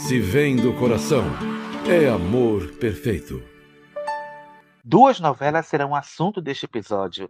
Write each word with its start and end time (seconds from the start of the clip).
Se 0.00 0.20
vem 0.20 0.54
do 0.54 0.72
coração, 0.74 1.24
é 1.88 2.08
amor 2.08 2.70
perfeito. 2.74 3.42
Duas 4.84 5.18
novelas 5.18 5.66
serão 5.66 5.90
o 5.90 5.96
assunto 5.96 6.40
deste 6.40 6.64
episódio. 6.64 7.28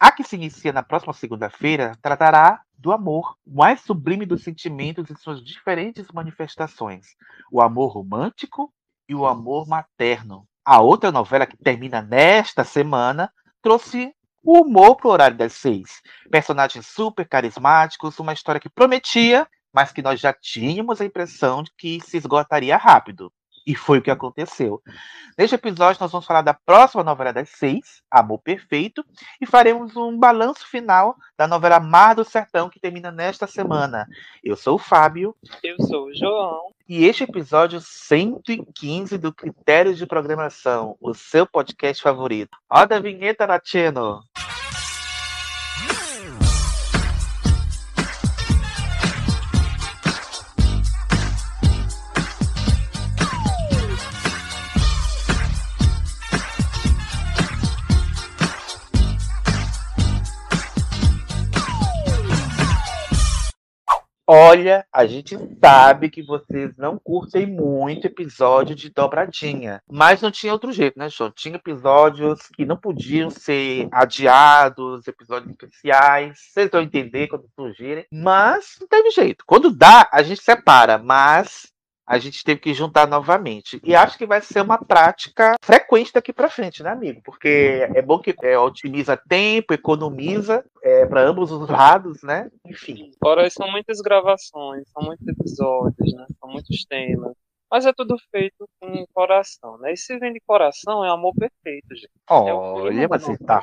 A 0.00 0.10
que 0.10 0.24
se 0.24 0.36
inicia 0.36 0.72
na 0.72 0.82
próxima 0.82 1.12
segunda-feira 1.12 1.98
tratará 2.00 2.62
do 2.78 2.92
amor, 2.92 3.36
o 3.46 3.56
mais 3.56 3.82
sublime 3.82 4.24
dos 4.24 4.42
sentimentos 4.42 5.10
em 5.10 5.16
suas 5.16 5.44
diferentes 5.44 6.06
manifestações: 6.14 7.08
o 7.52 7.60
amor 7.60 7.92
romântico 7.92 8.72
e 9.06 9.14
o 9.14 9.26
amor 9.26 9.68
materno. 9.68 10.46
A 10.64 10.80
outra 10.80 11.12
novela 11.12 11.46
que 11.46 11.58
termina 11.58 12.00
nesta 12.00 12.64
semana 12.64 13.30
trouxe 13.60 14.14
o 14.42 14.62
humor 14.62 14.96
pro 14.96 15.10
horário 15.10 15.36
das 15.36 15.52
seis. 15.52 16.00
Personagens 16.30 16.86
super 16.86 17.28
carismáticos, 17.28 18.18
uma 18.18 18.32
história 18.32 18.60
que 18.60 18.70
prometia, 18.70 19.46
mas 19.74 19.90
que 19.90 20.00
nós 20.00 20.20
já 20.20 20.32
tínhamos 20.32 21.00
a 21.00 21.04
impressão 21.04 21.62
de 21.62 21.72
que 21.76 22.00
se 22.00 22.16
esgotaria 22.16 22.76
rápido. 22.76 23.32
E 23.66 23.74
foi 23.74 23.98
o 23.98 24.02
que 24.02 24.10
aconteceu. 24.10 24.82
Neste 25.38 25.54
episódio, 25.54 25.98
nós 26.00 26.12
vamos 26.12 26.26
falar 26.26 26.42
da 26.42 26.52
próxima 26.52 27.02
novela 27.02 27.32
das 27.32 27.48
seis, 27.48 28.02
Amor 28.10 28.38
Perfeito, 28.40 29.02
e 29.40 29.46
faremos 29.46 29.96
um 29.96 30.18
balanço 30.18 30.68
final 30.68 31.16
da 31.36 31.48
novela 31.48 31.80
Mar 31.80 32.14
do 32.14 32.24
Sertão, 32.24 32.68
que 32.68 32.78
termina 32.78 33.10
nesta 33.10 33.46
semana. 33.46 34.06
Eu 34.42 34.54
sou 34.54 34.74
o 34.74 34.78
Fábio. 34.78 35.34
Eu 35.62 35.76
sou 35.86 36.08
o 36.08 36.14
João. 36.14 36.60
E 36.86 37.06
este 37.06 37.24
episódio 37.24 37.80
115 37.80 39.16
do 39.16 39.32
Critério 39.32 39.94
de 39.94 40.06
Programação, 40.06 40.94
o 41.00 41.14
seu 41.14 41.46
podcast 41.46 42.02
favorito. 42.02 42.58
Roda 42.70 42.96
a 42.96 43.00
vinheta, 43.00 43.46
Latino! 43.46 44.20
Olha, 64.54 64.86
a 64.92 65.04
gente 65.04 65.36
sabe 65.60 66.08
que 66.08 66.22
vocês 66.22 66.76
não 66.78 66.96
curtem 66.96 67.44
muito 67.44 68.06
episódio 68.06 68.72
de 68.72 68.88
dobradinha, 68.88 69.82
mas 69.90 70.22
não 70.22 70.30
tinha 70.30 70.52
outro 70.52 70.70
jeito, 70.70 70.96
né, 70.96 71.08
João? 71.08 71.32
Tinha 71.32 71.56
episódios 71.56 72.38
que 72.54 72.64
não 72.64 72.76
podiam 72.76 73.30
ser 73.30 73.88
adiados, 73.90 75.08
episódios 75.08 75.50
especiais, 75.50 76.38
vocês 76.38 76.70
vão 76.70 76.82
entender 76.82 77.26
quando 77.26 77.50
surgirem, 77.52 78.06
mas 78.12 78.76
não 78.80 78.86
teve 78.86 79.10
jeito. 79.10 79.42
Quando 79.44 79.76
dá, 79.76 80.08
a 80.12 80.22
gente 80.22 80.40
separa, 80.40 80.98
mas 80.98 81.73
a 82.06 82.18
gente 82.18 82.44
teve 82.44 82.60
que 82.60 82.74
juntar 82.74 83.06
novamente. 83.06 83.80
E 83.82 83.94
acho 83.94 84.18
que 84.18 84.26
vai 84.26 84.40
ser 84.40 84.60
uma 84.60 84.78
prática 84.78 85.54
frequente 85.62 86.12
daqui 86.12 86.32
para 86.32 86.50
frente, 86.50 86.82
né, 86.82 86.90
amigo? 86.90 87.20
Porque 87.24 87.88
é 87.94 88.02
bom 88.02 88.18
que 88.18 88.34
é, 88.42 88.58
otimiza 88.58 89.16
tempo, 89.16 89.72
economiza 89.72 90.64
é, 90.82 91.06
para 91.06 91.22
ambos 91.22 91.50
os 91.50 91.68
lados, 91.68 92.22
né? 92.22 92.50
Enfim. 92.66 93.10
Fora 93.22 93.48
são 93.48 93.70
muitas 93.70 94.00
gravações, 94.00 94.88
são 94.90 95.02
muitos 95.02 95.26
episódios, 95.26 96.14
né? 96.14 96.26
São 96.38 96.50
muitos 96.50 96.84
temas. 96.84 97.34
Mas 97.70 97.86
é 97.86 97.92
tudo 97.92 98.16
feito 98.30 98.68
com 98.78 99.04
coração, 99.12 99.78
né? 99.78 99.92
E 99.92 99.96
se 99.96 100.16
vem 100.18 100.32
de 100.32 100.40
coração, 100.46 101.04
é 101.04 101.10
amor 101.10 101.34
perfeito, 101.34 101.94
gente. 101.94 102.10
Olha, 102.30 103.02
é 103.02 103.08
você 103.08 103.36
tá 103.38 103.58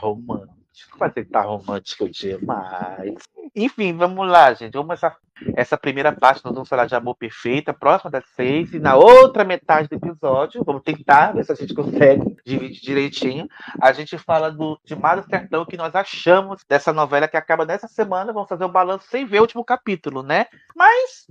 romântico. 0.89 0.97
Você 0.97 1.25
tá 1.25 1.41
romântico 1.41 2.09
demais. 2.09 3.15
Enfim, 3.55 3.93
vamos 3.95 4.27
lá, 4.27 4.53
gente. 4.53 4.73
Vamos 4.73 4.93
essa, 4.93 5.15
essa 5.55 5.77
primeira 5.77 6.11
parte, 6.11 6.43
nós 6.45 6.53
vamos 6.53 6.69
falar 6.69 6.85
de 6.85 6.95
amor 6.95 7.15
perfeito, 7.15 7.73
próxima 7.73 8.09
das 8.09 8.25
seis, 8.35 8.73
e 8.73 8.79
na 8.79 8.95
outra 8.95 9.43
metade 9.43 9.89
do 9.89 9.95
episódio, 9.95 10.63
vamos 10.63 10.83
tentar 10.83 11.33
ver 11.33 11.43
se 11.43 11.51
a 11.51 11.55
gente 11.55 11.73
consegue 11.73 12.37
dividir 12.45 12.81
direitinho. 12.81 13.47
A 13.81 13.91
gente 13.91 14.17
fala 14.17 14.49
do 14.49 14.79
de 14.85 14.95
Mar 14.95 15.19
do 15.19 15.27
Sertão, 15.27 15.65
que 15.65 15.75
nós 15.75 15.93
achamos 15.95 16.63
dessa 16.67 16.93
novela 16.93 17.27
que 17.27 17.37
acaba 17.37 17.65
nessa 17.65 17.87
semana. 17.87 18.31
Vamos 18.31 18.47
fazer 18.47 18.63
o 18.63 18.67
um 18.67 18.71
balanço 18.71 19.07
sem 19.09 19.25
ver 19.25 19.39
o 19.39 19.41
último 19.41 19.65
capítulo, 19.65 20.23
né? 20.23 20.45
Mas 20.75 21.27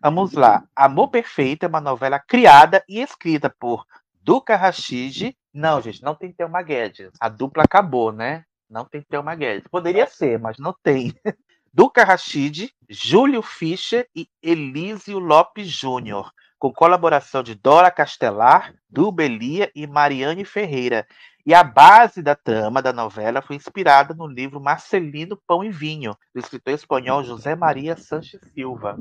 vamos 0.00 0.32
lá. 0.32 0.62
Amor 0.76 1.08
Perfeito 1.08 1.64
é 1.64 1.68
uma 1.68 1.80
novela 1.80 2.18
criada 2.20 2.84
e 2.88 3.00
escrita 3.00 3.50
por 3.50 3.84
Duca 4.22 4.56
Rachid. 4.56 5.36
Não, 5.52 5.80
gente, 5.80 6.02
não 6.02 6.14
tem 6.14 6.32
Thelma 6.32 6.62
Guedes. 6.62 7.10
A 7.20 7.28
dupla 7.28 7.64
acabou, 7.64 8.12
né? 8.12 8.44
Não 8.68 8.84
tem 8.84 9.02
Thelma 9.02 9.34
Guedes. 9.34 9.68
Poderia 9.70 10.06
ser, 10.06 10.38
mas 10.38 10.58
não 10.58 10.74
tem. 10.82 11.12
Duca 11.72 12.04
Rachid, 12.04 12.70
Júlio 12.88 13.42
Fischer 13.42 14.08
e 14.14 14.28
Elísio 14.40 15.18
Lopes 15.18 15.66
Júnior, 15.66 16.32
com 16.56 16.72
colaboração 16.72 17.42
de 17.42 17.54
Dora 17.56 17.90
Castelar, 17.90 18.72
Dubelia 18.88 19.70
e 19.74 19.84
Mariane 19.86 20.44
Ferreira. 20.44 21.04
E 21.44 21.52
a 21.52 21.62
base 21.62 22.22
da 22.22 22.34
trama 22.34 22.80
da 22.80 22.92
novela 22.92 23.42
foi 23.42 23.56
inspirada 23.56 24.14
no 24.14 24.26
livro 24.26 24.60
Marcelino 24.60 25.38
Pão 25.46 25.62
e 25.62 25.68
Vinho, 25.68 26.16
do 26.32 26.38
escritor 26.38 26.72
espanhol 26.72 27.22
José 27.24 27.54
Maria 27.54 27.96
Sanches 27.96 28.40
Silva. 28.54 28.96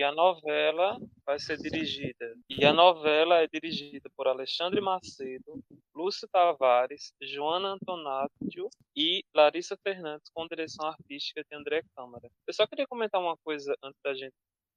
E 0.00 0.02
a 0.02 0.12
novela 0.12 0.98
vai 1.26 1.38
ser 1.38 1.58
dirigida. 1.58 2.34
E 2.48 2.64
a 2.64 2.72
novela 2.72 3.42
é 3.42 3.46
dirigida 3.46 4.08
por 4.16 4.26
Alexandre 4.26 4.80
Macedo, 4.80 5.62
Lúcio 5.94 6.26
Tavares, 6.26 7.12
Joana 7.20 7.72
Antonátio 7.72 8.70
e 8.96 9.22
Larissa 9.34 9.76
Fernandes, 9.76 10.30
com 10.32 10.46
direção 10.46 10.86
artística 10.86 11.44
de 11.44 11.54
André 11.54 11.82
Câmara. 11.94 12.30
Eu 12.46 12.54
só 12.54 12.66
queria 12.66 12.86
comentar 12.86 13.20
uma 13.20 13.36
coisa 13.44 13.76
antes 13.82 14.00
da 14.02 14.14
gente 14.14 14.32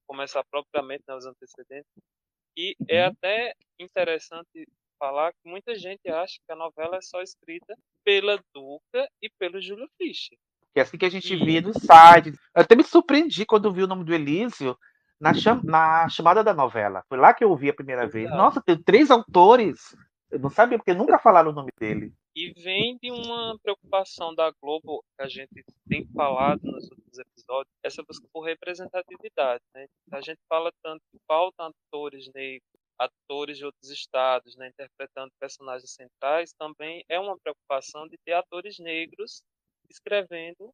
começar 0.06 0.44
propriamente 0.50 1.04
nos 1.08 1.24
antecedentes. 1.24 1.90
E 2.54 2.76
é 2.86 3.04
uhum. 3.04 3.08
até 3.08 3.54
interessante 3.80 4.68
falar 4.98 5.32
que 5.32 5.48
muita 5.48 5.74
gente 5.74 6.06
acha 6.06 6.38
que 6.46 6.52
a 6.52 6.56
novela 6.56 6.98
é 6.98 7.00
só 7.00 7.22
escrita 7.22 7.74
pela 8.04 8.38
Duca 8.52 9.08
e 9.22 9.30
pelo 9.38 9.58
Júlio 9.58 9.88
Fischer. 9.96 10.36
Que 10.74 10.80
é 10.80 10.82
assim 10.82 10.98
que 10.98 11.06
a 11.06 11.10
gente 11.10 11.32
e... 11.32 11.42
via 11.42 11.62
no 11.62 11.72
site. 11.72 12.28
Eu 12.28 12.60
até 12.60 12.76
me 12.76 12.84
surpreendi 12.84 13.46
quando 13.46 13.72
vi 13.72 13.82
o 13.82 13.86
nome 13.86 14.04
do 14.04 14.12
Elísio 14.14 14.76
na, 15.24 15.32
cham... 15.32 15.60
na 15.64 16.08
chamada 16.08 16.44
da 16.44 16.52
novela. 16.52 17.02
Foi 17.08 17.16
lá 17.16 17.32
que 17.32 17.42
eu 17.42 17.50
ouvi 17.50 17.70
a 17.70 17.74
primeira 17.74 18.06
vez. 18.06 18.28
Nossa, 18.30 18.62
tem 18.62 18.76
três 18.76 19.10
autores. 19.10 19.96
Eu 20.30 20.38
não 20.38 20.50
sabia, 20.50 20.76
porque 20.76 20.92
nunca 20.92 21.18
falaram 21.18 21.50
o 21.50 21.54
nome 21.54 21.70
dele. 21.78 22.12
E 22.36 22.52
vem 22.60 22.98
de 23.00 23.10
uma 23.10 23.56
preocupação 23.62 24.34
da 24.34 24.52
Globo, 24.60 25.02
que 25.16 25.24
a 25.24 25.28
gente 25.28 25.64
tem 25.88 26.06
falado 26.12 26.60
nos 26.64 26.90
outros 26.90 27.18
episódios, 27.18 27.74
essa 27.82 28.02
busca 28.02 28.26
por 28.32 28.42
representatividade. 28.42 29.62
Né? 29.74 29.86
A 30.12 30.20
gente 30.20 30.40
fala 30.48 30.70
tanto 30.82 31.00
que 31.10 31.18
faltam 31.26 31.70
atores 31.88 32.28
negros 32.34 32.68
atores 32.96 33.58
de 33.58 33.64
outros 33.64 33.90
estados, 33.90 34.54
né, 34.56 34.68
interpretando 34.68 35.28
personagens 35.40 35.90
centrais, 35.90 36.52
também 36.52 37.04
é 37.08 37.18
uma 37.18 37.36
preocupação 37.36 38.06
de 38.06 38.16
ter 38.24 38.34
atores 38.34 38.78
negros 38.78 39.42
escrevendo 39.90 40.72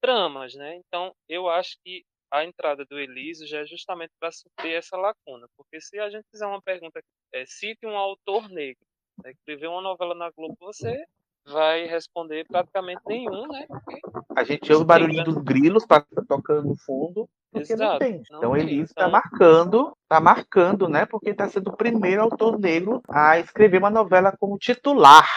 tramas, 0.00 0.54
né? 0.54 0.76
Então, 0.76 1.12
eu 1.28 1.48
acho 1.48 1.76
que 1.84 2.04
a 2.32 2.44
entrada 2.44 2.84
do 2.86 2.98
Elísio 2.98 3.46
já 3.46 3.60
é 3.60 3.66
justamente 3.66 4.12
para 4.18 4.32
suprir 4.32 4.74
essa 4.74 4.96
lacuna, 4.96 5.46
porque 5.54 5.78
se 5.80 5.98
a 5.98 6.08
gente 6.08 6.24
fizer 6.30 6.46
uma 6.46 6.62
pergunta, 6.62 7.00
é, 7.34 7.44
cite 7.46 7.86
um 7.86 7.96
autor 7.96 8.48
negro, 8.48 8.86
né, 9.22 9.32
escreveu 9.32 9.70
uma 9.70 9.82
novela 9.82 10.14
na 10.14 10.30
Globo, 10.30 10.56
você 10.58 11.04
vai 11.44 11.84
responder 11.86 12.46
praticamente 12.46 13.02
nenhum, 13.06 13.46
né? 13.48 13.66
Porque 13.68 14.00
a 14.34 14.44
gente 14.44 14.72
ouve 14.72 14.84
o 14.84 14.86
barulhinho 14.86 15.24
dos 15.24 15.36
grilos 15.38 15.84
tocando 16.26 16.68
no 16.68 16.76
fundo, 16.76 17.28
porque 17.50 17.72
Exato, 17.72 17.92
não 17.92 17.98
tem. 17.98 18.22
Não 18.30 18.38
então 18.38 18.56
ele 18.56 18.80
está 18.80 19.02
então... 19.02 19.10
marcando, 19.10 19.96
está 20.02 20.20
marcando, 20.20 20.88
né? 20.88 21.04
Porque 21.04 21.30
está 21.30 21.48
sendo 21.48 21.68
o 21.68 21.76
primeiro 21.76 22.22
autor 22.22 22.58
negro 22.58 23.02
a 23.08 23.38
escrever 23.38 23.78
uma 23.78 23.90
novela 23.90 24.34
como 24.38 24.56
titular. 24.56 25.28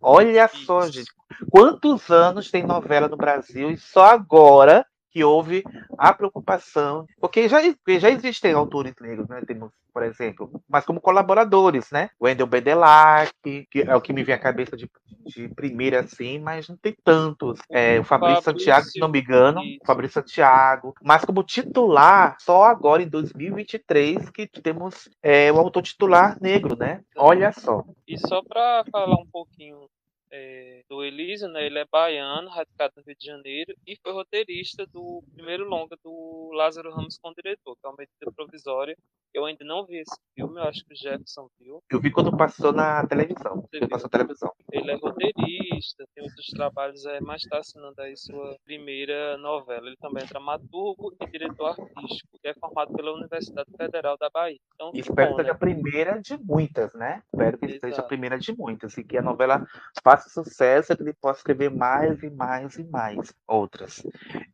Olha 0.00 0.46
Isso. 0.46 0.64
só, 0.64 0.86
gente. 0.86 1.12
Quantos 1.50 2.10
anos 2.10 2.50
tem 2.50 2.64
novela 2.64 3.06
no 3.06 3.16
Brasil 3.16 3.70
e 3.70 3.76
só 3.76 4.06
agora 4.06 4.84
que 5.14 5.22
houve 5.22 5.62
a 5.96 6.12
preocupação, 6.12 7.06
porque 7.20 7.48
já, 7.48 7.60
já 8.00 8.10
existem 8.10 8.52
autores 8.52 8.92
negros, 9.00 9.28
né? 9.28 9.40
Temos, 9.46 9.70
por 9.92 10.02
exemplo, 10.02 10.60
mas 10.68 10.84
como 10.84 11.00
colaboradores, 11.00 11.88
né? 11.92 12.10
Wendel 12.20 12.48
Bedelac, 12.48 13.32
que 13.70 13.82
é 13.82 13.94
o 13.94 14.00
que 14.00 14.12
me 14.12 14.24
vem 14.24 14.34
à 14.34 14.38
cabeça 14.38 14.76
de, 14.76 14.90
de 15.24 15.48
primeira 15.50 16.00
assim, 16.00 16.40
mas 16.40 16.68
não 16.68 16.76
tem 16.76 16.96
tantos. 17.04 17.60
É, 17.70 18.00
o 18.00 18.04
Fabrício, 18.04 18.42
Santiago, 18.42 18.86
se 18.86 18.98
não 18.98 19.08
me 19.08 19.20
engano, 19.20 19.60
o 19.60 19.86
Fabrício 19.86 20.14
Santiago, 20.14 20.92
mas 21.00 21.24
como 21.24 21.44
titular, 21.44 22.36
só 22.40 22.64
agora 22.64 23.00
em 23.00 23.08
2023 23.08 24.30
que 24.30 24.48
temos 24.48 25.08
é, 25.22 25.52
um 25.52 25.58
autor 25.58 25.82
titular 25.82 26.36
negro, 26.40 26.76
né? 26.76 27.02
Olha 27.16 27.52
só. 27.52 27.84
E 28.08 28.18
só 28.18 28.42
para 28.42 28.84
falar 28.90 29.14
um 29.14 29.26
pouquinho 29.30 29.88
é, 30.34 30.82
do 30.88 31.04
Elísio, 31.04 31.48
né? 31.48 31.64
Ele 31.64 31.78
é 31.78 31.84
baiano, 31.84 32.48
radicado 32.48 32.94
no 32.96 33.02
Rio 33.06 33.16
de 33.16 33.24
Janeiro 33.24 33.72
e 33.86 33.96
foi 34.02 34.12
roteirista 34.12 34.84
do 34.86 35.22
primeiro 35.32 35.64
longa 35.64 35.96
do 36.02 36.50
Lázaro 36.52 36.92
Ramos 36.92 37.16
como 37.18 37.34
diretor, 37.36 37.76
que 37.76 37.86
é 37.86 37.88
uma 37.88 37.96
medida 37.96 38.32
provisória 38.34 38.96
Eu 39.32 39.44
ainda 39.44 39.64
não 39.64 39.86
vi 39.86 39.98
esse 39.98 40.16
filme, 40.34 40.60
eu 40.60 40.64
acho 40.64 40.84
que 40.84 40.92
o 40.92 40.96
Jefferson 40.96 41.48
viu. 41.58 41.82
Eu 41.90 42.00
vi 42.00 42.10
quando 42.10 42.36
passou 42.36 42.72
na 42.72 43.06
televisão. 43.06 43.64
Passou 43.88 44.08
na 44.12 44.18
televisão. 44.18 44.52
Ele 44.72 44.90
é 44.90 44.96
roteirista, 44.96 46.04
tem 46.14 46.24
outros 46.24 46.46
trabalhos, 46.46 47.06
é, 47.06 47.20
mas 47.20 47.42
está 47.42 47.58
assinando 47.58 48.00
aí 48.00 48.16
sua 48.16 48.56
primeira 48.64 49.36
novela. 49.38 49.86
Ele 49.86 49.96
também 49.96 50.24
é 50.24 50.26
dramaturgo 50.26 51.14
e 51.20 51.26
diretor 51.26 51.68
artístico, 51.68 52.38
e 52.42 52.48
é 52.48 52.54
formado 52.54 52.92
pela 52.92 53.12
Universidade 53.12 53.70
Federal 53.76 54.16
da 54.18 54.28
Bahia. 54.30 54.58
Então, 54.74 54.90
que 54.90 55.00
espero 55.00 55.30
bom, 55.30 55.36
que 55.36 55.42
seja 55.42 55.50
a 55.50 55.54
né? 55.54 55.60
primeira 55.60 56.20
de 56.20 56.36
muitas, 56.38 56.92
né? 56.94 57.22
Espero 57.32 57.58
que 57.58 57.68
seja 57.68 57.86
a 57.86 57.88
Exato. 57.88 58.08
primeira 58.08 58.38
de 58.38 58.56
muitas. 58.56 58.96
E 58.96 59.04
que 59.04 59.16
a 59.16 59.22
novela 59.22 59.66
faça 60.02 60.23
sucesso 60.30 60.92
e 60.92 60.96
que 60.96 61.02
ele 61.02 61.14
possa 61.14 61.40
escrever 61.40 61.70
mais 61.70 62.22
e 62.22 62.30
mais 62.30 62.76
e 62.76 62.84
mais 62.84 63.34
outras. 63.46 64.02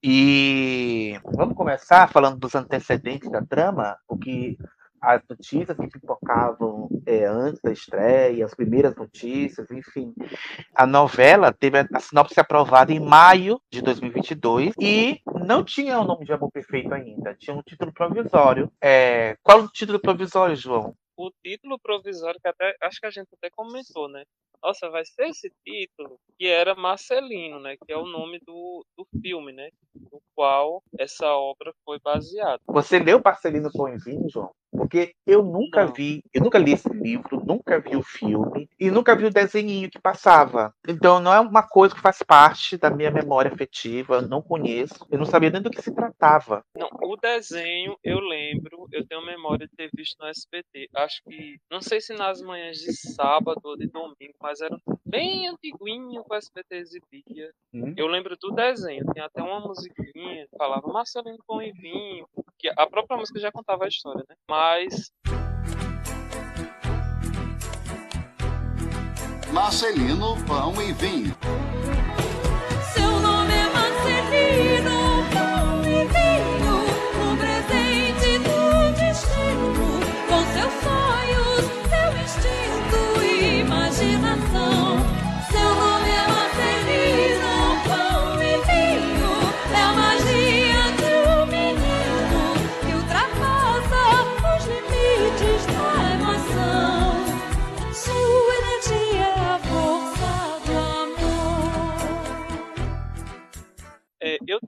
E 0.03 1.19
vamos 1.25 1.57
começar 1.57 2.09
falando 2.09 2.39
dos 2.39 2.55
antecedentes 2.55 3.31
da 3.31 3.43
trama, 3.43 3.97
o 4.09 4.17
que 4.17 4.59
as 5.01 5.23
notícias 5.29 5.77
que 5.77 5.89
pipocavam 5.89 6.89
é, 7.07 7.25
antes 7.25 7.61
da 7.63 7.73
estreia, 7.73 8.45
as 8.45 8.55
primeiras 8.55 8.95
notícias, 8.95 9.71
enfim. 9.71 10.13
A 10.75 10.87
novela 10.87 11.53
teve 11.53 11.79
a, 11.79 11.89
a 11.95 12.01
sinopse 12.01 12.39
aprovada 12.39 12.93
em 12.93 13.01
maio 13.01 13.61
de 13.73 13.81
2022 13.81 14.75
e 14.79 15.21
não 15.47 15.65
tinha 15.65 15.99
o 15.99 16.05
nome 16.05 16.27
de 16.27 16.33
Amor 16.33 16.51
Perfeito 16.51 16.93
ainda, 16.93 17.35
tinha 17.35 17.57
um 17.57 17.63
título 17.63 17.93
provisório. 17.93 18.71
É, 18.81 19.37
qual 19.43 19.61
o 19.61 19.69
título 19.69 19.99
provisório, 19.99 20.55
João? 20.55 20.95
O 21.17 21.31
título 21.43 21.79
provisório, 21.79 22.41
que 22.41 22.49
até 22.49 22.75
acho 22.83 23.01
que 23.01 23.07
a 23.07 23.11
gente 23.11 23.29
até 23.35 23.49
comentou, 23.51 24.09
né? 24.09 24.25
Nossa, 24.63 24.91
vai 24.91 25.05
ser 25.05 25.29
esse 25.29 25.53
título 25.65 26.19
que 26.39 26.47
era 26.47 26.75
Marcelino, 26.75 27.61
né? 27.61 27.77
Que 27.77 27.93
é 27.93 27.97
o 27.97 28.07
nome 28.07 28.39
do, 28.41 28.85
do 28.97 29.07
filme, 29.21 29.53
né? 29.53 29.71
No 29.95 30.21
qual 30.35 30.83
essa 30.99 31.27
obra 31.35 31.73
foi 31.85 31.99
baseada. 31.99 32.61
Você 32.67 32.99
leu 32.99 33.21
Marcelino 33.25 33.71
Pão 33.73 33.97
Vinho, 33.99 34.29
João? 34.29 34.51
Porque 34.73 35.15
eu 35.27 35.43
nunca 35.43 35.85
Não. 35.85 35.93
vi, 35.93 36.23
eu 36.33 36.43
nunca 36.43 36.59
li 36.59 36.73
esse 36.73 36.89
livro, 36.89 37.45
nunca 37.45 37.81
vi 37.81 37.97
o 37.97 38.03
filme 38.03 38.69
e 38.79 38.91
nunca 38.91 39.17
vi 39.17 39.27
o 39.27 39.31
desenhinho 39.31 39.91
que 39.91 40.01
passava. 40.01 40.73
Então 40.89 41.19
não 41.21 41.33
é 41.33 41.41
uma 41.41 41.63
coisa 41.63 41.95
que 41.95 42.01
faz 42.01 42.23
parte 42.23 42.77
da 42.77 42.89
minha 42.89 43.11
memória 43.11 43.53
afetiva, 43.53 44.23
não 44.23 44.41
conheço, 44.41 45.07
eu 45.11 45.19
não 45.19 45.27
sabia 45.27 45.51
nem 45.51 45.61
do 45.61 45.71
que 45.71 45.83
se 45.83 45.93
tratava. 45.93 46.65
Não, 46.77 46.89
o 47.03 47.17
desenho 47.17 47.97
eu 48.03 48.21
lembro, 48.21 48.87
eu 48.93 49.05
tenho 49.07 49.25
memória 49.27 49.67
de 49.67 49.75
ter 49.75 49.91
visto 49.95 50.17
no 50.21 50.29
SBT. 50.29 50.89
Acho 50.95 51.21
que, 51.25 51.59
não 51.71 51.81
sei 51.81 52.01
se 52.01 52.15
nas 52.15 52.41
manhãs 52.41 52.79
de 52.79 52.93
sábado 52.93 53.61
ou 53.65 53.77
de 53.77 53.89
domingo, 53.89 54.35
mas 54.41 54.50
era 54.59 54.77
bem 55.05 55.49
antiguinho 55.49 56.25
que 56.25 56.33
o 56.33 56.37
SBT 56.37 56.77
exibia. 56.77 57.53
Hum? 57.75 57.95
Eu 57.97 58.07
lembro 58.07 58.37
do 58.37 58.51
desenho, 58.53 59.05
tem 59.13 59.23
até 59.23 59.43
uma 59.43 59.61
musiquinha 59.61 60.47
que 60.49 60.57
falava 60.57 60.89
Marcelino 60.89 61.39
Pão 61.47 61.63
e 61.63 61.73
Vinho, 61.73 62.27
que 62.59 62.69
a 62.69 62.87
própria 62.87 63.17
música 63.17 63.39
já 63.39 63.53
contava 63.53 63.85
a 63.85 63.89
história, 63.89 64.25
né? 64.29 64.35
Mas 64.49 65.13
Marcelino 69.53 70.37
Pão 70.47 70.73
e 70.81 70.93
Vinho. 70.93 71.37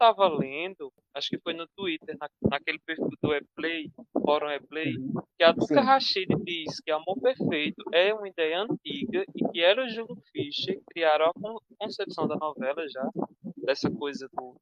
É, 0.02 0.08
eu 0.08 0.14
tava 0.14 0.28
lendo, 0.28 0.92
acho 1.14 1.28
que 1.28 1.38
foi 1.38 1.54
no 1.54 1.66
Twitter, 1.76 2.16
na, 2.18 2.28
naquele 2.50 2.78
perfil 2.80 3.10
do 3.22 3.34
Eplay, 3.34 3.90
Fórum 4.24 4.50
Eplay, 4.50 4.94
que 5.38 5.44
a 5.44 5.52
Duca 5.52 5.80
Sim. 5.80 5.86
Rachid 5.86 6.28
diz 6.44 6.80
que 6.80 6.90
Amor 6.90 7.20
Perfeito 7.20 7.82
é 7.92 8.12
uma 8.12 8.28
ideia 8.28 8.60
antiga 8.60 9.24
e 9.34 9.48
que 9.50 9.60
ela 9.60 9.82
e 9.82 9.86
o 9.86 9.90
Júlio 9.90 10.16
Fischer 10.32 10.80
criaram 10.90 11.26
a 11.26 11.32
con- 11.32 11.58
concepção 11.78 12.26
da 12.26 12.36
novela 12.36 12.88
já, 12.88 13.08
dessa 13.58 13.90
coisa 13.90 14.28
do 14.32 14.56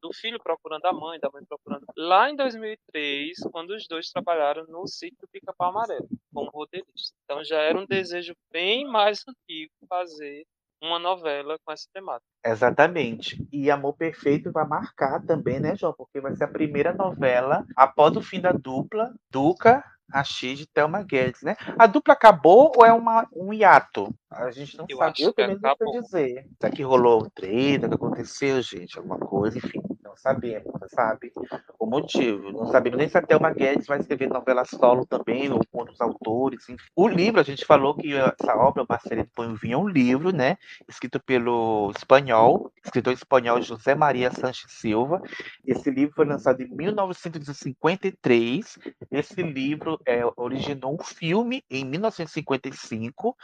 do 0.00 0.12
filho 0.14 0.40
procurando 0.42 0.86
a 0.86 0.92
mãe, 0.92 1.20
da 1.20 1.30
mãe 1.30 1.44
procurando. 1.44 1.84
Lá 1.96 2.30
em 2.30 2.36
2003, 2.36 3.38
quando 3.52 3.70
os 3.70 3.86
dois 3.86 4.10
trabalharam 4.10 4.64
no 4.66 4.86
sítio 4.86 5.18
do 5.20 5.28
Pica-Pau 5.28 5.70
Amarelo, 5.70 6.08
como 6.32 6.50
roteiristas. 6.50 7.12
Então 7.24 7.44
já 7.44 7.60
era 7.60 7.78
um 7.78 7.86
desejo 7.86 8.34
bem 8.50 8.86
mais 8.86 9.22
antigo 9.28 9.72
fazer 9.88 10.44
uma 10.82 10.98
novela 10.98 11.58
com 11.64 11.72
essa 11.72 11.86
temática. 11.92 12.26
Exatamente. 12.44 13.46
E 13.52 13.70
Amor 13.70 13.94
Perfeito 13.94 14.50
vai 14.50 14.66
marcar 14.66 15.24
também, 15.24 15.60
né, 15.60 15.76
João? 15.76 15.94
Porque 15.96 16.20
vai 16.20 16.34
ser 16.34 16.44
a 16.44 16.48
primeira 16.48 16.92
novela 16.92 17.64
após 17.76 18.16
o 18.16 18.22
fim 18.22 18.40
da 18.40 18.52
dupla, 18.52 19.12
Duca, 19.30 19.84
Rachid 20.12 20.62
e 20.62 20.66
Thelma 20.66 21.02
Guedes, 21.02 21.42
né? 21.42 21.56
A 21.78 21.86
dupla 21.86 22.14
acabou 22.14 22.72
ou 22.76 22.84
é 22.84 22.92
uma, 22.92 23.28
um 23.32 23.52
hiato? 23.52 24.12
A 24.30 24.50
gente 24.50 24.76
não 24.76 24.86
Eu 24.88 24.98
sabe. 24.98 25.22
Eu 25.22 25.32
que 25.32 25.42
também 25.42 25.58
não 25.60 25.76
sei 25.76 26.00
dizer. 26.00 26.46
Será 26.60 26.74
que 26.74 26.82
rolou 26.82 27.24
um 27.24 27.30
treta, 27.30 27.88
que 27.88 27.94
aconteceu, 27.94 28.60
gente? 28.60 28.98
Alguma 28.98 29.18
coisa, 29.18 29.58
enfim. 29.58 29.80
Não 30.10 30.16
sabemos, 30.16 30.72
sabe? 30.88 31.32
O 31.78 31.86
motivo. 31.86 32.50
Não 32.50 32.66
sabemos 32.66 32.98
nem 32.98 33.08
se 33.08 33.16
a 33.16 33.22
Thelma 33.22 33.52
Guedes 33.52 33.86
vai 33.86 34.00
escrever 34.00 34.28
novela 34.28 34.64
solo 34.64 35.06
também, 35.06 35.52
ou 35.52 35.60
com 35.70 35.78
outros 35.78 36.00
autores. 36.00 36.68
Enfim. 36.68 36.82
O 36.96 37.06
livro, 37.06 37.40
a 37.40 37.44
gente 37.44 37.64
falou 37.64 37.94
que 37.94 38.16
essa 38.16 38.56
obra, 38.56 38.82
o 38.82 38.86
Marcelino 38.88 39.28
Põe 39.32 39.52
o 39.52 39.54
Vinho, 39.54 39.74
é 39.74 39.78
um 39.78 39.88
livro, 39.88 40.32
né? 40.32 40.56
Escrito 40.88 41.20
pelo 41.20 41.92
espanhol, 41.96 42.72
escritor 42.84 43.12
espanhol 43.12 43.62
José 43.62 43.94
Maria 43.94 44.32
Sanches 44.32 44.72
Silva. 44.72 45.22
Esse 45.64 45.88
livro 45.92 46.16
foi 46.16 46.26
lançado 46.26 46.60
em 46.60 46.68
1953. 46.68 48.78
Esse 49.12 49.40
livro 49.42 49.96
é, 50.04 50.22
originou 50.36 50.94
um 50.94 51.04
filme 51.04 51.62
em 51.70 51.84
1955 51.84 53.36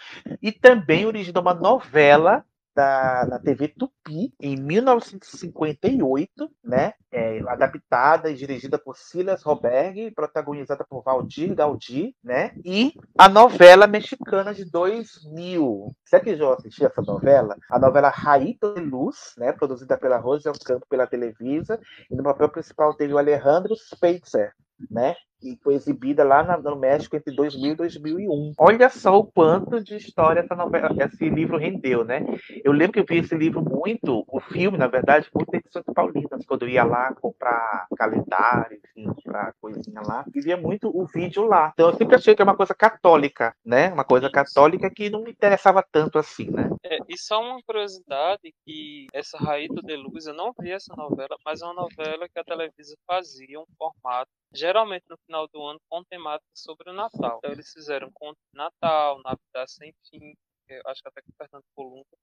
e 0.42 0.50
também 0.50 1.06
originou 1.06 1.42
uma 1.42 1.54
novela 1.54 2.44
da, 2.76 3.26
na 3.26 3.38
TV 3.38 3.68
Tupi 3.68 4.34
em 4.38 4.54
1958, 4.54 6.50
né? 6.62 6.92
É, 7.10 7.40
adaptada 7.48 8.30
e 8.30 8.34
dirigida 8.34 8.78
por 8.78 8.94
Silas 8.98 9.42
Roberg, 9.42 10.10
protagonizada 10.10 10.84
por 10.86 11.02
Valdir 11.02 11.54
Gaudí, 11.54 12.14
né? 12.22 12.52
E 12.62 12.92
a 13.18 13.30
novela 13.30 13.86
mexicana 13.86 14.52
de 14.52 14.70
2000. 14.70 15.96
Será 16.04 16.22
que 16.22 16.30
eu 16.30 16.52
assisti 16.52 16.84
essa 16.84 17.00
novela? 17.00 17.56
A 17.70 17.78
novela 17.78 18.10
Raíto 18.10 18.74
de 18.74 18.82
Luz, 18.82 19.32
né? 19.38 19.52
Produzida 19.52 19.96
pela 19.96 20.18
Rosel 20.18 20.52
Campo 20.62 20.84
pela 20.90 21.06
Televisa. 21.06 21.80
E 22.10 22.14
no 22.14 22.22
papel 22.22 22.50
principal 22.50 22.92
teve 22.94 23.14
o 23.14 23.18
Alejandro 23.18 23.74
Spitzer, 23.74 24.52
né? 24.90 25.16
E 25.42 25.56
foi 25.62 25.74
exibida 25.74 26.24
lá 26.24 26.42
na- 26.42 26.56
no 26.56 26.76
México 26.76 27.16
entre 27.16 27.34
2000 27.34 27.72
e 27.72 27.76
2001. 27.76 28.52
Olha 28.58 28.88
só 28.88 29.18
o 29.18 29.24
quanto 29.24 29.82
de 29.82 29.96
história 29.96 30.40
essa 30.40 30.54
novela, 30.54 30.94
esse 31.04 31.28
livro 31.28 31.58
rendeu, 31.58 32.04
né? 32.04 32.24
Eu 32.64 32.72
lembro 32.72 32.92
que 32.94 33.00
eu 33.00 33.04
vi 33.08 33.18
esse 33.18 33.34
livro 33.36 33.62
muito, 33.62 34.24
o 34.28 34.40
filme, 34.40 34.78
na 34.78 34.86
verdade, 34.86 35.28
muito 35.34 35.52
em 35.54 35.58
Edições 35.58 35.84
Paulinas, 35.94 36.44
quando 36.46 36.62
eu 36.62 36.68
ia 36.68 36.84
lá 36.84 37.14
comprar 37.14 37.86
calendário, 37.96 38.78
enfim, 38.84 39.06
comprar 39.14 39.52
coisinha 39.60 40.00
lá, 40.06 40.24
e 40.34 40.40
via 40.40 40.56
muito 40.56 40.88
o 40.88 41.06
vídeo 41.06 41.44
lá. 41.44 41.70
Então 41.74 41.90
eu 41.90 41.96
sempre 41.96 42.16
achei 42.16 42.34
que 42.34 42.42
é 42.42 42.44
uma 42.44 42.56
coisa 42.56 42.74
católica, 42.74 43.54
né? 43.64 43.92
Uma 43.92 44.04
coisa 44.04 44.30
católica 44.30 44.90
que 44.90 45.10
não 45.10 45.22
me 45.22 45.30
interessava 45.30 45.84
tanto 45.92 46.18
assim, 46.18 46.50
né? 46.50 46.70
É, 46.84 46.98
e 47.08 47.18
só 47.18 47.40
uma 47.40 47.60
curiosidade 47.66 48.54
que 48.64 49.06
essa 49.12 49.36
Raíto 49.38 49.82
de 49.82 49.96
Luz, 49.96 50.26
eu 50.26 50.34
não 50.34 50.52
vi 50.58 50.70
essa 50.72 50.94
novela, 50.96 51.36
mas 51.44 51.60
é 51.60 51.64
uma 51.64 51.74
novela 51.74 52.28
que 52.28 52.38
a 52.38 52.44
Televisa 52.44 52.96
fazia 53.06 53.60
um 53.60 53.66
formato, 53.78 54.30
geralmente 54.52 55.04
no 55.08 55.16
final 55.26 55.46
do 55.48 55.62
ano, 55.64 55.80
com 55.88 56.04
temática 56.04 56.50
sobre 56.54 56.90
o 56.90 56.92
Natal. 56.94 57.38
Então 57.38 57.52
eles 57.52 57.72
fizeram 57.72 58.10
Conto 58.12 58.38
de 58.52 58.56
Natal, 58.58 59.20
Navidad 59.22 59.68
Sem 59.68 59.92
Fim, 60.10 60.34
que 60.66 60.74
eu 60.74 60.82
acho 60.86 61.02
que 61.02 61.08
até 61.08 61.22
com 61.22 61.30
o 61.30 61.36
Fernando 61.36 61.64
Columba. 61.74 62.16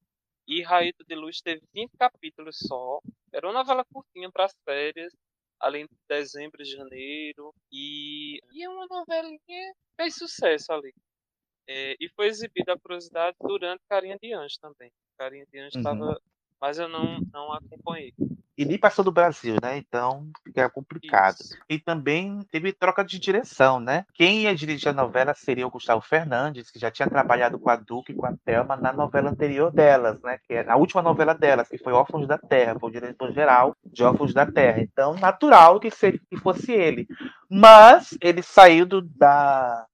E 0.48 0.62
Raíto 0.62 1.04
de 1.06 1.16
Luz 1.16 1.42
teve 1.42 1.62
20 1.74 1.92
capítulos 1.98 2.58
só. 2.60 3.00
Era 3.32 3.48
uma 3.48 3.54
novela 3.54 3.86
curtinha 3.86 4.30
para 4.32 4.46
as 4.46 4.54
férias, 4.66 5.14
além 5.60 5.86
de 5.86 5.96
dezembro 6.08 6.62
e 6.62 6.66
janeiro. 6.66 7.54
E, 7.72 8.40
e 8.52 8.64
é 8.64 8.70
uma 8.70 8.86
novelinha 8.88 9.40
que 9.48 9.74
fez 9.96 10.16
sucesso 10.16 10.74
ali. 10.74 10.94
É, 11.68 11.96
e 12.00 12.10
foi 12.10 12.28
exibida 12.28 12.74
a 12.74 12.80
curiosidade 12.80 13.38
durante 13.40 13.82
Carinha 13.90 14.18
de 14.22 14.34
Anjo 14.34 14.56
também. 14.62 14.92
Carinha 15.18 15.46
de 15.52 15.60
Anjo 15.60 15.78
Uhum. 15.78 15.80
estava. 15.80 16.22
Mas 16.60 16.78
eu 16.80 16.88
não, 16.90 17.20
não 17.34 17.54
acompanhei. 17.54 18.14
E 18.58 18.66
nem 18.66 18.78
passou 18.78 19.04
do 19.04 19.12
Brasil, 19.12 19.56
né? 19.62 19.78
Então 19.78 20.30
fica 20.44 20.70
complicado. 20.70 21.38
Isso. 21.40 21.58
E 21.70 21.80
também 21.80 22.40
teve 22.52 22.72
troca 22.72 23.04
de 23.04 23.18
direção, 23.20 23.80
né? 23.80 24.06
Quem 24.14 24.42
ia 24.42 24.56
dirigir 24.56 24.90
a 24.90 24.94
novela 24.94 25.34
seria 25.34 25.66
o 25.66 25.72
Gustavo 25.72 26.02
Fernandes, 26.02 26.70
que 26.70 26.80
já 26.80 26.92
tinha 26.92 27.10
trabalhado 27.10 27.58
com 27.60 27.70
a 27.70 27.76
Duque 27.76 28.12
e 28.12 28.16
com 28.16 28.26
a 28.26 28.34
Thelma 28.46 28.76
na 28.78 28.94
novela 28.94 29.30
anterior 29.32 29.72
delas, 29.72 30.22
né? 30.22 30.38
Que 30.48 30.54
é 30.54 30.70
a 30.70 30.76
última 30.76 31.02
novela 31.02 31.34
delas, 31.34 31.68
que 31.68 31.78
foi 31.78 31.94
Órfãos 31.94 32.28
da 32.28 32.38
Terra, 32.38 32.78
foi 32.80 32.90
o 32.90 32.94
diretor-geral 32.94 33.76
de 33.84 34.04
Órfãos 34.04 34.34
da 34.34 34.46
Terra. 34.46 34.82
Então, 34.82 35.16
natural 35.16 35.80
que, 35.80 35.90
se- 35.90 36.20
que 36.30 36.38
fosse 36.38 36.72
ele. 36.72 37.08
Mas 37.50 38.18
ele 38.22 38.42
saiu 38.44 38.86
do, 38.86 39.02
da. 39.02 39.86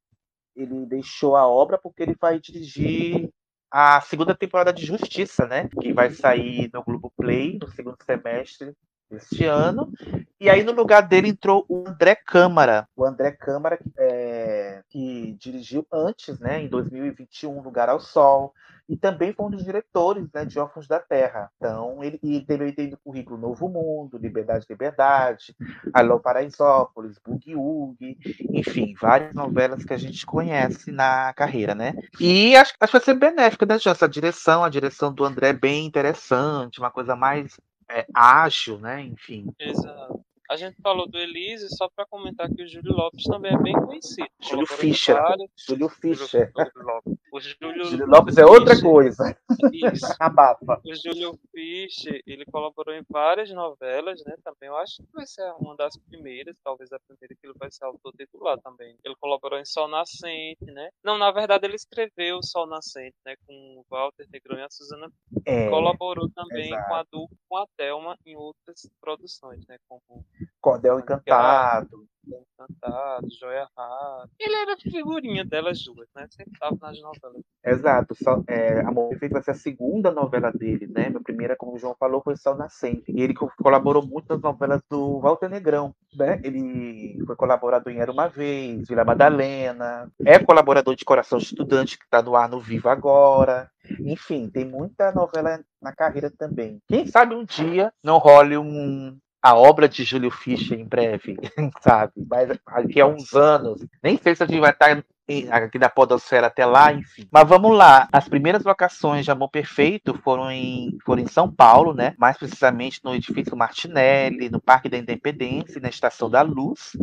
Ele 0.56 0.86
deixou 0.86 1.38
a 1.38 1.48
obra 1.48 1.78
porque 1.78 2.04
ele 2.04 2.16
vai 2.20 2.39
dirigir 2.39 3.30
a 3.72 4.02
segunda 4.02 4.36
temporada 4.36 4.74
de 4.74 4.86
Justiça, 4.86 5.46
né? 5.46 5.70
Que 5.82 5.94
vai 5.94 6.12
sair 6.12 6.70
no 6.74 6.84
Globoplay 6.84 7.58
no 7.60 7.68
segundo 7.70 7.98
semestre 8.04 8.76
deste 9.10 9.46
ano. 9.46 9.92
E 10.39 10.50
aí, 10.50 10.63
no 10.63 10.72
lugar 10.72 11.01
dele, 11.01 11.30
entrou 11.30 11.66
o 11.68 11.84
André 11.88 12.16
Câmara. 12.16 12.88
O 12.96 13.04
André 13.04 13.32
Câmara, 13.32 13.80
é, 13.98 14.82
que 14.89 15.36
dirigiu 15.39 15.86
antes, 15.92 16.39
né, 16.39 16.62
em 16.62 16.68
2021, 16.68 17.62
Lugar 17.62 17.89
ao 17.89 18.00
Sol. 18.00 18.54
E 18.89 18.98
também 18.98 19.32
foi 19.32 19.46
um 19.46 19.51
dos 19.51 19.63
diretores 19.63 20.28
né, 20.34 20.44
de 20.44 20.58
Órfãos 20.58 20.88
da 20.88 21.00
Terra. 21.00 21.51
Então, 21.58 22.04
ele 22.04 22.20
e 22.24 22.42
também 22.42 22.74
tem 22.74 22.89
no 22.89 22.98
currículo 22.98 23.38
Novo 23.38 23.70
Mundo, 23.70 24.18
Liberdade, 24.18 24.66
Liberdade, 24.68 25.56
Alô 25.94 26.20
Paraisópolis, 26.20 27.20
Boogie 27.24 27.56
Woogie, 27.56 28.18
enfim, 28.51 28.96
várias 29.00 29.32
novelas 29.32 29.84
que 29.84 29.94
a 29.94 29.98
gente 29.98 30.25
conhece 30.25 30.92
na 30.92 31.32
carreira, 31.34 31.75
né? 31.75 31.94
E 32.20 32.56
acho, 32.56 32.74
acho 32.80 32.92
que 32.92 32.98
vai 32.98 33.06
ser 33.06 33.13
benéfica, 33.13 33.63
né, 33.68 33.78
Jô? 33.78 33.92
Essa 33.92 34.10
direção, 34.10 34.63
a 34.63 34.70
direção 34.70 35.13
do 35.13 35.24
André 35.24 35.50
é 35.50 35.54
bem 35.54 35.86
interessante, 35.86 36.80
uma 36.80 36.89
coisa 36.89 37.16
mais 37.16 37.60
é, 37.89 38.05
ágil, 38.15 38.79
né? 38.79 39.01
Enfim. 39.01 39.48
Exato. 39.60 40.24
A 40.50 40.56
gente 40.56 40.82
falou 40.82 41.08
do 41.08 41.18
Elise, 41.20 41.68
só 41.70 41.88
para 41.96 42.08
comentar 42.08 42.50
que 42.50 42.63
o 42.63 42.68
Júlio 42.68 42.91
Lopes 42.91 43.24
também 43.25 43.53
é 43.53 43.58
bem 43.58 43.74
conhecido. 43.74 44.27
Júlio 44.41 44.65
Fischer. 44.65 45.15
Júlio 45.56 45.89
Fischer. 45.89 46.51
Júlio 46.58 46.88
Lopes. 46.88 47.18
O 47.32 47.39
Júlio, 47.39 47.86
Júlio 47.86 48.08
Lopes 48.08 48.38
é 48.38 48.46
outra 48.46 48.82
coisa. 48.82 49.38
Isso. 49.72 50.06
Abafa. 50.20 50.82
O 50.84 50.96
Júlio 50.96 51.39
Fischer, 51.51 52.20
ele 52.25 52.46
colaborou 52.46 52.96
em 52.96 53.03
várias 53.08 53.51
novelas, 53.51 54.24
né? 54.25 54.36
Também 54.44 54.70
eu 54.70 54.77
acho 54.77 54.98
que 54.98 55.13
vai 55.13 55.27
ser 55.27 55.44
uma 55.60 55.75
das 55.75 55.96
primeiras, 55.98 56.56
talvez 56.63 56.91
a 56.91 57.00
primeira 57.00 57.36
que 57.36 57.46
ele 57.46 57.53
vai 57.56 57.70
ser 57.70 57.86
autor 57.86 58.12
titular 58.13 58.58
também. 58.60 58.98
Ele 59.03 59.15
colaborou 59.20 59.60
em 59.60 59.65
Sol 59.65 59.88
Nascente, 59.88 60.65
né? 60.65 60.89
Não, 61.03 61.20
na 61.20 61.32
verdade 61.32 61.68
ele 61.68 61.75
escreveu 61.75 62.41
Sol 62.41 62.65
Nascente, 62.65 63.15
né? 63.24 63.36
Com 63.46 63.53
o 63.53 63.86
Walter 63.88 64.25
Negrão 64.32 64.58
e 64.58 64.63
a 64.63 64.70
Suzana. 64.72 65.12
É, 65.46 65.70
Colaborou 65.70 66.27
também 66.32 66.74
exato. 66.74 66.88
com 66.88 66.96
a 66.96 67.03
Du, 67.03 67.29
com 67.48 67.58
a 67.58 67.68
Thelma 67.77 68.18
em 68.25 68.36
outras 68.36 68.89
produções, 69.00 69.65
né? 69.68 69.77
Como 69.88 70.25
Cordel 70.62 71.00
Encantado. 71.00 72.05
Encantado, 72.27 73.27
Joia 73.39 73.67
Rara. 73.75 74.29
Ele 74.39 74.55
era 74.55 74.77
figurinha 74.77 75.43
delas 75.43 75.84
duas, 75.84 76.08
né? 76.15 76.27
Sempre 76.29 76.60
tava 76.60 76.77
nas 76.81 77.01
novelas. 77.01 77.41
Exato. 77.65 78.13
Só, 78.22 78.43
é, 78.48 78.81
Amor 78.81 79.10
Perfeito 79.10 79.31
vai 79.34 79.41
ser 79.41 79.51
a 79.51 79.55
segunda 79.55 80.12
novela 80.12 80.51
dele, 80.51 80.86
né? 80.88 81.12
A 81.15 81.24
primeira, 81.24 81.55
como 81.55 81.74
o 81.74 81.79
João 81.79 81.96
falou, 82.00 82.22
foi 82.22 82.36
Sol 82.36 82.55
Nascente. 82.55 83.05
E 83.08 83.22
ele 83.22 83.34
co- 83.34 83.51
colaborou 83.58 84.05
muito 84.05 84.29
nas 84.29 84.41
novelas 84.41 84.81
do 84.89 85.19
Walter 85.19 85.50
Negrão, 85.50 85.96
né? 86.15 86.39
Ele 86.43 87.17
foi 87.25 87.36
colaborador 87.36 87.91
em 87.91 88.00
Era 88.00 88.12
Uma 88.12 88.27
Vez, 88.27 88.88
Vila 88.88 89.05
Madalena. 89.05 90.12
É 90.24 90.38
colaborador 90.38 90.96
de 90.96 91.05
Coração 91.05 91.39
de 91.39 91.46
Estudante, 91.46 91.98
que 91.98 92.03
está 92.03 92.22
no 92.22 92.36
ar 92.36 92.48
no 92.50 92.60
Viva 92.60 92.91
Agora. 92.91 93.72
Enfim, 94.01 94.50
tem 94.50 94.65
muita 94.65 95.12
novela 95.13 95.60
na 95.81 95.96
carreira 95.96 96.29
também. 96.38 96.79
Quem 96.88 97.08
sabe 97.08 97.34
um 97.34 97.43
dia 97.46 97.91
não 98.03 98.17
role 98.17 98.58
um, 98.58 99.17
a 99.41 99.55
obra 99.55 99.88
de 99.88 100.03
Júlio 100.03 100.31
Fischer 100.31 100.79
em 100.79 100.86
breve, 100.86 101.38
sabe? 101.81 102.13
Mas 102.29 102.50
daqui 102.50 103.00
a 103.00 103.08
uns 103.08 103.34
anos, 103.34 103.86
nem 104.03 104.17
sei 104.17 104.36
se 104.36 104.43
a 104.43 104.46
gente 104.46 104.60
vai 104.60 104.72
estar 104.72 104.91
em- 104.98 105.03
aqui 105.51 105.77
na 105.77 105.88
Podosfera 105.89 106.48
até 106.48 106.65
lá, 106.65 106.91
enfim. 106.91 107.27
Mas 107.31 107.48
vamos 107.48 107.77
lá. 107.77 108.08
As 108.12 108.27
primeiras 108.27 108.63
locações 108.63 109.24
de 109.24 109.29
Amor 109.31 109.50
Perfeito 109.50 110.15
foram 110.24 110.51
em, 110.51 110.98
foram 111.05 111.22
em 111.22 111.27
São 111.27 111.50
Paulo, 111.51 111.93
né? 111.93 112.15
Mais 112.17 112.36
precisamente 112.36 113.00
no 113.03 113.13
edifício 113.13 113.55
Martinelli, 113.55 114.50
no 114.50 114.60
Parque 114.60 114.89
da 114.89 114.98
Independência, 114.98 115.79
na 115.79 115.89
Estação 115.89 116.29
da 116.31 116.41
Luz. 116.41 116.98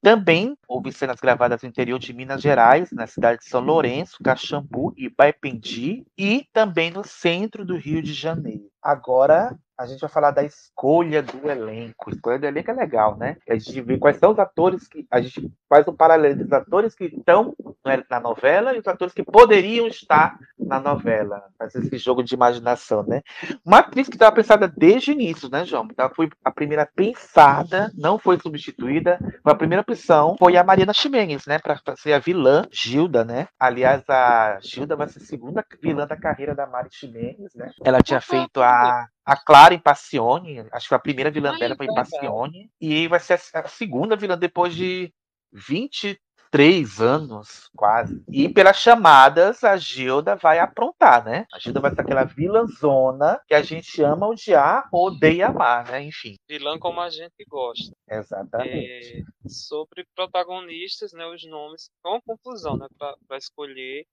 Também 0.00 0.56
houve 0.66 0.92
cenas 0.92 1.20
gravadas 1.20 1.62
no 1.62 1.68
interior 1.68 1.98
de 1.98 2.12
Minas 2.12 2.42
Gerais, 2.42 2.90
na 2.92 3.06
cidade 3.06 3.40
de 3.40 3.48
São 3.48 3.60
Lourenço, 3.60 4.22
Caxambu 4.22 4.92
e 4.96 5.08
Baipendi, 5.08 6.04
e 6.18 6.46
também 6.52 6.90
no 6.90 7.04
centro 7.04 7.64
do 7.64 7.76
Rio 7.76 8.02
de 8.02 8.12
Janeiro. 8.12 8.64
Agora 8.82 9.56
a 9.78 9.86
gente 9.86 10.00
vai 10.00 10.10
falar 10.10 10.30
da 10.30 10.44
escolha 10.44 11.22
do 11.22 11.50
elenco. 11.50 12.10
A 12.10 12.12
escolha 12.12 12.38
do 12.38 12.46
elenco 12.46 12.70
é 12.70 12.74
legal, 12.74 13.16
né? 13.16 13.36
A 13.48 13.54
gente 13.54 13.80
vê 13.80 13.98
quais 13.98 14.16
são 14.16 14.32
os 14.32 14.38
atores 14.38 14.86
que. 14.86 15.06
A 15.10 15.20
gente 15.20 15.50
faz 15.68 15.86
um 15.88 15.94
paralelo 15.94 16.36
dos 16.36 16.52
atores 16.52 16.94
que 16.94 17.04
estão 17.04 17.54
né, 17.84 18.02
na 18.10 18.20
novela 18.20 18.74
e 18.74 18.78
os 18.78 18.86
atores 18.86 19.14
que 19.14 19.24
poderiam 19.24 19.86
estar 19.86 20.38
na 20.58 20.78
novela. 20.78 21.42
Faz 21.58 21.74
esse 21.74 21.98
jogo 21.98 22.22
de 22.22 22.34
imaginação, 22.34 23.02
né? 23.02 23.22
Uma 23.64 23.78
atriz 23.78 24.08
que 24.08 24.14
estava 24.14 24.34
pensada 24.34 24.68
desde 24.68 25.10
o 25.10 25.14
início, 25.14 25.48
né, 25.50 25.64
João? 25.64 25.88
Ela 25.96 26.10
foi 26.10 26.28
a 26.44 26.50
primeira 26.50 26.88
pensada, 26.94 27.90
não 27.96 28.18
foi 28.18 28.38
substituída. 28.38 29.18
A 29.44 29.54
primeira 29.54 29.82
opção 29.82 30.36
foi 30.38 30.56
a 30.56 30.64
Mariana 30.64 30.92
Ximenes, 30.92 31.46
né? 31.46 31.58
Para 31.58 31.80
ser 31.96 32.12
a 32.12 32.18
vilã, 32.18 32.66
Gilda, 32.70 33.24
né? 33.24 33.48
Aliás, 33.58 34.02
a 34.08 34.58
Gilda 34.60 34.96
vai 34.96 35.08
ser 35.08 35.18
a 35.18 35.24
segunda 35.24 35.64
vilã 35.82 36.06
da 36.06 36.16
carreira 36.16 36.54
da 36.54 36.66
Mari 36.66 36.88
Ximenes, 36.92 37.54
né? 37.54 37.70
Ela 37.84 38.00
tinha 38.00 38.20
feito 38.20 38.60
a, 38.60 39.06
a 39.24 39.36
Clara 39.36 39.74
em 39.74 39.78
Passione, 39.78 40.60
acho 40.72 40.84
que 40.84 40.88
foi 40.88 40.96
a 40.96 41.00
primeira 41.00 41.30
vilã 41.30 41.56
dela 41.56 41.76
foi 41.76 41.86
em 41.86 41.88
verdade. 41.88 42.10
Passione. 42.10 42.70
E 42.80 43.06
vai 43.08 43.20
ser 43.20 43.40
a, 43.54 43.68
segunda 43.68 44.16
vilã 44.16 44.36
depois 44.36 44.74
de 44.74 45.12
23 45.52 47.00
anos, 47.00 47.70
quase. 47.76 48.22
E 48.28 48.48
pelas 48.48 48.76
chamadas, 48.76 49.62
a 49.62 49.76
Gilda 49.76 50.34
vai 50.34 50.58
aprontar, 50.58 51.24
né? 51.24 51.46
A 51.52 51.58
Gilda 51.58 51.80
vai 51.80 51.94
ser 51.94 52.00
aquela 52.00 52.24
vilãzona 52.24 53.40
que 53.46 53.54
a 53.54 53.62
gente 53.62 54.02
ama 54.02 54.26
odiar 54.26 54.88
ou 54.92 55.06
odeia 55.06 55.48
amar, 55.48 55.88
né? 55.88 56.02
Enfim. 56.02 56.36
Vilã 56.48 56.78
como 56.78 57.00
a 57.00 57.08
gente 57.08 57.44
gosta. 57.48 57.94
Exatamente. 58.08 59.18
É, 59.18 59.48
sobre 59.48 60.04
protagonistas, 60.16 61.12
né, 61.12 61.24
os 61.26 61.44
nomes. 61.46 61.90
Foi 62.02 62.12
uma 62.12 62.22
confusão, 62.22 62.76
né, 62.76 62.88
para 62.98 63.38
escolher 63.38 64.04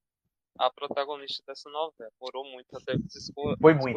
a 0.59 0.69
protagonista 0.69 1.41
dessa 1.47 1.69
novela. 1.69 2.11
Demorou 2.19 2.43
muito 2.51 2.75
até 2.75 2.91
eles 2.93 3.15
esco 3.15 3.55
Foi 3.59 3.73
muita. 3.73 3.91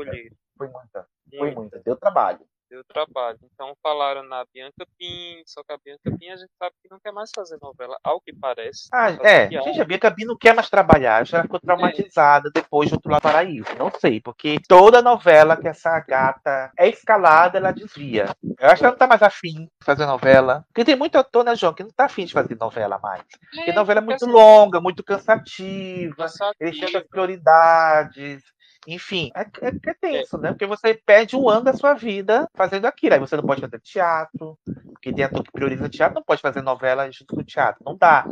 Foi 0.57 0.69
muita. 0.69 1.09
Foi 1.29 1.39
Muito, 1.41 1.57
muita. 1.57 1.81
Deu 1.81 1.97
trabalho. 1.97 2.41
Deu 2.73 2.83
trabalho. 2.85 3.39
Então 3.53 3.77
falaram 3.83 4.23
na 4.23 4.45
Bianca 4.53 4.87
Pin, 4.99 5.43
só 5.45 5.63
que 5.63 5.73
a 5.73 5.77
Bianca 5.77 6.17
Pin 6.19 6.31
a 6.31 6.37
gente 6.37 6.51
sabe 6.59 6.75
que 6.83 6.91
não 6.91 6.99
quer 6.99 7.13
mais 7.13 7.31
fazer 7.35 7.59
novela, 7.61 7.99
ao 8.03 8.19
que 8.19 8.33
parece. 8.33 8.89
Ah, 8.91 9.11
é. 9.21 9.49
teatro. 9.49 9.69
Gente, 9.69 9.83
a 9.83 9.85
Bianca 9.85 10.11
Bi 10.11 10.25
não 10.25 10.37
quer 10.37 10.55
mais 10.55 10.71
trabalhar. 10.71 11.27
Já 11.27 11.43
ficou 11.43 11.61
traumatizada 11.61 12.51
depois 12.53 12.89
de 12.89 12.95
Outro 12.95 13.11
Lado 13.11 13.23
Paraíso. 13.23 13.69
Não 13.79 13.91
sei, 13.91 14.21
porque 14.21 14.59
toda 14.67 15.03
novela 15.03 15.57
que 15.57 15.69
essa 15.69 16.01
gata 16.01 16.73
é 16.79 16.89
escalada, 16.89 17.59
ela 17.59 17.73
desvia. 17.73 18.35
Eu 18.59 18.69
acho 18.69 18.79
que 18.79 18.85
ela 18.85 18.93
não 18.93 18.99
tá 18.99 19.07
mais 19.07 19.23
afim 19.23 19.67
de 19.67 19.85
fazer 19.85 20.07
novela. 20.07 20.65
Porque 20.69 20.85
tem 20.85 20.97
muito 20.97 21.19
ator, 21.19 21.45
né, 21.45 21.55
João, 21.55 21.75
que 21.75 21.83
não 21.83 21.91
tá 21.91 22.07
afim 22.07 22.25
de 22.25 22.33
fazer 22.33 22.57
novela 22.59 22.99
mais. 22.99 23.23
Porque 23.55 23.73
novela 23.73 24.01
é 24.01 24.03
muito 24.03 24.25
assim, 24.25 24.33
longa, 24.33 24.81
muito 24.81 25.05
cansativa. 25.05 26.17
cansativo. 26.17 26.57
Eles 26.59 26.77
têm 26.77 26.87
outras 26.87 27.07
prioridades. 27.07 28.43
Enfim, 28.87 29.31
é, 29.35 29.43
é, 29.43 29.91
é 29.91 29.95
tenso, 29.95 30.39
né? 30.39 30.51
Porque 30.51 30.67
você 30.67 30.95
perde 30.95 31.37
um 31.37 31.49
ano 31.49 31.65
da 31.65 31.73
sua 31.73 31.95
vida 31.95 32.49
fazendo 32.55 32.87
aquilo. 32.87 33.15
Aí 33.15 33.21
você 33.21 33.37
não 33.37 33.45
pode 33.45 33.61
fazer 33.61 33.81
teatro, 33.81 34.59
porque 34.93 35.13
tem 35.13 35.25
ator 35.25 35.43
que 35.43 35.53
prioriza 35.53 35.89
teatro, 35.89 36.17
não 36.17 36.23
pode 36.25 36.43
fazer 36.43 36.63
novela 36.63 37.11
junto 37.11 37.35
com 37.35 37.41
o 37.41 37.45
teatro. 37.45 37.83
Não 37.85 37.97
dá. 37.97 38.25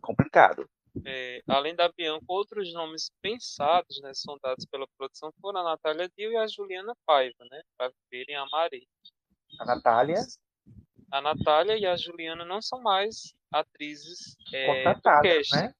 Complicado. 0.00 0.68
É, 1.04 1.42
além 1.46 1.74
da 1.74 1.90
Bianca, 1.92 2.24
outros 2.28 2.72
nomes 2.72 3.10
pensados, 3.20 4.00
né, 4.00 4.12
sondados 4.14 4.64
pela 4.64 4.86
produção 4.96 5.30
foram 5.40 5.60
a 5.60 5.64
Natália 5.64 6.10
Dio 6.16 6.32
e 6.32 6.36
a 6.36 6.46
Juliana 6.46 6.94
Paiva, 7.04 7.44
né, 7.50 7.60
para 7.76 7.92
viverem 8.10 8.36
a 8.36 8.46
Maré. 8.46 8.80
A 9.60 9.64
Natália, 9.66 10.22
A 11.12 11.20
Natália 11.20 11.76
e 11.76 11.86
a 11.86 11.96
Juliana 11.96 12.44
não 12.44 12.62
são 12.62 12.80
mais 12.80 13.34
atrizes 13.52 14.36
é, 14.52 14.94
do 14.94 15.00
cast. 15.22 15.54
né? 15.54 15.74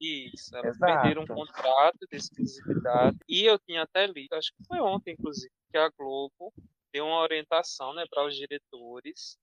Isso, 0.00 0.54
elas 0.56 0.76
Exato. 0.76 1.00
perderam 1.00 1.22
um 1.22 1.26
contrato 1.26 1.98
de 2.10 2.16
exclusividade. 2.16 3.16
E 3.28 3.44
eu 3.44 3.58
tinha 3.58 3.82
até 3.82 4.06
lido, 4.06 4.34
acho 4.34 4.52
que 4.54 4.64
foi 4.66 4.80
ontem, 4.80 5.12
inclusive, 5.18 5.50
que 5.70 5.78
a 5.78 5.88
Globo 5.98 6.52
deu 6.92 7.06
uma 7.06 7.20
orientação 7.20 7.94
né, 7.94 8.04
para 8.10 8.26
os 8.26 8.34
diretores 8.36 9.38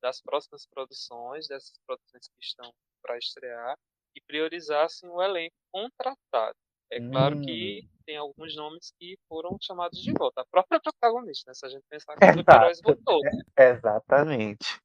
das 0.00 0.20
próximas 0.20 0.66
produções, 0.66 1.48
dessas 1.48 1.72
produções 1.86 2.28
que 2.28 2.44
estão 2.44 2.70
para 3.02 3.16
estrear, 3.18 3.74
e 4.14 4.20
priorizassem 4.26 5.08
o 5.10 5.22
elenco 5.22 5.54
contratado. 5.72 6.54
É 6.90 7.00
claro 7.00 7.36
Hum. 7.36 7.42
que 7.42 7.88
tem 8.06 8.16
alguns 8.16 8.54
nomes 8.54 8.92
que 8.98 9.16
foram 9.28 9.56
chamados 9.60 9.98
de 10.00 10.12
volta. 10.12 10.42
A 10.42 10.46
própria 10.46 10.80
protagonista, 10.80 11.50
né? 11.50 11.54
Se 11.54 11.66
a 11.66 11.68
gente 11.68 11.84
pensar 11.90 12.16
que 12.16 12.24
Exato. 12.24 12.40
o 12.40 12.44
Queiroz 12.44 12.80
voltou. 12.82 13.20
né? 13.22 13.30
Exatamente. 13.58 14.78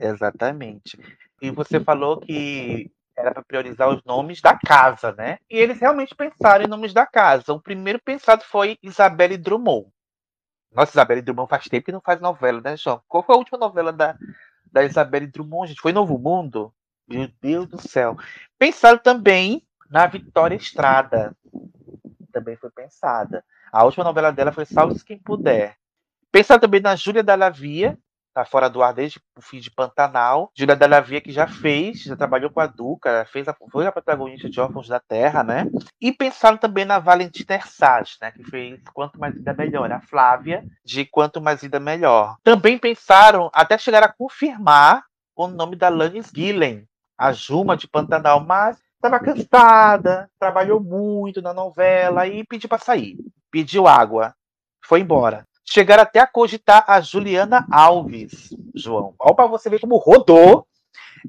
Exatamente. 0.00 0.96
E 1.42 1.50
você 1.50 1.80
falou 1.80 2.20
que 2.20 2.90
era 3.18 3.32
para 3.32 3.42
priorizar 3.42 3.88
os 3.88 4.02
nomes 4.04 4.40
da 4.40 4.56
casa, 4.56 5.12
né? 5.12 5.38
E 5.50 5.56
eles 5.56 5.80
realmente 5.80 6.14
pensaram 6.14 6.64
em 6.64 6.68
nomes 6.68 6.94
da 6.94 7.04
casa. 7.04 7.52
O 7.52 7.60
primeiro 7.60 8.00
pensado 8.00 8.44
foi 8.44 8.78
Isabelle 8.82 9.36
Drummond. 9.36 9.88
Nossa, 10.72 10.92
Isabelle 10.92 11.22
Drummond 11.22 11.48
faz 11.48 11.64
tempo 11.64 11.86
que 11.86 11.92
não 11.92 12.00
faz 12.00 12.20
novela, 12.20 12.60
né, 12.60 12.76
João? 12.76 13.02
Qual 13.08 13.22
foi 13.22 13.34
a 13.34 13.38
última 13.38 13.58
novela 13.58 13.92
da, 13.92 14.16
da 14.70 14.84
Isabelle 14.84 15.26
Drummond, 15.26 15.68
gente? 15.68 15.80
Foi 15.80 15.92
Novo 15.92 16.18
Mundo? 16.18 16.72
Meu 17.08 17.28
Deus 17.40 17.66
do 17.66 17.80
céu. 17.80 18.16
Pensaram 18.58 18.98
também 18.98 19.66
na 19.90 20.06
Vitória 20.06 20.54
Estrada. 20.54 21.34
Também 22.32 22.56
foi 22.56 22.70
pensada. 22.70 23.44
A 23.72 23.84
última 23.84 24.04
novela 24.04 24.30
dela 24.30 24.52
foi 24.52 24.64
Salve-se 24.64 25.04
Quem 25.04 25.18
Puder. 25.18 25.76
Pensaram 26.30 26.60
também 26.60 26.80
na 26.80 26.94
Júlia 26.94 27.22
Dallavia, 27.22 27.98
tá 28.38 28.44
fora 28.44 28.70
do 28.70 28.80
ar 28.82 28.94
desde 28.94 29.20
o 29.36 29.42
fim 29.42 29.58
de 29.58 29.68
Pantanal. 29.68 30.52
Júlia 30.56 30.76
Dallavia 30.76 31.20
que 31.20 31.32
já 31.32 31.48
fez, 31.48 32.02
já 32.02 32.14
trabalhou 32.14 32.50
com 32.50 32.60
a 32.60 32.66
Duca, 32.66 33.26
fez 33.32 33.48
a, 33.48 33.56
foi 33.68 33.84
a 33.84 33.90
protagonista 33.90 34.48
de 34.48 34.60
Órfãos 34.60 34.86
da 34.86 35.00
Terra, 35.00 35.42
né? 35.42 35.66
E 36.00 36.12
pensaram 36.12 36.56
também 36.56 36.84
na 36.84 37.00
Valentina 37.00 37.56
Ersage, 37.56 38.16
né? 38.22 38.30
Que 38.30 38.44
fez 38.44 38.80
Quanto 38.94 39.18
Mais 39.18 39.34
Vida 39.34 39.52
Melhor, 39.54 39.90
a 39.90 40.00
Flávia 40.00 40.64
de 40.84 41.04
Quanto 41.04 41.40
Mais 41.40 41.62
Vida 41.62 41.80
Melhor. 41.80 42.36
Também 42.44 42.78
pensaram, 42.78 43.50
até 43.52 43.76
chegar 43.76 44.04
a 44.04 44.12
confirmar 44.12 45.02
o 45.34 45.48
nome 45.48 45.74
da 45.74 45.88
Lannis 45.88 46.30
Gillen, 46.32 46.86
a 47.18 47.32
Juma 47.32 47.76
de 47.76 47.88
Pantanal, 47.88 48.38
mas 48.44 48.78
estava 48.94 49.18
cansada, 49.18 50.30
trabalhou 50.38 50.80
muito 50.80 51.42
na 51.42 51.52
novela 51.52 52.24
e 52.28 52.44
pediu 52.44 52.68
para 52.68 52.78
sair. 52.78 53.16
Pediu 53.50 53.88
água, 53.88 54.32
foi 54.84 55.00
embora. 55.00 55.47
Chegaram 55.70 56.02
até 56.02 56.18
a 56.20 56.26
cogitar 56.26 56.84
a 56.86 57.00
Juliana 57.00 57.66
Alves, 57.70 58.48
João. 58.74 59.14
Olha 59.18 59.34
para 59.34 59.46
você 59.46 59.68
ver 59.68 59.80
como 59.80 59.98
rodou 59.98 60.66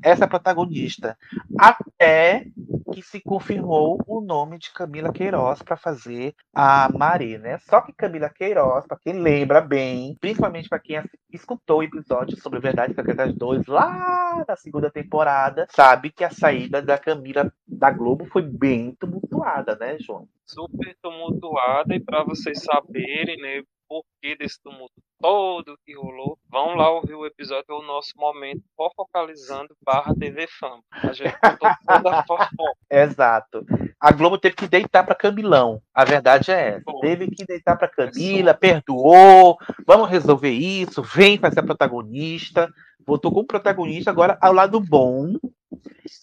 essa 0.02 0.28
protagonista. 0.28 1.18
Até 1.58 2.46
que 2.94 3.02
se 3.02 3.20
confirmou 3.22 4.00
o 4.08 4.22
nome 4.22 4.58
de 4.58 4.72
Camila 4.72 5.12
Queiroz 5.12 5.62
para 5.62 5.76
fazer 5.76 6.34
a 6.54 6.90
Marie, 6.96 7.38
né? 7.38 7.58
Só 7.60 7.82
que 7.82 7.92
Camila 7.92 8.30
Queiroz, 8.30 8.88
para 8.88 8.98
quem 8.98 9.14
lembra 9.14 9.62
bem, 9.62 10.16
principalmente 10.22 10.70
para 10.70 10.80
quem 10.80 11.04
escutou 11.32 11.80
o 11.80 11.84
episódio 11.84 12.40
sobre 12.40 12.60
Verdade 12.60 12.94
Secretas 12.94 13.34
2 13.36 13.68
lá 13.68 14.44
na 14.48 14.56
segunda 14.56 14.90
temporada, 14.90 15.68
sabe 15.70 16.12
que 16.12 16.24
a 16.24 16.32
saída 16.32 16.82
da 16.82 16.98
Camila 16.98 17.52
da 17.68 17.92
Globo 17.92 18.26
foi 18.26 18.42
bem 18.42 18.96
tumultuada, 19.00 19.76
né, 19.76 19.98
João? 20.00 20.28
Super 20.46 20.96
tumultuada 21.02 21.94
e 21.94 22.00
para 22.00 22.24
vocês 22.24 22.64
saberem, 22.64 23.38
né, 23.38 23.64
porquê 23.90 24.38
desse 24.38 24.62
tumulto 24.62 24.94
todo 25.20 25.78
que 25.86 25.96
rolou, 25.96 26.38
vão 26.50 26.76
lá 26.76 26.90
ouvir 26.92 27.16
o 27.16 27.26
episódio 27.26 27.66
do 27.68 27.82
nosso 27.82 28.12
momento 28.16 28.62
fofocalizando 28.78 29.76
barra 29.84 30.14
TV 30.16 30.48
Fama. 30.48 30.82
A 30.92 31.12
gente 31.12 31.34
contou 31.40 31.70
toda 31.86 32.20
a 32.20 32.24
fofoca. 32.24 32.74
Exato. 32.90 33.66
A 34.00 34.12
Globo 34.12 34.38
teve 34.38 34.56
que 34.56 34.68
deitar 34.68 35.04
para 35.04 35.16
Camilão. 35.16 35.82
A 35.94 36.06
verdade 36.06 36.52
é 36.52 36.76
essa. 36.76 36.84
Foi. 36.84 37.02
Teve 37.02 37.30
que 37.32 37.44
deitar 37.46 37.78
para 37.78 37.90
Camila, 37.90 38.54
perdoou. 38.54 39.58
Vamos 39.86 40.10
resolver 40.10 40.52
isso. 40.52 41.02
Vem 41.02 41.38
ser 41.38 41.60
a 41.60 41.64
protagonista. 41.64 42.72
Botou 43.06 43.32
como 43.32 43.46
protagonista. 43.46 44.12
Agora, 44.12 44.38
ao 44.40 44.54
lado 44.54 44.80
bom 44.80 45.34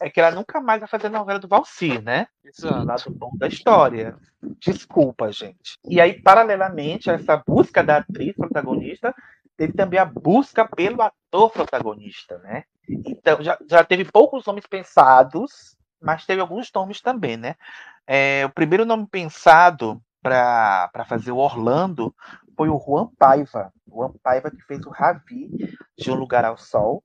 é 0.01 0.11
que 0.11 0.21
ela 0.21 0.35
nunca 0.35 0.61
mais 0.61 0.81
vai 0.81 0.89
fazer 0.89 1.09
novela 1.09 1.39
do 1.39 1.49
Valcir, 1.49 2.03
né? 2.03 2.27
Exato. 2.45 2.85
lado 2.87 3.11
bom 3.11 3.31
da 3.37 3.49
história. 3.49 4.17
Desculpa, 4.61 5.31
gente. 5.33 5.79
E 5.85 6.01
aí, 6.01 6.21
paralelamente 6.21 7.11
a 7.11 7.15
essa 7.15 7.43
busca 7.47 7.83
da 7.83 7.99
atriz 7.99 8.35
protagonista, 8.35 9.15
teve 9.57 9.73
também 9.73 9.99
a 9.99 10.05
busca 10.05 10.67
pelo 10.67 11.03
ator 11.03 11.51
protagonista, 11.51 12.39
né? 12.39 12.65
Então, 12.89 13.43
já, 13.43 13.59
já 13.69 13.85
teve 13.85 14.05
poucos 14.05 14.45
nomes 14.47 14.67
pensados, 14.67 15.77
mas 16.01 16.25
teve 16.27 16.41
alguns 16.41 16.71
nomes 16.73 17.01
também, 17.01 17.37
né? 17.37 17.55
É, 18.07 18.45
o 18.47 18.51
primeiro 18.51 18.85
nome 18.85 19.07
pensado 19.07 20.01
para 20.23 21.05
fazer 21.09 21.33
o 21.33 21.39
Orlando 21.39 22.15
foi 22.57 22.69
o 22.69 22.81
Juan 22.81 23.09
Paiva. 23.19 23.73
O 23.87 24.03
Juan 24.03 24.13
Paiva 24.23 24.51
que 24.51 24.63
fez 24.63 24.85
o 24.87 24.91
Ravi 24.91 25.51
de 25.97 26.11
Um 26.11 26.15
Lugar 26.15 26.45
ao 26.45 26.57
Sol, 26.57 27.03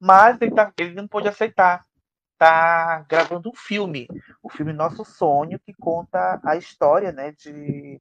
mas 0.00 0.40
ele, 0.40 0.52
tá- 0.52 0.72
ele 0.78 0.94
não 0.94 1.08
pôde 1.08 1.28
aceitar. 1.28 1.84
Tá 2.42 3.06
gravando 3.08 3.50
um 3.50 3.54
filme, 3.54 4.08
o 4.42 4.50
filme 4.50 4.72
Nosso 4.72 5.04
Sonho, 5.04 5.60
que 5.60 5.72
conta 5.72 6.40
a 6.44 6.56
história, 6.56 7.12
né, 7.12 7.30
de 7.30 8.00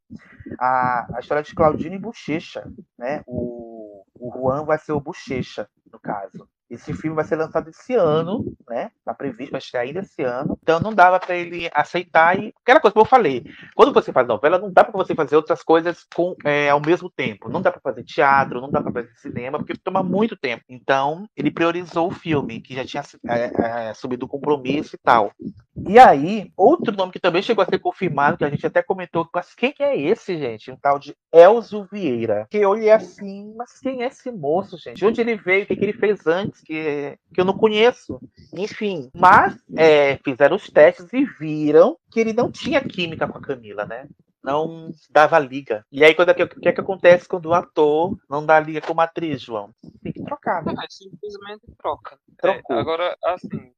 a, 0.60 1.16
a 1.16 1.20
história 1.20 1.44
de 1.44 1.54
Claudine 1.54 2.00
Bochecha, 2.00 2.68
né? 2.98 3.22
O, 3.28 4.04
o 4.20 4.32
Juan 4.34 4.66
vai 4.66 4.80
ser 4.80 4.94
o 4.94 5.00
Bochecha, 5.00 5.70
no 5.94 6.00
caso. 6.00 6.50
Esse 6.72 6.94
filme 6.94 7.16
vai 7.16 7.26
ser 7.26 7.36
lançado 7.36 7.70
esse 7.70 7.94
ano, 7.94 8.46
né? 8.70 8.92
Tá 9.04 9.14
previsto, 9.14 9.52
vai 9.52 9.60
estrear 9.60 9.84
ainda 9.84 10.00
esse 10.00 10.24
ano. 10.24 10.58
Então 10.64 10.80
não 10.80 10.94
dava 10.94 11.20
para 11.20 11.36
ele 11.36 11.70
aceitar 11.74 12.40
e 12.40 12.54
aquela 12.62 12.80
coisa 12.80 12.94
que 12.94 13.00
eu 13.00 13.06
falei. 13.06 13.46
Quando 13.76 13.94
você 13.94 14.14
faz 14.14 14.26
novela, 14.26 14.58
não 14.58 14.72
dá 14.72 14.84
para 14.84 14.94
você 14.94 15.14
fazer 15.14 15.36
outras 15.36 15.62
coisas 15.62 16.06
com, 16.16 16.36
é, 16.46 16.70
ao 16.70 16.80
mesmo 16.80 17.10
tempo. 17.10 17.50
Não 17.50 17.62
dá 17.62 17.72
para 17.72 17.82
fazer 17.82 18.04
teatro, 18.04 18.62
não 18.62 18.72
dá 18.72 18.82
para 18.82 18.92
fazer 18.92 19.12
cinema, 19.18 19.58
porque 19.58 19.74
toma 19.76 20.02
muito 20.02 20.38
tempo. 20.38 20.64
Então 20.70 21.28
ele 21.36 21.52
priorizou 21.52 22.08
o 22.08 22.12
filme, 22.12 22.62
que 22.62 22.74
já 22.74 22.86
tinha 22.86 23.04
é, 23.28 23.90
é, 23.90 23.94
subido 23.94 24.26
o 24.26 24.30
compromisso 24.30 24.96
e 24.96 25.00
tal. 25.00 25.32
E 25.88 26.00
aí, 26.00 26.52
outro 26.56 26.96
nome 26.96 27.12
que 27.12 27.20
também 27.20 27.42
chegou 27.42 27.64
a 27.64 27.68
ser 27.68 27.80
confirmado, 27.80 28.38
que 28.38 28.46
a 28.46 28.50
gente 28.50 28.66
até 28.66 28.82
comentou, 28.82 29.28
mas 29.34 29.54
quem 29.54 29.72
que 29.72 29.84
é 29.84 30.00
esse, 30.00 30.38
gente? 30.38 30.72
Um 30.72 30.78
tal 30.78 30.98
de 31.00 31.16
Elzo 31.34 31.88
Vieira. 31.92 32.48
Que 32.50 32.58
eu 32.58 32.70
olhei 32.70 32.92
assim, 32.92 33.54
mas 33.56 33.80
quem 33.80 34.04
é 34.04 34.08
esse 34.08 34.32
moço, 34.32 34.78
gente? 34.78 34.98
De 34.98 35.06
onde 35.06 35.22
ele 35.22 35.36
veio? 35.36 35.64
O 35.64 35.68
que, 35.68 35.76
que 35.76 35.84
ele 35.86 35.94
fez 35.94 36.26
antes? 36.28 36.62
Que, 36.62 37.18
que 37.34 37.42
eu 37.42 37.46
não 37.46 37.58
conheço. 37.58 38.20
Enfim, 38.54 39.10
mas 39.14 39.56
é, 39.76 40.18
fizeram 40.24 40.56
os 40.56 40.70
testes 40.70 41.12
e 41.14 41.26
viram 41.26 41.98
que 42.12 42.20
ele 42.20 42.34
não 42.34 42.52
tinha 42.52 42.82
química 42.82 43.28
com 43.28 43.38
a 43.38 43.42
Camila, 43.42 43.86
né? 43.86 44.08
Não 44.44 44.90
dava 45.12 45.38
liga. 45.38 45.86
E 45.92 46.04
aí, 46.04 46.16
quando 46.16 46.30
é 46.30 46.34
que- 46.34 46.44
o 46.44 46.48
que 46.50 46.68
é 46.68 46.72
que 46.74 46.82
acontece 46.82 47.28
quando 47.28 47.46
o 47.48 47.54
ator 47.54 48.18
não 48.28 48.44
dá 48.44 48.60
liga 48.60 48.82
com 48.82 48.94
uma 48.94 49.04
atriz, 49.04 49.40
João? 49.42 49.70
Tem 50.02 50.12
que 50.12 50.24
trocar, 50.24 50.66
né? 50.66 50.74
Ah, 50.78 50.86
simplesmente 50.90 51.62
troca. 51.78 52.18
É, 52.44 52.60
agora, 52.74 53.16
assim, 53.24 53.72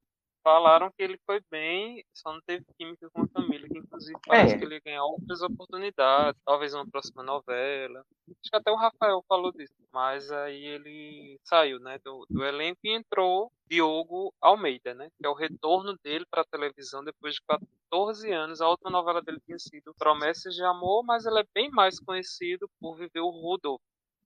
falaram 0.44 0.92
que 0.92 1.02
ele 1.02 1.18
foi 1.26 1.40
bem, 1.50 2.04
só 2.14 2.34
não 2.34 2.42
teve 2.42 2.66
química 2.78 3.10
com 3.12 3.22
a 3.24 3.28
família, 3.28 3.68
que 3.68 3.78
inclusive 3.78 4.20
parece 4.26 4.56
É. 4.56 4.58
que 4.58 4.66
ele 4.66 4.76
ia 4.76 4.82
ganhar 4.86 5.04
outras 5.06 5.42
oportunidades, 5.42 6.40
talvez 6.46 6.74
uma 6.74 6.88
próxima 6.88 7.24
novela. 7.24 8.06
Acho 8.30 8.50
que 8.52 8.56
até 8.56 8.72
o 8.72 8.76
Rafael 8.76 9.24
falou 9.28 9.52
disso. 9.52 9.74
Mas 9.92 10.32
aí 10.32 10.64
ele 10.66 11.40
saiu, 11.44 11.80
né, 11.80 12.00
do, 12.04 12.26
do 12.30 12.44
elenco 12.44 12.80
e 12.84 12.92
entrou 12.96 13.52
Diogo 13.70 14.34
Almeida, 14.42 14.94
né? 14.94 15.10
Que 15.20 15.26
é 15.26 15.30
o 15.30 15.34
retorno 15.34 15.98
dele 16.04 16.26
para 16.30 16.42
a 16.42 16.46
televisão 16.46 17.04
depois 17.04 17.36
de 17.36 17.42
14 17.48 18.32
anos. 18.32 18.60
A 18.62 18.68
última 18.70 18.90
novela 18.90 19.22
dele 19.22 19.40
tinha 19.46 19.60
sido 19.60 19.94
Promessas 19.96 20.56
de 20.56 20.64
Amor, 20.64 21.04
mas 21.04 21.26
ele 21.26 21.40
é 21.40 21.46
bem 21.54 21.70
mais 21.72 22.00
conhecido 22.00 22.70
por 22.80 22.96
viver 22.96 23.20
o 23.22 23.30
Rodolfo, 23.30 23.84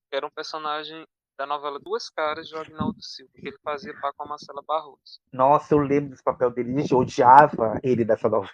que 0.09 0.15
era 0.15 0.25
um 0.25 0.31
personagem 0.31 1.05
da 1.37 1.45
novela 1.45 1.79
Duas 1.79 2.09
Caras 2.09 2.47
de 2.47 2.55
Agnaldo 2.55 3.01
Silva, 3.01 3.31
que 3.35 3.47
ele 3.47 3.57
fazia 3.63 3.93
par 4.01 4.11
com 4.13 4.23
a 4.23 4.27
Marcela 4.27 4.63
Barroso. 4.67 5.21
Nossa, 5.31 5.75
eu 5.75 5.77
lembro 5.77 6.09
desse 6.09 6.23
papel 6.23 6.49
dele, 6.49 6.79
gente, 6.79 6.91
eu 6.91 6.99
odiava 6.99 7.79
ele 7.83 8.03
dessa 8.03 8.27
novela. 8.27 8.51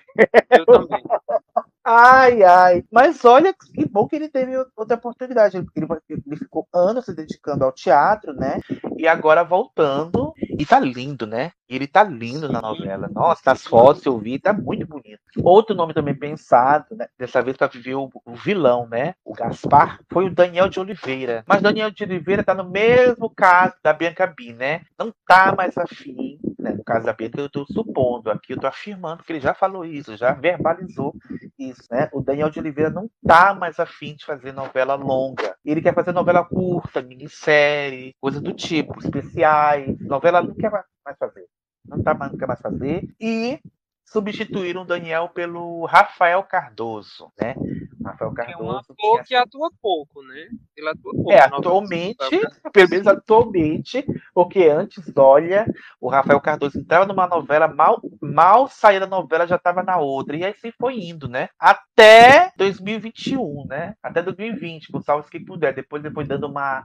Eu 0.51 0.65
também. 0.65 1.03
Ai, 1.85 2.41
ai. 2.43 2.83
Mas 2.89 3.25
olha 3.25 3.53
que 3.53 3.85
bom 3.85 4.07
que 4.07 4.15
ele 4.15 4.29
teve 4.29 4.55
outra 4.73 4.95
oportunidade. 4.95 5.57
Ele, 5.57 5.67
ele, 5.75 5.87
ele 6.25 6.37
ficou 6.37 6.65
anos 6.73 7.03
se 7.03 7.13
dedicando 7.13 7.65
ao 7.65 7.73
teatro, 7.73 8.33
né? 8.33 8.61
E 8.97 9.05
agora 9.05 9.43
voltando. 9.43 10.33
E 10.57 10.65
tá 10.65 10.79
lindo, 10.79 11.25
né? 11.25 11.51
Ele 11.67 11.87
tá 11.87 12.03
lindo 12.03 12.51
na 12.51 12.61
novela. 12.61 13.09
Nossa, 13.11 13.41
nas 13.45 13.65
fotos 13.65 14.05
eu 14.05 14.17
vi, 14.17 14.39
tá 14.39 14.53
muito 14.53 14.85
bonito. 14.85 15.19
Outro 15.41 15.75
nome 15.75 15.93
também 15.93 16.13
pensado, 16.13 16.95
né? 16.95 17.07
Dessa 17.17 17.41
vez 17.41 17.57
pra 17.57 17.67
viver 17.67 17.95
o, 17.95 18.09
o 18.25 18.35
vilão, 18.35 18.87
né? 18.87 19.15
O 19.25 19.33
Gaspar, 19.33 19.99
foi 20.11 20.25
o 20.25 20.33
Daniel 20.33 20.69
de 20.69 20.79
Oliveira. 20.79 21.43
Mas 21.47 21.61
Daniel 21.61 21.89
de 21.89 22.03
Oliveira 22.03 22.43
tá 22.43 22.53
no 22.53 22.69
mesmo 22.69 23.29
caso 23.29 23.73
da 23.83 23.93
Bianca 23.93 24.27
B, 24.27 24.53
né? 24.53 24.81
Não 24.97 25.13
tá 25.27 25.53
mais 25.55 25.77
afim. 25.77 26.39
Né? 26.63 26.71
No 26.71 26.83
caso 26.83 27.05
da 27.05 27.11
Bianca, 27.11 27.41
eu 27.41 27.49
tô 27.49 27.65
supondo 27.65 28.31
aqui, 28.31 28.53
eu 28.53 28.59
tô 28.59 28.65
afirmando 28.65 29.21
que 29.21 29.33
ele 29.33 29.41
já 29.41 29.53
falou 29.53 29.83
isso, 29.83 30.15
já 30.15 30.31
verbalizou 30.31 31.13
isso, 31.59 31.83
né? 31.91 32.09
O 32.13 32.21
Daniel 32.21 32.49
de 32.49 32.57
Oliveira 32.57 32.89
não 32.89 33.09
tá 33.27 33.53
mais 33.53 33.81
afim 33.81 34.15
de 34.15 34.25
fazer 34.25 34.53
novela 34.53 34.95
longa. 34.95 35.57
Ele 35.65 35.81
quer 35.81 35.93
fazer 35.93 36.13
novela 36.13 36.45
curta, 36.45 37.01
minissérie, 37.01 38.15
coisa 38.21 38.39
do 38.39 38.53
tipo, 38.53 38.97
especiais. 38.97 39.99
Novela 39.99 40.41
não 40.41 40.55
quer 40.55 40.71
mais 40.71 41.17
fazer. 41.19 41.45
Não 41.85 42.01
tá 42.01 42.13
não 42.13 42.37
quer 42.37 42.47
mais 42.47 42.61
fazer. 42.61 43.09
E 43.19 43.59
substituíram 44.05 44.83
o 44.83 44.85
Daniel 44.85 45.27
pelo 45.27 45.85
Rafael 45.85 46.43
Cardoso, 46.43 47.29
né? 47.41 47.55
Rafael 48.03 48.33
Que 48.33 48.51
é 48.51 48.57
um 48.57 48.67
Cardoso. 48.67 48.77
ator 48.77 49.23
tinha 49.23 49.23
que 49.23 49.35
atua 49.35 49.69
pouco, 49.81 50.21
né? 50.23 50.47
Ele 50.75 50.89
atua 50.89 51.11
pouco. 51.13 51.31
é, 51.31 51.39
atualmente, 51.39 52.25
Silva. 52.27 52.51
pelo 52.71 52.89
menos 52.89 53.07
atualmente, 53.07 54.05
porque 54.33 54.65
antes, 54.67 55.11
olha, 55.15 55.65
o 55.99 56.09
Rafael 56.09 56.39
Cardoso 56.41 56.79
entrava 56.79 57.05
numa 57.05 57.27
novela, 57.27 57.67
mal, 57.67 58.01
mal 58.21 58.67
saía 58.67 58.99
da 58.99 59.07
novela, 59.07 59.47
já 59.47 59.55
estava 59.55 59.83
na 59.83 59.97
outra, 59.97 60.35
e 60.35 60.43
aí 60.43 60.51
assim 60.51 60.71
foi 60.79 60.99
indo, 60.99 61.27
né? 61.27 61.49
Até 61.59 62.51
2021, 62.57 63.65
né? 63.67 63.95
Até 64.03 64.21
2020, 64.21 64.91
com 64.91 64.97
o 64.99 65.01
Salve 65.01 65.29
Quem 65.29 65.43
Puder. 65.43 65.73
Depois, 65.73 66.01
depois 66.03 66.27
dando 66.27 66.47
uma 66.47 66.83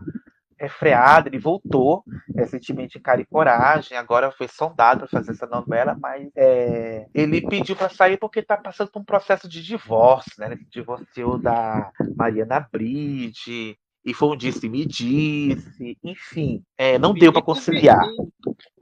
refreada, 0.58 1.28
ele 1.28 1.38
voltou 1.38 2.02
recentemente 2.34 2.98
em 2.98 3.00
Cara 3.00 3.20
e 3.20 3.26
Coragem, 3.26 3.96
agora 3.96 4.30
foi 4.30 4.48
sondado 4.48 5.00
para 5.00 5.08
fazer 5.08 5.32
essa 5.32 5.46
novela, 5.46 5.96
mas 6.00 6.28
é, 6.36 7.06
ele 7.14 7.40
pediu 7.46 7.76
para 7.76 7.88
sair 7.88 8.18
porque 8.18 8.40
está 8.40 8.56
passando 8.56 8.90
por 8.90 9.00
um 9.00 9.04
processo 9.04 9.48
de 9.48 9.62
divórcio, 9.62 10.32
né? 10.38 10.46
Ele 10.46 10.56
se 10.56 10.70
divorciou 10.70 11.38
da 11.38 11.90
Mariana 12.16 12.66
Bride, 12.72 13.76
E 14.04 14.14
foi 14.14 14.28
um 14.28 14.36
disse-me-disse, 14.36 15.98
enfim, 16.02 16.62
é, 16.76 16.98
não 16.98 17.12
deu 17.12 17.32
para 17.32 17.42
conciliar. 17.42 18.00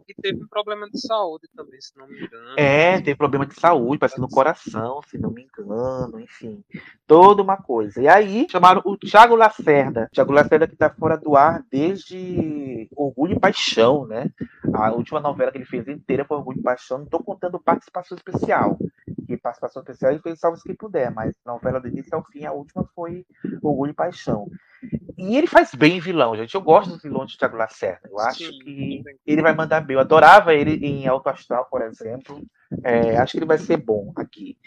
E, 0.09 0.15
teve 0.15 0.43
um 0.43 0.47
problema 0.47 0.89
de 0.89 1.01
saúde 1.01 1.49
também, 1.55 1.81
se 1.81 1.97
não 1.97 2.07
me 2.07 2.21
engano. 2.21 2.55
É, 2.57 3.01
tem 3.01 3.17
problema 3.17 3.47
de 3.47 3.59
saúde, 3.59 3.99
parece 3.99 4.15
que 4.15 4.21
no 4.21 4.29
coração, 4.29 5.01
se 5.09 5.19
não 5.19 5.31
me 5.31 5.43
engano, 5.43 6.21
enfim. 6.21 6.63
Toda 7.07 7.43
uma 7.43 7.57
coisa. 7.57 8.01
E 8.01 8.09
aí, 8.09 8.47
chamaram 8.49 8.83
o 8.85 8.97
Thiago 8.97 9.35
Lacerda. 9.35 10.09
Thiago 10.13 10.33
Lacerda 10.33 10.69
que 10.69 10.77
tá 10.77 10.91
fora 10.91 11.17
do 11.17 11.37
ar 11.37 11.65
desde 11.71 12.89
Orgulho 12.95 13.37
e 13.37 13.41
Paixão, 13.41 14.07
né? 14.07 14.31
A 14.73 14.93
última 14.93 15.21
novela 15.21 15.51
que 15.51 15.59
ele 15.59 15.65
fez 15.65 15.89
inteira 15.89 16.25
foi 16.25 16.37
Orgulho 16.37 16.61
e 16.61 16.63
Paixão. 16.63 16.99
Não 16.99 17.07
tô 17.07 17.19
contando 17.19 17.59
participação 17.59 18.17
especial. 18.17 18.79
Que 19.27 19.37
participação 19.37 19.83
especial 19.83 20.13
ele 20.13 20.21
fez 20.21 20.39
Salve 20.39 20.59
Se 20.59 20.65
Quem 20.65 20.77
Puder, 20.77 21.13
mas 21.13 21.35
novela 21.45 21.81
do 21.81 21.89
início 21.89 22.15
ao 22.15 22.25
fim, 22.25 22.45
a 22.45 22.53
última 22.53 22.89
foi 22.95 23.25
Orgulho 23.63 23.91
e 23.91 23.95
Paixão. 23.95 24.47
E 25.17 25.37
ele 25.37 25.47
faz 25.47 25.75
bem 25.75 25.99
vilão, 25.99 26.37
gente. 26.37 26.55
Eu 26.55 26.61
gosto 26.61 26.91
dos 26.91 27.03
vilões 27.03 27.31
de 27.31 27.39
Thiago 27.39 27.57
Lacerda. 27.57 28.09
Eu 28.09 28.19
acho 28.21 28.45
Sim, 28.45 28.59
que 28.61 29.03
ele 29.27 29.43
vai 29.43 29.55
mandar 29.55 29.81
bem. 29.81 29.95
Eu 29.95 30.01
adorava 30.01 30.55
ele 30.55 30.75
em 30.87 31.07
Alto 31.09 31.29
Astral, 31.29 31.67
por 31.71 31.83
exemplo. 31.83 32.41
É, 32.85 33.17
acho 33.17 33.33
que 33.33 33.39
ele 33.39 33.47
vai 33.47 33.59
ser 33.59 33.79
bom 33.79 34.13
aqui. 34.17 34.59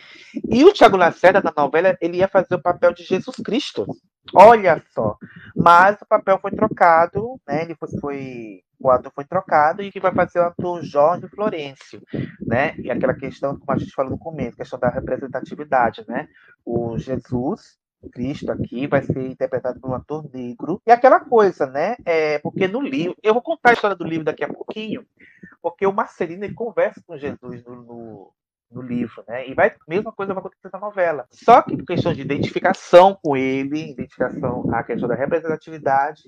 E 0.49 0.63
o 0.65 0.73
Thiago 0.73 0.97
Lacerda, 0.97 1.41
na 1.41 1.53
novela, 1.55 1.95
ele 2.01 2.17
ia 2.17 2.27
fazer 2.27 2.55
o 2.55 2.61
papel 2.61 2.93
de 2.93 3.03
Jesus 3.03 3.35
Cristo. 3.37 3.85
Olha 4.33 4.81
só. 4.93 5.17
Mas 5.55 6.01
o 6.01 6.05
papel 6.07 6.39
foi 6.39 6.51
trocado, 6.51 7.39
né? 7.47 7.63
Ele 7.63 7.75
foi, 7.75 7.89
foi- 7.99 8.63
o 8.79 8.89
ator 8.89 9.11
foi 9.13 9.25
trocado 9.25 9.81
e 9.81 9.91
que 9.91 9.99
vai 9.99 10.13
fazer 10.13 10.39
o 10.39 10.43
ator 10.43 10.81
Jorge 10.83 11.27
Florencio, 11.27 12.01
né? 12.39 12.75
E 12.77 12.89
aquela 12.89 13.13
questão, 13.13 13.57
como 13.57 13.71
a 13.71 13.77
gente 13.77 13.91
falou 13.91 14.11
no 14.11 14.17
começo, 14.17 14.55
questão 14.55 14.79
da 14.79 14.89
representatividade, 14.89 16.05
né? 16.07 16.27
O 16.65 16.97
Jesus 16.97 17.77
Cristo 18.13 18.51
aqui 18.51 18.87
vai 18.87 19.03
ser 19.03 19.27
interpretado 19.27 19.79
por 19.79 19.91
um 19.91 19.95
ator 19.95 20.29
negro. 20.33 20.81
E 20.87 20.91
aquela 20.91 21.19
coisa, 21.19 21.65
né? 21.65 21.97
É, 22.05 22.39
porque 22.39 22.67
no 22.67 22.81
livro, 22.81 23.15
eu 23.21 23.33
vou 23.33 23.41
contar 23.41 23.71
a 23.71 23.73
história 23.73 23.95
do 23.95 24.05
livro 24.05 24.23
daqui 24.23 24.43
a 24.43 24.53
pouquinho, 24.53 25.05
porque 25.61 25.85
o 25.85 25.93
Marcelino 25.93 26.45
ele 26.45 26.53
conversa 26.53 27.01
com 27.05 27.17
Jesus 27.17 27.63
no, 27.65 27.75
no, 27.75 28.33
no 28.71 28.81
livro, 28.81 29.23
né? 29.27 29.47
E 29.47 29.53
vai, 29.53 29.69
a 29.69 29.75
mesma 29.87 30.11
coisa 30.11 30.33
vai 30.33 30.41
acontecer 30.41 30.69
na 30.71 30.79
novela. 30.79 31.25
Só 31.31 31.61
que 31.61 31.75
por 31.75 31.85
questão 31.85 32.13
de 32.13 32.21
identificação 32.21 33.17
com 33.21 33.35
ele, 33.35 33.91
identificação 33.91 34.63
a 34.73 34.83
questão 34.83 35.07
da 35.07 35.15
representatividade, 35.15 36.23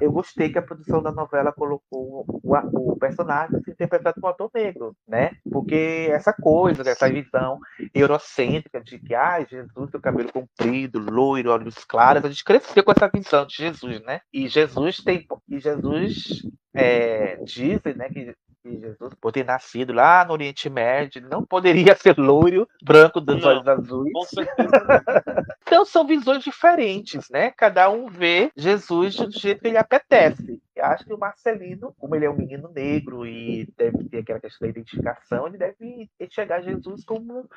eu 0.00 0.12
gostei 0.12 0.50
que 0.50 0.58
a 0.58 0.62
produção 0.62 1.02
da 1.02 1.12
novela 1.12 1.52
colocou 1.52 2.24
o, 2.26 2.92
o 2.92 2.96
personagem 2.96 3.60
interpretado 3.68 4.20
por 4.20 4.28
um 4.28 4.30
ator 4.30 4.50
negro, 4.54 4.94
né? 5.06 5.32
Porque 5.50 6.08
essa 6.10 6.32
coisa, 6.32 6.88
essa 6.88 7.08
visão 7.08 7.58
eurocêntrica 7.94 8.80
de 8.80 8.98
que, 8.98 9.14
ah, 9.14 9.44
Jesus 9.44 9.90
tem 9.90 9.98
o 9.98 10.02
cabelo 10.02 10.32
comprido, 10.32 10.98
loiro, 10.98 11.50
olhos 11.50 11.84
claros, 11.84 12.24
a 12.24 12.28
gente 12.28 12.44
cresceu 12.44 12.84
com 12.84 12.92
essa 12.92 13.08
visão 13.08 13.46
de 13.46 13.56
Jesus, 13.56 14.00
né? 14.02 14.20
E 14.32 14.48
Jesus 14.48 14.98
tem, 14.98 15.26
e 15.48 15.58
Jesus 15.58 16.42
é, 16.74 17.36
dizem, 17.44 17.94
né, 17.94 18.08
que 18.08 18.34
que 18.62 18.78
Jesus, 18.78 19.14
por 19.20 19.32
ter 19.32 19.44
nascido 19.44 19.92
lá 19.92 20.24
no 20.24 20.32
Oriente 20.32 20.68
Médio, 20.68 21.22
não 21.22 21.44
poderia 21.44 21.94
ser 21.96 22.18
loiro, 22.18 22.68
branco, 22.82 23.20
dos 23.20 23.40
Não. 23.40 23.48
olhos 23.48 23.68
azuis. 23.68 24.12
Então 25.70 25.84
são 25.84 26.04
visões 26.04 26.42
diferentes, 26.42 27.30
né? 27.30 27.52
Cada 27.52 27.88
um 27.88 28.08
vê 28.08 28.50
Jesus 28.56 29.14
do 29.14 29.30
jeito 29.30 29.60
que 29.60 29.68
ele 29.68 29.76
apetece. 29.76 30.60
Eu 30.74 30.84
acho 30.84 31.04
que 31.04 31.14
o 31.14 31.18
Marcelino, 31.18 31.94
como 31.96 32.16
ele 32.16 32.24
é 32.24 32.30
um 32.30 32.36
menino 32.36 32.68
negro 32.74 33.24
e 33.24 33.68
deve 33.76 34.08
ter 34.08 34.18
aquela 34.18 34.40
questão 34.40 34.66
da 34.66 34.70
identificação, 34.70 35.46
ele 35.46 35.58
deve 35.58 36.10
enxergar 36.18 36.62
Jesus 36.62 37.04
como, 37.04 37.48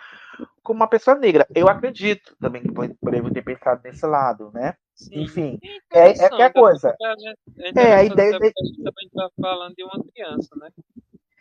como 0.61 0.81
uma 0.81 0.87
pessoa 0.87 1.17
negra. 1.17 1.47
Eu 1.55 1.67
acredito 1.67 2.35
também 2.39 2.61
que 2.61 2.71
podemos 2.71 3.31
ter 3.31 3.41
pensado 3.41 3.81
nesse 3.83 4.05
lado, 4.05 4.51
né? 4.53 4.75
Sim. 4.95 5.21
Enfim, 5.23 5.59
é- 5.61 5.67
é 5.67 5.77
interessante, 5.77 6.25
aquela 6.33 6.51
coisa. 6.53 6.95
a 7.01 7.15
gente- 7.15 7.77
É, 7.77 7.93
a 7.93 8.03
interessante 8.03 8.11
ideia 8.11 8.29
até 8.37 8.39
porque 8.39 8.61
a 8.61 8.65
gente 8.65 8.83
também 8.83 9.05
está 9.07 9.29
falando 9.41 9.75
de 9.75 9.83
uma 9.83 10.03
criança, 10.11 10.55
né? 10.57 10.69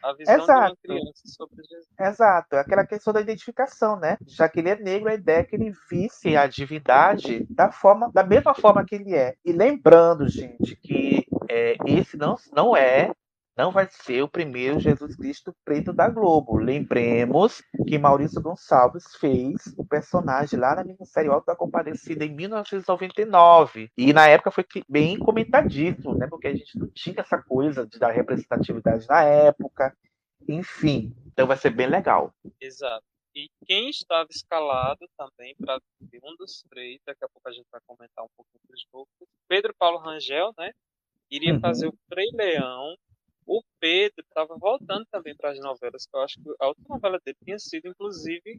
A 0.03 0.12
visão 0.15 0.35
de 0.35 0.43
uma 0.43 0.59
Exato. 0.65 0.77
criança 0.83 1.23
sobre 1.27 1.62
Jesus. 1.65 1.87
Exato, 2.01 2.57
é 2.57 2.59
aquela 2.61 2.85
questão 2.85 3.12
da 3.12 3.21
identificação, 3.21 3.97
né? 4.01 4.19
Já 4.27 4.49
que 4.49 4.59
ele 4.59 4.71
é 4.71 4.77
negro, 4.77 5.09
a 5.09 5.15
ideia 5.15 5.38
é 5.41 5.45
que 5.45 5.55
ele 5.55 5.73
visse 5.88 6.37
a 6.37 6.47
divindade 6.49 7.47
da 7.51 7.71
forma, 7.71 8.11
da 8.12 8.25
mesma 8.25 8.53
forma 8.53 8.85
que 8.85 8.97
ele 8.97 9.15
é. 9.15 9.37
E 9.45 9.53
lembrando, 9.53 10.27
gente, 10.29 10.75
que 10.77 11.25
é, 11.49 11.77
esse 11.87 12.17
não, 12.17 12.37
não 12.53 12.77
é, 12.77 13.12
não 13.57 13.71
vai 13.71 13.87
ser 13.91 14.23
o 14.23 14.29
primeiro 14.29 14.81
Jesus 14.81 15.15
Cristo 15.17 15.55
preto 15.65 15.93
da 15.93 16.09
Globo. 16.09 16.57
Lembremos 16.57 17.62
que 17.87 17.99
Maurício 17.99 18.41
Gonçalves 18.43 19.05
fez 19.17 19.75
o 19.77 19.85
personagem 19.85 20.59
lá 20.59 20.75
na 20.77 20.85
minissérie 20.85 21.31
Alto 21.31 21.47
da 21.47 21.57
Compadecida 21.57 22.25
em 22.25 22.35
1999. 22.35 23.91
E 23.97 24.12
na 24.12 24.27
época 24.29 24.51
foi 24.51 24.65
bem 24.88 25.19
comentadíssimo, 25.19 26.15
né? 26.17 26.27
Porque 26.27 26.49
a 26.49 26.55
gente 26.55 26.79
não 26.79 26.88
tinha 26.88 27.21
essa 27.21 27.43
coisa 27.43 27.87
de 27.87 27.99
dar 27.99 28.11
representatividade 28.11 29.07
na 29.09 29.23
época. 29.25 29.95
Enfim, 30.49 31.15
então 31.27 31.47
vai 31.47 31.57
ser 31.57 31.71
bem 31.71 31.87
legal. 31.87 32.33
Exato. 32.61 33.05
E 33.35 33.49
quem 33.67 33.88
estava 33.88 34.29
escalado 34.31 35.07
também 35.17 35.55
para 35.57 35.81
ser 36.11 36.21
um 36.23 36.37
dos 36.37 36.62
três, 36.69 37.01
daqui 37.07 37.25
a 37.25 37.29
pouco 37.29 37.49
a 37.49 37.53
gente 37.53 37.67
vai 37.71 37.81
comentar 37.87 38.25
um 38.25 38.29
pouquinho 38.37 38.61
dos 38.69 38.85
outros, 38.93 39.29
Pedro 39.49 39.75
Paulo 39.79 39.99
Rangel, 39.99 40.53
né? 40.59 40.71
Iria 41.31 41.55
Uhum. 41.55 41.61
fazer 41.61 41.88
o 41.88 41.95
Frei 42.09 42.27
Leão. 42.35 42.95
O 43.47 43.63
Pedro 43.81 44.23
estava 44.23 44.57
voltando 44.57 45.05
também 45.11 45.35
para 45.37 45.51
as 45.51 45.59
novelas, 45.59 46.07
que 46.07 46.17
eu 46.17 46.21
acho 46.21 46.35
que 46.41 46.55
a 46.61 46.69
última 46.69 46.97
novela 46.97 47.21
dele 47.25 47.37
tinha 47.45 47.59
sido, 47.59 47.89
inclusive, 47.89 48.59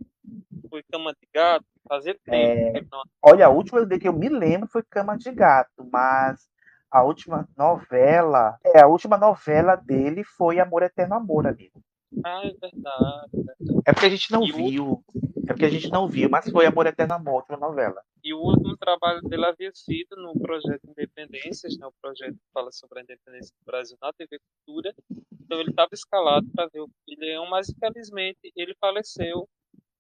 foi 0.69 0.83
Cama 0.91 1.13
de 1.13 1.27
Gato, 1.33 1.65
fazia 1.87 2.13
tempo 2.13 2.35
É, 2.35 2.81
não 2.91 3.03
Olha, 3.21 3.45
a 3.45 3.49
última 3.49 3.87
que 3.87 4.07
eu 4.07 4.13
me 4.13 4.29
lembro 4.29 4.67
foi 4.67 4.83
Cama 4.83 5.17
de 5.17 5.31
Gato, 5.31 5.87
mas 5.91 6.49
a 6.91 7.03
última 7.03 7.47
novela, 7.57 8.57
é, 8.63 8.81
a 8.81 8.87
última 8.87 9.17
novela 9.17 9.75
dele 9.75 10.23
foi 10.23 10.59
Amor 10.59 10.83
Eterno 10.83 11.15
Amor, 11.15 11.47
amigo. 11.47 11.81
Ah, 12.23 12.41
é 12.43 12.51
verdade. 12.51 13.31
verdade. 13.33 13.72
É 13.85 13.91
porque 13.93 14.05
a 14.05 14.09
gente 14.09 14.31
não 14.31 14.43
E 14.45 14.51
o- 14.51 14.55
viu, 14.55 15.03
é 15.47 15.47
porque 15.53 15.65
a 15.65 15.69
gente 15.69 15.89
não 15.89 16.07
viu, 16.07 16.29
mas 16.29 16.49
foi 16.49 16.65
Amor 16.65 16.87
Eterno 16.87 17.13
Amor, 17.15 17.33
a 17.33 17.35
última 17.37 17.57
novela. 17.57 18.01
E 18.23 18.33
o 18.33 18.39
último 18.39 18.77
trabalho 18.77 19.21
dele 19.21 19.45
havia 19.45 19.71
sido 19.73 20.15
no 20.15 20.33
projeto 20.39 20.89
Independências, 20.89 21.77
né, 21.77 21.85
o 21.85 21.93
projeto 22.01 22.33
que 22.35 22.51
fala 22.53 22.71
sobre 22.71 22.99
a 22.99 23.03
independência 23.03 23.53
do 23.59 23.65
Brasil 23.65 23.97
na 24.01 24.13
TV 24.13 24.39
Cultura. 24.65 24.93
Então 25.41 25.59
ele 25.59 25.71
estava 25.71 25.89
escalado 25.93 26.47
para 26.55 26.67
ver 26.71 26.81
o 26.81 26.89
Leão, 27.17 27.45
mas 27.49 27.67
infelizmente 27.69 28.39
ele 28.55 28.73
faleceu 28.79 29.47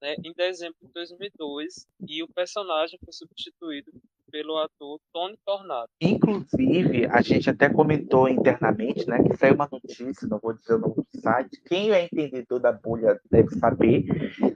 né, 0.01 0.15
em 0.23 0.33
dezembro 0.33 0.77
de 0.81 0.91
2002 0.93 1.85
e 2.07 2.23
o 2.23 2.27
personagem 2.29 2.97
foi 3.03 3.13
substituído 3.13 3.91
pelo 4.33 4.57
ator 4.57 4.99
Tony 5.13 5.37
Tornado. 5.45 5.89
Inclusive, 6.01 7.05
a 7.05 7.21
gente 7.21 7.51
até 7.51 7.69
comentou 7.69 8.27
internamente, 8.27 9.07
né, 9.07 9.21
que 9.21 9.37
saiu 9.37 9.53
uma 9.53 9.69
notícia, 9.71 10.27
não 10.27 10.39
vou 10.41 10.53
dizer 10.53 10.73
o 10.73 10.79
nome 10.79 10.95
do 10.95 11.21
site, 11.21 11.61
quem 11.63 11.91
é 11.91 12.05
entendedor 12.05 12.59
da 12.59 12.71
bolha 12.71 13.19
deve 13.29 13.49
saber. 13.59 14.03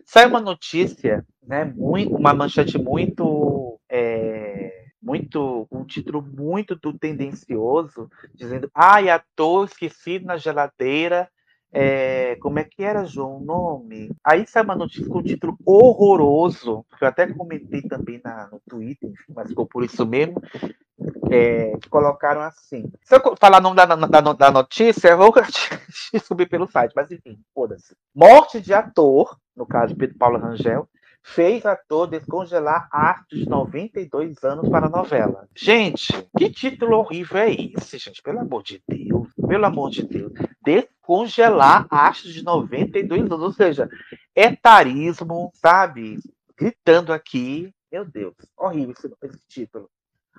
Saiu 0.03 0.29
uma 0.29 0.41
notícia, 0.41 1.23
né, 1.43 1.63
muito, 1.63 2.15
uma 2.15 2.33
manchete 2.33 2.79
muito, 2.79 3.79
é, 3.87 4.87
muito, 4.99 5.67
um 5.71 5.85
título 5.85 6.23
muito 6.23 6.75
do 6.75 6.97
tendencioso, 6.97 8.09
dizendo, 8.33 8.71
ai, 8.73 9.09
ator 9.09 9.65
esquecido 9.65 10.25
na 10.25 10.37
geladeira, 10.37 11.29
é, 11.71 12.35
como 12.37 12.59
é 12.59 12.63
que 12.63 12.83
era, 12.83 13.05
João, 13.05 13.37
o 13.37 13.43
nome? 13.43 14.11
Aí 14.23 14.47
saiu 14.47 14.63
uma 14.63 14.75
notícia 14.75 15.07
com 15.07 15.19
um 15.19 15.23
título 15.23 15.57
horroroso, 15.65 16.85
que 16.97 17.03
eu 17.03 17.07
até 17.07 17.27
comentei 17.27 17.81
também 17.81 18.21
na, 18.23 18.47
no 18.51 18.59
Twitter, 18.67 19.11
mas 19.33 19.49
ficou 19.49 19.65
por 19.65 19.83
isso 19.83 20.05
mesmo, 20.05 20.41
é, 21.29 21.73
colocaram 21.89 22.41
assim. 22.41 22.89
Se 23.03 23.15
eu 23.15 23.35
falar 23.37 23.59
o 23.59 23.61
nome 23.61 23.75
da, 23.75 23.85
da, 23.85 24.33
da 24.33 24.51
notícia, 24.51 25.09
eu 25.09 25.17
vou 25.17 25.33
descobrir 26.13 26.47
pelo 26.47 26.67
site, 26.67 26.93
mas 26.95 27.11
enfim, 27.11 27.37
foda-se. 27.53 27.95
Morte 28.15 28.61
de 28.61 28.73
ator, 28.73 29.37
no 29.55 29.65
caso 29.65 29.95
Pedro 29.95 30.17
Paulo 30.17 30.39
Rangel, 30.39 30.87
fez 31.21 31.65
ator 31.65 32.07
descongelar 32.07 32.87
arte 32.91 33.37
de 33.37 33.49
92 33.49 34.41
anos 34.45 34.69
para 34.69 34.85
a 34.85 34.89
novela. 34.89 35.47
Gente, 35.55 36.13
que 36.37 36.49
título 36.49 36.97
horrível 36.97 37.37
é 37.37 37.51
esse, 37.51 37.97
gente? 37.97 38.21
Pelo 38.21 38.39
amor 38.39 38.63
de 38.63 38.81
Deus. 38.87 39.26
Pelo 39.47 39.65
amor 39.65 39.89
de 39.89 40.03
Deus. 40.03 40.31
Descongelar 40.61 41.87
arte 41.89 42.31
de 42.31 42.43
92 42.43 43.21
anos. 43.21 43.41
Ou 43.41 43.53
seja, 43.53 43.89
etarismo, 44.35 45.51
sabe? 45.53 46.17
Gritando 46.57 47.13
aqui. 47.13 47.73
Meu 47.91 48.03
Deus, 48.03 48.35
horrível 48.57 48.93
esse, 48.97 49.13
esse 49.23 49.47
título. 49.47 49.89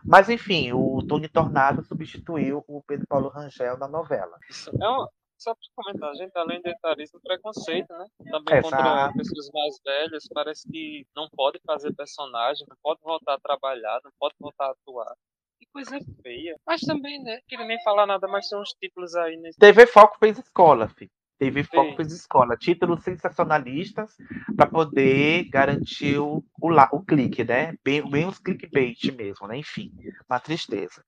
Mas 0.05 0.29
enfim, 0.29 0.73
o 0.73 1.03
Tony 1.07 1.29
Tornado 1.29 1.83
substituiu 1.83 2.65
o 2.69 2.83
Pedro 2.83 3.07
Paulo 3.09 3.29
Rangel 3.29 3.79
na 3.79 3.89
novela. 3.89 4.39
Isso 4.49 4.71
é 4.71 4.89
uma, 4.89 5.09
só 5.39 5.55
para 5.55 5.63
comentar, 5.75 6.15
gente, 6.17 6.37
além 6.37 6.61
de 6.61 6.69
etarismo, 6.69 7.21
preconceito, 7.21 7.93
né? 7.93 8.07
Também 8.31 8.61
contra 8.61 8.81
Exato. 8.81 9.17
pessoas 9.17 9.51
mais 9.53 9.81
velhas, 9.85 10.29
parece 10.35 10.69
que 10.69 11.07
não 11.15 11.29
pode 11.31 11.61
fazer 11.65 11.95
personagem, 11.95 12.67
não 12.69 12.77
pode 12.83 13.01
voltar 13.03 13.35
a 13.35 13.41
trabalhar, 13.41 14.01
não 14.05 14.11
pode 14.19 14.35
voltar 14.41 14.67
a 14.67 14.71
atuar. 14.73 15.15
Que 15.59 15.67
coisa 15.73 15.99
feia. 16.23 16.57
Mas 16.67 16.81
também, 16.83 17.23
né? 17.23 17.41
Queria 17.49 17.67
nem 17.67 17.83
falar 17.83 18.07
nada, 18.07 18.29
mas 18.29 18.49
tem 18.49 18.59
uns 18.59 18.71
títulos 18.81 19.15
aí 19.17 19.37
nesse. 19.37 19.59
TV 19.59 19.87
Foco 19.87 20.19
fez 20.19 20.39
escola, 20.39 20.89
filho. 20.89 21.11
TV 21.39 21.63
Foco 21.63 21.97
Fez. 21.97 22.13
escola. 22.13 22.57
Títulos 22.57 23.03
sensacionalistas 23.05 24.17
para 24.57 24.67
poder 24.67 25.45
garantir 25.49 26.19
o, 26.19 26.45
o, 26.61 26.71
o 26.93 27.05
clique, 27.05 27.45
né? 27.45 27.75
Bem, 27.85 28.09
bem 28.11 28.27
os 28.27 28.39
clickbait 28.39 29.13
mesmo, 29.17 29.47
né? 29.47 29.57
Enfim, 29.59 29.93
uma 30.29 30.41
tristeza. 30.41 31.05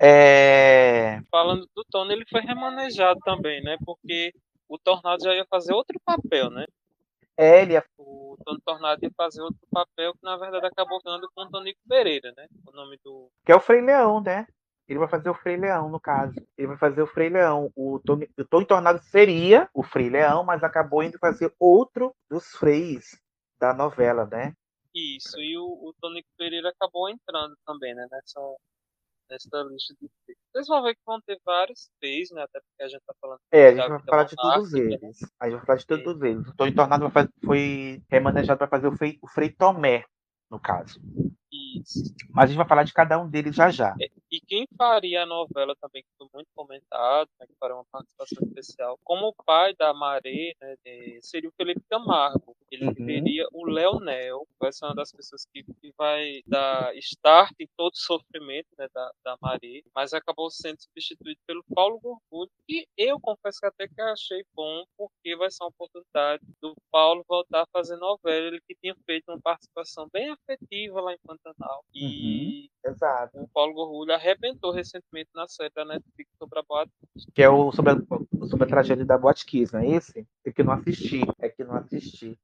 É, 0.00 1.20
Falando 1.30 1.68
do 1.74 1.84
Tony, 1.90 2.14
ele 2.14 2.24
foi 2.30 2.40
remanejado 2.40 3.20
também, 3.20 3.62
né? 3.62 3.76
Porque 3.84 4.32
o 4.68 4.78
Tornado 4.78 5.22
já 5.22 5.34
ia 5.34 5.46
fazer 5.50 5.74
outro 5.74 6.00
papel, 6.04 6.50
né? 6.50 6.64
É, 7.36 7.62
ele 7.62 7.76
é- 7.76 7.84
O 7.98 8.36
Tony 8.44 8.60
Tornado 8.64 9.02
ia 9.02 9.10
fazer 9.16 9.42
outro 9.42 9.60
papel 9.70 10.12
que 10.12 10.22
na 10.22 10.36
verdade 10.36 10.66
acabou 10.66 10.98
ficando 10.98 11.28
com 11.34 11.42
o 11.42 11.50
Tonico 11.50 11.80
Pereira, 11.88 12.32
né? 12.36 12.46
O 12.66 12.72
nome 12.72 12.98
do. 13.04 13.30
que 13.44 13.52
é 13.52 13.56
o 13.56 13.60
Frei 13.60 13.80
Leão, 13.80 14.20
né? 14.20 14.46
Ele 14.86 14.98
vai 14.98 15.08
fazer 15.08 15.30
o 15.30 15.34
Frei 15.34 15.56
Leão, 15.56 15.88
no 15.88 15.98
caso. 15.98 16.34
Ele 16.58 16.68
vai 16.68 16.76
fazer 16.76 17.00
o 17.00 17.06
Frei 17.06 17.30
Leão. 17.30 17.70
O 17.74 17.98
Tony, 18.04 18.28
o 18.38 18.44
Tony 18.44 18.66
Tornado 18.66 19.00
seria 19.04 19.68
o 19.72 19.82
Frei 19.82 20.10
Leão, 20.10 20.44
mas 20.44 20.62
acabou 20.62 21.02
indo 21.02 21.18
fazer 21.18 21.54
outro 21.58 22.14
dos 22.28 22.48
freis 22.56 23.18
da 23.58 23.72
novela, 23.72 24.26
né? 24.26 24.52
Isso, 24.94 25.40
e 25.40 25.56
o, 25.58 25.64
o 25.64 25.94
Tonico 26.00 26.28
Pereira 26.36 26.68
acabou 26.68 27.08
entrando 27.08 27.56
também, 27.66 27.94
né? 27.94 28.06
Nessa, 28.10 28.40
nessa 29.30 29.62
lista 29.70 29.94
de 30.00 30.10
feios. 30.26 30.38
Vocês 30.52 30.66
vão 30.68 30.82
ver 30.82 30.94
que 30.94 31.00
vão 31.06 31.20
ter 31.22 31.38
vários 31.44 31.90
feios, 32.00 32.30
né? 32.30 32.42
Até 32.42 32.60
porque 32.60 32.82
a 32.82 32.88
gente 32.88 33.02
tá 33.06 33.14
falando 33.20 33.40
É, 33.50 33.68
a 33.68 33.74
gente 33.74 33.88
vai 33.88 34.02
falar 34.02 34.24
de 34.24 34.36
todos 34.36 34.72
né? 34.72 34.80
eles. 34.80 35.18
A 35.40 35.46
gente 35.48 35.56
vai 35.56 35.66
falar 35.66 35.78
de 35.78 35.86
todos 35.86 36.22
eles. 36.22 36.46
O 36.48 36.54
Tony 36.56 36.74
Tornado 36.74 37.10
fazer- 37.10 37.30
foi 37.44 38.02
remanejado 38.08 38.58
para 38.58 38.68
fazer 38.68 38.86
o 38.88 38.96
Frei, 38.96 39.18
o 39.22 39.28
Frei 39.28 39.50
Tomé, 39.50 40.04
no 40.50 40.60
caso. 40.60 41.00
Isso. 41.76 42.14
Mas 42.30 42.44
a 42.44 42.46
gente 42.48 42.56
vai 42.56 42.68
falar 42.68 42.84
de 42.84 42.92
cada 42.92 43.18
um 43.20 43.28
deles 43.28 43.54
já 43.54 43.70
já. 43.70 43.94
E 44.34 44.40
quem 44.48 44.66
faria 44.76 45.22
a 45.22 45.26
novela 45.26 45.74
também, 45.80 46.02
que 46.02 46.08
foi 46.18 46.26
muito 46.34 46.48
comentado, 46.54 47.28
né, 47.38 47.46
que 47.46 47.54
faria 47.60 47.76
uma 47.76 47.84
participação 47.92 48.42
especial, 48.48 48.98
como 49.04 49.28
o 49.28 49.34
pai 49.44 49.74
da 49.76 49.94
Maré, 49.94 50.54
né, 50.60 50.74
seria 51.22 51.48
o 51.48 51.52
Felipe 51.56 51.82
Camargo. 51.88 52.56
Ele 52.70 52.86
Uhum. 52.86 52.94
teria 53.06 53.46
o 53.52 53.64
Leonel, 53.64 54.46
vai 54.58 54.72
ser 54.72 54.86
uma 54.86 54.94
das 54.94 55.12
pessoas 55.12 55.44
que, 55.52 55.62
que 55.62 55.92
vai 55.96 56.40
dar 56.46 56.94
start 56.96 57.52
em 57.60 57.68
todo 57.76 57.92
o 57.92 57.96
sofrimento 57.96 58.66
né, 58.76 58.88
da, 58.92 59.12
da 59.24 59.36
Maré, 59.40 59.82
mas 59.94 60.12
acabou 60.12 60.50
sendo 60.50 60.80
substituído 60.82 61.40
pelo 61.46 61.62
Paulo 61.74 62.00
Gorgulho, 62.00 62.50
que 62.66 62.86
eu 62.96 63.20
confesso 63.20 63.60
que 63.60 63.66
até 63.66 63.86
que 63.88 64.00
achei 64.00 64.42
bom, 64.54 64.84
porque 64.96 65.36
vai 65.36 65.50
ser 65.50 65.62
uma 65.64 65.68
oportunidade 65.70 66.42
do 66.60 66.74
Paulo 66.90 67.24
voltar 67.28 67.62
a 67.62 67.66
fazer 67.72 67.96
novela, 67.96 68.48
ele 68.48 68.60
que 68.68 68.74
tinha 68.82 68.94
feito 69.06 69.28
uma 69.28 69.40
participação 69.40 70.08
bem 70.12 70.30
afetiva 70.30 71.00
lá 71.00 71.12
em 71.12 71.18
Pantanal. 71.24 71.84
E 71.94 72.68
Exato. 72.84 73.40
o 73.40 73.48
Paulo 73.48 73.72
Gorgulho 73.72 74.12
arrebentou 74.12 74.70
recentemente 74.70 75.30
na 75.34 75.48
série 75.48 75.72
da 75.74 75.84
Netflix 75.84 76.30
sobre 76.38 76.58
a 76.58 76.62
Boate. 76.62 76.92
Que 77.34 77.42
é 77.42 77.48
o 77.48 77.72
sobre 77.72 77.92
a, 77.92 78.46
sobre 78.46 78.64
a 78.64 78.68
tragédia 78.68 79.04
da 79.06 79.16
Boate 79.16 79.46
Kiss, 79.46 79.72
não 79.72 79.80
é 79.80 79.88
esse? 79.88 80.26
É 80.44 80.52
que 80.52 80.62
não 80.62 80.74
assisti. 80.74 81.22
É 81.38 81.48
que 81.48 81.64
não 81.64 81.76
assisti. 81.76 82.38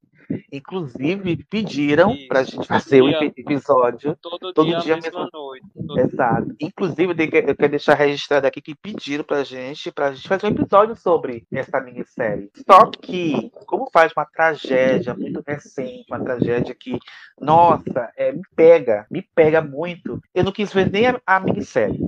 Inclusive, 0.52 1.44
pediram 1.48 2.12
Isso. 2.12 2.28
pra 2.28 2.42
gente 2.42 2.66
fazer 2.66 3.02
o 3.02 3.08
epi- 3.08 3.40
episódio. 3.40 4.16
Todo, 4.20 4.52
Todo 4.52 4.66
dia, 4.66 4.78
dia 4.80 4.96
mesma 4.96 5.24
mesmo. 5.24 5.30
noite. 5.32 5.66
Exato. 5.98 6.54
Inclusive, 6.60 7.12
eu 7.12 7.54
quero 7.56 7.68
deixar 7.70 7.94
registrado 7.94 8.46
aqui 8.46 8.60
que 8.60 8.74
pediram 8.74 9.24
pra 9.24 9.42
gente, 9.44 9.90
pra 9.92 10.12
gente 10.12 10.28
fazer 10.28 10.46
um 10.46 10.50
episódio 10.50 10.96
sobre 10.96 11.44
essa 11.52 11.80
minissérie. 11.80 12.50
Só 12.68 12.86
que, 12.86 13.50
como 13.66 13.88
faz 13.92 14.12
uma 14.16 14.24
tragédia 14.24 15.14
muito 15.14 15.42
recente, 15.46 16.04
uma 16.10 16.20
tragédia 16.20 16.74
que, 16.74 16.98
nossa, 17.40 18.10
é, 18.16 18.32
me 18.32 18.42
pega, 18.54 19.06
me 19.10 19.22
pega 19.34 19.60
muito, 19.60 20.20
eu 20.34 20.44
não 20.44 20.52
quis 20.52 20.72
ver 20.72 20.90
nem 20.90 21.06
a, 21.06 21.20
a 21.26 21.40
minissérie. 21.40 22.00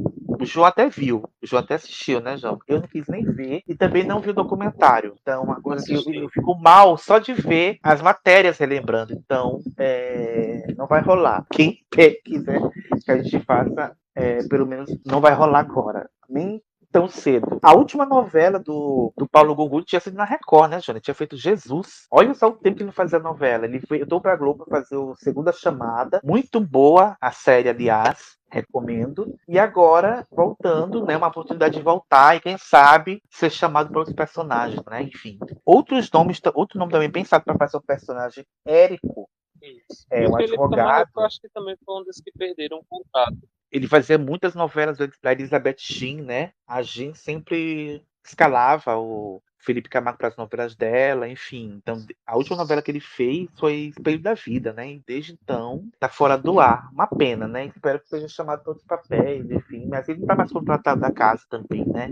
O 0.42 0.44
João 0.44 0.66
até 0.66 0.88
viu, 0.88 1.22
o 1.40 1.46
João 1.46 1.62
até 1.62 1.74
assistiu, 1.74 2.20
né, 2.20 2.36
João? 2.36 2.58
Eu 2.66 2.80
não 2.80 2.88
quis 2.88 3.06
nem 3.06 3.24
ver 3.24 3.62
e 3.64 3.76
também 3.76 4.04
não 4.04 4.18
vi 4.18 4.30
o 4.30 4.34
documentário. 4.34 5.14
Então, 5.22 5.46
que 5.84 5.94
eu, 5.94 6.22
eu 6.24 6.28
fico 6.30 6.58
mal 6.58 6.98
só 6.98 7.20
de 7.20 7.32
ver 7.32 7.78
as 7.80 8.02
matérias 8.02 8.58
relembrando. 8.58 9.12
Então, 9.12 9.60
é, 9.78 10.74
não 10.76 10.88
vai 10.88 11.00
rolar. 11.00 11.46
Quem 11.52 11.78
quiser 12.24 12.60
que 13.04 13.12
a 13.12 13.22
gente 13.22 13.38
faça, 13.44 13.96
é, 14.16 14.42
pelo 14.48 14.66
menos 14.66 14.90
não 15.06 15.20
vai 15.20 15.32
rolar 15.32 15.60
agora. 15.60 16.10
Nem 16.28 16.60
tão 16.92 17.08
cedo. 17.08 17.58
A 17.62 17.74
última 17.74 18.04
novela 18.04 18.58
do, 18.58 19.12
do 19.16 19.26
Paulo 19.26 19.54
Gugu 19.54 19.82
tinha 19.82 20.00
sido 20.00 20.16
na 20.16 20.24
Record, 20.24 20.70
né, 20.70 20.80
Jônia? 20.80 21.00
Tinha 21.00 21.14
feito 21.14 21.36
Jesus. 21.36 22.06
Olha 22.10 22.34
só 22.34 22.48
o 22.48 22.52
tempo 22.52 22.76
que 22.76 22.82
ele 22.82 22.88
não 22.88 22.92
fazia 22.92 23.18
novela. 23.18 23.64
Ele 23.64 23.80
foi, 23.80 24.02
eu 24.02 24.06
tô 24.06 24.20
pra 24.20 24.36
Globo 24.36 24.64
pra 24.64 24.80
fazer 24.80 24.96
o 24.96 25.14
Segunda 25.16 25.50
Chamada. 25.52 26.20
Muito 26.22 26.60
boa 26.60 27.16
a 27.20 27.32
série, 27.32 27.68
aliás. 27.68 28.36
Recomendo. 28.50 29.34
E 29.48 29.58
agora, 29.58 30.26
voltando, 30.30 31.06
né? 31.06 31.16
Uma 31.16 31.28
oportunidade 31.28 31.76
de 31.76 31.82
voltar 31.82 32.36
e, 32.36 32.40
quem 32.40 32.58
sabe, 32.58 33.22
ser 33.30 33.48
chamado 33.50 33.88
para 33.88 33.98
outros 34.00 34.14
personagens, 34.14 34.82
né? 34.84 35.02
Enfim. 35.04 35.38
Outros 35.64 36.10
nomes, 36.12 36.38
outro 36.54 36.78
nome 36.78 36.92
também 36.92 37.10
pensado 37.10 37.44
para 37.44 37.56
fazer 37.56 37.78
o 37.78 37.82
personagem 37.82 38.44
Érico. 38.66 39.26
Isso. 39.62 40.04
É, 40.10 40.24
E 40.24 40.26
o 40.26 40.36
Felipe 40.36 40.52
advogado. 40.52 40.76
Camargo, 40.76 41.10
eu 41.16 41.22
acho 41.22 41.40
que 41.40 41.48
também 41.48 41.76
foi 41.84 42.00
um 42.00 42.04
dos 42.04 42.20
que 42.20 42.32
perderam 42.32 42.78
o 42.78 42.84
contato. 42.86 43.38
Ele 43.72 43.88
fazia 43.88 44.18
muitas 44.18 44.54
novelas 44.54 44.98
da 44.98 45.32
Elizabeth 45.32 45.76
Jean, 45.78 46.22
né? 46.22 46.52
A 46.66 46.82
Jean 46.82 47.14
sempre 47.14 48.04
escalava 48.24 48.96
o 48.98 49.42
Felipe 49.58 49.88
Camargo 49.88 50.18
para 50.18 50.28
as 50.28 50.36
novelas 50.36 50.76
dela, 50.76 51.28
enfim. 51.28 51.80
Então, 51.82 52.04
a 52.26 52.36
última 52.36 52.56
novela 52.56 52.82
que 52.82 52.90
ele 52.90 53.00
fez 53.00 53.48
foi 53.58 53.92
Espelho 53.96 54.20
da 54.20 54.34
Vida, 54.34 54.72
né? 54.72 54.92
E 54.92 55.02
desde 55.06 55.32
então 55.32 55.88
tá 55.98 56.08
fora 56.08 56.36
do 56.36 56.60
ar. 56.60 56.90
Uma 56.92 57.06
pena, 57.06 57.48
né? 57.48 57.66
Espero 57.66 57.98
que 58.00 58.08
seja 58.08 58.28
chamado 58.28 58.62
para 58.62 58.70
outros 58.70 58.86
papéis, 58.86 59.50
enfim. 59.50 59.86
Mas 59.88 60.08
ele 60.08 60.20
não 60.20 60.26
tá 60.26 60.36
mais 60.36 60.52
contratado 60.52 61.00
da 61.00 61.10
casa 61.10 61.44
também, 61.48 61.86
né? 61.86 62.10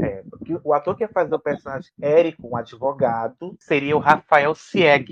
É, 0.00 0.22
porque 0.30 0.58
o 0.62 0.72
ator 0.72 0.96
que 0.96 1.04
ia 1.04 1.08
fazer 1.08 1.34
o 1.34 1.38
personagem 1.38 1.90
Érico, 2.00 2.48
um 2.48 2.56
advogado, 2.56 3.56
seria 3.58 3.96
o 3.96 4.00
Rafael 4.00 4.54
Sieg. 4.54 5.06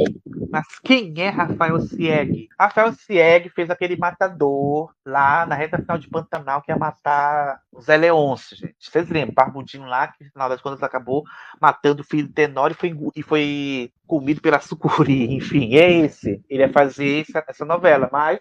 Mas 0.51 0.67
quem 0.83 1.13
é 1.19 1.29
Rafael 1.29 1.81
Sieg? 1.81 2.49
Rafael 2.59 2.93
Sieg 2.93 3.49
fez 3.51 3.71
aquele 3.71 3.97
matador 3.97 4.93
lá 5.05 5.47
na 5.47 5.55
reta 5.55 5.79
final 5.79 5.99
de 5.99 6.09
Pantanal 6.09 6.63
que 6.63 6.71
ia 6.71 6.77
matar 6.77 7.61
o 7.73 7.81
Zé 7.81 7.97
Leôncio, 7.97 8.57
gente. 8.57 8.77
Vocês 8.79 9.09
lembram? 9.09 9.35
Barbudinho 9.35 9.87
lá, 9.87 10.09
que 10.09 10.25
no 10.25 10.31
final 10.31 10.49
das 10.49 10.61
contas 10.61 10.83
acabou 10.83 11.25
matando 11.61 12.03
o 12.03 12.05
filho 12.05 12.27
do 12.27 12.35
Tenório 12.35 12.75
e 12.75 12.77
foi, 12.77 12.97
e 13.17 13.23
foi 13.23 13.93
comido 14.07 14.41
pela 14.41 14.61
sucuri. 14.61 15.35
Enfim, 15.35 15.75
é 15.77 15.91
esse. 15.93 16.43
Ele 16.49 16.63
ia 16.63 16.73
fazer 16.73 17.23
essa, 17.29 17.45
essa 17.47 17.65
novela, 17.65 18.09
mas 18.13 18.41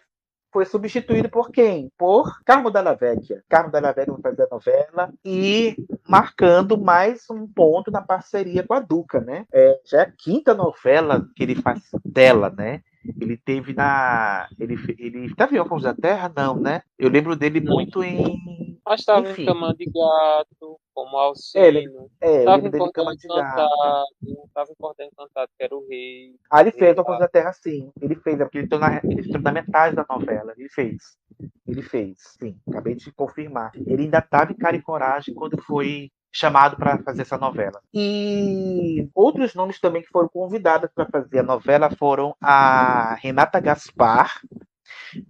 foi 0.51 0.65
substituído 0.65 1.29
por 1.29 1.51
quem? 1.51 1.91
Por 1.97 2.41
Carmo 2.43 2.71
Della 2.71 2.95
Vecchia. 2.95 3.43
Carmo 3.47 3.71
Della 3.71 3.91
Vecchia 3.91 4.13
vai 4.13 4.21
fazer 4.21 4.43
a 4.43 4.47
novela 4.51 5.13
e 5.23 5.75
marcando 6.07 6.77
mais 6.77 7.29
um 7.29 7.47
ponto 7.47 7.91
na 7.91 8.01
parceria 8.01 8.63
com 8.63 8.73
a 8.73 8.79
Duca, 8.79 9.19
né? 9.19 9.45
É, 9.53 9.79
já 9.85 9.99
é 9.99 10.01
a 10.01 10.11
quinta 10.11 10.53
novela 10.53 11.27
que 11.35 11.43
ele 11.43 11.55
faz 11.55 11.81
dela, 12.03 12.49
né? 12.49 12.81
Ele 13.19 13.37
teve 13.37 13.73
na. 13.73 14.47
Ele, 14.59 14.75
ele 14.97 15.33
tá 15.35 15.47
em 15.51 15.57
Órfãos 15.57 15.83
da 15.83 15.93
Terra? 15.93 16.31
Não, 16.35 16.55
né? 16.55 16.81
Eu 16.97 17.09
lembro 17.09 17.35
dele 17.35 17.61
muito 17.61 18.03
em. 18.03 18.77
Mas 18.85 19.01
estava 19.01 19.29
em 19.29 19.45
Cama 19.45 19.73
de 19.73 19.85
Gato, 19.85 20.79
como 20.99 21.17
É, 21.55 21.67
ele- 21.67 21.79
Alcino. 21.87 22.11
É, 22.19 22.45
lembro 22.45 22.67
em 22.67 22.71
Gato. 22.71 23.11
Encantado. 23.13 24.05
Estava 24.47 24.69
em 24.71 25.05
Encantado, 25.07 25.51
que 25.57 25.63
era 25.63 25.75
o 25.75 25.87
rei. 25.87 26.35
Ah, 26.49 26.61
ele 26.61 26.71
fez 26.71 26.91
Ele 26.91 26.99
Órfãos 26.99 27.19
da 27.19 27.27
Terra, 27.27 27.53
sim. 27.53 27.91
Ele 28.01 28.15
fez, 28.15 28.39
é 28.39 28.43
porque 28.43 28.57
ele 28.57 28.65
entrou, 28.65 28.79
na, 28.81 28.97
ele 29.03 29.21
entrou 29.21 29.41
na 29.41 29.51
metade 29.51 29.95
da 29.95 30.05
novela. 30.09 30.53
Ele 30.57 30.69
fez. 30.69 30.97
Ele 31.67 31.81
fez, 31.81 32.17
sim. 32.39 32.57
Acabei 32.67 32.95
de 32.95 33.11
confirmar. 33.13 33.71
Ele 33.75 34.03
ainda 34.03 34.19
estava 34.19 34.51
em 34.51 34.57
Cara 34.57 34.75
e 34.75 34.81
Coragem 34.81 35.33
quando 35.33 35.61
foi 35.61 36.11
chamado 36.31 36.75
para 36.75 36.97
fazer 36.99 37.23
essa 37.23 37.37
novela. 37.37 37.81
E 37.93 39.09
outros 39.15 39.55
nomes 39.55 39.79
também 39.79 40.01
que 40.01 40.09
foram 40.09 40.29
convidados 40.29 40.89
para 40.93 41.07
fazer 41.07 41.39
a 41.39 41.43
novela 41.43 41.89
foram 41.89 42.35
a 42.41 43.15
Renata 43.15 43.59
Gaspar 43.59 44.39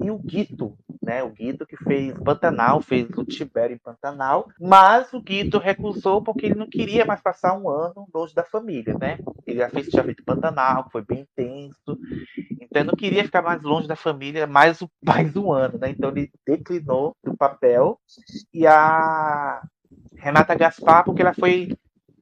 e 0.02 0.12
o 0.12 0.18
Guito, 0.18 0.78
né? 1.02 1.24
O 1.24 1.30
Guito 1.30 1.66
que 1.66 1.78
fez 1.78 2.18
Pantanal, 2.20 2.82
fez 2.82 3.08
o 3.18 3.26
Tibério 3.26 3.76
em 3.76 3.80
Pantanal, 3.80 4.50
mas 4.60 5.12
o 5.14 5.22
Guito 5.22 5.58
recusou 5.58 6.22
porque 6.22 6.48
ele 6.48 6.56
não 6.56 6.68
queria 6.68 7.06
mais 7.06 7.22
passar 7.22 7.58
um 7.58 7.70
ano 7.70 8.08
longe 8.14 8.34
da 8.34 8.44
família, 8.44 8.96
né? 9.00 9.20
Ele 9.46 9.60
já 9.60 9.70
fez 9.70 9.88
já 9.88 10.04
feito 10.04 10.24
Pantanal, 10.24 10.86
que 10.86 10.92
foi 10.92 11.04
bem 11.04 11.22
intenso, 11.22 11.98
então 12.70 12.82
ele 12.82 12.90
não 12.90 12.96
queria 12.96 13.24
ficar 13.24 13.42
mais 13.42 13.62
longe 13.64 13.88
da 13.88 13.96
família 13.96 14.46
mais, 14.46 14.80
mais 15.04 15.36
um 15.36 15.52
ano, 15.52 15.78
né? 15.80 15.90
Então 15.90 16.10
ele 16.10 16.32
declinou 16.46 17.16
do 17.24 17.36
papel 17.36 18.00
e 18.54 18.68
a 18.68 19.62
Renata 20.16 20.56
Gaspar, 20.56 21.04
porque 21.04 21.22
ela 21.22 21.34
foi 21.34 21.76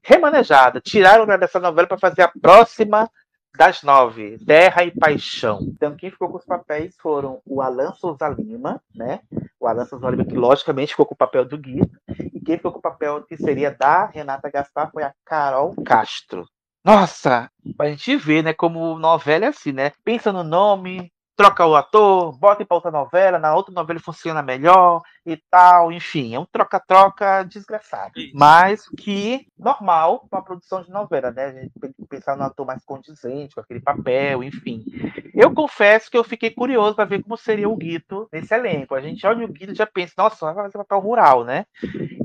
remanejada, 0.03 0.79
tiraram 0.79 1.23
ela 1.23 1.37
dessa 1.37 1.59
novela 1.59 1.87
para 1.87 1.97
fazer 1.97 2.21
a 2.21 2.31
próxima 2.41 3.09
das 3.57 3.81
nove, 3.81 4.37
Terra 4.45 4.83
e 4.83 4.91
Paixão. 4.91 5.59
Então, 5.63 5.95
quem 5.95 6.11
ficou 6.11 6.29
com 6.29 6.37
os 6.37 6.45
papéis 6.45 6.95
foram 6.97 7.41
o 7.45 7.61
Alan 7.61 7.91
Souza 7.95 8.29
Lima, 8.29 8.81
né? 8.95 9.19
O 9.59 9.67
Alan 9.67 9.85
Souza 9.85 10.09
Lima, 10.09 10.23
que 10.23 10.35
logicamente 10.35 10.91
ficou 10.91 11.05
com 11.05 11.15
o 11.15 11.17
papel 11.17 11.43
do 11.43 11.57
Guido. 11.57 11.89
E 12.33 12.39
quem 12.39 12.57
ficou 12.57 12.71
com 12.71 12.79
o 12.79 12.81
papel 12.81 13.23
que 13.23 13.35
seria 13.35 13.71
da 13.71 14.05
Renata 14.05 14.49
Gaspar 14.49 14.91
foi 14.91 15.03
a 15.03 15.13
Carol 15.25 15.75
Castro. 15.83 16.47
Nossa, 16.85 17.51
a 17.79 17.85
gente 17.89 18.15
vê, 18.15 18.41
né, 18.41 18.53
como 18.53 18.97
novela 18.97 19.45
é 19.45 19.47
assim, 19.49 19.73
né? 19.73 19.91
Pensa 20.05 20.31
no 20.31 20.43
nome, 20.43 21.11
troca 21.37 21.63
o 21.67 21.75
ator, 21.75 22.35
bota 22.39 22.65
para 22.65 22.75
outra 22.75 22.89
novela, 22.89 23.37
na 23.37 23.53
outra 23.53 23.71
novela 23.71 23.97
ele 23.97 24.03
funciona 24.03 24.41
melhor 24.41 25.03
e 25.23 25.37
tal, 25.51 25.91
enfim, 25.91 26.33
é 26.33 26.39
um 26.39 26.45
troca-troca 26.45 27.43
desgraçado. 27.43 28.13
Mas 28.33 28.89
que 28.97 29.45
normal 29.57 30.25
para 30.31 30.41
produção 30.41 30.81
de 30.81 30.89
novela, 30.89 31.29
né? 31.29 31.45
A 31.45 31.51
gente 31.51 31.71
tem 31.79 31.93
que 31.93 32.05
pensar 32.07 32.35
no 32.35 32.43
ator 32.43 32.65
mais 32.65 32.83
condizente, 32.83 33.53
com 33.53 33.61
aquele 33.61 33.79
papel, 33.79 34.43
enfim. 34.43 34.83
Eu 35.35 35.53
confesso 35.53 36.09
que 36.09 36.17
eu 36.17 36.23
fiquei 36.23 36.49
curioso 36.49 36.95
para 36.95 37.05
ver 37.05 37.21
como 37.21 37.37
seria 37.37 37.69
o 37.69 37.75
Guito 37.75 38.27
nesse 38.33 38.55
elenco. 38.55 38.95
A 38.95 39.01
gente 39.01 39.25
olha 39.27 39.45
o 39.45 39.51
Guito 39.51 39.73
e 39.73 39.75
já 39.75 39.85
pensa, 39.85 40.13
nossa, 40.17 40.51
vai 40.51 40.55
fazer 40.55 40.79
papel 40.79 40.99
rural, 40.99 41.43
né? 41.43 41.65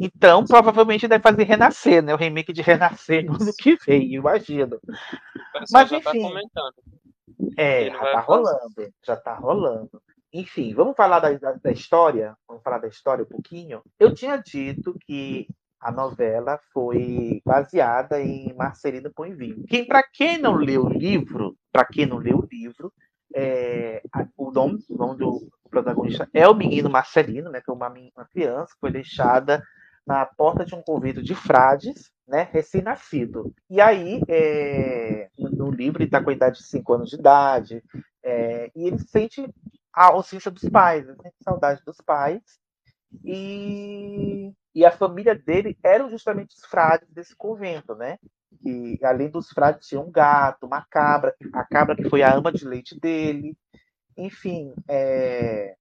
Então, 0.00 0.42
provavelmente 0.46 1.06
deve 1.06 1.22
fazer 1.22 1.44
Renascer, 1.44 2.02
né? 2.02 2.14
O 2.14 2.16
remake 2.16 2.52
de 2.52 2.62
Renascer 2.62 3.24
no 3.26 3.34
ano 3.34 3.52
que 3.58 3.76
vem, 3.84 4.14
imagino. 4.14 4.80
Mas, 5.70 5.90
tá 5.90 5.96
enfim. 5.96 6.22
comentando. 6.22 6.76
É, 7.56 7.90
já 7.90 7.98
tá 7.98 8.20
rolando, 8.20 8.94
já 9.04 9.16
tá 9.16 9.34
rolando. 9.34 10.02
Enfim, 10.32 10.74
vamos 10.74 10.96
falar 10.96 11.20
da, 11.20 11.32
da, 11.32 11.52
da 11.52 11.72
história? 11.72 12.34
Vamos 12.48 12.62
falar 12.62 12.78
da 12.78 12.88
história 12.88 13.24
um 13.24 13.28
pouquinho? 13.28 13.82
Eu 13.98 14.14
tinha 14.14 14.36
dito 14.36 14.96
que 15.06 15.46
a 15.78 15.90
novela 15.90 16.58
foi 16.72 17.42
baseada 17.44 18.20
em 18.20 18.54
Marcelino 18.54 19.12
Põe 19.12 19.34
Vinho. 19.34 19.64
Quem, 19.66 19.84
para 19.84 20.02
quem 20.02 20.38
não 20.38 20.54
leu 20.54 20.84
o 20.84 20.88
livro, 20.88 21.56
para 21.72 21.84
quem 21.84 22.06
não 22.06 22.18
leu 22.18 22.38
o 22.38 22.48
livro, 22.50 22.92
é, 23.34 24.02
o 24.36 24.50
nome, 24.50 24.78
o 24.88 24.96
nome 24.96 25.18
do 25.18 25.48
protagonista 25.68 26.28
é 26.32 26.46
o 26.48 26.54
menino 26.54 26.88
Marcelino, 26.88 27.50
né, 27.50 27.60
que 27.60 27.70
é 27.70 27.74
uma, 27.74 27.88
uma 27.88 28.24
criança 28.26 28.72
que 28.74 28.80
foi 28.80 28.92
deixada 28.92 29.62
na 30.06 30.26
porta 30.26 30.64
de 30.64 30.74
um 30.74 30.82
convento 30.82 31.22
de 31.22 31.34
frades, 31.34 32.10
né, 32.26 32.48
recém-nascido. 32.50 33.54
E 33.68 33.80
aí, 33.80 34.20
é, 34.28 35.28
no 35.38 35.70
livro, 35.70 36.02
ele 36.02 36.08
está 36.08 36.22
com 36.22 36.30
a 36.30 36.32
idade 36.32 36.58
de 36.58 36.64
5 36.64 36.92
anos 36.92 37.10
de 37.10 37.16
idade, 37.16 37.82
é, 38.22 38.70
e 38.74 38.86
ele 38.86 38.98
sente 38.98 39.46
a 39.92 40.06
ausência 40.06 40.50
dos 40.50 40.68
pais, 40.68 41.06
ele 41.06 41.16
sente 41.22 41.36
saudade 41.42 41.82
dos 41.84 41.98
pais, 41.98 42.40
e, 43.24 44.52
e 44.74 44.84
a 44.84 44.90
família 44.90 45.34
dele 45.34 45.76
eram 45.82 46.08
justamente 46.08 46.56
os 46.56 46.64
frades 46.64 47.08
desse 47.10 47.36
convento, 47.36 47.94
né? 47.94 48.18
E 48.64 48.98
além 49.02 49.30
dos 49.30 49.48
frades 49.50 49.86
tinha 49.86 50.00
um 50.00 50.10
gato, 50.10 50.66
uma 50.66 50.84
cabra, 50.90 51.34
a 51.52 51.64
cabra 51.64 51.96
que 51.96 52.08
foi 52.08 52.22
a 52.22 52.34
ama 52.34 52.52
de 52.52 52.66
leite 52.66 52.98
dele, 52.98 53.56
enfim, 54.16 54.74
é, 54.88 55.74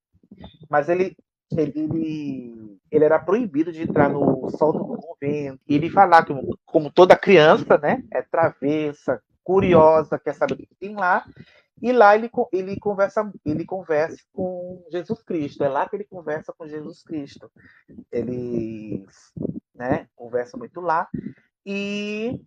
mas 0.70 0.90
ele, 0.90 1.16
ele, 1.58 1.74
ele, 1.76 2.80
ele 2.90 3.06
era 3.06 3.20
proibido 3.20 3.72
de 3.72 3.82
entrar 3.82 4.10
no 4.10 4.50
sótão 4.52 4.86
do 4.86 4.98
convento. 4.98 5.60
E 5.68 5.76
ele 5.76 5.90
falar 5.90 6.26
que, 6.26 6.34
como 6.66 6.92
toda 6.92 7.18
criança, 7.18 7.78
né, 7.78 8.04
é 8.12 8.22
travessa, 8.22 9.22
curiosa, 9.44 10.20
quer 10.20 10.34
saber 10.34 10.54
o 10.54 10.58
que 10.58 10.68
tem 10.80 10.96
lá. 10.96 11.26
E 11.82 11.92
lá 11.92 12.16
ele, 12.16 12.30
ele 12.52 12.80
conversa, 12.80 13.32
ele 13.44 13.66
conversa 13.66 14.18
com 14.32 14.86
Jesus 14.92 15.24
Cristo. 15.24 15.64
É 15.64 15.70
lá 15.70 15.90
que 15.90 15.96
ele 15.96 16.04
conversa 16.04 16.54
com 16.56 16.68
Jesus 16.68 17.02
Cristo. 17.02 17.52
Eles, 18.12 19.04
né, 19.74 20.08
conversam 20.16 20.60
muito 20.60 20.80
lá. 20.80 21.08
E 21.66 22.40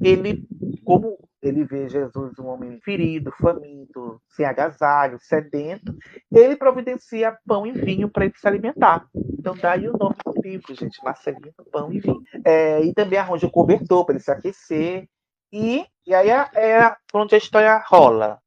ele, 0.00 0.46
como 0.84 1.18
ele 1.42 1.64
vê 1.64 1.88
Jesus 1.88 2.38
um 2.38 2.46
homem 2.46 2.78
ferido, 2.80 3.32
faminto, 3.40 4.20
sem 4.28 4.44
agasalho, 4.44 5.18
sedento, 5.20 5.96
ele 6.30 6.56
providencia 6.56 7.36
pão 7.46 7.66
e 7.66 7.72
vinho 7.72 8.10
para 8.10 8.26
ele 8.26 8.34
se 8.36 8.46
alimentar. 8.46 9.06
Então 9.14 9.56
daí 9.56 9.88
o 9.88 9.96
nome 9.96 10.16
do 10.24 10.42
livro, 10.42 10.74
gente, 10.74 11.02
Marcelino, 11.02 11.52
pão 11.72 11.92
e 11.92 12.00
vinho. 12.00 12.22
É, 12.44 12.82
e 12.82 12.92
também 12.92 13.18
arranja 13.18 13.46
o 13.46 13.50
cobertor 13.50 14.04
para 14.04 14.14
ele 14.14 14.22
se 14.22 14.30
aquecer. 14.30 15.08
E, 15.52 15.86
e 16.06 16.14
aí 16.14 16.30
é, 16.30 16.48
é 16.54 16.96
onde 17.14 17.34
a 17.34 17.38
história 17.38 17.82
rola. 17.86 18.38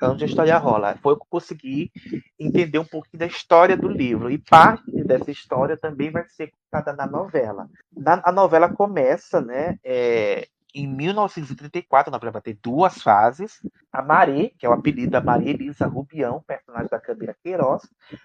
É 0.00 0.06
onde 0.06 0.22
a 0.22 0.28
história 0.28 0.56
rola. 0.58 0.96
Foi 1.02 1.16
que 1.16 1.22
eu 1.22 1.26
consegui 1.28 1.90
entender 2.38 2.78
um 2.78 2.84
pouquinho 2.84 3.18
da 3.18 3.26
história 3.26 3.76
do 3.76 3.88
livro. 3.88 4.30
E 4.30 4.38
parte 4.38 4.90
dessa 5.02 5.30
história 5.30 5.76
também 5.76 6.10
vai 6.10 6.24
ser 6.28 6.52
contada 6.52 6.92
na 6.92 7.04
novela. 7.04 7.68
Na, 7.92 8.22
a 8.24 8.30
novela 8.30 8.72
começa, 8.72 9.40
né? 9.40 9.76
é, 9.82 10.46
em 10.74 10.86
1934, 10.86 12.10
a 12.10 12.12
novela 12.12 12.32
vai 12.32 12.42
ter 12.42 12.58
duas 12.62 13.00
fases. 13.00 13.60
A 13.92 14.02
Maré, 14.02 14.52
que 14.58 14.66
é 14.66 14.68
o 14.68 14.72
apelido 14.72 15.12
da 15.12 15.20
Maria 15.20 15.50
Elisa 15.50 15.86
Rubião, 15.86 16.42
personagem 16.46 16.88
da 16.88 17.00
Camila 17.00 17.34
Queiroz, 17.42 17.82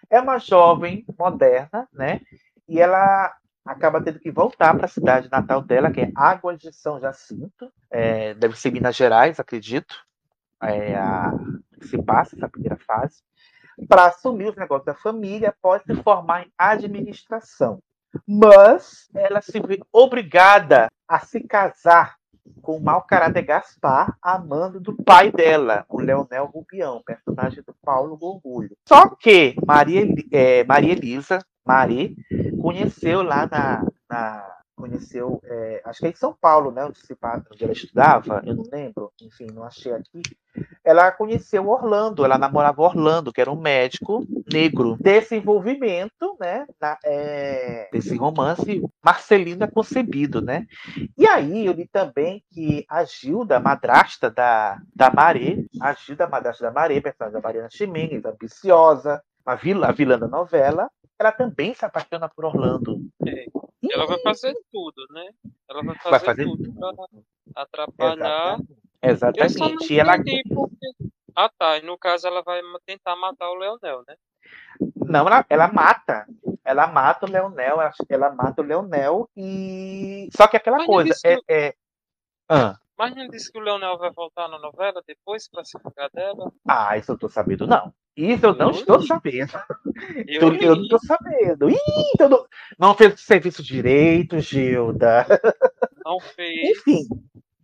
é 0.09 0.19
uma 0.19 0.37
jovem 0.37 1.05
moderna, 1.17 1.87
né? 1.93 2.21
E 2.67 2.79
ela 2.79 3.33
acaba 3.65 4.01
tendo 4.01 4.19
que 4.19 4.31
voltar 4.31 4.75
para 4.75 4.85
a 4.85 4.89
cidade 4.89 5.29
natal 5.31 5.61
dela, 5.61 5.91
que 5.91 6.01
é 6.01 6.11
Águas 6.15 6.59
de 6.59 6.73
São 6.73 6.99
Jacinto, 6.99 7.71
é, 7.89 8.33
deve 8.33 8.57
ser 8.57 8.71
Minas 8.71 8.95
Gerais, 8.95 9.39
acredito. 9.39 9.95
É 10.61 10.95
a 10.95 11.33
se 11.87 12.01
passa 12.01 12.35
essa 12.35 12.49
primeira 12.49 12.77
fase, 12.77 13.21
para 13.87 14.05
assumir 14.05 14.49
os 14.49 14.55
negócios 14.55 14.85
da 14.85 14.93
família 14.93 15.49
após 15.49 15.81
se 15.83 15.95
formar 16.03 16.43
em 16.43 16.51
administração. 16.57 17.81
Mas 18.27 19.09
ela 19.13 19.41
se 19.41 19.59
vê 19.59 19.79
obrigada 19.91 20.89
a 21.07 21.19
se 21.19 21.41
casar 21.41 22.15
com 22.61 22.77
o 22.77 22.81
mau 22.81 23.01
caráter 23.01 23.41
Gaspar, 23.43 24.17
amando 24.21 24.79
do 24.79 24.95
pai 24.95 25.31
dela, 25.31 25.85
o 25.89 25.99
Leonel 25.99 26.45
Rubião, 26.45 27.01
personagem 27.05 27.63
do 27.63 27.73
Paulo 27.83 28.17
Gorgulho. 28.17 28.75
Só 28.87 29.09
que 29.09 29.55
Maria, 29.65 30.03
é, 30.31 30.63
Maria 30.63 30.93
Elisa, 30.93 31.39
Maria, 31.65 32.09
conheceu 32.61 33.21
lá 33.21 33.47
na. 33.51 33.85
na- 34.09 34.62
conheceu, 34.75 35.39
é, 35.43 35.81
acho 35.85 35.99
que 35.99 36.07
é 36.07 36.09
em 36.09 36.15
São 36.15 36.35
Paulo, 36.39 36.71
né, 36.71 36.85
onde, 36.85 36.97
se, 36.99 37.15
onde 37.51 37.63
ela 37.63 37.73
estudava, 37.73 38.41
eu 38.45 38.55
não 38.55 38.63
lembro, 38.71 39.11
enfim, 39.21 39.47
não 39.53 39.63
achei 39.63 39.93
aqui. 39.93 40.21
Ela 40.83 41.11
conheceu 41.11 41.67
Orlando, 41.67 42.23
ela 42.23 42.37
namorava 42.37 42.81
Orlando, 42.81 43.31
que 43.33 43.41
era 43.41 43.51
um 43.51 43.59
médico 43.59 44.23
negro. 44.51 44.95
Desse 44.99 45.35
envolvimento, 45.35 46.35
né, 46.39 46.65
na- 46.79 46.97
é, 47.03 47.89
desse 47.91 48.15
romance, 48.15 48.81
Marcelino 49.03 49.63
é 49.63 49.67
concebido, 49.67 50.41
né? 50.41 50.65
E 51.17 51.25
aí 51.25 51.65
eu 51.65 51.73
li 51.73 51.87
também 51.87 52.43
que 52.51 52.85
a 52.89 53.03
Gilda, 53.03 53.59
madrasta 53.59 54.29
da, 54.29 54.77
da 54.95 55.09
Maré, 55.11 55.63
a 55.81 55.93
Gilda, 55.93 56.27
madrasta 56.27 56.63
da 56.65 56.71
Maré, 56.71 57.01
personagem 57.01 57.33
da 57.39 57.41
Mariana 57.41 57.69
Ximenes, 57.71 58.23
ambiciosa, 58.25 59.21
a 59.45 59.55
vilã, 59.55 59.87
a 59.87 59.91
vilã 59.91 60.17
da 60.17 60.27
novela, 60.27 60.89
ela 61.19 61.31
também 61.31 61.73
se 61.73 61.85
apaixona 61.85 62.29
por 62.29 62.45
Orlando. 62.45 62.99
É. 63.25 63.45
Ela 63.91 64.05
vai 64.05 64.19
fazer 64.19 64.53
tudo, 64.71 65.05
né? 65.11 65.29
Ela 65.69 65.83
vai 65.83 65.95
fazer, 65.95 66.09
Vai 66.09 66.19
fazer 66.19 66.43
tudo 66.45 66.73
pra 66.73 66.91
atrapalhar. 67.55 68.57
Exatamente. 69.01 69.53
Exatamente. 69.55 69.93
E 69.93 69.99
ela, 69.99 70.17
porque... 70.17 70.41
Ah 71.35 71.49
tá, 71.57 71.77
e 71.77 71.81
no 71.81 71.97
caso 71.97 72.27
ela 72.27 72.41
vai 72.43 72.61
tentar 72.85 73.15
matar 73.15 73.49
o 73.49 73.55
Leonel, 73.55 74.03
né? 74.07 74.15
não, 74.95 75.27
ela, 75.27 75.45
ela 75.49 75.67
mata. 75.67 76.25
Ela 76.63 76.87
mata 76.87 77.25
o 77.25 77.29
Leonel, 77.29 77.81
ela, 77.81 77.91
ela 78.07 78.31
mata 78.33 78.61
o 78.61 78.65
Leonel 78.65 79.29
e. 79.35 80.29
Só 80.35 80.47
que 80.47 80.55
aquela 80.55 80.77
Mas 80.77 80.85
coisa. 80.87 81.13
É, 81.25 81.35
que- 81.37 81.43
é... 81.49 81.75
Ah, 82.47 82.77
Mas 82.97 83.15
não 83.15 83.27
disse 83.27 83.51
que 83.51 83.57
o 83.57 83.61
Leonel 83.61 83.97
vai 83.97 84.11
voltar 84.11 84.47
na 84.47 84.59
novela 84.59 85.01
depois 85.05 85.49
pra 85.49 85.65
se 85.65 85.77
vingar 85.77 86.09
dela? 86.13 86.51
ah, 86.67 86.97
isso 86.97 87.11
eu 87.11 87.17
tô 87.17 87.27
sabendo, 87.27 87.67
não. 87.67 87.93
Isso 88.15 88.45
eu 88.45 88.55
não 88.55 88.71
estou 88.71 88.97
li. 88.97 89.07
sabendo. 89.07 89.53
Eu 90.27 90.53
Eu, 90.55 90.75
não 90.75 90.87
tô 90.87 90.99
sabendo. 90.99 91.69
Ih, 91.69 91.77
então 92.13 92.29
não, 92.29 92.45
não 92.77 92.93
fez 92.95 93.13
o 93.13 93.17
serviço 93.17 93.63
direito, 93.63 94.39
Gilda. 94.39 95.25
Não 96.05 96.19
fez. 96.19 96.77
Enfim, 96.77 97.07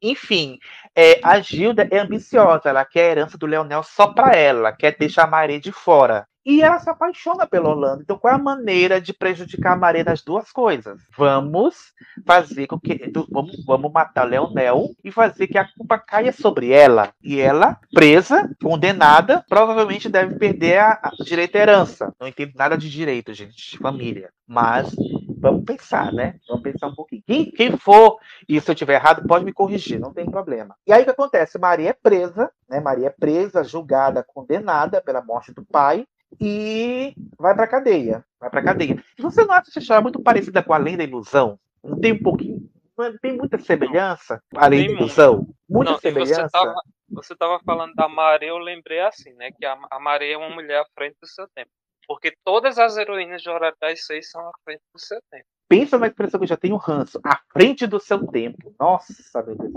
enfim, 0.02 0.60
é, 0.96 1.20
a 1.24 1.40
Gilda 1.42 1.88
é 1.92 2.00
ambiciosa, 2.00 2.70
ela 2.70 2.86
quer 2.86 3.10
a 3.10 3.12
herança 3.12 3.38
do 3.38 3.46
Leonel 3.46 3.84
só 3.84 4.08
para 4.08 4.32
ela, 4.36 4.72
quer 4.72 4.98
deixar 4.98 5.24
a 5.24 5.28
Maré 5.28 5.60
de 5.60 5.72
fora. 5.72 6.28
E 6.50 6.64
ela 6.64 6.80
se 6.80 6.90
apaixona 6.90 7.46
pelo 7.46 7.70
Orlando. 7.70 8.02
Então, 8.02 8.18
qual 8.18 8.34
é 8.34 8.36
a 8.36 8.40
maneira 8.40 9.00
de 9.00 9.14
prejudicar 9.14 9.74
a 9.74 9.76
Maré 9.76 10.04
nas 10.04 10.24
duas 10.24 10.52
coisas? 10.52 11.00
Vamos 11.16 11.94
fazer 12.26 12.66
com 12.66 12.80
que. 12.80 13.14
Vamos, 13.30 13.64
vamos 13.64 13.92
matar 13.92 14.24
Leonel 14.24 14.90
e 15.04 15.12
fazer 15.12 15.46
que 15.46 15.60
a 15.60 15.72
culpa 15.72 16.00
caia 16.00 16.32
sobre 16.34 16.72
ela. 16.72 17.14
E 17.22 17.40
ela, 17.40 17.80
presa, 17.94 18.50
condenada, 18.64 19.46
provavelmente 19.48 20.10
deve 20.10 20.40
perder 20.40 20.80
a, 20.80 21.00
a 21.04 21.24
direito 21.24 21.56
à 21.56 21.60
herança. 21.60 22.16
Não 22.20 22.28
entendo 22.28 22.54
nada 22.56 22.76
de 22.76 22.90
direito, 22.90 23.32
gente, 23.32 23.74
de 23.74 23.78
família. 23.78 24.32
Mas 24.48 24.96
vamos 25.38 25.64
pensar, 25.64 26.12
né? 26.12 26.40
Vamos 26.48 26.64
pensar 26.64 26.88
um 26.88 26.96
pouquinho. 26.96 27.22
Quem, 27.28 27.52
quem 27.52 27.78
for 27.78 28.18
e 28.48 28.60
se 28.60 28.72
eu 28.72 28.74
estiver 28.74 28.96
errado, 28.96 29.28
pode 29.28 29.46
me 29.46 29.54
corrigir, 29.54 30.00
não 30.00 30.12
tem 30.12 30.26
problema. 30.26 30.76
E 30.88 30.92
aí 30.92 31.04
o 31.04 31.06
que 31.06 31.12
acontece? 31.12 31.60
Maria 31.60 31.92
é 31.92 31.94
presa, 31.94 32.50
né? 32.68 32.80
Maria 32.80 33.06
é 33.06 33.12
presa, 33.12 33.64
julgada, 33.64 34.26
condenada 34.28 35.00
pela 35.00 35.22
morte 35.22 35.54
do 35.54 35.64
pai 35.64 36.08
e 36.40 37.14
vai 37.38 37.56
pra 37.56 37.68
cadeia. 37.68 38.26
Vai 38.40 38.50
pra 38.50 38.64
cadeia. 38.64 39.02
E 39.18 39.22
você 39.22 39.44
não 39.46 39.54
acha 39.54 39.70
essa 39.70 39.80
história 39.80 40.02
muito 40.02 40.22
parecida 40.22 40.62
com 40.64 40.74
Além 40.74 40.98
da 40.98 41.04
Ilusão? 41.04 41.60
Não 41.84 42.00
tem 42.00 42.14
um 42.14 42.22
pouquinho. 42.24 42.70
Não 42.98 43.18
tem 43.18 43.38
muita 43.38 43.58
semelhança? 43.58 44.42
Além 44.56 44.88
da 44.88 44.94
ilusão? 44.94 45.48
Muita 45.70 45.92
Não, 45.94 46.00
semelhança? 46.00 46.42
você 46.44 46.50
tava, 46.52 46.76
você 47.10 47.36
tava 47.36 47.60
falando 47.66 47.94
da 47.96 48.10
Maré, 48.10 48.50
eu 48.50 48.58
lembrei 48.58 49.00
assim, 49.00 49.34
né? 49.36 49.52
Que 49.58 49.66
a, 49.66 49.78
a 49.90 50.00
Maré 50.02 50.32
é 50.32 50.38
uma 50.38 50.50
mulher 50.50 50.82
à 50.82 50.86
frente 50.94 51.16
do 51.22 51.28
seu 51.28 51.48
tempo. 51.56 51.70
Porque 52.06 52.34
todas 52.44 52.78
as 52.78 52.98
heroínas 52.98 53.42
de 53.42 53.50
Hora 53.50 53.74
das 53.80 54.06
Seis 54.06 54.30
são 54.30 54.42
à 54.42 54.52
frente 54.66 54.82
do 54.94 55.00
seu 55.00 55.18
tempo. 55.32 55.46
Pensa 55.70 55.98
na 55.98 56.08
expressão 56.08 56.40
que 56.40 56.44
eu 56.44 56.50
já 56.50 56.58
tenho 56.58 56.76
ranço. 56.76 57.22
À 57.24 57.40
frente 57.54 57.88
do 57.88 58.00
seu 58.02 58.28
tempo. 58.28 58.76
Nossa, 58.78 59.14
meu 59.44 59.56
Deus. 59.56 59.72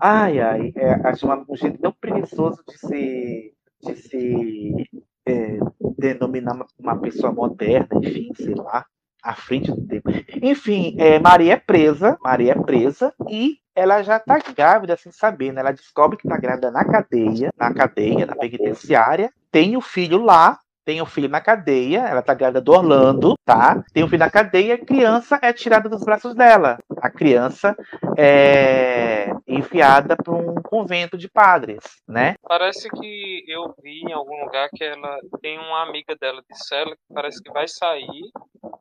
Ai, 0.00 0.40
ai. 0.40 0.72
É, 0.76 0.92
acho 1.08 1.24
uma- 1.24 1.42
um 1.48 1.56
jeito 1.56 1.78
tão 1.78 1.92
preguiçoso 1.92 2.62
de 2.68 2.76
se 2.76 3.54
de 3.82 3.96
se 3.96 4.74
é, 4.74 4.89
denominar 6.00 6.66
uma, 6.78 6.98
pessoa 6.98 7.32
moderna, 7.32 7.88
enfim, 8.02 8.30
sei 8.34 8.54
lá, 8.54 8.84
à 9.22 9.34
frente 9.34 9.70
do 9.70 9.86
tempo. 9.86 10.10
Enfim, 10.42 10.96
é, 10.98 11.18
Maria 11.18 11.52
é 11.52 11.56
presa, 11.56 12.18
Maria 12.22 12.52
é 12.52 12.62
presa 12.62 13.14
e 13.28 13.58
ela 13.74 14.02
já 14.02 14.16
está 14.16 14.38
grávida 14.54 14.96
sem 14.96 15.12
saber, 15.12 15.52
né? 15.52 15.60
Ela 15.60 15.72
descobre 15.72 16.16
que 16.16 16.26
está 16.26 16.38
grávida 16.38 16.70
na 16.70 16.84
cadeia, 16.84 17.52
na 17.56 17.72
cadeia, 17.72 18.26
na 18.26 18.34
penitenciária, 18.34 19.30
tem 19.50 19.76
o 19.76 19.80
filho 19.80 20.22
lá, 20.22 20.58
tem 20.84 21.00
o 21.00 21.06
filho 21.06 21.28
na 21.28 21.40
cadeia, 21.40 22.00
ela 22.00 22.22
tá 22.22 22.34
grávida 22.34 22.60
do 22.60 22.72
Orlando, 22.72 23.34
tá? 23.44 23.82
Tem 23.92 24.02
o 24.02 24.08
filho 24.08 24.20
na 24.20 24.30
cadeia, 24.30 24.74
a 24.74 24.84
criança 24.84 25.38
é 25.42 25.52
tirada 25.52 25.88
dos 25.88 26.04
braços 26.04 26.34
dela. 26.34 26.78
A 27.00 27.10
criança 27.10 27.76
é 28.16 29.30
enviada 29.46 30.16
para 30.16 30.32
um 30.32 30.54
convento 30.62 31.16
de 31.16 31.28
padres, 31.28 31.78
né? 32.08 32.34
Parece 32.42 32.88
que 32.88 33.44
eu 33.46 33.74
vi 33.82 34.00
em 34.00 34.12
algum 34.12 34.44
lugar 34.44 34.68
que 34.70 34.84
ela 34.84 35.18
tem 35.40 35.58
uma 35.58 35.82
amiga 35.82 36.16
dela 36.16 36.42
de 36.42 36.66
cela 36.66 36.90
que 36.90 37.14
parece 37.14 37.42
que 37.42 37.52
vai 37.52 37.66
sair, 37.68 38.30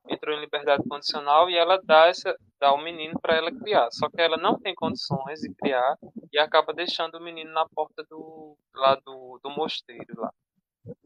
entrou 0.08 0.36
em 0.36 0.41
liberdade 0.41 0.84
condicional 0.88 1.50
e 1.50 1.58
ela 1.58 1.80
dá 1.84 2.08
essa 2.08 2.36
dá 2.60 2.74
o 2.74 2.82
menino 2.82 3.18
para 3.22 3.38
ela 3.38 3.52
criar. 3.52 3.88
Só 3.91 4.10
que 4.10 4.22
ela 4.22 4.38
não 4.38 4.60
tem 4.60 4.76
condições 4.76 5.39
de 5.39 5.54
criar 5.56 5.97
e 6.32 6.38
acaba 6.38 6.74
deixando 6.74 7.16
o 7.16 7.24
menino 7.24 7.52
na 7.54 7.66
porta 7.74 8.04
do 8.10 8.58
lá 8.76 8.95
do, 8.95 9.39
do 9.43 9.50
mosteiro 9.50 10.14
lá. 10.18 10.32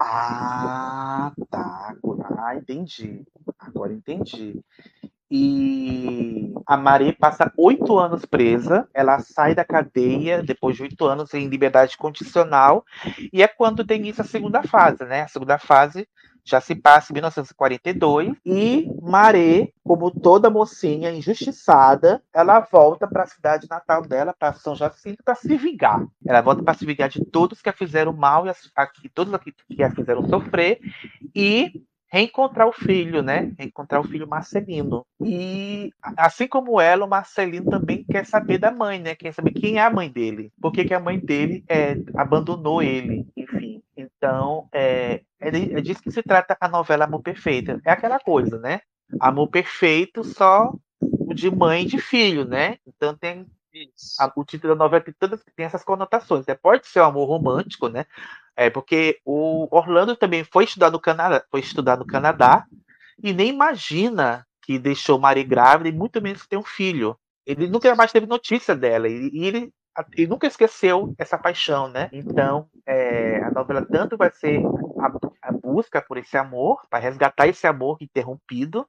Ah, 0.05 1.31
tá. 1.49 1.95
Ah, 2.37 2.55
entendi. 2.55 3.23
Agora 3.57 3.93
entendi. 3.93 4.59
E 5.31 6.53
a 6.67 6.77
Maré 6.77 7.13
passa 7.13 7.51
oito 7.57 7.97
anos 7.97 8.25
presa. 8.25 8.87
Ela 8.93 9.19
sai 9.19 9.55
da 9.55 9.63
cadeia 9.65 10.43
depois 10.43 10.75
de 10.75 10.83
oito 10.83 11.05
anos 11.05 11.33
em 11.33 11.47
liberdade 11.47 11.97
condicional. 11.97 12.85
E 13.31 13.41
é 13.41 13.47
quando 13.47 13.85
tem 13.85 13.99
início 13.99 14.21
a 14.21 14.25
segunda 14.25 14.61
fase, 14.63 15.05
né? 15.05 15.21
A 15.21 15.27
segunda 15.29 15.57
fase 15.57 16.07
já 16.43 16.59
se 16.59 16.75
passa 16.75 17.11
em 17.11 17.15
1942 17.15 18.35
e 18.45 18.89
Maré, 19.01 19.69
como 19.83 20.11
toda 20.11 20.49
mocinha 20.49 21.11
injustiçada, 21.11 22.21
ela 22.33 22.59
volta 22.59 23.07
para 23.07 23.23
a 23.23 23.27
cidade 23.27 23.67
natal 23.69 24.01
dela, 24.01 24.33
para 24.37 24.53
São 24.53 24.75
Jacinto, 24.75 25.23
para 25.23 25.35
se 25.35 25.55
vingar. 25.55 26.05
Ela 26.25 26.41
volta 26.41 26.63
para 26.63 26.73
se 26.73 26.85
vingar 26.85 27.09
de 27.09 27.23
todos 27.23 27.61
que 27.61 27.69
a 27.69 27.73
fizeram 27.73 28.13
mal 28.13 28.45
e 28.45 28.49
as, 28.49 28.71
a, 28.75 28.87
todos 29.13 29.33
que 29.69 29.83
a 29.83 29.91
fizeram 29.91 30.27
sofrer 30.27 30.79
e 31.33 31.83
reencontrar 32.13 32.67
o 32.67 32.71
filho, 32.71 33.23
né? 33.23 33.51
Reencontrar 33.57 33.99
o 33.99 34.07
filho 34.07 34.27
Marcelino. 34.27 35.03
E 35.19 35.91
assim 36.15 36.47
como 36.47 36.79
ela, 36.79 37.05
o 37.05 37.09
Marcelino 37.09 37.71
também 37.71 38.03
quer 38.03 38.23
saber 38.23 38.59
da 38.59 38.69
mãe, 38.69 38.99
né? 38.99 39.15
Quer 39.15 39.33
saber 39.33 39.51
quem 39.51 39.79
é 39.79 39.81
a 39.81 39.89
mãe 39.89 40.11
dele. 40.11 40.53
Por 40.61 40.71
que, 40.71 40.85
que 40.85 40.93
a 40.93 40.99
mãe 40.99 41.19
dele 41.19 41.63
é, 41.67 41.97
abandonou 42.15 42.83
ele, 42.83 43.25
enfim. 43.35 43.81
Então, 43.97 44.67
é, 44.71 45.21
é, 45.49 45.77
é 45.77 45.81
disso 45.81 46.01
que 46.01 46.11
se 46.11 46.23
trata 46.23 46.57
a 46.59 46.67
novela 46.67 47.05
Amor 47.05 47.21
Perfeito. 47.21 47.79
É 47.85 47.91
aquela 47.91 48.19
coisa, 48.19 48.59
né? 48.59 48.81
Amor 49.19 49.47
perfeito 49.49 50.23
só 50.23 50.73
de 51.35 51.51
mãe 51.51 51.83
e 51.83 51.87
de 51.87 51.99
filho, 51.99 52.45
né? 52.45 52.77
Então 52.87 53.15
tem 53.15 53.45
a, 54.19 54.31
o 54.35 54.45
título 54.45 54.75
da 54.75 54.83
novela 54.83 55.03
tem, 55.03 55.13
todas, 55.17 55.43
tem 55.55 55.65
essas 55.65 55.83
conotações. 55.83 56.45
Né? 56.45 56.55
Pode 56.55 56.87
ser 56.87 57.01
um 57.01 57.05
amor 57.05 57.27
romântico, 57.27 57.87
né? 57.87 58.05
É 58.55 58.69
porque 58.69 59.19
o 59.25 59.67
Orlando 59.75 60.15
também 60.15 60.43
foi 60.43 60.65
estudar 60.65 60.91
no 60.91 60.99
Canadá, 60.99 61.43
foi 61.49 61.59
estudar 61.59 61.97
no 61.97 62.05
Canadá 62.05 62.65
e 63.21 63.33
nem 63.33 63.49
imagina 63.49 64.45
que 64.61 64.77
deixou 64.77 65.19
Maria 65.19 65.43
grávida 65.43 65.89
e 65.89 65.91
muito 65.91 66.21
menos 66.21 66.43
que 66.43 66.49
tem 66.49 66.59
um 66.59 66.63
filho. 66.63 67.17
Ele 67.45 67.67
nunca 67.67 67.93
mais 67.95 68.11
teve 68.11 68.25
notícia 68.25 68.75
dela 68.75 69.07
e, 69.09 69.29
e 69.33 69.45
ele, 69.45 69.73
ele 70.13 70.27
nunca 70.27 70.47
esqueceu 70.47 71.13
essa 71.17 71.37
paixão, 71.37 71.87
né? 71.87 72.09
Então 72.11 72.69
é, 72.85 73.43
a 73.43 73.51
novela 73.51 73.85
tanto 73.85 74.17
vai 74.17 74.31
ser 74.31 74.61
a, 74.99 75.49
a 75.49 75.51
busca 75.51 76.01
por 76.01 76.17
esse 76.17 76.37
amor, 76.37 76.81
para 76.89 76.99
resgatar 76.99 77.47
esse 77.47 77.67
amor 77.67 77.97
interrompido 78.01 78.87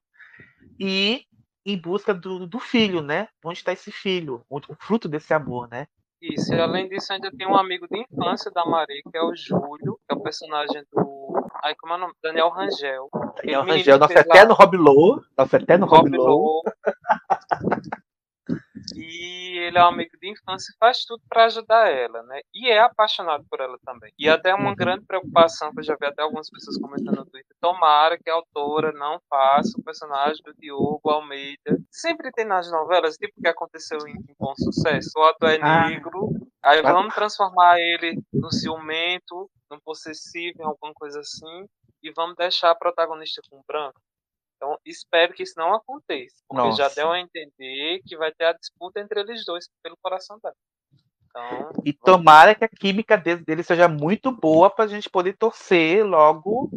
e 0.79 1.25
em 1.65 1.77
busca 1.77 2.13
do, 2.13 2.45
do 2.45 2.59
filho, 2.59 3.01
né? 3.01 3.27
Onde 3.43 3.59
está 3.59 3.73
esse 3.73 3.91
filho? 3.91 4.43
O, 4.49 4.57
o 4.57 4.75
fruto 4.79 5.07
desse 5.07 5.33
amor, 5.33 5.67
né? 5.67 5.87
Isso, 6.21 6.53
e 6.53 6.59
além 6.59 6.87
disso, 6.87 7.11
ainda 7.13 7.29
tem 7.31 7.47
um 7.47 7.57
amigo 7.57 7.87
de 7.87 7.99
infância 7.99 8.49
da 8.49 8.65
Maria, 8.65 9.01
que 9.11 9.17
é 9.17 9.21
o 9.21 9.35
Júlio, 9.35 9.99
que 10.07 10.15
é 10.15 10.17
o 10.17 10.21
personagem 10.21 10.83
do. 10.91 11.49
Ai, 11.63 11.75
como 11.75 11.93
é 11.93 11.97
o 11.97 11.99
nome? 11.99 12.13
Daniel 12.23 12.49
Rangel. 12.49 13.09
Daniel 13.37 13.63
Rangel, 13.63 13.99
nosso 13.99 14.13
eterno 14.13 14.53
Rob 14.53 14.77
Lowe. 14.77 15.21
Nosso 15.37 15.55
eterno 15.55 15.85
Rob 15.85 16.09
Lowe. 16.09 16.63
E 18.95 19.57
ele 19.59 19.77
é 19.77 19.83
um 19.83 19.87
amigo 19.87 20.11
de 20.21 20.29
infância 20.29 20.71
e 20.71 20.77
faz 20.79 21.03
tudo 21.05 21.21
para 21.29 21.45
ajudar 21.45 21.89
ela, 21.91 22.21
né? 22.23 22.41
E 22.53 22.69
é 22.69 22.79
apaixonado 22.79 23.43
por 23.49 23.59
ela 23.61 23.77
também. 23.85 24.11
E 24.19 24.29
até 24.29 24.53
uma 24.53 24.69
Uhum. 24.69 24.75
grande 24.75 25.05
preocupação 25.05 25.71
que 25.73 25.79
eu 25.79 25.83
já 25.83 25.95
vi 25.99 26.05
até 26.07 26.21
algumas 26.23 26.49
pessoas 26.49 26.77
comentando 26.77 27.15
no 27.17 27.25
Twitter. 27.25 27.55
Tomara 27.61 28.17
que 28.17 28.29
a 28.29 28.33
autora 28.35 28.91
não 28.91 29.19
faça 29.29 29.77
o 29.77 29.83
personagem 29.83 30.41
do 30.43 30.53
Diogo 30.55 31.09
Almeida. 31.09 31.77
Sempre 31.91 32.31
tem 32.31 32.45
nas 32.45 32.69
novelas, 32.71 33.15
tipo 33.15 33.33
o 33.37 33.41
que 33.41 33.47
aconteceu 33.47 33.99
em, 34.07 34.13
em 34.13 34.35
Bom 34.39 34.53
Sucesso. 34.57 35.11
O 35.17 35.23
ator 35.23 35.49
é 35.49 35.59
Ah. 35.61 35.89
negro, 35.89 36.29
aí 36.63 36.81
Claro. 36.81 36.97
vamos 36.97 37.15
transformar 37.15 37.79
ele 37.79 38.19
no 38.33 38.51
ciumento, 38.51 39.49
no 39.71 39.81
possessivo, 39.81 40.61
em 40.61 40.65
alguma 40.65 40.93
coisa 40.93 41.19
assim. 41.19 41.65
E 42.03 42.11
vamos 42.15 42.35
deixar 42.35 42.71
a 42.71 42.75
protagonista 42.75 43.41
com 43.49 43.61
branco. 43.67 43.99
Então, 44.65 44.79
espero 44.83 45.33
que 45.33 45.43
isso 45.43 45.53
não 45.57 45.75
aconteça. 45.75 46.35
Porque 46.47 46.71
já 46.71 46.85
Nossa. 46.85 46.95
deu 46.95 47.11
a 47.11 47.19
entender 47.19 48.01
que 48.03 48.17
vai 48.17 48.31
ter 48.31 48.45
a 48.45 48.53
disputa 48.53 48.99
entre 48.99 49.19
eles 49.19 49.45
dois 49.45 49.69
pelo 49.83 49.95
coração 50.01 50.39
dela. 50.41 50.55
Então, 51.29 51.83
E 51.85 51.93
tomara 51.93 52.55
que 52.55 52.65
a 52.65 52.67
química 52.67 53.15
dele, 53.15 53.43
dele 53.43 53.61
seja 53.61 53.87
muito 53.87 54.31
boa 54.31 54.69
para 54.69 54.85
a 54.85 54.87
gente 54.87 55.09
poder 55.09 55.37
torcer 55.37 56.03
logo 56.03 56.71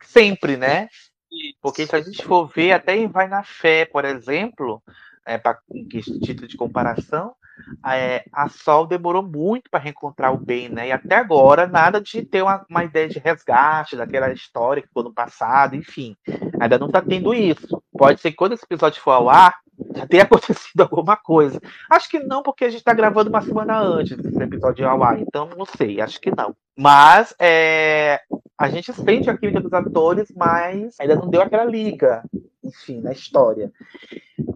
sempre, 0.00 0.56
né? 0.56 0.88
isso. 1.30 1.58
Porque 1.60 1.86
se 1.86 1.94
a 1.94 2.00
gente 2.00 2.24
for 2.24 2.46
ver, 2.46 2.72
até 2.72 2.96
em 2.96 3.06
Vai 3.06 3.28
na 3.28 3.44
Fé, 3.44 3.84
por 3.84 4.06
exemplo, 4.06 4.82
é, 5.26 5.36
para 5.36 5.60
título 6.24 6.48
de 6.48 6.56
comparação, 6.56 7.34
é, 7.86 8.24
a 8.32 8.48
Sol 8.48 8.86
demorou 8.86 9.22
muito 9.22 9.70
para 9.70 9.80
reencontrar 9.80 10.32
o 10.32 10.38
bem, 10.38 10.68
né? 10.68 10.88
E 10.88 10.92
até 10.92 11.16
agora, 11.16 11.66
nada 11.66 12.00
de 12.00 12.22
ter 12.22 12.42
uma, 12.42 12.64
uma 12.68 12.84
ideia 12.84 13.08
de 13.08 13.18
resgate 13.18 13.96
daquela 13.96 14.32
história 14.32 14.82
que 14.82 14.92
foi 14.92 15.02
no 15.02 15.12
passado, 15.12 15.76
enfim. 15.76 16.16
Ainda 16.60 16.78
não 16.78 16.86
está 16.86 17.00
tendo 17.00 17.34
isso. 17.34 17.82
Pode 17.92 18.20
ser 18.20 18.30
que 18.30 18.36
quando 18.36 18.52
esse 18.52 18.64
episódio 18.64 19.02
for 19.02 19.12
ao 19.12 19.28
ar, 19.28 19.54
já 19.94 20.06
tenha 20.06 20.22
acontecido 20.24 20.80
alguma 20.80 21.16
coisa. 21.16 21.60
Acho 21.90 22.08
que 22.08 22.18
não, 22.18 22.42
porque 22.42 22.64
a 22.64 22.68
gente 22.68 22.80
está 22.80 22.92
gravando 22.92 23.30
uma 23.30 23.42
semana 23.42 23.78
antes 23.78 24.16
desse 24.16 24.42
episódio 24.42 24.88
ao 24.88 25.02
ar, 25.02 25.20
então 25.20 25.48
não 25.56 25.64
sei, 25.64 26.00
acho 26.00 26.20
que 26.20 26.30
não. 26.30 26.54
Mas 26.76 27.34
é, 27.40 28.20
a 28.56 28.68
gente 28.68 28.92
sente 28.92 29.30
a 29.30 29.36
química 29.36 29.60
dos 29.60 29.72
atores, 29.72 30.32
mas 30.36 30.96
ainda 31.00 31.16
não 31.16 31.28
deu 31.28 31.42
aquela 31.42 31.64
liga, 31.64 32.22
enfim, 32.68 33.00
na 33.00 33.12
história. 33.12 33.72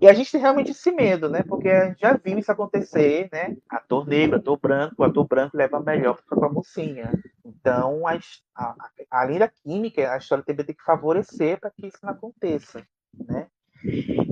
E 0.00 0.08
a 0.08 0.12
gente 0.12 0.30
tem 0.30 0.40
realmente 0.40 0.70
esse 0.70 0.90
medo, 0.92 1.28
né? 1.28 1.42
Porque 1.42 1.68
a 1.68 1.88
gente 1.88 2.00
já 2.00 2.14
viu 2.14 2.38
isso 2.38 2.52
acontecer, 2.52 3.28
né? 3.32 3.56
Ator 3.68 4.06
negro, 4.06 4.36
ator 4.36 4.58
branco, 4.58 5.02
ator 5.02 5.26
branco 5.26 5.56
leva 5.56 5.80
melhor 5.80 6.20
para 6.28 6.46
a 6.46 6.52
mocinha. 6.52 7.12
Então, 7.44 8.06
a, 8.06 8.18
a, 8.54 8.74
além 9.10 9.38
da 9.38 9.48
química, 9.48 10.12
a 10.12 10.18
história 10.18 10.44
também 10.44 10.66
tem 10.66 10.74
que 10.74 10.84
favorecer 10.84 11.58
para 11.58 11.70
que 11.70 11.86
isso 11.86 11.98
não 12.02 12.10
aconteça, 12.10 12.84
né? 13.28 13.46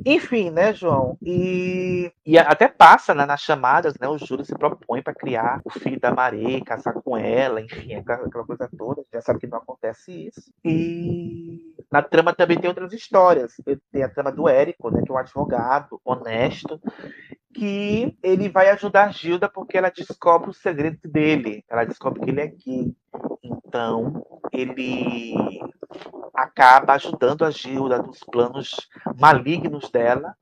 Enfim, 0.07 0.51
né, 0.51 0.73
João? 0.73 1.19
E, 1.21 2.13
e 2.25 2.39
até 2.39 2.69
passa 2.69 3.15
né, 3.15 3.27
nas 3.27 3.41
chamadas, 3.41 3.95
né? 3.99 4.09
O 4.09 4.17
Júlio 4.17 4.45
se 4.45 4.55
propõe 4.55 5.03
para 5.03 5.15
criar 5.15 5.61
o 5.65 5.71
filho 5.71 5.99
da 5.99 6.15
Maré, 6.15 6.61
casar 6.65 6.95
com 6.95 7.17
ela, 7.17 7.61
enfim, 7.61 7.95
aquela 7.95 8.29
coisa 8.29 8.71
toda. 8.77 9.05
Já 9.13 9.21
sabe 9.21 9.41
que 9.41 9.47
não 9.47 9.59
acontece 9.59 10.29
isso. 10.29 10.53
E 10.65 11.70
na 11.91 12.03
trama 12.03 12.35
também 12.35 12.59
tem 12.59 12.69
outras 12.69 12.93
histórias. 12.93 13.55
Tem 13.91 14.03
a 14.03 14.09
trama 14.09 14.31
do 14.31 14.49
Érico, 14.49 14.91
né? 14.91 15.03
Que 15.05 15.11
é 15.11 15.15
um 15.15 15.19
advogado 15.19 16.01
honesto, 16.05 16.81
que 17.53 18.17
ele 18.23 18.49
vai 18.49 18.71
ajudar 18.71 19.07
a 19.07 19.11
Gilda 19.11 19.49
porque 19.49 19.77
ela 19.77 19.91
descobre 19.91 20.51
o 20.51 20.55
segredo 20.55 20.99
dele. 21.05 21.65
Ela 21.69 21.85
descobre 21.85 22.21
que 22.21 22.31
ele 22.31 22.41
é 22.41 22.47
gay. 22.47 22.95
Então, 23.43 24.25
ele 24.53 25.35
acaba 26.35 26.95
ajudando 26.95 27.45
a 27.45 27.51
Gilda 27.51 28.03
nos 28.03 28.21
planos 28.21 28.89
malignos 29.19 29.91
dela 29.91 30.35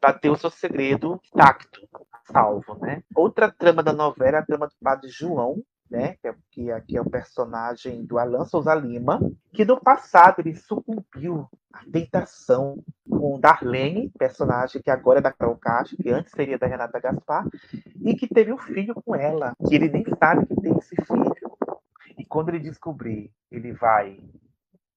para 0.00 0.12
ter 0.12 0.30
o 0.30 0.36
seu 0.36 0.50
segredo 0.50 1.20
intacto, 1.32 1.86
salvo, 2.30 2.78
né? 2.80 3.02
Outra 3.14 3.50
trama 3.50 3.82
da 3.82 3.92
novela 3.92 4.38
é 4.38 4.40
a 4.40 4.44
trama 4.44 4.66
do 4.66 4.74
Padre 4.82 5.08
João, 5.08 5.62
né? 5.94 6.16
Que 6.20 6.28
é, 6.28 6.34
que 6.50 6.70
é, 6.70 6.80
que 6.80 6.96
é 6.96 7.00
o 7.00 7.08
personagem 7.10 8.04
do 8.04 8.18
Alan 8.18 8.44
Souza 8.44 8.74
Lima, 8.74 9.20
que 9.52 9.64
no 9.64 9.80
passado 9.80 10.40
ele 10.40 10.54
sucumbiu 10.54 11.48
à 11.72 11.80
tentação 11.90 12.82
com 13.08 13.38
Darlene, 13.38 14.10
personagem 14.18 14.82
que 14.82 14.90
agora 14.90 15.20
é 15.20 15.22
da 15.22 15.32
Carol 15.32 15.56
Castro, 15.56 15.96
que 15.96 16.10
antes 16.10 16.32
seria 16.32 16.58
da 16.58 16.66
Renata 16.66 17.00
Gaspar, 17.00 17.46
e 18.04 18.14
que 18.16 18.26
teve 18.28 18.52
um 18.52 18.58
filho 18.58 18.94
com 19.04 19.14
ela, 19.14 19.54
que 19.68 19.74
ele 19.74 19.88
nem 19.88 20.04
sabe 20.18 20.46
que 20.46 20.56
tem 20.56 20.76
esse 20.78 20.96
filho. 20.96 21.34
E 22.18 22.24
quando 22.24 22.48
ele 22.50 22.60
descobrir, 22.60 23.30
ele 23.50 23.72
vai 23.72 24.20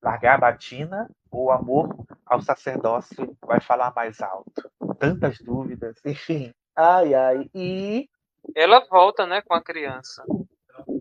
largar 0.01 0.35
a 0.35 0.37
batina 0.39 1.09
ou 1.31 1.45
o 1.45 1.51
amor 1.51 1.95
ao 2.25 2.41
sacerdócio 2.41 3.37
vai 3.45 3.59
falar 3.61 3.93
mais 3.95 4.21
alto? 4.21 4.69
Tantas 4.99 5.37
dúvidas, 5.39 5.97
enfim. 6.05 6.53
Ai, 6.75 7.13
ai. 7.13 7.49
E 7.53 8.09
Ela 8.55 8.85
volta, 8.89 9.25
né, 9.27 9.41
com 9.41 9.53
a 9.53 9.61
criança. 9.63 10.23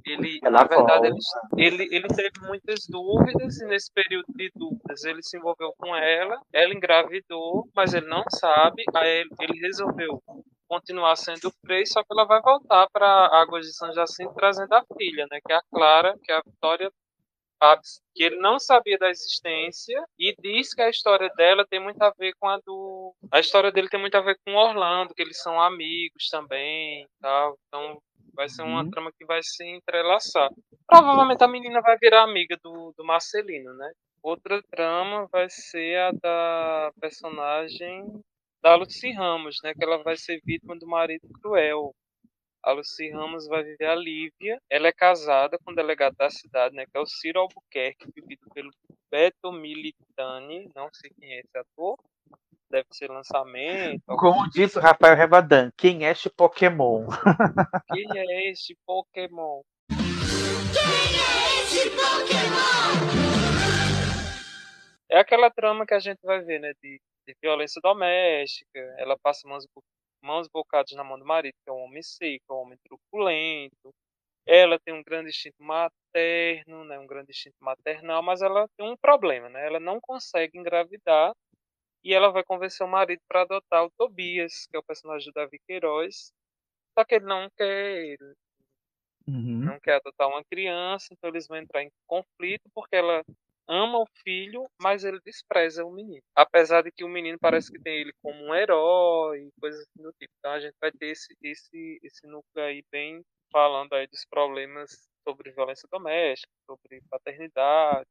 Ele, 0.07 0.39
Ela 0.43 0.61
na 0.61 0.65
verdade, 0.65 1.09
ele, 1.57 1.83
ele, 1.83 1.97
ele 1.97 2.09
teve 2.09 2.41
muitas 2.47 2.87
dúvidas 2.89 3.61
e 3.61 3.67
nesse 3.67 3.93
período 3.93 4.27
de 4.29 4.51
dúvidas 4.55 5.05
ele 5.05 5.21
se 5.23 5.37
envolveu 5.37 5.73
com 5.77 5.95
ela, 5.97 6.41
ela 6.53 6.73
engravidou, 6.73 7.69
mas 7.75 7.93
ele 7.93 8.07
não 8.07 8.23
sabe, 8.31 8.85
aí 8.95 9.21
ele, 9.21 9.31
ele 9.41 9.61
resolveu 9.61 10.23
continuar 10.69 11.17
sendo 11.17 11.53
frei, 11.65 11.85
só 11.87 12.03
que 12.03 12.09
ela 12.13 12.25
vai 12.25 12.41
voltar 12.41 12.89
para 12.93 13.27
Águas 13.41 13.67
de 13.67 13.75
São 13.75 13.93
Jacinto 13.93 14.35
trazendo 14.35 14.73
a 14.73 14.85
filha, 14.97 15.27
né, 15.31 15.41
que 15.45 15.53
é 15.53 15.57
a 15.57 15.63
Clara, 15.73 16.17
que 16.23 16.31
é 16.31 16.37
a 16.37 16.43
Vitória 16.45 16.91
que 18.15 18.23
ele 18.23 18.37
não 18.37 18.59
sabia 18.59 18.99
da 18.99 19.09
existência 19.09 20.03
e 20.19 20.35
diz 20.39 20.75
que 20.75 20.83
a 20.83 20.91
história 20.91 21.31
dela 21.37 21.67
tem 21.67 21.81
muito 21.81 22.01
a 22.03 22.13
ver 22.19 22.35
com 22.39 22.49
a 22.49 22.59
do 22.59 23.15
a 23.31 23.41
história 23.41 23.73
dele 23.73 23.89
tem 23.89 23.99
muito 23.99 24.15
a 24.15 24.21
ver 24.21 24.39
com 24.45 24.53
o 24.53 24.59
Orlando, 24.59 25.15
que 25.15 25.23
eles 25.23 25.41
são 25.41 25.61
amigos 25.61 26.29
também, 26.31 27.07
tal. 27.21 27.57
Então 27.67 27.99
vai 28.37 28.49
ser 28.49 28.63
uma 28.63 28.85
Uhum. 28.85 28.91
trama 28.91 29.13
que 29.19 29.25
vai 29.27 29.41
se 29.43 29.65
entrelaçar. 29.65 30.51
Provavelmente 30.87 31.43
a 31.45 31.49
menina 31.49 31.81
vai 31.83 31.97
virar 31.99 32.23
amiga 32.25 32.57
do, 32.63 32.93
do 32.97 33.05
Marcelino, 33.05 33.75
né? 33.75 33.93
Outra 34.23 34.63
trama 34.71 35.27
vai 35.33 35.49
ser 35.51 35.99
a 35.99 36.11
da 36.13 36.93
personagem 37.01 38.05
da 38.63 38.75
Lucy 38.77 39.13
Ramos, 39.13 39.57
né? 39.65 39.73
Que 39.75 39.85
ela 39.85 40.03
vai 40.03 40.17
ser 40.17 40.41
vítima 40.45 40.77
do 40.79 40.87
marido 40.87 41.29
cruel. 41.43 41.95
A 42.65 42.73
Lucy 42.73 43.11
Ramos 43.11 43.47
vai 43.47 43.63
viver 43.63 43.87
a 43.87 43.95
Lívia. 43.95 44.61
Ela 44.71 44.89
é 44.89 44.93
casada 44.93 45.59
com 45.65 45.73
o 45.73 45.75
delegado 45.75 46.17
da 46.17 46.29
cidade, 46.31 46.75
né? 46.75 46.85
Que 46.87 46.99
é 46.99 47.01
o 47.01 47.07
Ciro 47.07 47.41
Albuquerque, 47.41 48.11
vivido 48.15 48.43
pelo 48.53 48.71
Beto 49.11 49.53
Militani. 49.53 50.69
Não 50.75 50.89
sei 50.93 51.11
quem 51.19 51.33
é 51.35 51.41
esse 51.41 51.57
ator. 51.57 51.97
Deve 52.69 52.87
ser 52.91 53.09
lançamento. 53.09 54.03
Como 54.07 54.51
disse 54.51 54.79
o 54.79 54.81
Rafael 54.81 55.17
Revadan, 55.17 55.71
quem 55.77 56.05
é 56.05 56.11
este 56.11 56.29
Pokémon? 56.29 57.07
Quem 57.93 58.07
é 58.19 58.51
este 58.51 58.77
Pokémon? 58.85 59.63
É 65.09 65.19
aquela 65.21 65.49
trama 65.51 65.87
que 65.87 65.95
a 65.95 66.01
gente 66.01 66.19
vai 66.23 66.41
ver, 66.43 66.59
né? 66.59 66.73
De, 66.83 67.01
de 67.27 67.37
violência 67.41 67.81
doméstica. 67.81 68.81
Ela 68.99 69.17
passa 69.23 69.49
mãos, 69.49 69.65
mãos 70.21 70.49
bocadas 70.49 70.91
na 70.93 71.05
mão 71.05 71.19
do 71.19 71.25
marido, 71.25 71.55
que 71.65 71.71
é 71.71 71.73
um 71.73 71.85
homem 71.85 72.03
seco, 72.03 72.45
é 72.51 72.53
um 72.53 72.63
homem 72.63 72.79
truculento. 72.85 73.95
Ela 74.45 74.79
tem 74.85 74.93
um 74.93 75.03
grande 75.03 75.31
instinto 75.31 75.63
materno, 75.63 76.85
né? 76.85 76.99
Um 76.99 77.07
grande 77.07 77.31
instinto 77.31 77.57
maternal, 77.61 78.23
mas 78.23 78.43
ela 78.43 78.67
tem 78.77 78.91
um 78.91 78.97
problema, 78.97 79.49
né? 79.49 79.65
Ela 79.67 79.79
não 79.79 80.01
consegue 80.01 80.59
engravidar 80.59 81.33
e 82.05 82.15
ela 82.15 82.31
vai 82.33 82.45
convencer 82.45 82.87
o 82.87 82.91
marido 82.91 83.21
para 83.29 83.43
adotar 83.43 83.85
o 83.85 83.91
Tobias, 83.99 84.67
que 84.71 84.77
é 84.77 84.81
o 84.81 84.85
personagem 84.85 85.31
do 85.31 85.35
Davi 85.35 85.59
Queiroz. 85.67 86.33
Só 86.99 87.05
que 87.05 87.17
ele 87.17 87.27
não 87.27 87.49
quer, 87.57 88.05
ele 88.05 88.35
Uhum. 89.29 89.61
não 89.65 89.79
quer 89.81 89.97
adotar 89.97 90.29
uma 90.29 90.45
criança, 90.45 91.07
então 91.13 91.31
eles 91.31 91.47
vão 91.49 91.59
entrar 91.59 91.83
em 91.83 91.91
conflito 92.07 92.69
porque 92.75 92.97
ela 92.97 93.23
ama 93.69 93.99
o 93.99 94.07
filho, 94.23 94.67
mas 94.81 95.05
ele 95.05 95.19
despreza 95.25 95.85
o 95.85 95.91
menino. 95.91 96.23
Apesar 96.37 96.83
de 96.83 96.93
que 96.93 97.05
o 97.05 97.09
menino 97.09 97.39
parece 97.41 97.71
que 97.71 97.81
tem 97.81 98.01
ele 98.01 98.13
como 98.23 98.45
um 98.45 98.55
herói, 98.55 99.49
coisas 99.61 99.81
assim 99.81 100.03
do 100.03 100.13
tipo. 100.13 100.33
Então 100.39 100.53
a 100.53 100.61
gente 100.61 100.77
vai 100.81 100.93
ter 100.93 101.07
esse, 101.09 101.35
esse, 101.43 101.99
esse 102.03 102.27
núcleo 102.29 102.65
aí 102.65 102.83
bem 102.93 103.23
falando 103.53 103.93
aí 103.95 104.07
dos 104.07 104.25
problemas 104.31 104.91
sobre 105.27 105.51
violência 105.53 105.89
doméstica, 105.91 106.53
sobre 106.71 107.01
paternidade. 107.11 108.07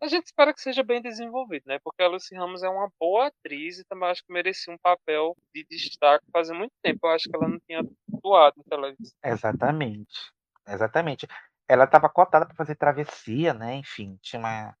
A 0.00 0.08
gente 0.08 0.26
espera 0.26 0.52
que 0.52 0.60
seja 0.60 0.82
bem 0.82 1.00
desenvolvido, 1.00 1.64
né? 1.66 1.78
Porque 1.82 2.02
a 2.02 2.08
Lucy 2.08 2.34
Ramos 2.34 2.62
é 2.62 2.68
uma 2.68 2.90
boa 3.00 3.28
atriz 3.28 3.78
e 3.78 3.84
também 3.84 4.08
acho 4.08 4.22
que 4.24 4.32
merecia 4.32 4.72
um 4.72 4.78
papel 4.78 5.36
de 5.54 5.64
destaque 5.68 6.24
fazia 6.32 6.54
muito 6.54 6.72
tempo. 6.82 7.06
Eu 7.06 7.10
acho 7.10 7.28
que 7.28 7.36
ela 7.36 7.48
não 7.48 7.58
tinha 7.66 7.80
atuado 8.14 8.54
em 8.58 8.62
televisão. 8.68 9.16
Exatamente. 9.24 10.32
Exatamente. 10.68 11.26
Ela 11.68 11.84
estava 11.84 12.08
cotada 12.08 12.44
para 12.44 12.54
fazer 12.54 12.74
travessia, 12.74 13.54
né? 13.54 13.76
Enfim, 13.76 14.18
tinha 14.20 14.38
uma. 14.38 14.76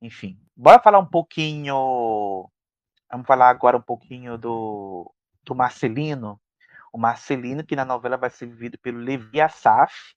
Enfim. 0.00 0.38
Bora 0.56 0.80
falar 0.80 0.98
um 0.98 1.06
pouquinho. 1.06 2.48
Vamos 3.10 3.26
falar 3.26 3.50
agora 3.50 3.76
um 3.76 3.82
pouquinho 3.82 4.38
do, 4.38 5.12
do 5.42 5.54
Marcelino. 5.54 6.40
O 6.92 6.98
Marcelino, 6.98 7.64
que 7.64 7.76
na 7.76 7.84
novela 7.84 8.16
vai 8.16 8.30
ser 8.30 8.46
vivido 8.46 8.78
pelo 8.78 8.98
Levi 8.98 9.40
Assaf. 9.40 10.14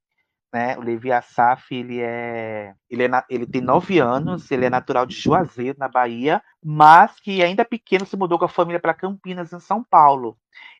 Né? 0.54 0.78
O 0.78 0.82
Levi 0.82 1.12
Assaf, 1.12 1.76
ele 1.76 2.00
é, 2.00 2.74
ele 2.90 3.04
é 3.04 3.10
ele 3.30 3.46
tem 3.46 3.62
nove 3.62 4.00
anos, 4.00 4.50
ele 4.52 4.66
é 4.66 4.70
natural 4.70 5.06
de 5.06 5.16
Juazeiro, 5.16 5.78
na 5.78 5.90
Bahia, 5.90 6.42
mas 6.64 7.20
que 7.20 7.44
ainda 7.44 7.66
pequeno 7.66 8.06
se 8.06 8.16
mudou 8.16 8.40
com 8.40 8.46
a 8.46 8.50
família 8.50 8.80
para 8.80 8.94
Campinas, 8.94 9.52
em 9.52 9.60
São 9.60 9.84
Paulo. 9.84 10.38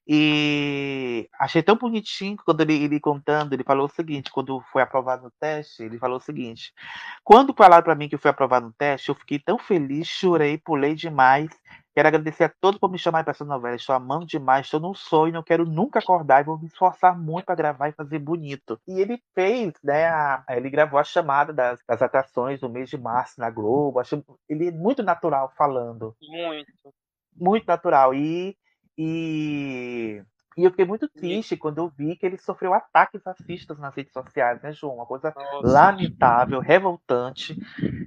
E 0.08 1.28
achei 1.40 1.64
tão 1.64 1.76
bonitinho 1.76 2.38
quando 2.46 2.62
ele, 2.62 2.84
ele 2.84 3.00
contando, 3.00 3.54
ele 3.54 3.64
falou 3.64 3.88
o 3.88 3.90
seguinte, 3.90 4.32
quando 4.32 4.62
foi 4.72 4.82
aprovado 4.82 5.24
no 5.24 5.32
teste, 5.40 5.84
ele 5.84 5.98
falou 5.98 6.18
o 6.18 6.22
seguinte: 6.22 6.72
quando 7.24 7.54
falaram 7.54 7.84
para 7.84 7.96
mim 7.96 8.08
que 8.08 8.16
eu 8.16 8.20
fui 8.20 8.30
aprovado 8.30 8.68
no 8.68 8.74
teste, 8.74 9.10
eu 9.10 9.16
fiquei 9.16 9.40
tão 9.40 9.58
feliz, 9.58 10.08
chorei, 10.08 10.58
pulei 10.58 10.94
demais. 10.94 11.50
Quero 11.96 12.10
agradecer 12.10 12.44
a 12.46 12.50
todos 12.62 12.80
por 12.80 12.92
me 12.92 13.00
chamarem 13.00 13.24
para 13.24 13.32
essa 13.32 13.46
novela. 13.46 13.76
Estou 13.76 13.96
amando 13.96 14.26
demais, 14.26 14.66
estou 14.66 14.80
num 14.82 14.94
sonho, 14.94 15.34
não 15.34 15.44
quero 15.44 15.66
nunca 15.66 16.00
acordar 16.00 16.42
e 16.42 16.46
vou 16.46 16.60
me 16.60 16.68
esforçar 16.68 17.18
muito 17.18 17.46
para 17.46 17.56
gravar 17.56 17.90
e 17.90 17.94
fazer 17.94 18.20
bonito. 18.20 18.80
E 18.88 19.00
ele 19.00 19.22
fez, 19.34 19.74
né? 19.84 20.08
a- 20.08 20.44
ele 20.50 20.70
gravou 20.70 21.00
a 21.00 21.04
chamada 21.06 21.54
das, 21.54 21.80
das 21.88 22.02
atrações 22.02 22.60
do 22.60 22.70
mês 22.70 22.90
de 22.90 22.98
março 22.98 23.40
na 23.40 23.50
Globo. 23.50 24.00
Acho 24.00 24.24
ele 24.50 24.68
é 24.68 24.72
muito 24.72 25.02
natural 25.04 25.54
falando 25.58 26.16
Muito. 26.22 26.72
muito 27.36 27.66
natural. 27.66 28.14
E, 28.14 28.58
e, 28.98 30.22
e 30.58 30.64
eu 30.64 30.72
fiquei 30.72 30.86
muito 30.86 31.08
triste 31.10 31.58
quando 31.58 31.80
eu 31.80 31.90
vi 31.90 32.16
que 32.16 32.26
ele 32.26 32.38
sofreu 32.38 32.74
ataques 32.74 33.22
racistas 33.26 33.78
nas 33.80 33.96
redes 33.96 34.14
sociais, 34.14 34.62
né, 34.62 34.72
João? 34.72 34.96
Uma 34.96 35.06
coisa 35.06 35.34
Nossa. 35.36 35.68
lamentável, 35.68 36.60
revoltante. 36.60 37.58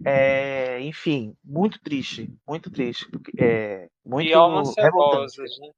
É, 0.05 0.80
enfim, 0.80 1.36
muito 1.44 1.80
triste, 1.80 2.30
muito 2.46 2.70
triste. 2.70 3.09
porque, 3.11 3.32
É, 3.38 3.88
muito 4.05 4.28
e 4.28 4.34
almas 4.34 4.74
revoltante. 4.76 5.32
cebosas, 5.32 5.59
né? 5.61 5.68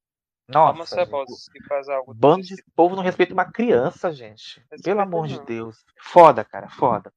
Nossa, 0.48 0.70
almas 0.72 0.88
cebosas 0.90 1.48
que 1.48 1.62
faz 1.64 1.88
algo 1.88 2.12
Bando 2.14 2.42
de 2.44 2.56
povo 2.74 2.96
não 2.96 3.02
respeita 3.02 3.32
uma 3.32 3.44
criança, 3.50 4.12
gente. 4.12 4.60
Respeita 4.70 4.82
Pelo 4.84 5.00
amor 5.00 5.26
de 5.26 5.36
não. 5.36 5.44
Deus. 5.44 5.84
Foda, 6.00 6.44
cara, 6.44 6.68
foda. 6.68 7.12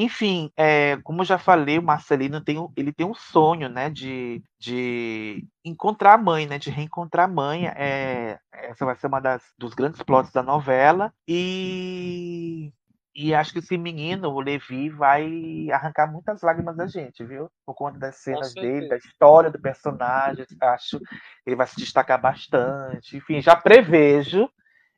Enfim, 0.00 0.52
é, 0.56 0.96
como 0.98 1.22
eu 1.22 1.24
já 1.24 1.38
falei, 1.38 1.76
o 1.76 1.82
Marcelino 1.82 2.40
tem, 2.40 2.56
um- 2.56 2.72
ele 2.76 2.92
tem 2.92 3.04
um 3.04 3.14
sonho, 3.14 3.68
né, 3.68 3.90
de, 3.90 4.40
de 4.56 5.44
encontrar 5.64 6.14
a 6.14 6.18
mãe, 6.18 6.46
né, 6.46 6.56
de 6.56 6.70
reencontrar 6.70 7.24
a 7.24 7.32
mãe. 7.32 7.66
É, 7.66 8.38
essa 8.52 8.84
vai 8.86 8.94
ser 8.94 9.08
uma 9.08 9.18
das, 9.18 9.42
dos 9.58 9.74
grandes 9.74 10.00
plots 10.00 10.30
da 10.30 10.40
novela. 10.40 11.12
E, 11.26 12.72
e 13.12 13.34
acho 13.34 13.52
que 13.52 13.58
esse 13.58 13.76
menino, 13.76 14.28
o 14.30 14.40
Levi, 14.40 14.88
vai 14.88 15.66
arrancar 15.72 16.06
muitas 16.06 16.42
lágrimas 16.42 16.76
da 16.76 16.86
gente, 16.86 17.24
viu? 17.24 17.50
Por 17.66 17.74
conta 17.74 17.98
das 17.98 18.18
cenas 18.18 18.54
dele, 18.54 18.88
da 18.88 18.96
história 18.98 19.50
do 19.50 19.60
personagem. 19.60 20.46
Acho 20.60 21.00
que 21.00 21.06
ele 21.44 21.56
vai 21.56 21.66
se 21.66 21.76
destacar 21.76 22.20
bastante. 22.20 23.16
Enfim, 23.16 23.40
já 23.40 23.56
prevejo 23.56 24.48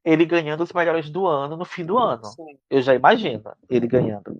ele 0.05 0.27
ganhando 0.27 0.63
os 0.63 0.75
melhores 0.75 1.09
do 1.09 1.27
ano 1.27 1.57
no 1.57 1.65
fim 1.65 1.87
do 1.87 1.97
ano. 1.97 2.25
Sim. 2.25 2.59
Eu 2.69 2.83
já 2.83 2.95
imagino 2.95 3.51
ele 3.69 3.87
ganhando. 3.87 4.39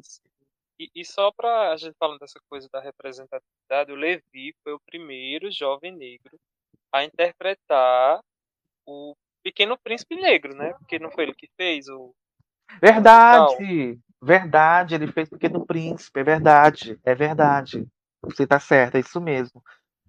E, 0.81 0.91
e 0.95 1.05
só 1.05 1.31
pra 1.31 1.73
a 1.73 1.77
gente 1.77 1.95
falando 1.99 2.21
dessa 2.21 2.41
coisa 2.49 2.67
da 2.73 2.81
representatividade, 2.81 3.93
o 3.93 3.97
Levi 3.97 4.55
foi 4.65 4.73
o 4.73 4.81
primeiro 4.81 5.51
jovem 5.53 5.95
negro 5.95 6.41
a 6.91 7.05
interpretar 7.05 8.19
o 8.87 9.15
Pequeno 9.45 9.77
Príncipe 9.77 10.17
Negro, 10.17 10.57
né? 10.57 10.73
Porque 10.79 10.99
não 10.99 11.11
foi 11.11 11.25
ele 11.25 11.35
que 11.35 11.51
fez 11.55 11.87
o. 11.89 12.15
Verdade! 12.81 14.01
Verdade, 14.23 14.95
ele 14.95 15.13
fez 15.13 15.29
Pequeno 15.29 15.67
Príncipe, 15.67 16.21
é 16.21 16.25
verdade, 16.25 16.99
é 17.05 17.15
verdade. 17.15 17.87
Você 18.23 18.47
tá 18.47 18.59
certo, 18.59 18.97
é 18.97 19.01
isso 19.01 19.21
mesmo. 19.21 19.63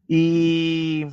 E 0.10 1.06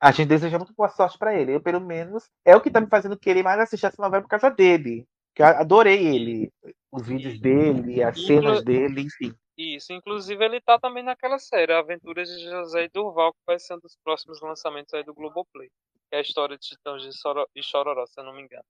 a 0.00 0.10
gente 0.10 0.28
deseja 0.28 0.56
muito 0.56 0.74
boa 0.74 0.88
sorte 0.88 1.18
pra 1.18 1.34
ele. 1.34 1.54
Eu, 1.54 1.60
pelo 1.60 1.80
menos, 1.80 2.30
é 2.44 2.56
o 2.56 2.60
que 2.60 2.70
tá 2.70 2.80
me 2.80 2.88
fazendo 2.88 3.18
querer 3.18 3.42
mais 3.42 3.60
assistir 3.60 3.86
essa 3.86 4.02
novela 4.02 4.22
por 4.22 4.28
causa 4.28 4.50
dele. 4.50 5.06
Que 5.34 5.42
eu 5.42 5.46
adorei 5.46 6.06
ele, 6.06 6.52
os 6.90 7.06
vídeos 7.06 7.38
dele, 7.40 8.02
as 8.02 8.24
cenas 8.24 8.64
dele, 8.64 9.02
enfim. 9.02 9.34
Isso, 9.56 9.92
inclusive 9.92 10.42
ele 10.42 10.60
tá 10.60 10.78
também 10.78 11.02
naquela 11.02 11.38
série, 11.38 11.72
Aventuras 11.72 12.28
de 12.28 12.44
José 12.44 12.84
e 12.84 12.88
Durval, 12.88 13.32
que 13.32 13.40
vai 13.46 13.58
ser 13.58 13.74
um 13.74 13.78
dos 13.78 13.96
próximos 14.02 14.40
lançamentos 14.40 14.94
aí 14.94 15.04
do 15.04 15.14
Globoplay. 15.14 15.68
Que 16.08 16.16
é 16.16 16.18
a 16.18 16.22
história 16.22 16.56
de 16.56 16.66
Titãs 16.66 17.02
de 17.02 17.10
e 17.54 17.62
Chororó, 17.62 18.06
se 18.06 18.18
eu 18.18 18.24
não 18.24 18.32
me 18.32 18.42
engano. 18.42 18.64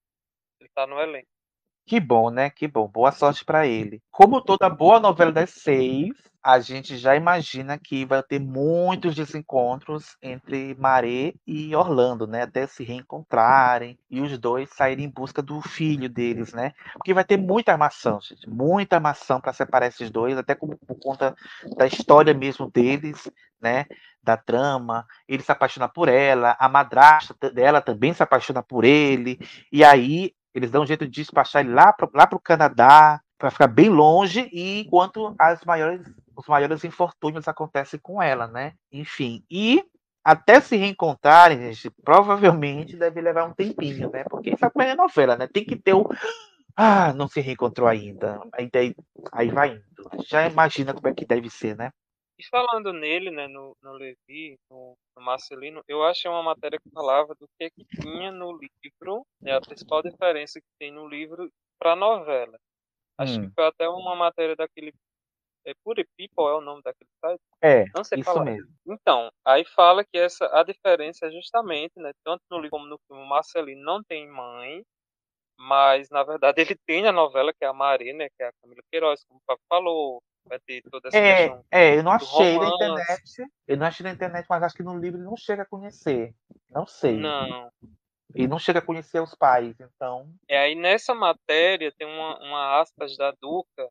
Ele 0.61 0.69
tá 0.75 0.87
no 0.87 1.01
elenco. 1.01 1.29
Que 1.87 1.99
bom, 1.99 2.31
né? 2.31 2.51
Que 2.51 2.68
bom. 2.68 2.87
Boa 2.87 3.12
sorte 3.12 3.45
pra 3.45 3.66
ele. 3.66 4.01
Como 4.11 4.41
toda 4.41 4.68
boa 4.68 5.01
novela 5.01 5.33
das 5.33 5.51
seis, 5.51 6.12
a 6.43 6.59
gente 6.59 6.97
já 6.97 7.14
imagina 7.14 7.78
que 7.78 8.05
vai 8.07 8.22
ter 8.22 8.39
muitos 8.39 9.14
desencontros 9.14 10.16
entre 10.22 10.74
Maré 10.76 11.35
e 11.47 11.74
Orlando, 11.76 12.26
né? 12.26 12.43
Até 12.43 12.66
se 12.66 12.83
reencontrarem 12.83 13.99
e 14.11 14.20
os 14.20 14.39
dois 14.39 14.70
saírem 14.70 15.05
em 15.05 15.11
busca 15.11 15.43
do 15.43 15.61
filho 15.61 16.09
deles, 16.09 16.53
né? 16.53 16.72
Porque 16.95 17.12
vai 17.12 17.24
ter 17.24 17.37
muita 17.37 17.72
armação, 17.72 18.20
gente. 18.20 18.49
Muita 18.49 18.97
armação 18.97 19.41
para 19.41 19.53
separar 19.53 19.89
esses 19.89 20.11
dois, 20.11 20.39
até 20.39 20.55
por, 20.55 20.76
por 20.76 20.99
conta 20.99 21.35
da 21.76 21.87
história 21.87 22.33
mesmo 22.33 22.70
deles, 22.70 23.31
né? 23.61 23.85
Da 24.22 24.37
trama. 24.37 25.07
Ele 25.28 25.43
se 25.43 25.53
apaixona 25.53 25.89
por 25.89 26.09
ela, 26.09 26.57
a 26.59 26.68
madrasta 26.68 27.35
dela 27.51 27.83
também 27.83 28.14
se 28.14 28.22
apaixona 28.22 28.62
por 28.62 28.85
ele. 28.85 29.39
E 29.70 29.85
aí 29.85 30.33
Eles 30.55 30.71
dão 30.71 30.83
um 30.83 30.87
jeito 30.87 31.05
de 31.07 31.11
despachar 31.11 31.65
ele 31.65 31.73
lá 31.73 31.93
pro, 31.93 32.11
lá 32.13 32.27
pro 32.27 32.41
Canadá, 32.41 33.21
para 33.39 33.51
ficar 33.51 33.69
bem 33.69 33.89
longe, 33.89 34.49
e 34.53 34.81
enquanto 34.83 35.35
as 35.39 35.65
maiores, 35.65 36.03
os 36.37 36.47
maiores 36.47 36.85
infortúnios 36.85 37.49
acontecem 37.49 37.99
com 38.01 38.23
ela, 38.23 38.47
né? 38.47 38.75
Enfim, 38.93 39.45
e 39.51 39.83
até 40.25 40.61
se 40.61 40.77
reencontrarem, 40.77 41.73
gente, 41.73 41.91
provavelmente 42.05 42.97
deve 42.97 43.21
levar 43.21 43.45
um 43.45 43.55
tempinho, 43.55 44.11
né? 44.11 44.25
Porque 44.25 44.55
como 44.57 44.83
é 44.83 44.91
a 44.93 44.97
novela, 44.97 45.37
né? 45.37 45.47
Tem 45.47 45.65
que 45.65 45.77
ter 45.77 45.95
o. 45.95 46.07
Ah, 46.77 47.13
não 47.13 47.27
se 47.29 47.41
reencontrou 47.41 47.89
ainda. 47.89 48.41
Aí, 48.53 48.71
aí 49.33 49.49
vai 49.49 49.71
indo. 49.73 49.83
Já 50.27 50.47
imagina 50.47 50.95
como 50.95 51.09
é 51.09 51.15
que 51.15 51.27
deve 51.27 51.51
ser, 51.51 51.77
né? 51.77 51.91
E 52.41 52.49
falando 52.51 52.91
nele, 52.95 53.30
né, 53.30 53.47
no, 53.49 53.76
no 53.82 53.93
Levi, 53.93 54.57
no, 54.70 54.97
no 55.14 55.22
Marcelino, 55.22 55.82
eu 55.86 56.03
achei 56.03 56.30
uma 56.30 56.43
matéria 56.43 56.78
que 56.78 56.86
falava 56.95 57.34
do 57.38 57.47
que, 57.59 57.70
que 57.70 57.84
tinha 58.01 58.32
no 58.32 58.51
livro, 58.57 59.26
né, 59.45 59.53
a 59.55 59.61
principal 59.61 60.03
diferença 60.03 60.59
que 60.59 60.66
tem 60.78 60.91
no 60.91 61.07
livro 61.07 61.51
para 61.78 61.93
a 61.93 61.97
novela. 61.97 62.57
Acho 63.18 63.38
Hum. 63.38 63.41
que 63.41 63.49
foi 63.55 63.66
até 63.66 63.88
uma 63.88 64.16
matéria 64.16 64.57
daquele. 64.57 64.93
É 65.66 65.72
Pure 65.84 66.05
People 66.16 66.47
é 66.47 66.55
o 66.55 66.61
nome 66.62 66.82
daquele 66.82 67.11
site? 67.24 67.41
É, 67.62 67.84
Não 67.95 68.05
sei 68.05 68.18
isso 68.18 68.24
falar. 68.24 68.45
mesmo. 68.45 68.72
Então, 68.86 69.30
aí 69.47 69.64
fala 69.64 70.05
que 70.05 70.18
essa 70.18 70.47
a 70.59 70.64
diferença 70.64 71.26
é 71.26 71.32
justamente, 71.32 71.93
né, 71.99 72.12
tanto 72.24 72.43
no 72.51 72.59
livro 72.59 72.70
como 72.72 72.86
no 72.86 72.99
filme, 73.09 73.22
o 73.24 73.26
Marcelino 73.28 73.82
não 73.84 74.03
tem 74.05 74.28
mãe, 74.28 74.82
mas 75.59 76.09
na 76.11 76.22
verdade 76.24 76.61
ele 76.74 76.76
tem 76.86 77.03
na 77.03 77.12
novela 77.12 77.53
que 77.53 77.64
é 77.64 77.68
a 77.68 77.72
Maria, 77.72 78.12
né, 78.14 78.28
que 78.30 78.43
é 78.43 78.49
a 78.49 78.53
Camila 78.62 78.82
Queiroz, 78.91 79.24
como 79.24 79.38
o 79.41 79.43
Papo 79.47 79.62
falou, 79.68 80.22
vai 80.47 80.59
ter 80.61 80.82
toda 80.91 81.09
essa 81.09 81.16
É, 81.16 81.49
questão. 81.49 81.64
é, 81.70 81.97
eu 81.99 82.03
não 82.03 82.12
achei 82.12 82.59
na 82.59 82.64
romance. 82.68 82.74
internet. 83.03 83.53
Eu 83.66 83.76
não 83.76 83.86
achei 83.86 84.05
na 84.05 84.12
internet, 84.12 84.47
mas 84.49 84.62
acho 84.62 84.76
que 84.76 84.82
no 84.82 84.99
livro 84.99 85.18
ele 85.18 85.26
não 85.26 85.36
chega 85.36 85.62
a 85.62 85.66
conhecer. 85.66 86.34
Não 86.70 86.86
sei. 86.86 87.16
Não. 87.16 87.70
Ele 88.34 88.47
não 88.49 88.59
chega 88.59 88.78
a 88.78 88.82
conhecer 88.82 89.20
os 89.20 89.34
pais, 89.34 89.74
então. 89.80 90.32
É 90.49 90.59
aí 90.59 90.74
nessa 90.74 91.12
matéria 91.14 91.93
tem 91.99 92.07
uma, 92.07 92.38
uma 92.38 92.80
aspas 92.80 93.16
da 93.16 93.32
Duca 93.41 93.88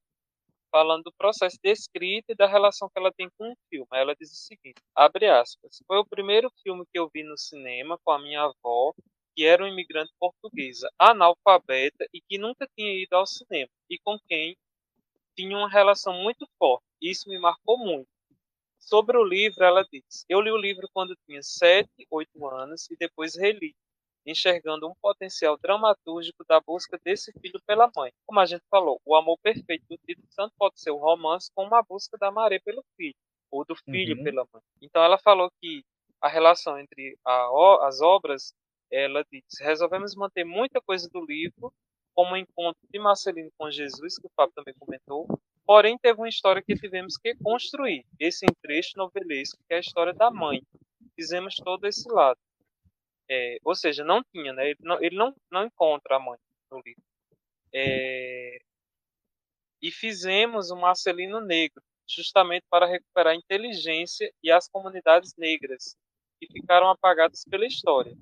falando 0.71 1.03
do 1.03 1.13
processo 1.17 1.57
de 1.63 1.71
escrita 1.71 2.31
e 2.31 2.35
da 2.35 2.47
relação 2.47 2.87
que 2.89 2.99
ela 2.99 3.11
tem 3.11 3.27
com 3.37 3.51
o 3.51 3.57
filme. 3.69 3.87
Ela 3.91 4.15
diz 4.15 4.31
o 4.31 4.35
seguinte, 4.35 4.79
abre 4.95 5.27
aspas, 5.27 5.81
foi 5.87 5.97
o 5.97 6.05
primeiro 6.05 6.49
filme 6.63 6.85
que 6.93 6.99
eu 6.99 7.09
vi 7.13 7.23
no 7.23 7.37
cinema 7.37 7.97
com 8.03 8.11
a 8.11 8.19
minha 8.19 8.43
avó, 8.43 8.93
que 9.35 9.45
era 9.45 9.63
uma 9.63 9.69
imigrante 9.69 10.11
portuguesa, 10.19 10.87
analfabeta 10.99 12.05
e 12.13 12.21
que 12.21 12.37
nunca 12.37 12.67
tinha 12.77 12.93
ido 12.93 13.13
ao 13.15 13.25
cinema, 13.25 13.69
e 13.89 13.97
com 13.99 14.17
quem 14.27 14.55
tinha 15.39 15.57
uma 15.57 15.69
relação 15.69 16.13
muito 16.13 16.47
forte. 16.57 16.83
Isso 17.01 17.29
me 17.29 17.39
marcou 17.39 17.77
muito. 17.77 18.07
Sobre 18.79 19.17
o 19.17 19.23
livro, 19.23 19.63
ela 19.63 19.85
diz: 19.91 20.25
Eu 20.29 20.41
li 20.41 20.51
o 20.51 20.57
livro 20.57 20.89
quando 20.93 21.15
tinha 21.27 21.41
7, 21.43 21.89
8 22.11 22.47
anos 22.47 22.89
e 22.91 22.95
depois 22.97 23.35
reli, 23.37 23.75
enxergando 24.25 24.87
um 24.87 24.93
potencial 25.01 25.57
dramatúrgico 25.61 26.43
da 26.47 26.59
busca 26.61 26.99
desse 27.03 27.31
filho 27.41 27.59
pela 27.65 27.89
mãe. 27.95 28.11
Como 28.27 28.39
a 28.39 28.45
gente 28.45 28.63
falou, 28.69 28.99
o 29.05 29.15
amor 29.15 29.37
perfeito 29.43 29.85
do 29.89 29.97
título 30.05 30.27
tanto 30.35 30.53
pode 30.57 30.79
ser 30.81 30.91
o 30.91 30.97
romance 30.97 31.51
como 31.55 31.75
a 31.75 31.83
busca 31.83 32.17
da 32.19 32.31
Maré 32.31 32.59
pelo 32.59 32.83
filho, 32.97 33.15
ou 33.51 33.65
do 33.65 33.75
filho 33.89 34.17
Uhum. 34.17 34.23
pela 34.23 34.45
mãe. 34.53 34.61
Então 34.81 35.03
ela 35.03 35.17
falou 35.19 35.49
que 35.61 35.83
a 36.21 36.27
relação 36.29 36.79
entre 36.79 37.17
a 37.25 37.87
as 37.87 38.01
obras, 38.01 38.53
ela 38.91 39.23
diz: 39.31 39.43
resolvemos 39.61 40.15
manter 40.15 40.43
muita 40.45 40.81
coisa 40.81 41.09
do 41.11 41.25
livro, 41.25 41.73
como 42.13 42.33
o 42.33 42.37
encontro 42.37 42.81
de 42.91 42.99
Marcelino 42.99 43.51
com 43.57 43.69
Jesus, 43.69 44.17
que 44.17 44.27
o 44.27 44.31
Fábio 44.35 44.53
também 44.55 44.73
comentou, 44.77 45.27
Porém, 45.69 45.99
teve 45.99 46.19
uma 46.19 46.27
história 46.27 46.63
que 46.63 46.73
tivemos 46.73 47.15
que 47.15 47.35
construir. 47.35 48.03
Esse 48.19 48.43
trecho 48.59 48.97
novelesco, 48.97 49.63
que 49.67 49.75
é 49.75 49.77
a 49.77 49.79
história 49.79 50.11
da 50.11 50.31
mãe. 50.31 50.63
Fizemos 51.15 51.57
todo 51.57 51.85
esse 51.85 52.11
lado. 52.11 52.39
É, 53.29 53.59
ou 53.63 53.75
seja, 53.75 54.03
não 54.03 54.23
tinha, 54.33 54.51
né? 54.51 54.71
Ele 54.71 54.79
não, 54.81 54.99
ele 54.99 55.15
não, 55.15 55.31
não 55.51 55.65
encontra 55.65 56.15
a 56.15 56.19
mãe 56.19 56.39
no 56.71 56.81
livro. 56.83 57.03
É, 57.71 58.57
e 59.79 59.91
fizemos 59.91 60.71
o 60.71 60.75
Marcelino 60.75 61.39
Negro, 61.39 61.83
justamente 62.07 62.65
para 62.67 62.87
recuperar 62.87 63.33
a 63.33 63.37
inteligência 63.37 64.33
e 64.41 64.49
as 64.49 64.67
comunidades 64.67 65.35
negras, 65.37 65.95
que 66.39 66.47
ficaram 66.51 66.89
apagadas 66.89 67.45
pela 67.47 67.67
história. 67.67 68.17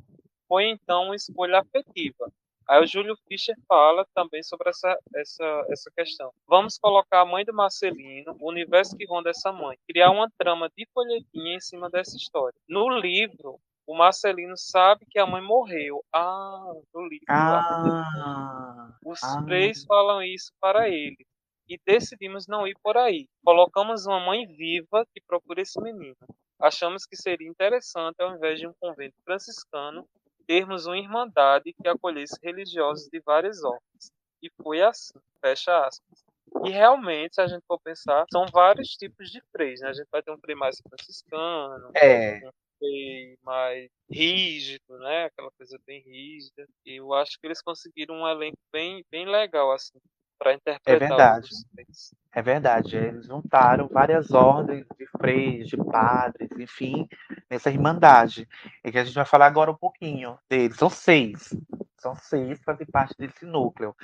Foi 0.49 0.65
então 0.65 1.05
uma 1.05 1.15
escolha 1.15 1.61
afetiva. 1.61 2.29
Aí 2.69 2.81
o 2.83 2.85
Júlio 2.87 3.15
Fischer 3.27 3.55
fala 3.67 4.05
também 4.13 4.43
sobre 4.43 4.69
essa, 4.69 4.97
essa, 5.15 5.65
essa 5.69 5.91
questão. 5.95 6.31
Vamos 6.47 6.77
colocar 6.77 7.21
a 7.21 7.25
mãe 7.25 7.45
do 7.45 7.53
Marcelino, 7.53 8.35
o 8.39 8.49
universo 8.49 8.95
que 8.97 9.05
ronda 9.05 9.29
essa 9.29 9.51
mãe, 9.53 9.77
criar 9.87 10.11
uma 10.11 10.29
trama 10.37 10.69
de 10.75 10.85
folhetinha 10.93 11.55
em 11.55 11.59
cima 11.61 11.89
dessa 11.89 12.17
história. 12.17 12.57
No 12.67 12.89
livro, 12.89 13.59
o 13.85 13.95
Marcelino 13.95 14.57
sabe 14.57 15.05
que 15.09 15.17
a 15.17 15.25
mãe 15.25 15.41
morreu. 15.41 16.03
Ah, 16.13 16.73
no 16.93 17.07
livro. 17.07 17.25
Ah, 17.29 18.89
os 19.05 19.23
Ah. 19.23 19.41
três 19.45 19.85
falam 19.85 20.21
isso 20.21 20.51
para 20.59 20.89
ele. 20.89 21.25
E 21.69 21.77
decidimos 21.85 22.47
não 22.47 22.67
ir 22.67 22.75
por 22.83 22.97
aí. 22.97 23.27
Colocamos 23.43 24.05
uma 24.05 24.19
mãe 24.19 24.45
viva 24.45 25.05
que 25.13 25.21
procura 25.25 25.61
esse 25.61 25.79
menino. 25.81 26.15
Achamos 26.59 27.05
que 27.05 27.15
seria 27.15 27.47
interessante, 27.47 28.21
ao 28.21 28.35
invés 28.35 28.59
de 28.59 28.67
um 28.67 28.73
convento 28.79 29.15
franciscano, 29.23 30.07
termos 30.47 30.85
uma 30.85 30.97
irmandade 30.97 31.73
que 31.73 31.87
acolhesse 31.87 32.39
religiosos 32.41 33.07
de 33.09 33.19
várias 33.19 33.63
ordens. 33.63 34.11
E 34.41 34.49
foi 34.61 34.81
assim. 34.81 35.19
Fecha 35.41 35.85
aspas. 35.85 36.25
E 36.65 36.69
realmente, 36.69 37.35
se 37.35 37.41
a 37.41 37.47
gente 37.47 37.63
for 37.67 37.79
pensar, 37.79 38.25
são 38.31 38.45
vários 38.47 38.89
tipos 38.89 39.29
de 39.29 39.41
freis. 39.51 39.81
Né? 39.81 39.89
A 39.89 39.93
gente 39.93 40.07
vai 40.11 40.23
ter 40.23 40.31
um 40.31 40.37
frei 40.39 40.55
mais 40.55 40.81
franciscano, 40.81 41.91
é. 41.93 42.39
frei 42.79 43.37
mais 43.43 43.89
rígido, 44.09 44.97
né? 44.99 45.25
Aquela 45.25 45.51
coisa 45.51 45.77
bem 45.85 46.01
rígida. 46.01 46.67
E 46.85 46.95
eu 46.95 47.13
acho 47.13 47.37
que 47.39 47.45
eles 47.45 47.61
conseguiram 47.61 48.15
um 48.15 48.27
elenco 48.27 48.57
bem, 48.71 49.05
bem 49.11 49.25
legal, 49.25 49.71
assim, 49.71 49.99
para 50.37 50.53
interpretar 50.53 50.99
verdade. 50.99 51.49
os 51.51 51.63
três. 51.73 52.15
É 52.37 52.41
verdade, 52.41 52.95
eles 52.95 53.25
juntaram 53.25 53.87
várias 53.87 54.31
ordens 54.31 54.85
de 54.95 55.07
freios, 55.07 55.67
de 55.67 55.77
padres, 55.77 56.51
enfim, 56.55 57.07
nessa 57.49 57.71
irmandade. 57.71 58.47
E 58.83 58.91
que 58.91 58.99
a 58.99 59.03
gente 59.03 59.15
vai 59.15 59.25
falar 59.25 59.47
agora 59.47 59.71
um 59.71 59.75
pouquinho 59.75 60.37
deles. 60.47 60.77
São 60.77 60.87
seis. 60.87 61.55
São 61.97 62.15
seis 62.15 62.59
que 62.59 62.63
fazem 62.63 62.85
parte 62.85 63.15
desse 63.17 63.43
núcleo. 63.43 63.95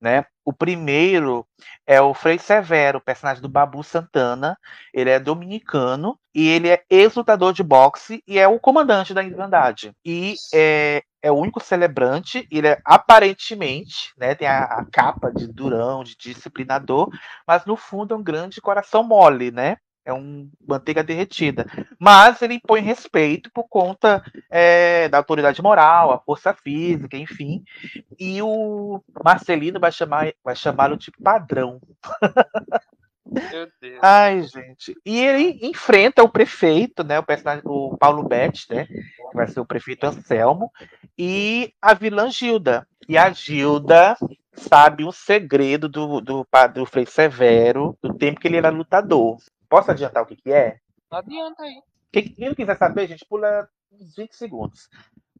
Né? 0.00 0.24
O 0.42 0.54
primeiro 0.54 1.46
é 1.86 2.00
o 2.00 2.14
Frei 2.14 2.38
Severo, 2.38 2.98
personagem 2.98 3.42
do 3.42 3.48
Babu 3.48 3.84
Santana. 3.84 4.58
Ele 4.94 5.10
é 5.10 5.20
dominicano 5.20 6.18
e 6.34 6.48
ele 6.48 6.70
é 6.70 6.82
ex-lutador 6.88 7.52
de 7.52 7.62
boxe 7.62 8.22
e 8.26 8.38
é 8.38 8.48
o 8.48 8.58
comandante 8.58 9.12
da 9.12 9.22
Irmandade. 9.22 9.92
E 10.02 10.34
é, 10.54 11.02
é 11.22 11.30
o 11.30 11.36
único 11.36 11.60
celebrante, 11.60 12.46
ele 12.50 12.66
é 12.66 12.80
aparentemente, 12.84 14.12
né, 14.18 14.34
tem 14.34 14.48
a, 14.48 14.64
a 14.64 14.84
capa 14.84 15.32
de 15.32 15.46
durão, 15.46 16.02
de 16.02 16.16
disciplinador, 16.16 17.08
mas 17.46 17.64
no 17.64 17.76
fundo 17.76 18.12
é 18.12 18.16
um 18.16 18.22
grande 18.22 18.60
coração 18.60 19.04
mole, 19.04 19.50
né? 19.50 19.76
É 20.04 20.12
um 20.12 20.50
manteiga 20.66 21.04
derretida. 21.04 21.64
Mas 21.96 22.42
ele 22.42 22.54
impõe 22.54 22.80
respeito 22.80 23.48
por 23.54 23.68
conta 23.68 24.20
é, 24.50 25.08
da 25.08 25.18
autoridade 25.18 25.62
moral, 25.62 26.10
a 26.10 26.18
força 26.18 26.52
física, 26.52 27.16
enfim. 27.16 27.62
E 28.18 28.42
o 28.42 29.00
Marcelino 29.24 29.78
vai 29.78 29.92
chamar 29.92 30.32
vai 30.42 30.56
chamá-lo 30.56 30.96
de 30.96 31.12
padrão. 31.12 31.80
Meu 33.24 33.68
Deus. 33.80 33.98
Ai, 34.02 34.42
gente. 34.42 34.94
E 35.06 35.20
ele 35.20 35.58
enfrenta 35.62 36.22
o 36.22 36.28
prefeito, 36.28 37.02
né? 37.04 37.18
O 37.18 37.22
personagem, 37.22 37.62
o 37.64 37.96
Paulo 37.96 38.24
Betti, 38.24 38.66
né? 38.70 38.86
Que 39.32 39.36
vai 39.36 39.48
ser 39.48 39.60
o 39.60 39.66
prefeito 39.66 40.04
Anselmo, 40.04 40.70
e 41.18 41.72
a 41.80 41.94
vilã 41.94 42.30
Gilda. 42.30 42.86
E 43.08 43.16
a 43.16 43.30
Gilda 43.30 44.14
sabe 44.52 45.06
um 45.06 45.10
segredo 45.10 45.88
do, 45.88 46.20
do, 46.20 46.46
do 46.74 46.86
Frei 46.86 47.06
Severo, 47.06 47.96
do 48.02 48.12
tempo 48.12 48.38
que 48.38 48.46
ele 48.46 48.58
era 48.58 48.68
lutador. 48.68 49.38
Posso 49.70 49.90
adiantar 49.90 50.22
o 50.22 50.26
que, 50.26 50.36
que 50.36 50.52
é? 50.52 50.78
Não 51.10 51.18
adianta 51.18 51.62
aí. 51.62 51.82
Quem, 52.12 52.28
quem 52.28 52.48
não 52.48 52.54
quiser 52.54 52.76
saber, 52.76 53.06
gente, 53.08 53.24
pula 53.24 53.66
uns 53.90 54.14
20 54.14 54.36
segundos. 54.36 54.90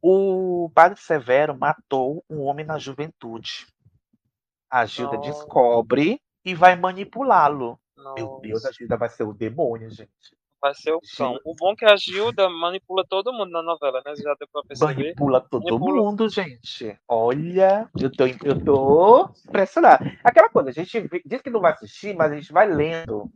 O 0.01 0.71
padre 0.75 0.99
Severo 0.99 1.55
matou 1.55 2.25
um 2.31 2.41
homem 2.41 2.65
na 2.65 2.79
juventude. 2.79 3.67
A 4.71 4.87
Gilda 4.87 5.19
descobre 5.19 6.19
e 6.43 6.55
vai 6.55 6.77
manipulá-lo. 6.77 7.79
Meu 8.17 8.41
Deus, 8.41 8.65
a 8.65 8.73
Gilda 8.73 8.97
vai 8.97 9.11
ser 9.11 9.25
o 9.25 9.35
demônio, 9.35 9.91
gente. 9.91 10.35
Vai 10.63 10.75
ser 10.75 10.93
o 10.93 11.01
cão. 11.17 11.37
O 11.45 11.55
bom 11.57 11.73
é 11.73 11.77
que 11.77 11.85
a 11.85 11.97
Gilda 11.97 12.49
manipula 12.49 13.05
todo 13.07 13.33
mundo 13.33 13.51
na 13.51 13.63
novela, 13.63 14.01
né? 14.07 14.15
Já 14.15 14.35
deu 14.39 14.49
pra 14.51 14.63
perceber. 14.63 14.95
Manipula 14.95 15.41
todo 15.41 15.65
Manipula. 15.65 16.03
mundo, 16.03 16.29
gente. 16.29 16.97
Olha, 17.09 17.91
eu 18.01 18.11
tô, 18.11 18.27
eu 18.27 18.65
tô 18.65 19.31
impressionado. 19.49 20.05
Aquela 20.23 20.49
coisa, 20.49 20.71
a 20.71 20.73
gente 20.73 21.11
diz 21.27 21.43
que 21.43 21.51
não 21.51 21.61
vai 21.61 21.73
assistir, 21.73 22.15
mas 22.15 22.31
a 22.31 22.37
gente 22.37 22.53
vai 22.53 22.69
lendo. 22.73 23.29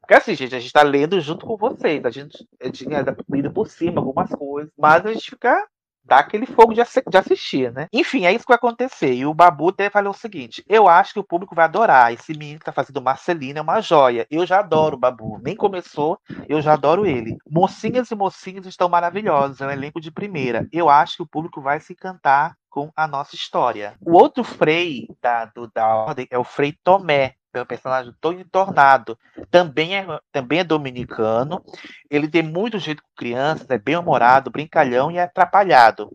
Porque 0.00 0.14
assim, 0.14 0.34
gente, 0.34 0.54
a 0.54 0.58
gente 0.58 0.72
tá 0.72 0.82
lendo 0.82 1.20
junto 1.20 1.46
com 1.46 1.56
vocês. 1.56 2.04
A 2.04 2.10
gente 2.10 2.46
tinha 2.72 3.04
lido 3.30 3.52
por 3.52 3.68
cima 3.68 4.00
algumas 4.00 4.30
coisas, 4.30 4.72
mas 4.78 5.04
a 5.04 5.12
gente 5.12 5.30
fica. 5.30 5.66
Dá 6.04 6.18
aquele 6.18 6.44
fogo 6.46 6.74
de, 6.74 6.82
de 6.82 7.16
assistir, 7.18 7.72
né? 7.72 7.88
Enfim, 7.92 8.26
é 8.26 8.32
isso 8.32 8.44
que 8.44 8.48
vai 8.50 8.56
acontecer. 8.56 9.14
E 9.14 9.24
o 9.24 9.32
Babu 9.34 9.70
até 9.70 9.88
falou 9.88 10.12
o 10.12 10.16
seguinte: 10.16 10.62
eu 10.68 10.86
acho 10.86 11.14
que 11.14 11.18
o 11.20 11.24
público 11.24 11.54
vai 11.54 11.64
adorar. 11.64 12.12
Esse 12.12 12.32
menino 12.32 12.58
que 12.58 12.64
tá 12.66 12.72
fazendo 12.72 13.00
Marcelino 13.00 13.58
é 13.58 13.62
uma 13.62 13.80
joia. 13.80 14.26
Eu 14.30 14.44
já 14.44 14.58
adoro 14.60 14.96
o 14.96 14.98
Babu. 14.98 15.38
Nem 15.42 15.56
começou, 15.56 16.18
eu 16.48 16.60
já 16.60 16.74
adoro 16.74 17.06
ele. 17.06 17.36
Mocinhas 17.48 18.10
e 18.10 18.14
mocinhos 18.14 18.66
estão 18.66 18.88
maravilhosos. 18.88 19.60
É 19.60 19.66
um 19.66 19.70
elenco 19.70 20.00
de 20.00 20.10
primeira. 20.10 20.66
Eu 20.72 20.88
acho 20.90 21.16
que 21.16 21.22
o 21.22 21.26
público 21.28 21.60
vai 21.62 21.80
se 21.80 21.92
encantar 21.94 22.54
com 22.68 22.90
a 22.96 23.06
nossa 23.06 23.34
história. 23.36 23.94
O 24.04 24.12
outro 24.12 24.42
Frei 24.44 25.06
da, 25.22 25.44
do- 25.46 25.70
da 25.72 25.86
ordem 25.94 26.26
é 26.30 26.36
o 26.38 26.44
Frei 26.44 26.74
Tomé, 26.82 27.34
que 27.54 27.58
é 27.58 27.62
o 27.62 27.66
personagem 27.66 28.10
do 28.10 28.18
Tony 28.20 28.44
Tornado. 28.44 29.16
Também 29.50 29.96
é, 29.96 30.06
também 30.32 30.58
é 30.58 30.64
dominicano. 30.64 31.64
Ele 32.10 32.28
tem 32.28 32.42
muito 32.42 32.78
jeito 32.78 33.02
com 33.02 33.08
crianças, 33.16 33.70
é 33.70 33.78
bem 33.78 33.96
humorado, 33.96 34.50
brincalhão 34.50 35.10
e 35.10 35.18
é 35.18 35.22
atrapalhado. 35.22 36.10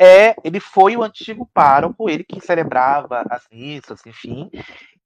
É, 0.00 0.34
ele 0.42 0.60
foi 0.60 0.96
o 0.96 1.02
antigo 1.02 1.48
pároco, 1.52 2.08
ele 2.08 2.24
que 2.24 2.40
celebrava 2.40 3.22
as 3.28 3.46
missas, 3.52 4.04
enfim, 4.06 4.50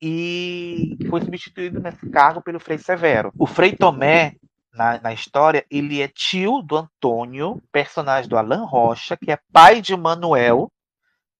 e 0.01 0.97
foi 1.11 1.21
substituído 1.21 1.81
nesse 1.81 2.09
cargo 2.11 2.41
pelo 2.41 2.61
Frei 2.61 2.79
Severo. 2.79 3.33
O 3.37 3.47
Frei 3.47 3.75
Tomé 3.75 4.37
na, 4.73 5.01
na 5.01 5.13
história, 5.13 5.67
ele 5.71 6.01
é 6.01 6.09
tio 6.09 6.63
do 6.63 6.77
Antônio, 6.77 7.61
personagem 7.73 8.29
do 8.29 8.39
Alan 8.39 8.65
Rocha, 8.65 9.17
que 9.17 9.31
é 9.31 9.39
pai 9.53 9.81
de 9.81 9.97
Manuel, 9.97 10.71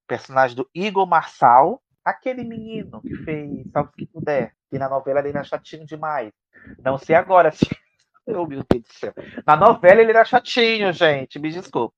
personagem 0.07 0.57
do 0.57 0.69
Igor 0.75 1.07
Marçal, 1.07 1.82
aquele 2.05 2.45
menino 2.45 3.01
que 3.03 3.15
fez 3.17 3.71
Salve 3.73 3.93
que 3.97 4.07
puder, 4.07 4.55
que 4.71 4.79
na 4.79 4.89
novela 4.89 5.21
ele 5.21 5.31
era 5.31 5.45
chatinho 5.45 5.87
demais. 5.87 6.33
Não 6.83 6.99
sei 6.99 7.17
agora 7.17 7.51
se. 7.51 7.67
Oh, 8.25 8.47
meu 8.47 8.63
Deus 8.71 8.85
do 8.85 8.93
céu. 8.93 9.13
Na 9.45 9.57
novela 9.57 10.01
ele 10.01 10.11
era 10.13 10.25
chatinho, 10.25 10.93
gente, 10.93 11.41
me 11.41 11.51
desculpa. 11.51 11.93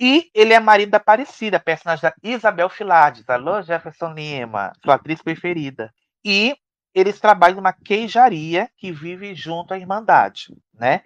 E 0.00 0.30
ele 0.32 0.54
é 0.54 0.58
marido 0.58 0.92
da 0.92 0.96
Aparecida, 0.96 1.60
personagem 1.60 2.00
da 2.02 2.14
Isabel 2.22 2.70
Filardes, 2.70 3.28
alô 3.28 3.60
Jefferson 3.60 4.14
Lima, 4.14 4.72
sua 4.82 4.94
atriz 4.94 5.20
preferida. 5.20 5.92
E 6.24 6.56
eles 6.94 7.20
trabalham 7.20 7.56
numa 7.56 7.74
queijaria 7.74 8.70
que 8.78 8.90
vive 8.90 9.34
junto 9.34 9.74
à 9.74 9.78
Irmandade, 9.78 10.56
né? 10.72 11.02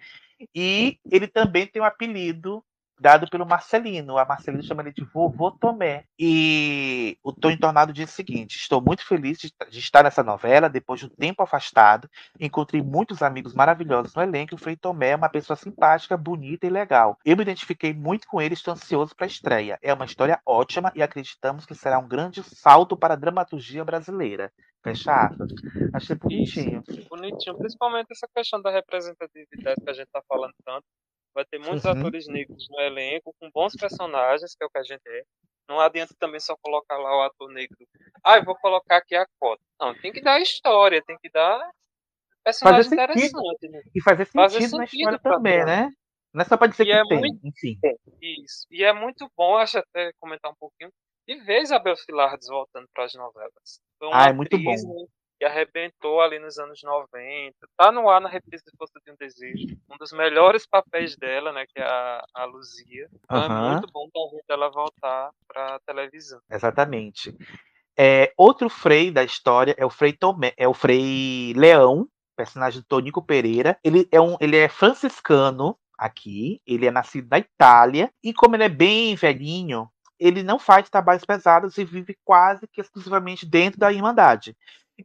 E 0.55 0.97
ele 1.11 1.27
também 1.27 1.67
tem 1.67 1.81
um 1.81 1.85
apelido 1.85 2.63
dado 2.99 3.29
pelo 3.29 3.45
Marcelino. 3.45 4.17
A 4.17 4.25
Marcelino 4.25 4.63
chama 4.63 4.81
ele 4.81 4.91
de 4.91 5.03
Vovô 5.03 5.51
Tomé. 5.51 6.03
E 6.17 7.17
o 7.23 7.31
Tony 7.31 7.57
Tornado 7.57 7.93
diz 7.93 8.11
o 8.11 8.13
seguinte: 8.13 8.57
Estou 8.57 8.81
muito 8.81 9.05
feliz 9.05 9.37
de, 9.37 9.53
de 9.69 9.79
estar 9.79 10.03
nessa 10.03 10.23
novela, 10.23 10.69
depois 10.69 10.99
de 10.99 11.05
um 11.05 11.09
tempo 11.09 11.41
afastado. 11.41 12.09
Encontrei 12.39 12.81
muitos 12.81 13.21
amigos 13.21 13.53
maravilhosos 13.53 14.13
no 14.13 14.21
elenco. 14.21 14.55
O 14.55 14.57
Frei 14.57 14.75
Tomé 14.75 15.11
é 15.11 15.15
uma 15.15 15.29
pessoa 15.29 15.55
simpática, 15.55 16.17
bonita 16.17 16.67
e 16.67 16.69
legal. 16.69 17.17
Eu 17.25 17.37
me 17.37 17.43
identifiquei 17.43 17.93
muito 17.93 18.27
com 18.27 18.41
ele, 18.41 18.53
estou 18.53 18.73
ansioso 18.73 19.15
para 19.15 19.25
a 19.25 19.27
estreia. 19.27 19.79
É 19.81 19.93
uma 19.93 20.05
história 20.05 20.39
ótima 20.45 20.91
e 20.95 21.01
acreditamos 21.01 21.65
que 21.65 21.75
será 21.75 21.99
um 21.99 22.07
grande 22.07 22.43
salto 22.43 22.97
para 22.97 23.13
a 23.13 23.17
dramaturgia 23.17 23.83
brasileira. 23.85 24.51
Fecha 24.83 25.13
aspas. 25.13 25.51
Achei 25.93 26.15
bonitinho. 26.15 26.83
Bonitinho, 27.09 27.57
principalmente 27.57 28.11
essa 28.11 28.27
questão 28.33 28.61
da 28.61 28.71
representatividade 28.71 29.81
que 29.83 29.89
a 29.89 29.93
gente 29.93 30.09
tá 30.11 30.21
falando 30.27 30.53
tanto. 30.65 30.85
Vai 31.39 31.45
ter 31.45 31.57
muitos 31.59 31.85
Uhum. 31.85 31.91
atores 31.91 32.27
negros 32.27 32.67
no 32.69 32.81
elenco, 32.81 33.33
com 33.39 33.49
bons 33.51 33.73
personagens, 33.73 34.53
que 34.53 34.61
é 34.61 34.67
o 34.67 34.69
que 34.69 34.77
a 34.77 34.83
gente 34.83 35.07
é. 35.07 35.23
Não 35.69 35.79
adianta 35.79 36.13
também 36.19 36.37
só 36.41 36.53
colocar 36.61 36.97
lá 36.97 37.15
o 37.17 37.21
ator 37.21 37.49
negro. 37.53 37.77
Ah, 38.21 38.35
eu 38.39 38.43
vou 38.43 38.57
colocar 38.57 38.97
aqui 38.97 39.15
a 39.15 39.25
cota. 39.39 39.61
Não, 39.79 39.95
tem 40.01 40.11
que 40.11 40.19
dar 40.19 40.41
história, 40.41 41.01
tem 41.01 41.17
que 41.17 41.29
dar 41.29 41.57
personagem 42.43 42.83
sentido. 42.83 43.03
interessante. 43.13 43.69
Né? 43.69 43.81
E 43.95 44.01
fazer 44.03 44.25
sentido, 44.25 44.41
Fazer 44.41 44.59
na 44.59 44.67
sentido 44.67 44.83
história 44.99 45.19
pra 45.19 45.35
também, 45.35 45.63
né? 45.65 45.89
Não 46.33 46.41
é 46.41 46.45
só 46.45 46.57
pra 46.57 46.67
dizer 46.67 46.83
E 46.83 46.87
que 46.87 46.91
é 46.91 47.03
tem, 47.05 47.19
muito- 47.19 47.47
enfim. 47.47 47.79
Isso. 48.21 48.67
E 48.69 48.83
é 48.83 48.91
muito 48.91 49.31
bom, 49.37 49.55
acho 49.55 49.77
até 49.79 50.11
comentar 50.19 50.51
um 50.51 50.55
pouquinho, 50.59 50.91
de 51.25 51.35
ver 51.37 51.61
Isabel 51.61 51.95
Filardes 51.95 52.49
voltando 52.49 52.87
para 52.93 53.05
as 53.05 53.13
novelas. 53.13 53.79
Foi 53.97 54.09
uma 54.09 54.25
Ah, 54.25 54.29
é 54.29 54.33
muito 54.33 54.55
atriz, 54.57 54.83
bom. 54.83 55.07
Que 55.39 55.45
arrebentou 55.45 56.19
ali 56.21 56.37
nos 56.37 56.59
anos 56.59 56.83
90. 56.83 57.55
Tá 57.77 57.91
no 57.93 58.09
ar 58.09 58.19
na 58.19 58.29
de 58.29 58.77
Força 58.77 58.99
de 59.05 59.11
um 59.11 59.15
Desejo. 59.15 59.77
Um 59.89 59.97
dos 59.97 60.11
melhores 60.11 60.67
papéis 60.67 61.15
dela, 61.15 61.53
né, 61.53 61.65
que 61.65 61.79
é 61.79 61.85
a, 61.85 62.21
a 62.35 62.45
Luzia. 62.45 63.09
Então 63.23 63.37
é 63.37 63.45
Aham. 63.45 63.69
muito 63.69 63.87
bom 63.91 64.09
vendo 64.31 64.43
ela 64.49 64.69
voltar 64.69 65.31
pra 65.47 65.79
televisão. 65.85 66.41
Exatamente. 66.51 67.33
É, 67.97 68.33
outro 68.37 68.69
Frei 68.69 69.11
da 69.11 69.23
história 69.23 69.73
é 69.77 69.85
o 69.85 69.89
Frei 69.89 70.11
Tomé, 70.11 70.53
é 70.57 70.67
o 70.67 70.73
Frei 70.73 71.53
Leão, 71.55 72.07
personagem 72.35 72.81
do 72.81 72.85
Tonico 72.85 73.25
Pereira. 73.25 73.79
Ele 73.81 74.07
é 74.11 74.19
um, 74.19 74.35
ele 74.41 74.57
é 74.57 74.67
franciscano 74.67 75.77
aqui, 75.97 76.61
ele 76.67 76.85
é 76.85 76.91
nascido 76.91 77.29
na 77.31 77.39
Itália 77.39 78.11
e 78.21 78.33
como 78.33 78.57
ele 78.57 78.63
é 78.63 78.69
bem 78.69 79.15
velhinho, 79.15 79.89
ele 80.19 80.43
não 80.43 80.59
faz 80.59 80.89
trabalhos 80.89 81.23
pesados 81.23 81.77
e 81.77 81.85
vive 81.85 82.17
quase 82.25 82.67
que 82.67 82.81
exclusivamente 82.81 83.45
dentro 83.45 83.79
da 83.79 83.91
Irmandade. 83.91 84.55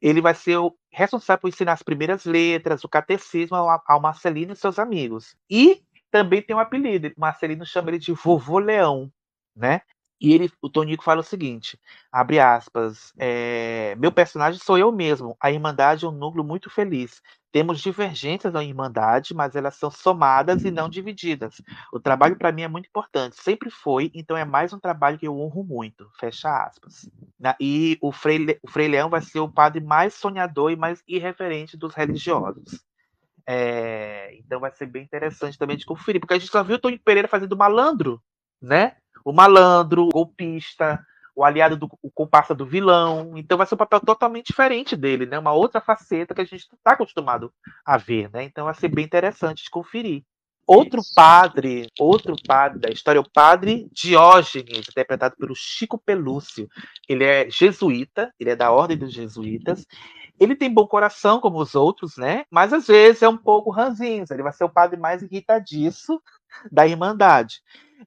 Ele 0.01 0.21
vai 0.21 0.35
ser 0.35 0.57
o 0.59 0.77
responsável 0.91 1.41
por 1.41 1.49
ensinar 1.49 1.73
as 1.73 1.83
primeiras 1.83 2.25
letras, 2.25 2.85
o 2.85 2.89
catecismo 2.89 3.57
ao, 3.57 4.01
Marcelino 4.01 4.53
e 4.53 4.57
seus 4.57 4.79
amigos. 4.79 5.37
E 5.51 5.83
também 6.11 6.43
tem 6.43 6.55
um 6.55 6.61
apelido, 6.61 7.13
Marcelino 7.17 7.67
chama 7.67 7.91
ele 7.91 7.99
de 7.99 8.13
Vovô 8.13 8.59
Leão, 8.59 9.11
né? 9.57 9.81
E 10.25 10.33
ele, 10.33 10.51
o 10.63 10.71
Tonico 10.71 11.05
fala 11.05 11.21
o 11.21 11.25
seguinte: 11.25 11.79
abre 12.11 12.41
aspas, 12.41 13.13
é, 13.19 13.95
meu 13.99 14.11
personagem 14.11 14.59
sou 14.59 14.79
eu 14.79 14.91
mesmo. 14.91 15.37
A 15.39 15.51
Irmandade 15.53 16.07
é 16.07 16.09
um 16.09 16.13
núcleo 16.13 16.43
muito 16.43 16.71
feliz. 16.71 17.21
Temos 17.53 17.79
divergências 17.81 18.53
na 18.53 18.65
Irmandade, 18.65 19.35
mas 19.35 19.55
elas 19.55 19.77
são 19.77 19.91
somadas 19.91 20.65
e 20.65 20.71
não 20.71 20.89
divididas. 20.89 21.61
O 21.93 22.01
trabalho 22.01 22.37
para 22.37 22.51
mim 22.51 22.63
é 22.63 22.69
muito 22.69 22.87
importante, 22.89 23.37
sempre 23.37 23.71
foi, 23.71 24.11
então 24.15 24.35
é 24.37 24.45
mais 24.47 24.73
um 24.73 24.81
trabalho 24.81 25.19
que 25.19 25.29
eu 25.29 25.39
honro 25.39 25.63
muito. 25.63 26.09
Fecha 26.19 26.49
aspas. 26.49 27.07
Na- 27.39 27.57
e 27.61 27.99
o 28.01 28.11
Frei, 28.11 28.59
o 28.63 28.71
Frei 28.71 28.89
Leão 28.89 29.11
vai 29.11 29.21
ser 29.21 29.41
o 29.41 29.49
padre 29.53 29.81
mais 29.83 30.15
sonhador 30.15 30.71
e 30.73 30.77
mais 30.77 31.03
irreverente 31.07 31.77
dos 31.77 31.95
religiosos. 31.95 32.83
É, 33.47 34.35
então 34.39 34.59
vai 34.61 34.73
ser 34.73 34.87
bem 34.87 35.03
interessante 35.05 35.59
também 35.59 35.77
de 35.77 35.85
conferir, 35.85 36.21
porque 36.21 36.35
a 36.35 36.39
gente 36.39 36.51
só 36.51 36.63
viu 36.65 36.77
o 36.77 36.79
Tony 36.79 36.99
Pereira 36.99 37.29
fazendo 37.29 37.57
malandro, 37.57 38.23
né? 38.65 38.97
O 39.25 39.33
malandro, 39.33 40.05
o 40.05 40.09
golpista, 40.09 41.05
o 41.35 41.45
aliado 41.45 41.77
do 41.77 41.89
o 42.03 42.11
comparsa 42.11 42.55
do 42.55 42.67
vilão. 42.67 43.33
Então 43.37 43.59
vai 43.59 43.67
ser 43.67 43.75
um 43.75 43.79
papel 43.79 44.01
totalmente 44.01 44.47
diferente 44.47 44.97
dele, 44.97 45.27
né? 45.27 45.39
Uma 45.39 45.53
outra 45.53 45.81
faceta 45.81 46.35
que 46.35 46.41
a 46.41 46.45
gente 46.45 46.67
não 46.71 46.77
está 46.77 46.93
acostumado 46.93 47.53
a 47.85 47.97
ver, 47.97 48.31
né? 48.33 48.45
Então 48.45 48.67
vai 48.67 48.75
ser 48.75 48.89
bem 48.89 49.05
interessante 49.05 49.65
de 49.65 49.71
conferir. 49.71 50.23
Outro 50.67 51.01
Isso. 51.01 51.15
padre, 51.15 51.89
outro 51.99 52.35
padre 52.47 52.79
da 52.79 52.89
história, 52.89 53.19
é 53.19 53.21
o 53.21 53.31
padre 53.31 53.87
Diógenes, 53.93 54.89
interpretado 54.89 55.37
pelo 55.37 55.55
Chico 55.55 55.99
Pelúcio. 55.99 56.69
Ele 57.07 57.23
é 57.23 57.51
jesuíta, 57.51 58.33
ele 58.41 58.51
é 58.51 58.57
da 58.57 58.71
ordem 58.71 58.97
dos 58.97 59.13
jesuítas. 59.13 59.87
Ele 60.41 60.57
tem 60.57 60.73
bom 60.73 60.87
coração, 60.87 61.39
como 61.39 61.61
os 61.61 61.75
outros, 61.75 62.17
né? 62.17 62.45
Mas 62.51 62.73
às 62.73 62.87
vezes 62.87 63.23
é 63.23 63.29
um 63.29 63.37
pouco 63.37 63.71
ranzinho. 63.71 64.25
Ele 64.29 64.43
vai 64.43 64.53
ser 64.53 64.65
o 64.65 64.71
padre 64.71 64.99
mais 64.99 65.23
irritadiço 65.23 66.21
da 66.71 66.87
Irmandade. 66.87 67.61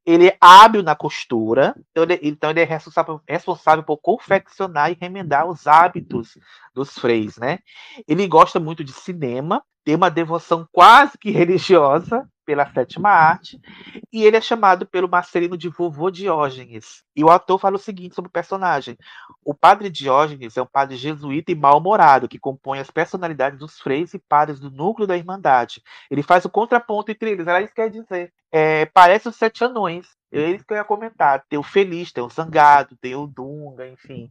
Ele 0.06 0.28
é 0.28 0.38
hábil 0.40 0.84
na 0.84 0.96
costura, 0.96 1.76
então 1.92 2.04
ele, 2.04 2.20
então 2.22 2.50
ele 2.50 2.62
é 2.62 2.64
responsável, 2.64 3.22
responsável 3.28 3.84
por 3.84 3.98
confeccionar 3.98 4.92
e 4.92 4.98
remendar 5.00 5.48
os 5.48 5.68
hábitos 5.68 6.38
dos 6.74 6.98
freis, 6.98 7.38
né? 7.38 7.60
Ele 8.08 8.28
gosta 8.28 8.60
muito 8.60 8.84
de 8.84 8.94
cinema, 8.94 9.64
tem 9.84 9.96
uma 9.96 10.10
devoção 10.10 10.68
quase 10.72 11.18
que 11.18 11.32
religiosa 11.32 12.28
pela 12.48 12.66
sétima 12.72 13.10
arte, 13.10 13.60
e 14.12 14.24
ele 14.24 14.38
é 14.38 14.42
chamado 14.42 14.88
pelo 14.88 15.10
Marcelino 15.10 15.58
de 15.58 15.68
vovô 15.68 16.10
Diógenes. 16.10 17.04
E 17.14 17.22
o 17.22 17.30
ator 17.30 17.60
fala 17.60 17.76
o 17.76 17.80
seguinte 17.80 18.16
sobre 18.16 18.30
o 18.30 18.32
personagem: 18.32 18.98
o 19.44 19.54
padre 19.54 19.90
Diógenes 19.90 20.56
é 20.56 20.62
um 20.62 20.66
padre 20.66 20.96
jesuíta 20.96 21.52
e 21.52 21.56
mal-humorado 21.56 22.30
que 22.30 22.40
compõe 22.40 22.80
as 22.80 22.90
personalidades 22.90 23.60
dos 23.60 23.78
freis 23.82 24.14
e 24.14 24.20
padres 24.20 24.62
do 24.62 24.72
núcleo 24.72 25.06
da 25.06 25.18
Irmandade. 25.18 25.84
Ele 26.10 26.24
faz 26.24 26.46
o 26.46 26.50
contraponto 26.50 27.12
entre 27.12 27.32
eles, 27.32 27.48
era 27.48 27.62
isso 27.62 27.74
que 27.74 27.82
quer 27.82 27.90
dizer. 27.90 28.32
É, 28.50 28.86
parece 28.86 29.28
os 29.28 29.36
sete 29.36 29.66
anões. 29.66 30.08
É 30.40 30.52
isso 30.52 30.66
que 30.66 30.74
eu 30.74 30.78
ia 30.78 30.84
comentar. 30.84 31.44
Tem 31.50 31.58
o 31.58 31.64
Feliz, 31.64 32.12
tem 32.12 32.24
o 32.24 32.30
Zangado, 32.30 32.96
tem 32.98 33.16
o 33.16 33.28
Dunga, 33.28 33.88
enfim. 33.88 34.30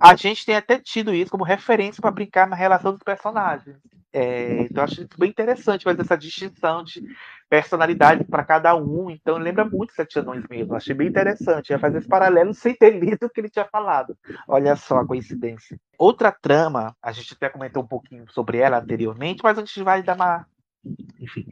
A 0.00 0.14
gente 0.14 0.44
tem 0.44 0.56
até 0.56 0.78
tido 0.78 1.14
isso 1.14 1.30
como 1.30 1.44
referência 1.44 2.00
para 2.00 2.10
brincar 2.10 2.46
na 2.46 2.56
relação 2.56 2.92
dos 2.92 3.02
personagens. 3.02 3.76
É, 4.12 4.64
então, 4.64 4.84
acho 4.84 5.06
bem 5.16 5.30
interessante 5.30 5.84
fazer 5.84 6.02
essa 6.02 6.18
distinção 6.18 6.84
de 6.84 7.02
personalidade 7.48 8.24
para 8.24 8.44
cada 8.44 8.76
um. 8.76 9.10
Então, 9.10 9.38
lembra 9.38 9.64
muito 9.64 9.94
Sete 9.94 10.18
Anões 10.18 10.44
mesmo. 10.48 10.74
Achei 10.74 10.94
bem 10.94 11.08
interessante. 11.08 11.70
Ia 11.70 11.78
fazer 11.78 11.98
esse 11.98 12.08
paralelo 12.08 12.52
sem 12.52 12.74
ter 12.74 12.90
lido 13.00 13.24
o 13.24 13.30
que 13.30 13.40
ele 13.40 13.48
tinha 13.48 13.64
falado. 13.64 14.16
Olha 14.46 14.76
só 14.76 14.98
a 14.98 15.06
coincidência. 15.06 15.80
Outra 15.98 16.30
trama, 16.30 16.94
a 17.02 17.10
gente 17.10 17.32
até 17.32 17.48
comentou 17.48 17.82
um 17.82 17.86
pouquinho 17.86 18.30
sobre 18.30 18.58
ela 18.58 18.78
anteriormente, 18.78 19.40
mas 19.42 19.56
a 19.56 19.64
gente 19.64 19.82
vai 19.82 20.02
dar 20.02 20.16
uma. 20.16 20.46
Enfim. 21.20 21.46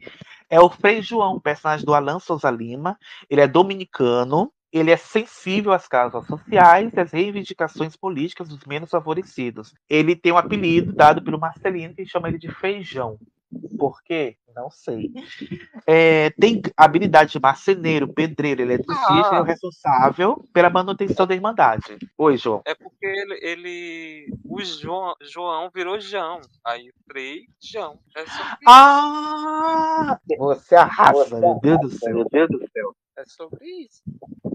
É 0.49 0.59
o 0.59 0.69
Frei 0.69 1.01
João, 1.01 1.39
personagem 1.39 1.85
do 1.85 1.93
Alan 1.93 2.19
Souza 2.19 2.49
Lima. 2.49 2.97
Ele 3.29 3.41
é 3.41 3.47
dominicano. 3.47 4.51
Ele 4.71 4.89
é 4.89 4.95
sensível 4.95 5.73
às 5.73 5.85
causas 5.85 6.25
sociais 6.25 6.93
e 6.93 6.99
às 6.99 7.11
reivindicações 7.11 7.97
políticas 7.97 8.47
dos 8.47 8.63
menos 8.65 8.89
favorecidos. 8.89 9.73
Ele 9.89 10.15
tem 10.15 10.31
um 10.31 10.37
apelido 10.37 10.93
dado 10.93 11.21
pelo 11.21 11.39
Marcelino 11.39 11.93
que 11.93 12.05
chama 12.05 12.29
ele 12.29 12.37
de 12.37 12.49
Feijão. 12.49 13.19
Por 13.77 14.01
quê? 14.03 14.37
Não 14.55 14.69
sei. 14.69 15.11
É, 15.87 16.29
tem 16.31 16.61
habilidade 16.75 17.31
de 17.31 17.39
marceneiro, 17.39 18.11
pedreiro, 18.13 18.61
eletricista 18.61 19.13
e 19.13 19.19
é 19.37 19.39
o 19.39 19.43
Ah. 19.43 19.45
responsável 19.45 20.45
pela 20.53 20.69
manutenção 20.69 21.25
da 21.25 21.33
Irmandade. 21.33 21.97
Oi, 22.17 22.37
João. 22.37 22.61
É 22.65 22.75
porque 22.75 23.05
ele, 23.05 23.39
ele 23.41 24.33
o 24.45 24.61
João, 24.61 25.15
João 25.21 25.69
virou 25.73 25.99
João. 25.99 26.41
Aí 26.65 26.91
Frei, 27.09 27.45
João. 27.61 27.97
É. 28.15 28.23
Ah! 28.67 30.19
Você 30.37 30.75
arrasa, 30.75 31.39
meu 31.39 31.59
Deus 31.61 31.79
do 31.81 31.89
céu. 31.91 32.95
É 33.17 33.25
sobre 33.25 33.65
isso. 33.65 34.01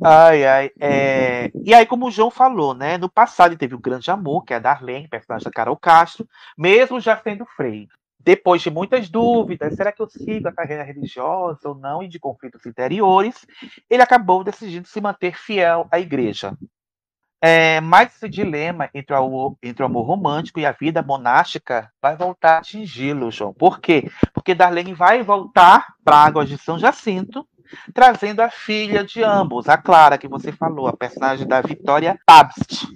Ai, 0.03 0.45
ai. 0.45 0.71
é, 0.81 1.51
E 1.65 1.75
aí, 1.75 1.85
como 1.87 2.07
o 2.07 2.11
João 2.11 2.31
falou, 2.31 2.75
né? 2.75 2.97
No 2.99 3.09
passado 3.11 3.51
ele 3.53 3.59
teve 3.59 3.75
um 3.75 3.81
grande 3.81 4.11
amor, 4.11 4.45
que 4.45 4.53
é 4.53 4.57
a 4.57 4.61
Darlene, 4.61 5.09
personagem 5.09 5.45
da 5.45 5.51
Carol 5.51 5.77
Castro, 5.77 6.27
mesmo 6.57 7.01
já 7.01 7.17
sendo 7.17 7.45
freio. 7.47 7.89
Depois 8.27 8.61
de 8.61 8.71
muitas 8.71 9.09
dúvidas, 9.09 9.77
será 9.77 9.93
que 9.93 10.03
eu 10.03 10.09
sigo 10.09 10.49
a 10.49 10.53
carreira 10.53 10.83
religiosa 10.83 11.69
ou 11.69 11.77
não, 11.77 12.03
e 12.03 12.09
de 12.09 12.19
conflitos 12.19 12.67
interiores, 12.67 13.47
ele 13.89 14.03
acabou 14.03 14.43
decidindo 14.43 14.89
se 14.89 15.01
manter 15.01 15.39
fiel 15.39 15.87
à 15.93 16.01
igreja. 16.01 16.53
É, 17.41 17.81
mas 17.81 18.17
esse 18.17 18.29
dilema 18.29 18.91
entre 18.93 19.15
o, 19.15 19.57
entre 19.63 19.85
o 19.85 19.87
amor 19.87 20.07
romântico 20.07 20.59
e 20.59 20.67
a 20.67 20.73
vida 20.73 21.03
monástica 21.03 21.89
vai 22.03 22.17
voltar 22.17 22.57
a 22.57 22.59
atingi-lo, 22.59 23.31
João. 23.31 23.55
Por 23.55 23.79
quê? 23.79 24.11
Porque 24.35 24.57
Darlene 24.57 24.93
vai 24.93 25.23
voltar 25.23 25.95
para 26.03 26.17
Águas 26.17 26.49
de 26.49 26.59
São 26.59 26.77
Jacinto, 26.77 27.47
trazendo 27.95 28.41
a 28.41 28.51
filha 28.51 29.05
de 29.05 29.23
ambos, 29.23 29.69
a 29.69 29.77
Clara, 29.77 30.19
que 30.19 30.27
você 30.27 30.51
falou, 30.51 30.89
a 30.89 30.97
personagem 30.97 31.47
da 31.47 31.61
Vitória 31.61 32.19
Pabst, 32.27 32.87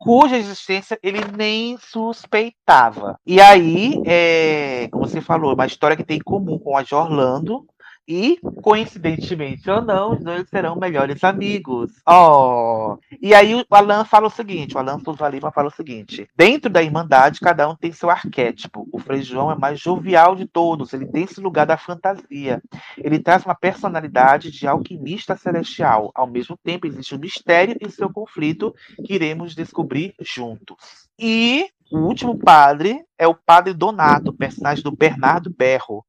cuja 0.00 0.38
existência 0.38 0.98
ele 1.02 1.20
nem 1.36 1.76
suspeitava. 1.76 3.20
E 3.26 3.38
aí, 3.38 4.02
é, 4.06 4.88
como 4.90 5.06
você 5.06 5.20
falou, 5.20 5.52
uma 5.52 5.66
história 5.66 5.94
que 5.94 6.02
tem 6.02 6.16
em 6.16 6.22
comum 6.22 6.58
com 6.58 6.74
a 6.74 6.82
de 6.82 6.94
Orlando, 6.94 7.66
e, 8.10 8.40
coincidentemente 8.60 9.70
ou 9.70 9.80
não, 9.80 10.14
os 10.14 10.24
dois 10.24 10.48
serão 10.48 10.74
melhores 10.74 11.22
amigos. 11.22 11.92
Oh! 12.04 12.98
E 13.22 13.32
aí 13.32 13.54
o 13.54 13.64
Alan 13.70 14.04
fala 14.04 14.26
o 14.26 14.30
seguinte: 14.30 14.74
o 14.74 14.80
Alan 14.80 14.98
Souza 14.98 15.28
Lima 15.28 15.52
fala 15.52 15.68
o 15.68 15.72
seguinte: 15.72 16.28
dentro 16.36 16.68
da 16.68 16.82
Irmandade, 16.82 17.38
cada 17.38 17.68
um 17.68 17.76
tem 17.76 17.92
seu 17.92 18.10
arquétipo. 18.10 18.88
O 18.92 18.98
Frei 18.98 19.22
João 19.22 19.52
é 19.52 19.54
mais 19.54 19.78
jovial 19.78 20.34
de 20.34 20.44
todos, 20.44 20.92
ele 20.92 21.06
tem 21.06 21.22
esse 21.22 21.40
lugar 21.40 21.66
da 21.66 21.76
fantasia. 21.76 22.60
Ele 22.98 23.20
traz 23.20 23.44
uma 23.44 23.54
personalidade 23.54 24.50
de 24.50 24.66
alquimista 24.66 25.36
celestial. 25.36 26.10
Ao 26.12 26.26
mesmo 26.26 26.58
tempo, 26.64 26.88
existe 26.88 27.14
um 27.14 27.18
mistério 27.18 27.76
em 27.80 27.88
seu 27.88 28.12
conflito 28.12 28.74
que 29.06 29.14
iremos 29.14 29.54
descobrir 29.54 30.16
juntos. 30.20 31.08
E 31.16 31.68
o 31.90 31.98
último 31.98 32.38
padre 32.38 33.04
é 33.18 33.26
o 33.26 33.34
padre 33.34 33.74
Donato, 33.74 34.32
personagem 34.32 34.82
do 34.84 34.94
Bernardo 34.96 35.50
Berro. 35.56 36.04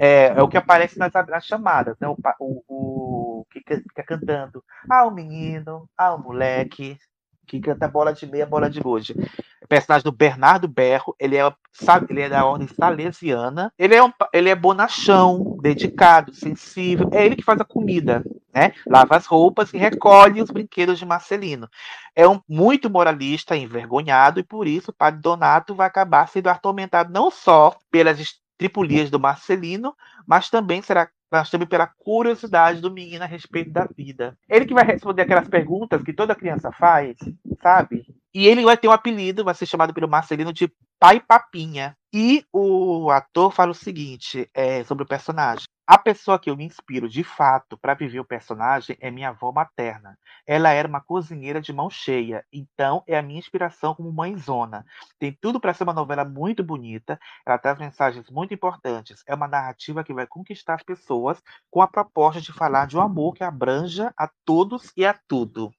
É, 0.00 0.26
é 0.28 0.42
o 0.42 0.48
que 0.48 0.56
aparece 0.56 0.98
nas, 0.98 1.12
nas 1.28 1.46
chamadas, 1.46 1.96
né? 2.00 2.08
O, 2.08 2.16
o, 2.40 3.40
o 3.40 3.46
que 3.50 3.60
ca- 3.62 3.76
fica 3.88 4.04
cantando. 4.04 4.62
Ah, 4.90 5.06
o 5.06 5.10
menino, 5.10 5.88
ah, 5.96 6.14
o 6.14 6.22
moleque, 6.22 6.98
que 7.46 7.60
canta 7.60 7.88
bola 7.88 8.12
de 8.12 8.26
meia, 8.26 8.46
bola 8.46 8.70
de 8.70 8.80
hoje. 8.84 9.14
O 9.66 9.68
personagem 9.68 10.04
do 10.04 10.12
Bernardo 10.12 10.68
Berro, 10.68 11.14
ele 11.18 11.36
é, 11.36 11.52
sabe, 11.72 12.06
ele 12.10 12.20
é 12.20 12.28
da 12.28 12.44
ordem 12.44 12.68
salesiana. 12.68 13.72
Ele 13.76 13.96
é, 13.96 14.02
um, 14.02 14.12
ele 14.32 14.48
é 14.48 14.54
bonachão, 14.54 15.58
dedicado, 15.60 16.32
sensível. 16.32 17.10
É 17.12 17.26
ele 17.26 17.34
que 17.34 17.42
faz 17.42 17.60
a 17.60 17.64
comida, 17.64 18.24
né? 18.54 18.72
Lava 18.86 19.16
as 19.16 19.26
roupas 19.26 19.74
e 19.74 19.76
recolhe 19.76 20.40
os 20.40 20.50
brinquedos 20.50 20.98
de 20.98 21.04
Marcelino 21.04 21.68
é 22.16 22.26
um 22.26 22.40
muito 22.48 22.88
moralista, 22.88 23.54
envergonhado, 23.54 24.40
e 24.40 24.42
por 24.42 24.66
isso 24.66 24.90
o 24.90 24.94
padre 24.94 25.20
Donato 25.20 25.74
vai 25.74 25.86
acabar 25.86 26.26
sendo 26.26 26.48
atormentado 26.48 27.12
não 27.12 27.30
só 27.30 27.76
pelas 27.90 28.18
estripulias 28.18 29.10
do 29.10 29.20
Marcelino, 29.20 29.94
mas 30.26 30.48
também 30.48 30.80
será 30.80 31.10
mas 31.28 31.50
também 31.50 31.66
pela 31.66 31.88
curiosidade 31.88 32.80
do 32.80 32.88
menino 32.88 33.24
a 33.24 33.26
respeito 33.26 33.70
da 33.70 33.84
vida. 33.84 34.38
Ele 34.48 34.64
que 34.64 34.72
vai 34.72 34.84
responder 34.84 35.22
aquelas 35.22 35.48
perguntas 35.48 36.00
que 36.02 36.12
toda 36.12 36.36
criança 36.36 36.70
faz, 36.70 37.16
sabe? 37.60 38.06
E 38.36 38.46
ele 38.46 38.62
vai 38.62 38.76
ter 38.76 38.86
um 38.86 38.92
apelido, 38.92 39.42
vai 39.42 39.54
ser 39.54 39.64
chamado 39.64 39.94
pelo 39.94 40.06
Marcelino 40.06 40.52
de 40.52 40.70
Pai 41.00 41.18
Papinha. 41.18 41.96
E 42.12 42.44
o 42.52 43.10
ator 43.10 43.50
fala 43.50 43.70
o 43.70 43.74
seguinte 43.74 44.46
é, 44.52 44.84
sobre 44.84 45.04
o 45.04 45.08
personagem. 45.08 45.64
A 45.86 45.96
pessoa 45.96 46.38
que 46.38 46.50
eu 46.50 46.56
me 46.56 46.66
inspiro 46.66 47.08
de 47.08 47.24
fato 47.24 47.78
para 47.78 47.94
viver 47.94 48.20
o 48.20 48.26
personagem 48.26 48.94
é 49.00 49.10
minha 49.10 49.30
avó 49.30 49.50
materna. 49.52 50.18
Ela 50.46 50.68
era 50.70 50.86
uma 50.86 51.00
cozinheira 51.00 51.62
de 51.62 51.72
mão 51.72 51.88
cheia, 51.88 52.44
então 52.52 53.02
é 53.06 53.16
a 53.16 53.22
minha 53.22 53.38
inspiração 53.38 53.94
como 53.94 54.12
mãezona. 54.12 54.84
Tem 55.18 55.32
tudo 55.32 55.58
para 55.58 55.72
ser 55.72 55.84
uma 55.84 55.94
novela 55.94 56.22
muito 56.22 56.62
bonita, 56.62 57.18
ela 57.46 57.56
traz 57.56 57.78
mensagens 57.78 58.28
muito 58.28 58.52
importantes. 58.52 59.22
É 59.26 59.34
uma 59.34 59.48
narrativa 59.48 60.04
que 60.04 60.12
vai 60.12 60.26
conquistar 60.26 60.74
as 60.74 60.82
pessoas 60.82 61.42
com 61.70 61.80
a 61.80 61.88
proposta 61.88 62.42
de 62.42 62.52
falar 62.52 62.86
de 62.86 62.98
um 62.98 63.00
amor 63.00 63.32
que 63.32 63.42
abranja 63.42 64.12
a 64.14 64.28
todos 64.44 64.92
e 64.94 65.06
a 65.06 65.18
tudo. 65.26 65.72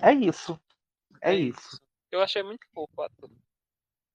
É 0.00 0.12
isso. 0.12 0.56
É 1.22 1.34
isso. 1.34 1.78
Eu 2.10 2.20
achei 2.22 2.42
muito 2.42 2.66
fofo 2.74 2.92
o 2.96 3.02
ator. 3.02 3.30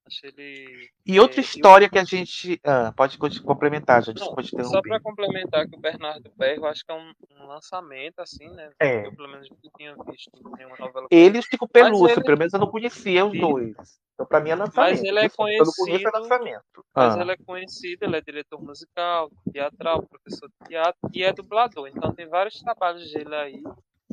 Achei 0.07 0.29
ele. 0.29 0.89
E 1.05 1.19
outra 1.19 1.37
É, 1.37 1.39
eu- 1.39 1.43
história 1.43 1.89
que 1.89 1.97
a 1.97 2.03
gente. 2.03 2.59
Ah, 2.63 2.91
pode 2.95 3.17
co- 3.17 3.27
complementar, 3.43 4.03
já 4.03 4.11
Não, 4.11 4.13
desculpa 4.13 4.43
te 4.43 4.63
só 4.63 4.79
para 4.81 4.99
complementar 4.99 5.67
que 5.67 5.75
o 5.75 5.79
Bernardo 5.79 6.31
Berro, 6.37 6.65
acho 6.67 6.85
que 6.85 6.91
é 6.91 6.95
um, 6.95 7.11
um 7.31 7.47
lançamento, 7.47 8.19
assim, 8.19 8.47
né? 8.49 8.69
É. 8.79 9.07
Eu, 9.07 9.15
pelo 9.15 9.27
menos, 9.29 9.49
não 9.49 9.71
tinha 9.75 9.95
visto 10.11 10.29
nenhuma 10.57 10.75
novela. 10.77 11.07
Ele 11.09 11.37
e 11.37 11.39
o 11.39 11.43
Chico 11.43 11.67
Pelúcio, 11.67 12.09
ele- 12.09 12.23
pelo 12.23 12.37
menos 12.37 12.53
eu 12.53 12.59
não 12.59 12.69
conhecia 12.69 13.25
os 13.25 13.31
Sim. 13.31 13.39
dois. 13.39 13.75
Então, 14.13 14.25
pra 14.27 14.39
mim 14.39 14.51
é 14.51 14.55
lançamento. 14.55 15.03
ele 15.03 15.19
é 15.19 15.21
Desculpa, 15.23 15.51
Eu 15.51 15.65
não 15.65 15.71
conheço 15.73 16.07
é 16.07 16.11
conhecido- 16.11 16.21
lançamento. 16.21 16.85
Mas 16.95 17.17
Ah, 17.17 17.21
ele 17.21 17.31
é 17.31 17.37
conhecido, 17.37 18.03
ele 18.05 18.15
é 18.17 18.21
diretor 18.21 18.61
musical, 18.61 19.31
teatral, 19.51 20.03
professor 20.07 20.47
de 20.49 20.67
teatro 20.69 20.99
e 21.13 21.23
é 21.23 21.33
dublador. 21.33 21.87
Então 21.87 22.13
tem 22.13 22.27
vários 22.27 22.59
trabalhos 22.61 23.11
dele 23.11 23.35
aí, 23.35 23.63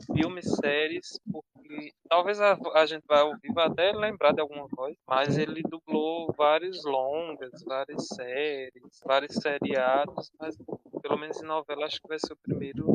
filmes, 0.06 0.44
séries, 0.56 1.18
porque 1.30 1.92
talvez 2.08 2.40
a, 2.40 2.56
a 2.74 2.86
gente 2.86 3.04
vai 3.06 3.22
ouvir, 3.22 3.52
vai 3.52 3.66
até 3.66 3.92
lembrar 3.92 4.32
de 4.32 4.40
alguma 4.40 4.68
coisa, 4.68 4.96
mas 5.08 5.38
ele 5.38 5.62
dublou 5.62 6.32
vários 6.36 6.84
longas, 6.84 7.62
várias 7.64 8.06
séries, 8.08 9.00
vários 9.04 9.34
seriados, 9.36 10.30
mas 10.38 10.56
pelo 11.00 11.18
menos 11.18 11.40
em 11.42 11.46
novela 11.46 11.86
acho 11.86 12.00
que 12.00 12.08
vai 12.08 12.18
ser 12.18 12.32
o 12.32 12.36
primeiro 12.36 12.94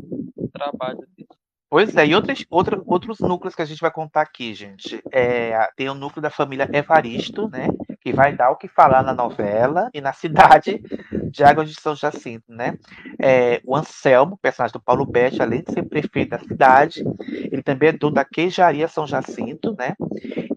trabalho 0.54 1.08
dele. 1.16 1.28
Pois 1.70 1.96
é, 1.98 2.08
e 2.08 2.16
outras, 2.16 2.46
outra, 2.50 2.82
outros 2.86 3.20
núcleos 3.20 3.54
que 3.54 3.62
a 3.62 3.66
gente 3.66 3.82
vai 3.82 3.92
contar 3.92 4.22
aqui, 4.22 4.54
gente. 4.54 5.02
É, 5.12 5.70
tem 5.76 5.90
o 5.90 5.94
núcleo 5.94 6.22
da 6.22 6.30
família 6.30 6.70
Evaristo, 6.72 7.50
né? 7.50 7.68
Que 8.00 8.14
vai 8.14 8.34
dar 8.34 8.52
o 8.52 8.56
que 8.56 8.70
falar 8.70 9.04
na 9.04 9.14
novela 9.14 9.90
e 9.94 10.00
na 10.00 10.14
cidade 10.14 10.82
de 11.30 11.44
Águas 11.44 11.70
de 11.70 11.80
São 11.80 11.94
Jacinto, 11.94 12.46
né? 12.54 12.78
É, 13.22 13.60
o 13.66 13.76
Anselmo, 13.76 14.40
personagem 14.42 14.74
do 14.74 14.82
Paulo 14.82 15.06
Betti, 15.06 15.42
além 15.42 15.62
de 15.62 15.74
ser 15.74 15.84
prefeito 15.84 16.30
da 16.30 16.40
cidade, 16.40 17.04
ele 17.52 17.62
também 17.62 17.90
é 17.90 17.92
dono 17.92 18.16
da 18.16 18.24
queijaria 18.24 18.88
São 18.88 19.06
Jacinto, 19.06 19.76
né? 19.78 19.94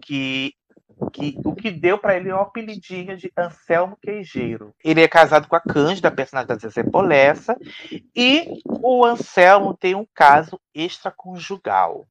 Que, 0.01 0.53
que 1.11 1.37
o 1.43 1.53
que 1.53 1.69
deu 1.69 1.97
para 1.97 2.15
ele 2.15 2.29
é 2.29 2.35
o 2.35 2.39
apelidinho 2.39 3.17
de 3.17 3.31
Anselmo 3.37 3.97
Queijeiro. 4.01 4.73
Ele 4.83 5.01
é 5.01 5.07
casado 5.07 5.47
com 5.47 5.55
a 5.55 5.59
Cândida, 5.59 6.09
personagem 6.09 6.47
da 6.47 6.55
Zezé 6.55 6.83
Polessa, 6.83 7.57
e 8.15 8.61
o 8.65 9.05
Anselmo 9.05 9.75
tem 9.75 9.95
um 9.95 10.07
caso 10.13 10.59
extraconjugal. 10.73 12.07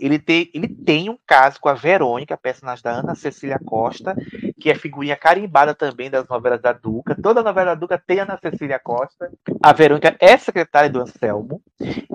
Ele 0.00 0.18
tem, 0.18 0.50
ele 0.52 0.68
tem 0.68 1.08
um 1.08 1.18
caso 1.26 1.60
com 1.60 1.68
a 1.68 1.74
Verônica, 1.74 2.36
personagem 2.36 2.82
da 2.82 2.90
Ana 2.90 3.14
Cecília 3.14 3.58
Costa, 3.64 4.16
que 4.60 4.70
é 4.70 4.74
figurinha 4.74 5.16
carimbada 5.16 5.74
também 5.74 6.10
das 6.10 6.26
novelas 6.28 6.60
da 6.60 6.72
Duca. 6.72 7.16
Toda 7.20 7.42
novela 7.42 7.74
da 7.74 7.74
Duca 7.74 8.02
tem 8.04 8.20
Ana 8.20 8.38
Cecília 8.38 8.78
Costa. 8.78 9.30
A 9.62 9.72
Verônica 9.72 10.16
é 10.18 10.36
secretária 10.36 10.90
do 10.90 11.00
Anselmo. 11.00 11.62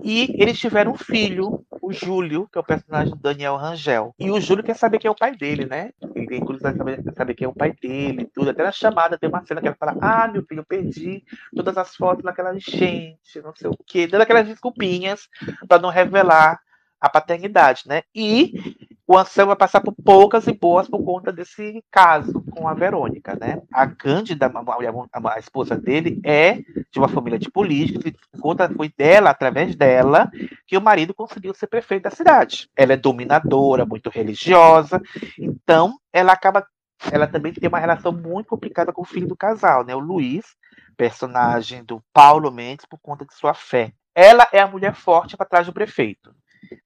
E 0.03 0.35
eles 0.37 0.59
tiveram 0.59 0.91
um 0.91 0.97
filho, 0.97 1.65
o 1.85 1.93
Júlio, 1.93 2.47
que 2.51 2.57
é 2.57 2.61
o 2.61 2.65
personagem 2.65 3.13
do 3.13 3.21
Daniel 3.21 3.55
Rangel. 3.55 4.13
E 4.17 4.31
o 4.31 4.41
Júlio 4.41 4.63
quer 4.63 4.75
saber 4.75 4.97
quem 4.97 5.07
é 5.07 5.11
o 5.11 5.15
pai 5.15 5.35
dele, 5.35 5.65
né? 5.65 5.91
Ele 6.15 6.27
tem 6.27 6.39
curiosidade 6.39 6.73
de 6.73 6.79
saber, 6.79 7.13
saber 7.15 7.33
quem 7.35 7.45
é 7.45 7.47
o 7.47 7.53
pai 7.53 7.73
dele 7.73 8.29
tudo. 8.33 8.49
Até 8.49 8.63
na 8.63 8.71
chamada 8.71 9.17
tem 9.17 9.29
uma 9.29 9.45
cena 9.45 9.61
que 9.61 9.67
ela 9.67 9.77
fala: 9.79 9.95
Ah, 10.01 10.27
meu 10.27 10.43
filho, 10.43 10.61
eu 10.61 10.65
perdi 10.65 11.23
todas 11.55 11.77
as 11.77 11.95
fotos 11.95 12.23
naquela 12.23 12.55
enchente, 12.55 13.39
não 13.43 13.53
sei 13.55 13.69
o 13.69 13.77
quê. 13.85 14.07
Dando 14.07 14.21
aquelas 14.21 14.47
desculpinhas 14.47 15.27
para 15.67 15.81
não 15.81 15.89
revelar 15.89 16.59
a 16.99 17.09
paternidade, 17.09 17.83
né? 17.85 18.01
E 18.15 18.53
o 19.07 19.17
Anselmo 19.17 19.49
vai 19.49 19.55
passar 19.55 19.81
por 19.81 19.93
poucas 19.93 20.47
e 20.47 20.53
boas 20.53 20.89
por 20.89 21.03
conta 21.03 21.31
desse 21.31 21.83
caso 21.91 22.43
com 22.51 22.67
a 22.67 22.73
Verônica, 22.73 23.35
né? 23.35 23.61
A 23.71 23.87
Cândida, 23.87 24.51
a, 25.13 25.39
esposa 25.39 25.77
dele, 25.77 26.19
é 26.25 26.53
de 26.91 26.97
uma 26.97 27.07
família 27.07 27.37
de 27.37 27.49
políticos 27.51 28.03
e 28.05 28.11
por 28.11 28.41
conta 28.41 28.69
foi 28.69 28.91
dela, 28.97 29.29
através 29.29 29.75
dela, 29.75 30.31
que 30.65 30.75
o 30.75 30.81
marido 30.81 31.13
conseguiu 31.13 31.53
ser 31.53 31.67
prefeito 31.67 32.03
da 32.03 32.09
cidade. 32.09 32.67
Ela 32.75 32.93
é 32.93 32.97
dominadora, 32.97 33.85
muito 33.85 34.09
religiosa, 34.09 34.99
então 35.39 35.99
ela 36.11 36.33
acaba, 36.33 36.65
ela 37.11 37.27
também 37.27 37.53
tem 37.53 37.69
uma 37.69 37.79
relação 37.79 38.11
muito 38.11 38.47
complicada 38.47 38.91
com 38.91 39.03
o 39.03 39.05
filho 39.05 39.27
do 39.27 39.37
casal, 39.37 39.85
né? 39.85 39.95
O 39.95 39.99
Luiz, 39.99 40.45
personagem 40.97 41.83
do 41.83 42.01
Paulo 42.11 42.51
Mendes, 42.51 42.85
por 42.85 42.99
conta 42.99 43.23
de 43.23 43.35
sua 43.35 43.53
fé. 43.53 43.93
Ela 44.15 44.47
é 44.51 44.59
a 44.59 44.67
mulher 44.67 44.95
forte 44.95 45.37
para 45.37 45.45
trás 45.45 45.67
do 45.67 45.73
prefeito 45.73 46.33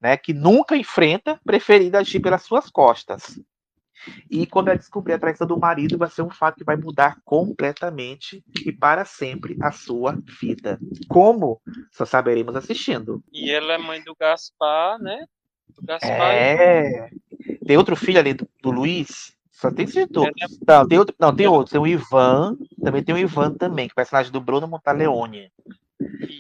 né, 0.02 0.18
que 0.18 0.34
nunca 0.34 0.76
enfrenta, 0.76 1.40
preferindo 1.46 1.98
agir 1.98 2.20
pelas 2.20 2.44
suas 2.44 2.70
costas. 2.70 3.40
E 4.30 4.46
quando 4.46 4.70
ela 4.70 4.78
descobrir 4.78 5.14
a 5.14 5.20
traição 5.20 5.46
do 5.46 5.60
marido, 5.60 5.98
vai 5.98 6.10
ser 6.10 6.22
um 6.22 6.30
fato 6.30 6.58
que 6.58 6.64
vai 6.64 6.78
mudar 6.78 7.18
completamente 7.26 8.44
e 8.66 8.72
para 8.72 9.04
sempre 9.04 9.58
a 9.62 9.72
sua 9.72 10.18
vida. 10.40 10.80
Como? 11.08 11.62
Só 11.92 12.06
saberemos 12.06 12.56
assistindo. 12.56 13.22
E 13.32 13.52
ela 13.52 13.74
é 13.74 13.78
mãe 13.78 14.02
do 14.04 14.16
Gaspar, 14.18 15.00
né? 15.00 15.26
Do 15.76 15.86
Gaspar 15.86 16.34
É. 16.34 17.10
Tem 17.66 17.78
outro 17.78 17.96
filho 17.96 18.20
ali 18.20 18.34
do, 18.34 18.48
do 18.62 18.72
Luiz? 18.72 19.38
Só 19.52 19.70
tem 19.70 19.84
esses 19.84 20.08
dois. 20.08 20.32
Ele 20.38 20.58
Não, 20.66 20.88
tem 20.88 20.98
outro, 20.98 21.16
não, 21.20 21.36
tem 21.36 21.48
outro. 21.48 21.72
Tem 21.74 21.82
o 21.82 21.88
Ivan, 21.88 22.58
também 22.82 23.04
tem 23.04 23.14
o 23.14 23.18
Ivan 23.18 23.54
também, 23.54 23.88
que 23.88 23.92
é 23.92 23.94
o 23.94 23.96
personagem 23.96 24.32
do 24.32 24.40
Bruno 24.40 24.68
Montaleone. 24.68 25.52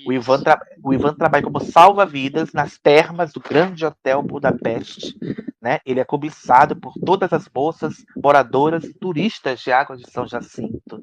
O 0.05 0.14
Ivan, 0.14 0.41
o 0.84 0.93
Ivan 0.93 1.14
trabalha 1.14 1.43
como 1.43 1.60
salva-vidas 1.60 2.53
nas 2.53 2.78
termas 2.78 3.34
do 3.34 3.39
grande 3.39 3.86
hotel 3.86 4.22
Budapeste. 4.24 5.16
Né? 5.62 5.80
Ele 5.86 5.99
é 5.99 6.05
cobiçado 6.05 6.76
por 6.76 6.93
todas 7.05 7.34
as 7.34 7.49
moças, 7.53 8.05
moradoras 8.16 8.84
e 8.86 8.93
turistas 8.93 9.60
de 9.60 9.72
Águas 9.72 9.99
de 9.99 10.10
São 10.10 10.26
Jacinto. 10.28 11.01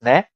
Né? 0.00 0.26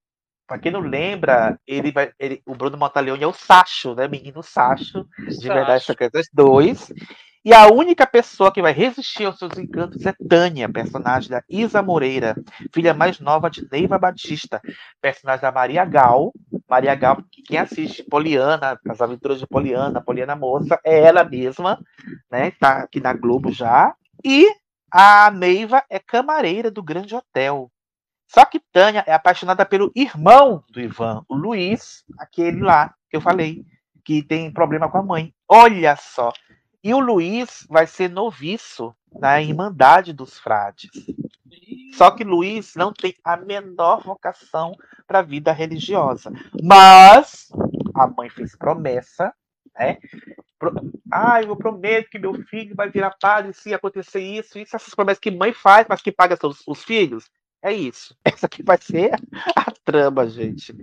Para 0.46 0.58
quem 0.58 0.72
não 0.72 0.80
lembra, 0.80 1.56
ele 1.64 1.92
vai, 1.92 2.10
ele- 2.18 2.42
o 2.44 2.56
Bruno 2.56 2.76
Montaleone 2.76 3.22
é 3.22 3.26
o 3.26 3.32
Sacho, 3.32 3.94
né? 3.94 4.08
Menino 4.08 4.42
Sacho, 4.42 5.06
de 5.16 5.46
Verdade 5.46 5.84
Secretas 5.84 6.26
2. 6.32 6.92
E 7.42 7.54
a 7.54 7.68
única 7.68 8.06
pessoa 8.06 8.52
que 8.52 8.60
vai 8.60 8.72
resistir 8.72 9.24
aos 9.24 9.38
seus 9.38 9.56
encantos 9.56 10.04
é 10.04 10.12
Tânia, 10.28 10.68
personagem 10.68 11.30
da 11.30 11.42
Isa 11.48 11.80
Moreira, 11.80 12.36
filha 12.72 12.92
mais 12.92 13.18
nova 13.18 13.48
de 13.48 13.66
Neiva 13.72 13.98
Batista, 13.98 14.60
personagem 15.00 15.40
da 15.40 15.50
Maria 15.50 15.84
Gal. 15.86 16.32
Maria 16.68 16.94
Gal, 16.94 17.22
que 17.32 17.42
quem 17.42 17.58
assiste 17.58 18.02
Poliana, 18.02 18.78
as 18.86 19.00
aventuras 19.00 19.38
de 19.38 19.46
Poliana, 19.46 20.02
Poliana 20.02 20.36
Moça, 20.36 20.78
é 20.84 21.00
ela 21.00 21.24
mesma, 21.24 21.80
né? 22.30 22.50
Tá 22.50 22.82
aqui 22.82 23.00
na 23.00 23.14
Globo 23.14 23.50
já. 23.50 23.94
E 24.22 24.46
a 24.92 25.30
Neiva 25.30 25.82
é 25.88 25.98
camareira 25.98 26.70
do 26.70 26.82
Grande 26.82 27.14
Hotel. 27.14 27.70
Só 28.28 28.44
que 28.44 28.60
Tânia 28.70 29.02
é 29.06 29.14
apaixonada 29.14 29.64
pelo 29.64 29.90
irmão 29.96 30.62
do 30.70 30.78
Ivan, 30.78 31.24
o 31.26 31.34
Luiz, 31.34 32.04
aquele 32.18 32.60
lá 32.60 32.94
que 33.08 33.16
eu 33.16 33.20
falei, 33.20 33.64
que 34.04 34.22
tem 34.22 34.52
problema 34.52 34.90
com 34.90 34.98
a 34.98 35.02
mãe. 35.02 35.34
Olha 35.48 35.96
só. 35.96 36.32
E 36.82 36.94
o 36.94 36.98
Luiz 36.98 37.66
vai 37.68 37.86
ser 37.86 38.08
noviço 38.08 38.94
na 39.12 39.40
Irmandade 39.40 40.12
dos 40.12 40.38
Frades. 40.38 40.90
Só 41.94 42.10
que 42.10 42.24
Luiz 42.24 42.74
não 42.74 42.92
tem 42.92 43.14
a 43.24 43.36
menor 43.36 44.02
vocação 44.02 44.74
para 45.06 45.18
a 45.18 45.22
vida 45.22 45.52
religiosa. 45.52 46.32
Mas 46.62 47.50
a 47.94 48.06
mãe 48.06 48.30
fez 48.30 48.56
promessa, 48.56 49.34
né? 49.78 49.98
Pro... 50.58 50.72
Ah, 51.12 51.42
eu 51.42 51.56
prometo 51.56 52.08
que 52.08 52.18
meu 52.18 52.34
filho 52.44 52.74
vai 52.74 52.88
virar 52.88 53.16
padre 53.20 53.52
se 53.52 53.74
acontecer 53.74 54.20
isso, 54.20 54.58
isso, 54.58 54.76
essas 54.76 54.94
promessas 54.94 55.20
que 55.20 55.30
mãe 55.30 55.52
faz, 55.52 55.86
mas 55.88 56.00
que 56.00 56.12
paga 56.12 56.38
os, 56.46 56.62
os 56.66 56.82
filhos. 56.84 57.30
É 57.62 57.72
isso. 57.72 58.16
Essa 58.24 58.46
aqui 58.46 58.62
vai 58.62 58.78
ser 58.78 59.12
a 59.56 59.70
trama, 59.84 60.28
gente. 60.28 60.74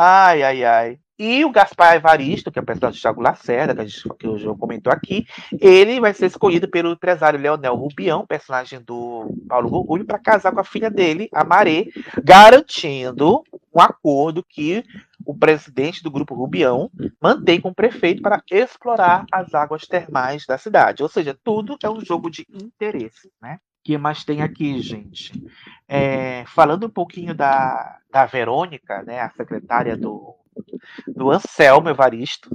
Ai, 0.00 0.44
ai, 0.44 0.64
ai. 0.64 0.98
E 1.18 1.44
o 1.44 1.50
Gaspar 1.50 1.96
Evaristo, 1.96 2.52
que 2.52 2.58
é 2.60 2.62
o 2.62 2.64
personagem 2.64 2.94
de 2.94 3.02
Thiago 3.02 3.20
Lacerda, 3.20 3.74
que, 3.74 3.88
gente, 3.88 4.08
que 4.16 4.28
o 4.28 4.38
João 4.38 4.56
comentou 4.56 4.92
aqui, 4.92 5.26
ele 5.60 5.98
vai 5.98 6.14
ser 6.14 6.26
escolhido 6.26 6.68
pelo 6.68 6.92
empresário 6.92 7.40
Leonel 7.40 7.74
Rubião, 7.74 8.24
personagem 8.24 8.80
do 8.80 9.28
Paulo 9.48 9.68
Gugulho, 9.68 10.04
para 10.04 10.20
casar 10.20 10.52
com 10.52 10.60
a 10.60 10.64
filha 10.64 10.88
dele, 10.88 11.28
a 11.34 11.42
Maré, 11.42 11.86
garantindo 12.22 13.42
um 13.74 13.80
acordo 13.80 14.44
que 14.48 14.84
o 15.26 15.36
presidente 15.36 16.00
do 16.00 16.12
grupo 16.12 16.36
Rubião 16.36 16.88
mantém 17.20 17.60
com 17.60 17.70
o 17.70 17.74
prefeito 17.74 18.22
para 18.22 18.40
explorar 18.52 19.26
as 19.32 19.52
águas 19.52 19.84
termais 19.84 20.46
da 20.46 20.56
cidade. 20.56 21.02
Ou 21.02 21.08
seja, 21.08 21.36
tudo 21.42 21.76
é 21.82 21.90
um 21.90 22.00
jogo 22.00 22.30
de 22.30 22.46
interesse, 22.48 23.32
né? 23.42 23.58
O 23.88 23.90
que 23.90 23.96
mais 23.96 24.22
tem 24.22 24.42
aqui, 24.42 24.82
gente? 24.82 25.32
É, 25.88 26.44
falando 26.48 26.84
um 26.84 26.90
pouquinho 26.90 27.34
da, 27.34 27.98
da 28.12 28.26
Verônica, 28.26 29.02
né, 29.02 29.20
a 29.20 29.30
secretária 29.30 29.96
do, 29.96 30.34
do 31.06 31.30
Anselmo 31.30 31.88
Evaristo, 31.88 32.50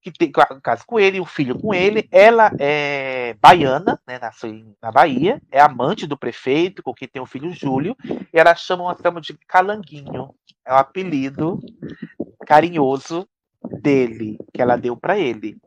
que 0.00 0.10
tem 0.10 0.32
um 0.50 0.60
caso 0.62 0.84
com 0.86 0.98
ele, 0.98 1.20
um 1.20 1.26
filho 1.26 1.58
com 1.58 1.74
ele. 1.74 2.08
Ela 2.10 2.50
é 2.58 3.36
baiana, 3.38 4.00
né, 4.06 4.18
nasceu 4.18 4.64
na 4.80 4.90
Bahia, 4.90 5.42
é 5.50 5.60
amante 5.60 6.06
do 6.06 6.16
prefeito, 6.16 6.82
com 6.82 6.94
quem 6.94 7.06
tem 7.06 7.20
um 7.20 7.26
filho 7.26 7.52
Júlio, 7.52 7.94
e 8.02 8.38
ela 8.38 8.54
chama 8.54 8.84
o 8.84 8.88
Anselmo 8.88 9.20
de 9.20 9.34
Calanguinho. 9.46 10.34
É 10.64 10.72
o 10.72 10.76
apelido 10.78 11.60
carinhoso 12.46 13.28
dele, 13.82 14.38
que 14.54 14.62
ela 14.62 14.76
deu 14.76 14.96
para 14.96 15.18
ele. 15.18 15.58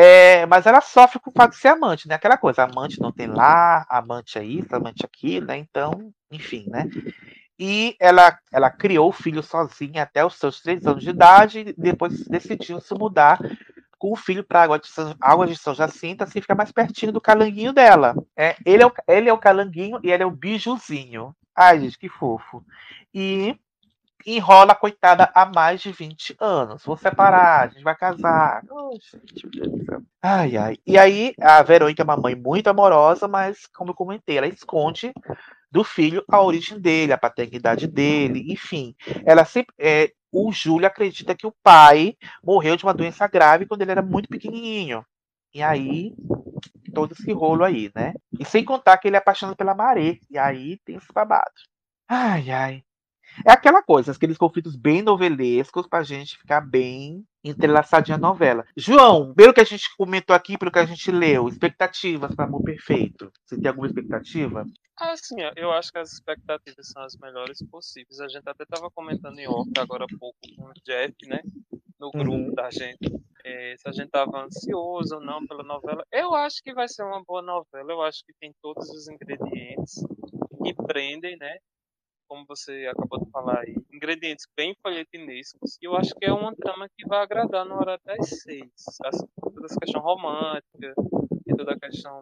É, 0.00 0.46
mas 0.46 0.64
ela 0.64 0.80
sofre 0.80 1.18
com 1.18 1.28
o 1.28 1.32
fato 1.32 1.50
de 1.50 1.56
ser 1.56 1.66
amante, 1.66 2.06
né? 2.06 2.14
Aquela 2.14 2.38
coisa, 2.38 2.62
amante 2.62 3.00
não 3.00 3.10
tem 3.10 3.26
lá, 3.26 3.84
amante 3.90 4.38
é 4.38 4.44
isso, 4.44 4.72
amante 4.72 5.02
é 5.02 5.06
aquilo, 5.06 5.48
né? 5.48 5.56
Então, 5.58 6.12
enfim, 6.30 6.66
né? 6.68 6.88
E 7.58 7.96
ela, 7.98 8.38
ela 8.52 8.70
criou 8.70 9.08
o 9.08 9.12
filho 9.12 9.42
sozinha 9.42 10.04
até 10.04 10.24
os 10.24 10.36
seus 10.36 10.60
três 10.60 10.86
anos 10.86 11.02
de 11.02 11.10
idade 11.10 11.58
e 11.60 11.74
depois 11.76 12.24
decidiu 12.28 12.80
se 12.80 12.94
mudar 12.94 13.40
com 13.98 14.12
o 14.12 14.16
filho 14.16 14.44
para 14.44 14.62
Água 14.62 14.78
de 14.78 14.86
São, 14.86 15.16
Água 15.20 15.48
de 15.48 15.56
São 15.56 15.74
Jacinto, 15.74 16.22
assim 16.22 16.40
fica 16.40 16.54
mais 16.54 16.70
pertinho 16.70 17.10
do 17.10 17.20
calanguinho 17.20 17.72
dela. 17.72 18.14
É, 18.36 18.54
ele, 18.64 18.84
é 18.84 18.86
o, 18.86 18.92
ele 19.08 19.28
é 19.28 19.32
o 19.32 19.38
calanguinho 19.38 19.98
e 20.04 20.12
ela 20.12 20.22
é 20.22 20.26
o 20.26 20.30
bijuzinho. 20.30 21.34
Ai, 21.56 21.80
gente, 21.80 21.98
que 21.98 22.08
fofo. 22.08 22.64
E 23.12 23.58
enrola 24.26 24.72
a 24.72 24.76
coitada 24.76 25.30
há 25.34 25.46
mais 25.46 25.80
de 25.80 25.92
20 25.92 26.36
anos. 26.40 26.84
Vou 26.84 26.96
separar, 26.96 27.64
a 27.64 27.68
gente 27.68 27.82
vai 27.82 27.96
casar. 27.96 28.62
Oh, 28.70 28.90
gente. 29.00 29.48
Ai, 30.22 30.56
ai. 30.56 30.78
E 30.86 30.98
aí, 30.98 31.34
a 31.40 31.62
Verônica 31.62 32.02
é 32.02 32.04
uma 32.04 32.16
mãe 32.16 32.34
muito 32.34 32.68
amorosa, 32.68 33.28
mas, 33.28 33.66
como 33.74 33.90
eu 33.90 33.94
comentei, 33.94 34.38
ela 34.38 34.46
esconde 34.46 35.12
do 35.70 35.84
filho 35.84 36.24
a 36.30 36.40
origem 36.42 36.80
dele, 36.80 37.12
a 37.12 37.18
paternidade 37.18 37.86
dele, 37.86 38.52
enfim. 38.52 38.94
Ela 39.24 39.44
sempre. 39.44 39.74
é, 39.78 40.12
o 40.30 40.52
Júlio 40.52 40.86
acredita 40.86 41.34
que 41.34 41.46
o 41.46 41.54
pai 41.62 42.14
morreu 42.42 42.76
de 42.76 42.84
uma 42.84 42.92
doença 42.92 43.26
grave 43.26 43.66
quando 43.66 43.82
ele 43.82 43.90
era 43.92 44.02
muito 44.02 44.28
pequenininho. 44.28 45.04
E 45.54 45.62
aí, 45.62 46.12
todo 46.94 47.12
esse 47.12 47.32
rolo 47.32 47.64
aí, 47.64 47.90
né? 47.94 48.12
E 48.38 48.44
sem 48.44 48.64
contar 48.64 48.98
que 48.98 49.08
ele 49.08 49.16
é 49.16 49.18
apaixonado 49.18 49.56
pela 49.56 49.74
Maré. 49.74 50.18
E 50.30 50.36
aí 50.38 50.78
tem 50.84 50.96
esse 50.96 51.12
babado. 51.12 51.50
Ai, 52.08 52.50
ai. 52.50 52.84
É 53.46 53.52
aquela 53.52 53.82
coisa, 53.82 54.12
aqueles 54.12 54.36
conflitos 54.38 54.76
bem 54.76 55.02
novelescos 55.02 55.86
pra 55.86 56.02
gente 56.02 56.36
ficar 56.38 56.60
bem 56.60 57.24
entrelaçadinha 57.44 58.16
a 58.16 58.20
novela. 58.20 58.64
João, 58.76 59.32
pelo 59.34 59.54
que 59.54 59.60
a 59.60 59.64
gente 59.64 59.88
comentou 59.96 60.34
aqui, 60.34 60.58
pelo 60.58 60.70
que 60.72 60.78
a 60.78 60.84
gente 60.84 61.10
leu, 61.10 61.48
expectativas 61.48 62.34
para 62.34 62.44
Amor 62.44 62.62
Perfeito. 62.62 63.30
Você 63.44 63.56
tem 63.58 63.68
alguma 63.68 63.86
expectativa? 63.86 64.64
Assim, 64.98 65.36
ó, 65.44 65.52
eu 65.56 65.72
acho 65.72 65.92
que 65.92 65.98
as 65.98 66.12
expectativas 66.12 66.88
são 66.88 67.02
as 67.02 67.16
melhores 67.16 67.58
possíveis. 67.70 68.20
A 68.20 68.28
gente 68.28 68.48
até 68.48 68.64
estava 68.64 68.90
comentando 68.90 69.38
em 69.38 69.46
off 69.48 69.70
agora 69.78 70.04
há 70.04 70.18
pouco 70.18 70.36
com 70.56 70.64
o 70.64 70.72
Jeff, 70.84 71.14
né? 71.26 71.40
No 71.98 72.10
grupo 72.10 72.30
Uhum. 72.32 72.54
da 72.54 72.70
gente. 72.70 72.98
eh, 73.44 73.76
se 73.78 73.88
a 73.88 73.92
gente 73.92 74.10
tava 74.10 74.42
ansioso 74.44 75.14
ou 75.14 75.20
não 75.22 75.46
pela 75.46 75.62
novela. 75.62 76.04
Eu 76.12 76.34
acho 76.34 76.60
que 76.62 76.74
vai 76.74 76.86
ser 76.88 77.02
uma 77.04 77.22
boa 77.24 77.40
novela. 77.40 77.90
Eu 77.92 78.02
acho 78.02 78.22
que 78.26 78.32
tem 78.38 78.52
todos 78.60 78.90
os 78.90 79.08
ingredientes 79.08 79.94
que 80.62 80.74
prendem, 80.86 81.36
né? 81.38 81.56
Como 82.28 82.44
você 82.46 82.86
acabou 82.92 83.24
de 83.24 83.30
falar 83.30 83.60
aí. 83.60 83.74
Ingredientes 83.92 84.46
bem 84.54 84.76
folhetinescos. 84.82 85.78
E 85.80 85.86
eu 85.86 85.96
acho 85.96 86.14
que 86.14 86.26
é 86.26 86.32
uma 86.32 86.54
trama 86.54 86.88
que 86.88 87.06
vai 87.08 87.20
agradar 87.20 87.64
na 87.64 87.74
hora 87.74 87.98
das 88.04 88.28
seis. 88.28 88.70
Assim, 89.04 89.26
toda 89.40 89.66
essa 89.66 89.80
questão 89.80 90.02
romântica, 90.02 90.94
e 91.46 91.56
toda 91.56 91.72
a 91.72 91.80
questão 91.80 92.20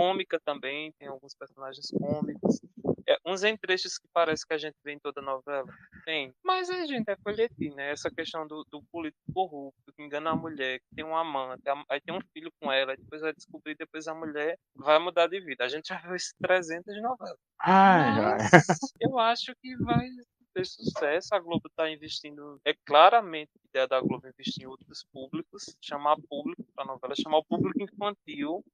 cômica 0.00 0.40
também, 0.42 0.92
tem 0.98 1.08
alguns 1.08 1.34
personagens 1.34 1.90
cômicos. 1.90 2.58
É, 3.06 3.18
uns 3.26 3.44
entrechos 3.44 3.98
que 3.98 4.08
parece 4.14 4.46
que 4.46 4.54
a 4.54 4.58
gente 4.58 4.76
vê 4.82 4.92
em 4.92 4.98
toda 4.98 5.20
novela. 5.20 5.66
Tem. 6.06 6.32
Mas 6.42 6.70
a 6.70 6.86
gente 6.86 7.10
é 7.10 7.16
folhetim, 7.16 7.74
né? 7.74 7.90
Essa 7.90 8.10
questão 8.10 8.46
do, 8.46 8.64
do 8.70 8.82
político 8.90 9.20
corrupto, 9.34 9.92
que 9.94 10.02
engana 10.02 10.30
a 10.30 10.36
mulher, 10.36 10.78
que 10.78 10.94
tem 10.94 11.04
um 11.04 11.14
amante, 11.14 11.62
aí 11.90 12.00
tem 12.00 12.14
um 12.14 12.20
filho 12.32 12.50
com 12.58 12.72
ela, 12.72 12.96
depois 12.96 13.20
vai 13.20 13.34
descobrir, 13.34 13.74
depois 13.74 14.06
a 14.06 14.14
mulher 14.14 14.56
vai 14.74 14.98
mudar 14.98 15.26
de 15.26 15.38
vida. 15.40 15.64
A 15.64 15.68
gente 15.68 15.88
já 15.88 15.98
viu 15.98 16.14
isso 16.14 16.32
300 16.40 17.02
novelas. 17.02 17.38
Ai, 17.60 18.08
ai. 18.08 18.38
Mas 18.38 18.50
eu 19.00 19.18
acho 19.18 19.52
que 19.60 19.76
vai 19.84 20.08
ter 20.54 20.66
sucesso. 20.66 21.34
A 21.34 21.38
Globo 21.38 21.68
está 21.68 21.90
investindo. 21.90 22.60
É 22.64 22.74
claramente 22.86 23.50
a 23.54 23.68
ideia 23.68 23.88
da 23.88 24.00
Globo 24.00 24.26
investir 24.26 24.64
em 24.64 24.66
outros 24.66 25.04
públicos, 25.12 25.76
chamar 25.80 26.16
público 26.28 26.64
para 26.74 26.84
novela, 26.84 27.14
chamar 27.16 27.38
o 27.38 27.44
público 27.44 27.82
infantil. 27.82 28.64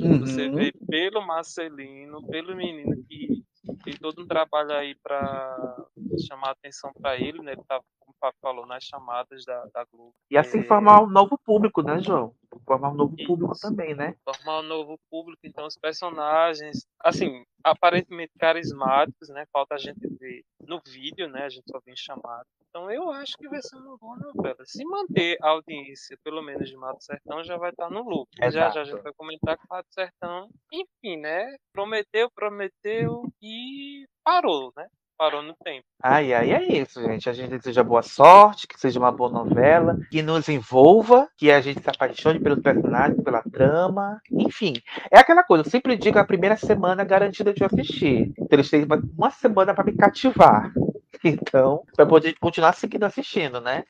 Você 0.00 0.48
Uhum. 0.48 0.54
vê 0.56 0.72
pelo 0.88 1.26
Marcelino, 1.26 2.22
pelo 2.28 2.56
menino 2.56 3.02
que 3.04 3.42
tem 3.84 3.94
todo 3.96 4.22
um 4.22 4.26
trabalho 4.26 4.72
aí 4.72 4.94
para 5.02 5.86
chamar 6.26 6.50
atenção 6.50 6.92
para 6.94 7.16
ele, 7.16 7.40
né? 7.42 7.52
Ele 7.52 7.62
tava, 7.68 7.84
como 7.98 8.12
o 8.12 8.18
Fábio 8.18 8.38
falou, 8.40 8.66
nas 8.66 8.84
chamadas 8.84 9.44
da, 9.44 9.66
da 9.66 9.84
Globo. 9.92 10.14
E 10.30 10.36
assim 10.38 10.58
É, 10.60 10.62
formar 10.62 11.02
um 11.02 11.06
novo 11.08 11.38
público, 11.44 11.82
né, 11.82 12.00
João? 12.00 12.34
Formar 12.66 12.90
um 12.90 12.94
novo 12.94 13.16
público 13.26 13.52
Isso. 13.52 13.62
também, 13.62 13.94
né? 13.94 14.14
formar 14.24 14.60
um 14.60 14.62
novo 14.62 14.98
público, 15.10 15.40
então 15.44 15.66
os 15.66 15.76
personagens, 15.76 16.86
assim, 17.00 17.44
aparentemente 17.64 18.32
carismáticos, 18.38 19.28
né? 19.28 19.44
Falta 19.52 19.74
a 19.74 19.78
gente 19.78 20.06
ver 20.18 20.42
no 20.70 20.80
vídeo, 20.86 21.28
né? 21.28 21.42
A 21.42 21.48
gente 21.48 21.64
só 21.68 21.80
vê 21.84 21.90
em 21.92 21.96
chamada. 21.96 22.46
Então 22.68 22.88
eu 22.88 23.10
acho 23.10 23.36
que 23.36 23.48
vai 23.48 23.60
ser 23.60 23.76
uma 23.76 23.98
boa 23.98 24.16
novela. 24.16 24.64
Se 24.64 24.84
manter 24.84 25.36
a 25.42 25.48
audiência, 25.48 26.16
pelo 26.22 26.40
menos 26.40 26.68
de 26.68 26.76
Mato 26.76 27.02
Sertão, 27.02 27.42
já 27.42 27.56
vai 27.56 27.70
estar 27.70 27.90
no 27.90 28.02
lucro. 28.02 28.30
Já 28.40 28.70
já 28.70 28.82
a 28.82 28.84
gente 28.84 29.02
vai 29.02 29.12
comentar 29.14 29.58
que 29.58 29.66
Mato 29.68 29.92
Sertão, 29.92 30.48
enfim, 30.72 31.16
né? 31.16 31.56
Prometeu, 31.72 32.30
prometeu 32.30 33.24
e 33.42 34.06
parou, 34.22 34.72
né? 34.76 34.86
Parou 35.20 35.42
no 35.42 35.52
tempo. 35.62 35.84
Ai, 36.02 36.32
ai, 36.32 36.50
é 36.50 36.78
isso, 36.78 36.98
gente. 37.02 37.28
A 37.28 37.34
gente 37.34 37.50
deseja 37.50 37.84
boa 37.84 38.00
sorte, 38.00 38.66
que 38.66 38.80
seja 38.80 38.98
uma 38.98 39.12
boa 39.12 39.30
novela, 39.30 39.98
que 40.10 40.22
nos 40.22 40.48
envolva, 40.48 41.28
que 41.36 41.50
a 41.50 41.60
gente 41.60 41.82
se 41.82 41.90
apaixone 41.90 42.40
pelos 42.40 42.60
personagens, 42.62 43.22
pela 43.22 43.42
trama, 43.42 44.18
enfim. 44.32 44.72
É 45.12 45.18
aquela 45.18 45.44
coisa, 45.44 45.62
eu 45.66 45.70
sempre 45.70 45.94
digo 45.94 46.18
a 46.18 46.24
primeira 46.24 46.56
semana 46.56 47.04
garantida 47.04 47.52
de 47.52 47.62
assistir. 47.62 48.32
Então 48.38 48.48
eles 48.52 48.70
têm 48.70 48.86
uma- 49.18 49.30
semana 49.30 49.74
para 49.74 49.84
me 49.84 49.92
cativar. 49.94 50.72
Então, 51.22 51.82
para 51.94 52.06
poder 52.06 52.34
continuar 52.40 52.72
seguindo 52.72 53.04
assistindo, 53.04 53.60
né? 53.60 53.84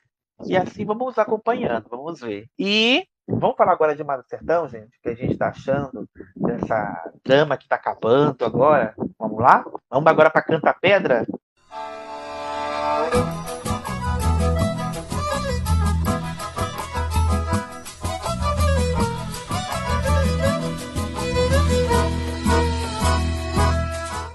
E 0.45 0.57
assim 0.57 0.83
vamos 0.83 1.17
acompanhando, 1.17 1.87
vamos 1.89 2.19
ver. 2.19 2.47
E 2.59 3.05
vamos 3.25 3.55
falar 3.55 3.71
agora 3.71 3.95
de 3.95 4.03
Mar 4.03 4.17
do 4.17 4.27
Sertão, 4.27 4.67
gente, 4.67 4.99
que 5.01 5.07
a 5.07 5.15
gente 5.15 5.31
está 5.31 5.47
achando 5.47 6.09
dessa 6.35 7.09
drama 7.23 7.55
que 7.55 7.63
está 7.63 7.75
acabando 7.77 8.43
agora. 8.43 8.93
Vamos 9.21 9.39
lá? 9.39 9.63
Vamos 9.87 10.07
agora 10.09 10.31
para 10.31 10.41
Canta 10.41 10.73
Pedra? 10.73 11.27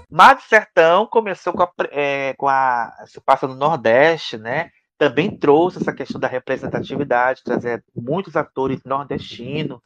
Mar 0.09 0.35
do 0.35 0.41
Sertão 0.43 1.05
começou 1.05 1.51
com 1.51 1.63
a, 1.63 1.71
é, 1.91 2.33
com 2.37 2.47
a 2.47 2.91
se 3.07 3.19
passa 3.19 3.45
no 3.45 3.55
Nordeste, 3.55 4.37
né? 4.37 4.71
Também 4.97 5.29
trouxe 5.35 5.77
essa 5.77 5.93
questão 5.93 6.19
da 6.19 6.27
representatividade, 6.27 7.43
trazer 7.43 7.83
muitos 7.95 8.35
atores 8.35 8.83
nordestinos 8.83 9.79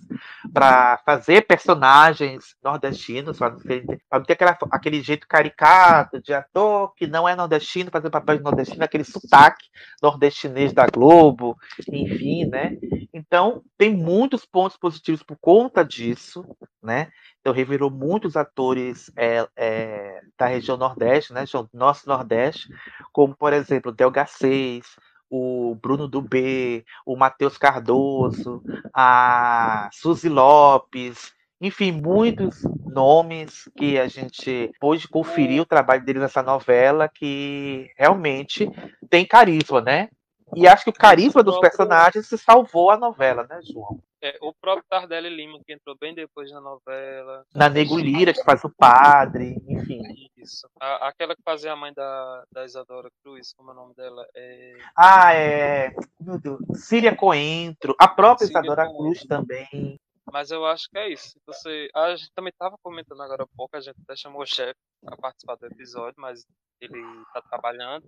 para 0.54 1.00
fazer 1.06 1.46
personagens 1.46 2.56
nordestinos, 2.64 3.38
para 3.38 3.52
não, 3.52 3.60
ter, 3.60 4.34
aquela, 4.34 4.58
aquele 4.72 5.02
jeito 5.02 5.28
caricato 5.28 6.22
de 6.22 6.34
ator 6.34 6.94
que 6.96 7.08
não 7.08 7.28
é 7.28 7.36
nordestino, 7.36 7.92
fazer 7.92 8.10
papel 8.10 8.38
de 8.38 8.44
nordestino, 8.44 8.84
aquele 8.84 9.04
sotaque 9.04 9.68
nordestinês 10.02 10.72
da 10.72 10.88
Globo, 10.88 11.58
enfim, 11.90 12.46
né? 12.46 12.78
Então, 13.14 13.62
tem 13.78 13.94
muitos 13.94 14.46
pontos 14.46 14.78
positivos 14.78 15.24
por 15.24 15.38
conta 15.40 15.84
disso, 15.84 16.46
né? 16.82 17.10
Então, 17.42 17.54
revelou 17.54 17.90
muitos 17.90 18.38
atores 18.38 19.12
é, 19.18 19.48
é, 19.56 20.22
da 20.38 20.46
região 20.46 20.78
Nordeste, 20.78 21.34
né? 21.34 21.44
Nosso 21.74 22.08
Nordeste, 22.08 22.70
como, 23.12 23.36
por 23.36 23.54
exemplo, 23.54 23.92
Del 23.92 24.12
Gacês, 24.12 24.86
o 25.30 25.76
Bruno 25.82 26.08
Dubé, 26.08 26.84
o 27.06 27.16
Matheus 27.16 27.58
Cardoso, 27.58 28.62
a 28.94 29.90
Suzy 29.94 30.28
Lopes, 30.30 31.34
enfim, 31.62 31.92
muitos 31.92 32.64
nomes 32.88 33.70
que 33.78 34.00
a 34.00 34.08
gente 34.08 34.72
pôde 34.80 35.08
conferir 35.08 35.62
o 35.62 35.66
trabalho 35.66 36.04
deles 36.04 36.22
nessa 36.22 36.42
novela 36.42 37.08
que 37.08 37.88
realmente 37.96 38.68
tem 39.10 39.26
carisma, 39.26 39.80
né? 39.80 40.10
E 40.56 40.68
acho 40.68 40.84
que 40.84 40.90
o 40.90 40.94
carisma 40.94 41.44
dos 41.44 41.60
personagens 41.60 42.28
se 42.28 42.38
salvou 42.38 42.92
a 42.92 42.98
novela, 42.98 43.46
né, 43.50 43.60
João? 43.64 44.00
É, 44.22 44.38
o 44.42 44.54
próprio 44.54 44.86
Tardelli 44.88 45.30
Lima, 45.30 45.60
que 45.66 45.74
entrou 45.74 45.96
bem 46.00 46.14
depois 46.14 46.52
na 46.52 46.62
novela. 46.62 47.44
Na 47.56 47.70
Nego 47.70 47.98
Lira, 47.98 48.34
que 48.34 48.44
faz 48.44 48.64
o 48.64 48.70
padre, 48.70 49.58
enfim. 49.68 50.02
Isso. 50.38 50.68
A, 50.80 51.08
aquela 51.08 51.36
que 51.36 51.42
fazia 51.44 51.72
a 51.72 51.76
mãe 51.76 51.92
da, 51.94 52.44
da 52.52 52.66
Isadora 52.66 53.10
Cruz, 53.24 53.54
como 53.54 53.72
é 53.72 53.74
o 53.74 53.76
nome 53.76 53.96
dela? 53.96 54.28
É... 54.36 54.78
Ah, 54.96 55.34
é. 55.34 55.92
Meu 56.20 56.40
Deus. 56.40 56.60
Síria 56.76 57.16
Coentro. 57.16 57.96
A 58.00 58.08
própria 58.08 58.46
Isadora 58.46 58.86
Coentro. 58.86 59.04
Cruz 59.04 59.24
também. 59.26 60.00
Mas 60.32 60.52
eu 60.52 60.66
acho 60.66 60.88
que 60.90 60.98
é 60.98 61.10
isso. 61.10 61.40
Você, 61.46 61.90
a 61.96 62.16
gente 62.16 62.32
também 62.36 62.52
estava 62.52 62.76
comentando 62.82 63.22
agora 63.22 63.44
há 63.44 63.48
pouco, 63.56 63.76
a 63.76 63.82
gente 63.82 63.98
até 64.04 64.16
chamou 64.16 64.42
o 64.42 64.46
chefe 64.46 64.80
para 65.04 65.18
participar 65.18 65.56
do 65.56 65.66
episódio, 65.66 66.16
mas 66.18 66.46
ele 66.80 67.00
está 67.28 67.42
trabalhando. 67.42 68.08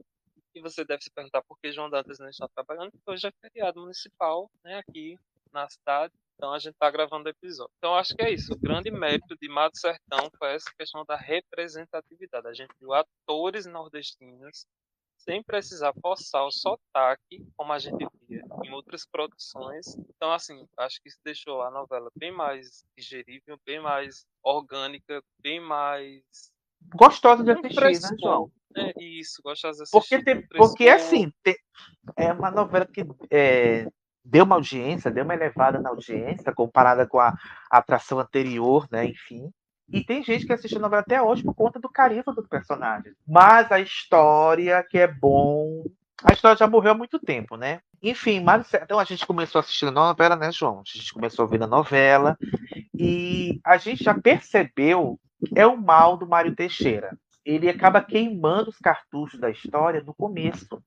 E 0.55 0.61
você 0.61 0.85
deve 0.85 1.03
se 1.03 1.11
perguntar 1.11 1.41
por 1.43 1.57
que 1.59 1.71
João 1.71 1.89
Dantas 1.89 2.19
não 2.19 2.29
está 2.29 2.47
trabalhando, 2.47 2.91
porque 2.91 3.11
hoje 3.11 3.27
é 3.27 3.31
feriado 3.41 3.81
municipal, 3.81 4.49
né, 4.63 4.77
aqui 4.87 5.17
na 5.51 5.69
cidade. 5.69 6.13
Então 6.35 6.53
a 6.53 6.59
gente 6.59 6.73
está 6.73 6.89
gravando 6.89 7.27
o 7.27 7.29
episódio. 7.29 7.71
Então 7.77 7.95
acho 7.95 8.15
que 8.15 8.21
é 8.21 8.31
isso. 8.31 8.53
O 8.53 8.59
grande 8.59 8.91
mérito 8.91 9.35
de 9.39 9.47
Mato 9.47 9.77
Sertão 9.77 10.29
foi 10.37 10.55
essa 10.55 10.69
questão 10.77 11.05
da 11.05 11.15
representatividade. 11.15 12.47
A 12.47 12.53
gente 12.53 12.73
viu 12.79 12.93
atores 12.93 13.65
nordestinos 13.65 14.65
sem 15.23 15.41
precisar 15.41 15.93
forçar 16.01 16.45
o 16.45 16.51
sotaque, 16.51 17.45
como 17.55 17.71
a 17.71 17.79
gente 17.79 18.05
via 18.27 18.43
em 18.63 18.71
outras 18.71 19.05
produções. 19.05 19.95
Então, 20.09 20.33
assim, 20.33 20.67
acho 20.77 21.01
que 21.01 21.07
isso 21.07 21.19
deixou 21.23 21.61
a 21.61 21.71
novela 21.71 22.09
bem 22.15 22.31
mais 22.31 22.85
digerível, 22.97 23.57
bem 23.65 23.79
mais 23.79 24.25
orgânica, 24.43 25.23
bem 25.39 25.61
mais. 25.61 26.51
Gostosa 26.95 27.43
de 27.43 27.51
assistir, 27.51 28.01
né. 28.01 28.17
João? 28.21 28.51
É 28.75 28.93
isso, 29.03 29.41
gostosa 29.43 29.77
de 29.77 29.83
assistir. 29.83 30.17
Porque, 30.17 30.23
tem, 30.23 30.41
porque 30.47 30.85
frescou. 30.85 31.07
assim, 31.07 31.31
tem- 31.43 31.55
é 32.17 32.33
uma 32.33 32.49
novela 32.49 32.85
que 32.85 33.05
é, 33.29 33.87
deu 34.23 34.45
uma 34.45 34.55
audiência, 34.55 35.11
deu 35.11 35.23
uma 35.23 35.33
elevada 35.33 35.79
na 35.79 35.89
audiência, 35.89 36.53
comparada 36.53 37.05
com 37.05 37.19
a, 37.19 37.35
a 37.71 37.77
atração 37.77 38.19
anterior, 38.19 38.87
né? 38.91 39.05
Enfim. 39.05 39.51
E 39.91 40.03
tem 40.03 40.23
gente 40.23 40.45
que 40.45 40.53
assiste 40.53 40.77
a 40.77 40.79
novela 40.79 41.01
até 41.01 41.21
hoje 41.21 41.43
por 41.43 41.53
conta 41.53 41.79
do 41.79 41.89
carisma 41.89 42.33
dos 42.33 42.47
personagens. 42.47 43.15
Mas 43.27 43.71
a 43.71 43.79
história, 43.79 44.83
que 44.89 44.97
é 44.97 45.07
bom. 45.07 45.83
A 46.23 46.31
história 46.31 46.57
já 46.57 46.67
morreu 46.67 46.93
há 46.93 46.95
muito 46.95 47.19
tempo, 47.19 47.57
né? 47.57 47.81
Enfim, 48.01 48.39
mas 48.41 48.73
então 48.73 48.97
a 48.97 49.03
gente 49.03 49.25
começou 49.25 49.59
assistindo 49.59 49.89
a 49.89 49.91
novela, 49.91 50.35
né, 50.35 50.51
João? 50.51 50.79
A 50.79 50.83
gente 50.85 51.13
começou 51.13 51.43
a 51.43 51.45
ouvir 51.45 51.61
a 51.61 51.67
novela. 51.67 52.37
E 52.97 53.59
a 53.63 53.77
gente 53.77 54.03
já 54.03 54.13
percebeu 54.13 55.19
é 55.55 55.65
o 55.65 55.77
mal 55.77 56.17
do 56.17 56.27
Mário 56.27 56.55
Teixeira 56.55 57.17
ele 57.45 57.69
acaba 57.69 58.01
queimando 58.01 58.69
os 58.69 58.77
cartuchos 58.77 59.39
da 59.39 59.49
história 59.49 60.01
no 60.01 60.13
começo. 60.13 60.81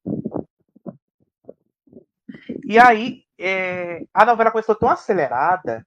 E 2.65 2.79
aí, 2.79 3.25
é, 3.39 4.05
a 4.13 4.25
novela 4.25 4.51
começou 4.51 4.75
tão 4.75 4.89
acelerada 4.89 5.87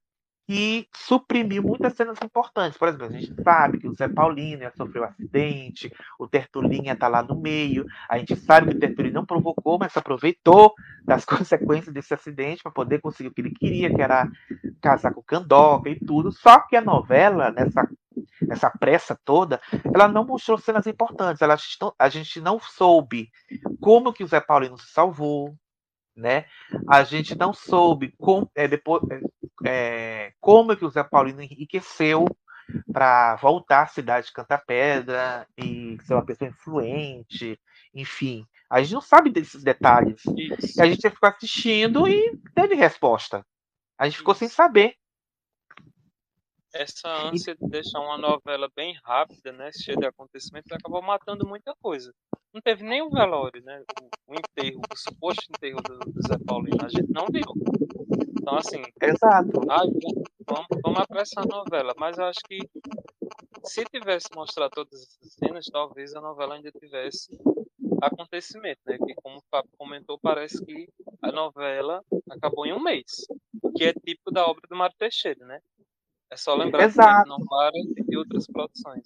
que 0.50 0.88
suprimiu 0.92 1.62
muitas 1.62 1.94
cenas 1.94 2.18
importantes. 2.24 2.76
Por 2.76 2.88
exemplo, 2.88 3.06
a 3.06 3.10
gente 3.10 3.32
sabe 3.40 3.78
que 3.78 3.86
o 3.86 3.94
Zé 3.94 4.08
Paulino 4.08 4.64
ia 4.64 4.72
sofrer 4.76 5.02
um 5.02 5.04
acidente, 5.04 5.92
o 6.18 6.26
Tertulinha 6.26 6.94
está 6.94 7.06
lá 7.06 7.22
no 7.22 7.40
meio, 7.40 7.86
a 8.08 8.18
gente 8.18 8.34
sabe 8.34 8.68
que 8.68 8.76
o 8.76 8.80
Tertulinho 8.80 9.14
não 9.14 9.24
provocou, 9.24 9.78
mas 9.78 9.96
aproveitou 9.96 10.74
das 11.04 11.22
consequências 11.24 11.94
desse 11.94 12.12
acidente 12.12 12.64
para 12.64 12.72
poder 12.72 13.00
conseguir 13.00 13.28
o 13.28 13.32
que 13.32 13.42
ele 13.42 13.54
queria, 13.54 13.94
que 13.94 14.02
era 14.02 14.28
casar 14.82 15.14
com 15.14 15.22
Candoca 15.22 15.88
e 15.88 16.00
tudo. 16.00 16.32
Só 16.32 16.58
que 16.66 16.74
a 16.74 16.80
novela, 16.80 17.52
nessa 17.52 17.88
essa 18.50 18.68
pressa 18.70 19.16
toda, 19.24 19.60
ela 19.94 20.08
não 20.08 20.26
mostrou 20.26 20.58
cenas 20.58 20.84
importantes. 20.88 21.40
Ela, 21.40 21.56
a 21.96 22.08
gente 22.08 22.40
não 22.40 22.58
soube 22.58 23.30
como 23.80 24.12
que 24.12 24.24
o 24.24 24.26
Zé 24.26 24.40
Paulino 24.40 24.76
se 24.76 24.88
salvou, 24.88 25.54
né? 26.16 26.44
A 26.88 27.04
gente 27.04 27.38
não 27.38 27.52
soube 27.54 28.12
como, 28.18 28.50
é, 28.54 28.66
depois, 28.66 29.02
é, 29.64 30.32
como 30.40 30.76
que 30.76 30.84
o 30.84 30.90
Zé 30.90 31.02
Paulino 31.02 31.42
enriqueceu 31.42 32.24
para 32.92 33.36
voltar 33.36 33.82
à 33.82 33.86
cidade 33.86 34.26
de 34.26 34.32
Cantapedra 34.32 35.46
e 35.56 35.98
ser 36.02 36.14
uma 36.14 36.24
pessoa 36.24 36.48
influente, 36.48 37.60
enfim. 37.92 38.46
A 38.68 38.80
gente 38.80 38.94
não 38.94 39.00
sabe 39.00 39.30
desses 39.30 39.64
detalhes. 39.64 40.22
Isso. 40.36 40.78
E 40.78 40.82
a 40.82 40.86
gente 40.86 41.10
ficou 41.10 41.28
assistindo 41.28 42.06
e 42.06 42.38
teve 42.54 42.74
resposta. 42.74 43.44
A 43.98 44.04
gente 44.08 44.18
ficou 44.18 44.34
sem 44.34 44.48
saber. 44.48 44.94
essa 46.72 47.08
ânsia 47.08 47.56
de 47.56 47.68
deixar 47.68 48.00
uma 48.00 48.16
novela 48.16 48.70
bem 48.74 48.96
rápida, 49.04 49.52
né, 49.52 49.70
cheia 49.72 49.96
de 49.96 50.06
acontecimentos, 50.06 50.70
acabou 50.70 51.02
matando 51.02 51.46
muita 51.46 51.74
coisa. 51.82 52.14
Não 52.52 52.60
teve 52.60 52.82
nem 52.82 53.00
o 53.00 53.10
velório, 53.10 53.62
né, 53.62 53.82
o, 54.00 54.32
o 54.32 54.34
enterro, 54.34 54.82
o 54.92 54.96
suposto 54.96 55.44
enterro 55.50 55.80
do, 55.82 55.98
do 55.98 56.22
Zé 56.22 56.36
Paulino, 56.44 56.84
a 56.84 56.88
gente 56.88 57.10
não 57.10 57.26
viu. 57.30 57.44
Então, 58.40 58.56
assim, 58.56 58.82
Exato. 59.00 59.60
vamos, 60.46 60.66
vamos 60.82 61.00
apressar 61.00 61.44
a 61.44 61.56
novela, 61.56 61.94
mas 61.96 62.18
eu 62.18 62.24
acho 62.24 62.40
que 62.48 62.58
se 63.64 63.84
tivesse 63.84 64.28
mostrado 64.34 64.72
todas 64.74 65.00
essas 65.00 65.32
cenas, 65.34 65.66
talvez 65.66 66.14
a 66.14 66.20
novela 66.20 66.56
ainda 66.56 66.72
tivesse 66.72 67.38
acontecimento, 68.02 68.80
né, 68.86 68.98
que 68.98 69.14
como 69.14 69.38
o 69.38 69.44
Fábio 69.50 69.70
comentou, 69.78 70.18
parece 70.18 70.64
que 70.64 70.88
a 71.22 71.30
novela 71.30 72.02
acabou 72.30 72.66
em 72.66 72.72
um 72.72 72.82
mês, 72.82 73.26
o 73.62 73.70
que 73.72 73.84
é 73.84 73.92
típico 73.92 74.32
da 74.32 74.46
obra 74.46 74.62
do 74.68 74.76
Mário 74.76 74.96
Teixeira, 74.98 75.44
né? 75.46 75.60
É 76.30 76.36
só 76.36 76.54
lembrar 76.54 76.84
Exato. 76.84 77.24
que 77.24 77.28
ele 77.28 77.38
não 77.38 77.46
para 77.46 77.72
de 78.08 78.16
outras 78.16 78.46
produções. 78.46 79.02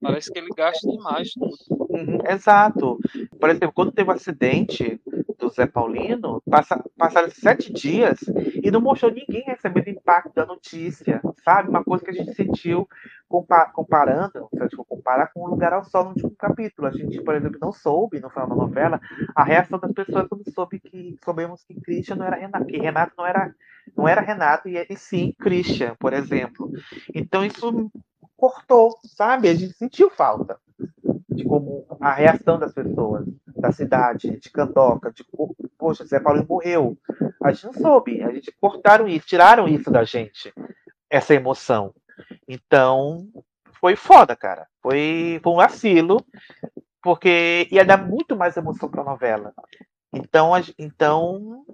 Parece 0.00 0.30
que 0.30 0.38
ele 0.38 0.50
gasta 0.54 0.86
demais 0.86 1.32
tudo. 1.32 1.83
Uhum, 1.94 2.18
exato. 2.28 2.98
Por 3.38 3.48
exemplo, 3.48 3.72
quando 3.72 3.92
teve 3.92 4.10
o 4.10 4.12
acidente 4.12 5.00
do 5.38 5.48
Zé 5.48 5.64
Paulino, 5.64 6.42
passa, 6.50 6.82
passaram 6.98 7.30
sete 7.30 7.72
dias 7.72 8.18
e 8.60 8.68
não 8.68 8.80
mostrou 8.80 9.12
ninguém 9.12 9.44
recebendo 9.46 9.88
impacto 9.88 10.34
da 10.34 10.44
notícia, 10.44 11.20
sabe? 11.44 11.68
Uma 11.68 11.84
coisa 11.84 12.04
que 12.04 12.10
a 12.10 12.14
gente 12.14 12.34
sentiu 12.34 12.88
compa 13.28 13.70
comparando, 13.72 14.48
se 14.52 14.58
a 14.58 14.62
gente 14.64 14.74
for 14.74 14.84
comparar 14.84 15.28
com 15.32 15.42
o 15.42 15.48
Lugar 15.48 15.72
ao 15.72 15.84
Sol 15.84 16.04
no 16.04 16.10
último 16.10 16.34
capítulo. 16.36 16.88
A 16.88 16.90
gente, 16.90 17.22
por 17.22 17.36
exemplo, 17.36 17.60
não 17.62 17.70
soube, 17.70 18.18
no 18.18 18.28
final 18.28 18.48
da 18.48 18.56
novela, 18.56 19.00
a 19.36 19.44
reação 19.44 19.78
das 19.78 19.92
pessoas 19.92 20.26
quando 20.26 20.52
soube 20.52 20.80
que 20.80 21.16
soubemos 21.24 21.62
que 21.62 21.80
Christian 21.80 22.16
não 22.16 22.26
era 22.26 22.36
Renato, 22.36 22.66
que 22.66 22.76
Renato 22.76 23.12
não 23.16 23.24
era, 23.24 23.54
não 23.96 24.08
era 24.08 24.20
Renato 24.20 24.68
e, 24.68 24.84
e 24.90 24.96
sim 24.96 25.32
Christian, 25.38 25.94
por 25.96 26.12
exemplo. 26.12 26.72
Então 27.14 27.44
isso 27.44 27.88
cortou, 28.36 28.98
sabe? 29.04 29.48
A 29.48 29.54
gente 29.54 29.74
sentiu 29.74 30.10
falta 30.10 30.58
de 31.34 31.44
como 31.44 31.86
a 32.00 32.12
reação 32.12 32.58
das 32.58 32.72
pessoas 32.72 33.26
da 33.56 33.72
cidade, 33.72 34.38
de 34.38 34.50
Candoca, 34.50 35.12
de 35.12 35.24
poxa, 35.78 36.04
Zé 36.06 36.20
Paulo 36.20 36.44
morreu. 36.48 36.96
A 37.42 37.52
gente 37.52 37.66
não 37.66 37.72
soube, 37.72 38.22
a 38.22 38.30
gente 38.32 38.52
cortaram 38.60 39.08
isso, 39.08 39.26
tiraram 39.26 39.66
isso 39.68 39.90
da 39.90 40.04
gente, 40.04 40.52
essa 41.10 41.34
emoção. 41.34 41.94
Então, 42.48 43.26
foi 43.80 43.96
foda, 43.96 44.36
cara. 44.36 44.66
Foi, 44.82 45.40
foi 45.42 45.52
um 45.52 45.56
vacilo, 45.56 46.24
porque 47.02 47.68
ia 47.70 47.84
dar 47.84 47.98
muito 47.98 48.36
mais 48.36 48.56
emoção 48.56 48.88
pra 48.88 49.04
novela. 49.04 49.52
Então, 50.12 50.54
a 50.54 50.60
então 50.78 51.64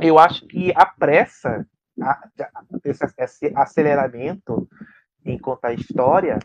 eu 0.00 0.18
acho 0.18 0.46
que 0.46 0.72
a 0.74 0.86
pressa, 0.86 1.66
a- 2.00 2.28
a- 2.40 2.62
esse 2.84 3.52
aceleramento 3.54 4.68
em 5.24 5.38
contar 5.38 5.68
a 5.68 5.74
história, 5.74 6.38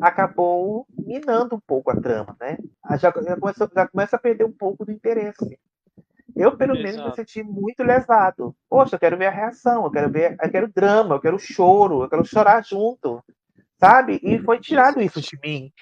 acabou 0.00 0.86
minando 0.90 1.56
um 1.56 1.60
pouco 1.60 1.90
a 1.90 2.00
trama, 2.00 2.36
né? 2.40 2.56
Ah, 2.82 2.96
Já, 2.96 3.12
já, 3.22 3.36
começa, 3.36 3.70
já 3.74 3.88
começa 3.88 4.16
a 4.16 4.18
perder 4.18 4.44
um 4.44 4.52
pouco 4.52 4.84
do 4.84 4.92
interesse. 4.92 5.58
Eu, 6.36 6.56
pelo 6.56 6.74
menos, 6.74 6.96
me 6.96 7.02
Exato. 7.02 7.16
senti 7.16 7.42
muito 7.42 7.82
lesado. 7.82 8.56
Poxa, 8.68 8.96
eu 8.96 9.00
quero 9.00 9.16
ver 9.16 9.26
a 9.26 9.30
reação, 9.30 9.84
eu 9.84 9.90
quero 9.90 10.10
ver, 10.10 10.36
eu 10.42 10.50
quero 10.50 10.72
drama, 10.72 11.14
eu 11.14 11.20
quero 11.20 11.38
choro, 11.38 12.02
eu 12.02 12.08
quero 12.08 12.24
chorar 12.24 12.64
junto, 12.64 13.22
sabe? 13.78 14.18
E 14.22 14.38
foi 14.40 14.58
tirado 14.58 15.00
isso 15.00 15.20
de 15.20 15.38
mim. 15.42 15.72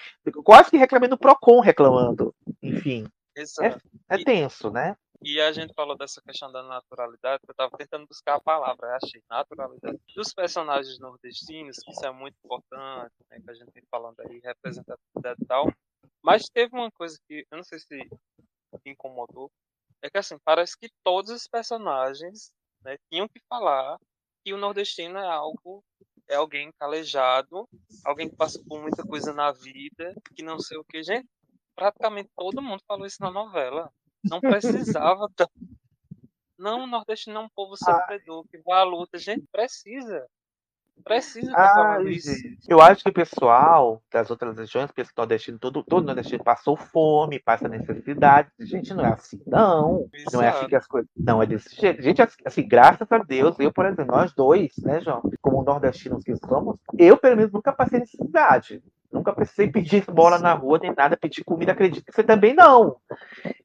Quase 0.43 0.69
que 0.69 0.77
reclamei 0.77 1.09
no 1.09 1.17
Procon 1.17 1.59
reclamando. 1.59 2.35
Enfim, 2.61 3.07
Exato. 3.35 3.81
é 4.09 4.23
tenso, 4.23 4.69
né? 4.69 4.95
E 5.25 5.39
a 5.39 5.53
gente 5.53 5.73
falou 5.73 5.95
dessa 5.95 6.21
questão 6.21 6.51
da 6.51 6.61
naturalidade, 6.63 7.41
eu 7.47 7.55
tava 7.55 7.77
tentando 7.77 8.05
buscar 8.05 8.35
a 8.35 8.41
palavra, 8.41 8.97
achei, 8.97 9.23
naturalidade. 9.29 9.97
Dos 10.13 10.33
personagens 10.33 10.99
nordestinos, 10.99 11.77
que 11.77 11.91
isso 11.91 12.05
é 12.05 12.11
muito 12.11 12.35
importante, 12.43 13.13
né, 13.29 13.39
que 13.39 13.49
a 13.49 13.53
gente 13.53 13.71
vem 13.71 13.83
falando 13.89 14.19
aí, 14.19 14.41
representatividade 14.43 15.41
e 15.41 15.45
tal. 15.45 15.71
Mas 16.21 16.49
teve 16.49 16.75
uma 16.75 16.91
coisa 16.91 17.17
que, 17.25 17.47
eu 17.49 17.57
não 17.57 17.63
sei 17.63 17.79
se 17.79 18.09
incomodou, 18.85 19.49
é 20.01 20.09
que 20.09 20.17
assim, 20.17 20.37
parece 20.43 20.77
que 20.77 20.89
todos 21.01 21.31
os 21.31 21.47
personagens 21.47 22.51
né, 22.83 22.97
tinham 23.09 23.27
que 23.29 23.39
falar 23.47 23.97
que 24.43 24.53
o 24.53 24.57
nordestino 24.57 25.17
é 25.17 25.25
algo, 25.25 25.81
é 26.29 26.35
alguém 26.35 26.69
calejado, 26.77 27.65
alguém 28.03 28.29
que 28.29 28.35
passa 28.35 28.61
por 28.67 28.81
muita 28.81 29.03
coisa 29.03 29.31
na 29.31 29.53
vida, 29.53 30.13
que 30.35 30.43
não 30.43 30.59
sei 30.59 30.77
o 30.77 30.83
que. 30.83 31.01
Gente, 31.01 31.29
praticamente 31.73 32.29
todo 32.35 32.61
mundo 32.61 32.83
falou 32.85 33.05
isso 33.05 33.21
na 33.21 33.31
novela. 33.31 33.89
Não 34.23 34.39
precisava 34.39 35.29
tanto. 35.35 35.51
Não, 36.57 36.83
o 36.83 36.87
nordestino 36.87 37.37
é 37.37 37.39
um 37.39 37.49
povo 37.49 37.75
sofredor, 37.75 38.45
que 38.47 38.57
vai 38.59 38.79
à 38.79 38.83
luta. 38.83 39.17
Gente, 39.17 39.45
precisa. 39.51 40.25
Precisa 41.03 41.51
gente. 42.05 42.57
Eu 42.69 42.79
acho 42.79 43.03
que 43.03 43.09
o 43.09 43.13
pessoal 43.13 44.01
das 44.11 44.29
outras 44.29 44.57
regiões, 44.57 44.89
o 44.89 44.93
pessoal 44.93 45.13
nordestino, 45.17 45.59
todo, 45.59 45.83
todo 45.83 46.05
nordestino 46.05 46.43
passou 46.43 46.77
fome, 46.77 47.39
passa 47.39 47.67
necessidade. 47.67 48.49
Gente, 48.59 48.93
não 48.93 49.03
é 49.03 49.13
assim, 49.13 49.41
não. 49.45 50.07
Não 50.31 50.41
é 50.41 50.47
assim 50.47 50.57
Exato. 50.57 50.69
que 50.69 50.75
as 50.75 50.87
coisas. 50.87 51.09
Não, 51.17 51.41
é 51.41 51.45
desse 51.45 51.75
jeito. 51.75 52.01
Gente, 52.01 52.21
assim, 52.21 52.67
graças 52.67 53.11
a 53.11 53.17
Deus, 53.17 53.59
eu, 53.59 53.73
por 53.73 53.85
exemplo, 53.85 54.15
nós 54.15 54.33
dois, 54.33 54.71
né, 54.77 55.01
João, 55.01 55.21
como 55.41 55.63
nordestinos 55.63 56.23
que 56.23 56.35
somos, 56.37 56.77
eu, 56.97 57.17
pelo 57.17 57.35
menos, 57.35 57.51
nunca 57.51 57.73
passei 57.73 57.99
necessidade. 57.99 58.81
Nunca 59.13 59.31
precisei 59.31 59.69
pedir 59.71 59.97
esmola 59.97 60.39
na 60.39 60.53
rua, 60.53 60.79
nem 60.81 60.93
nada, 60.95 61.15
pedir 61.15 61.43
comida, 61.43 61.71
acredito 61.71 62.03
que 62.03 62.11
você 62.11 62.23
também 62.23 62.53
não. 62.53 62.97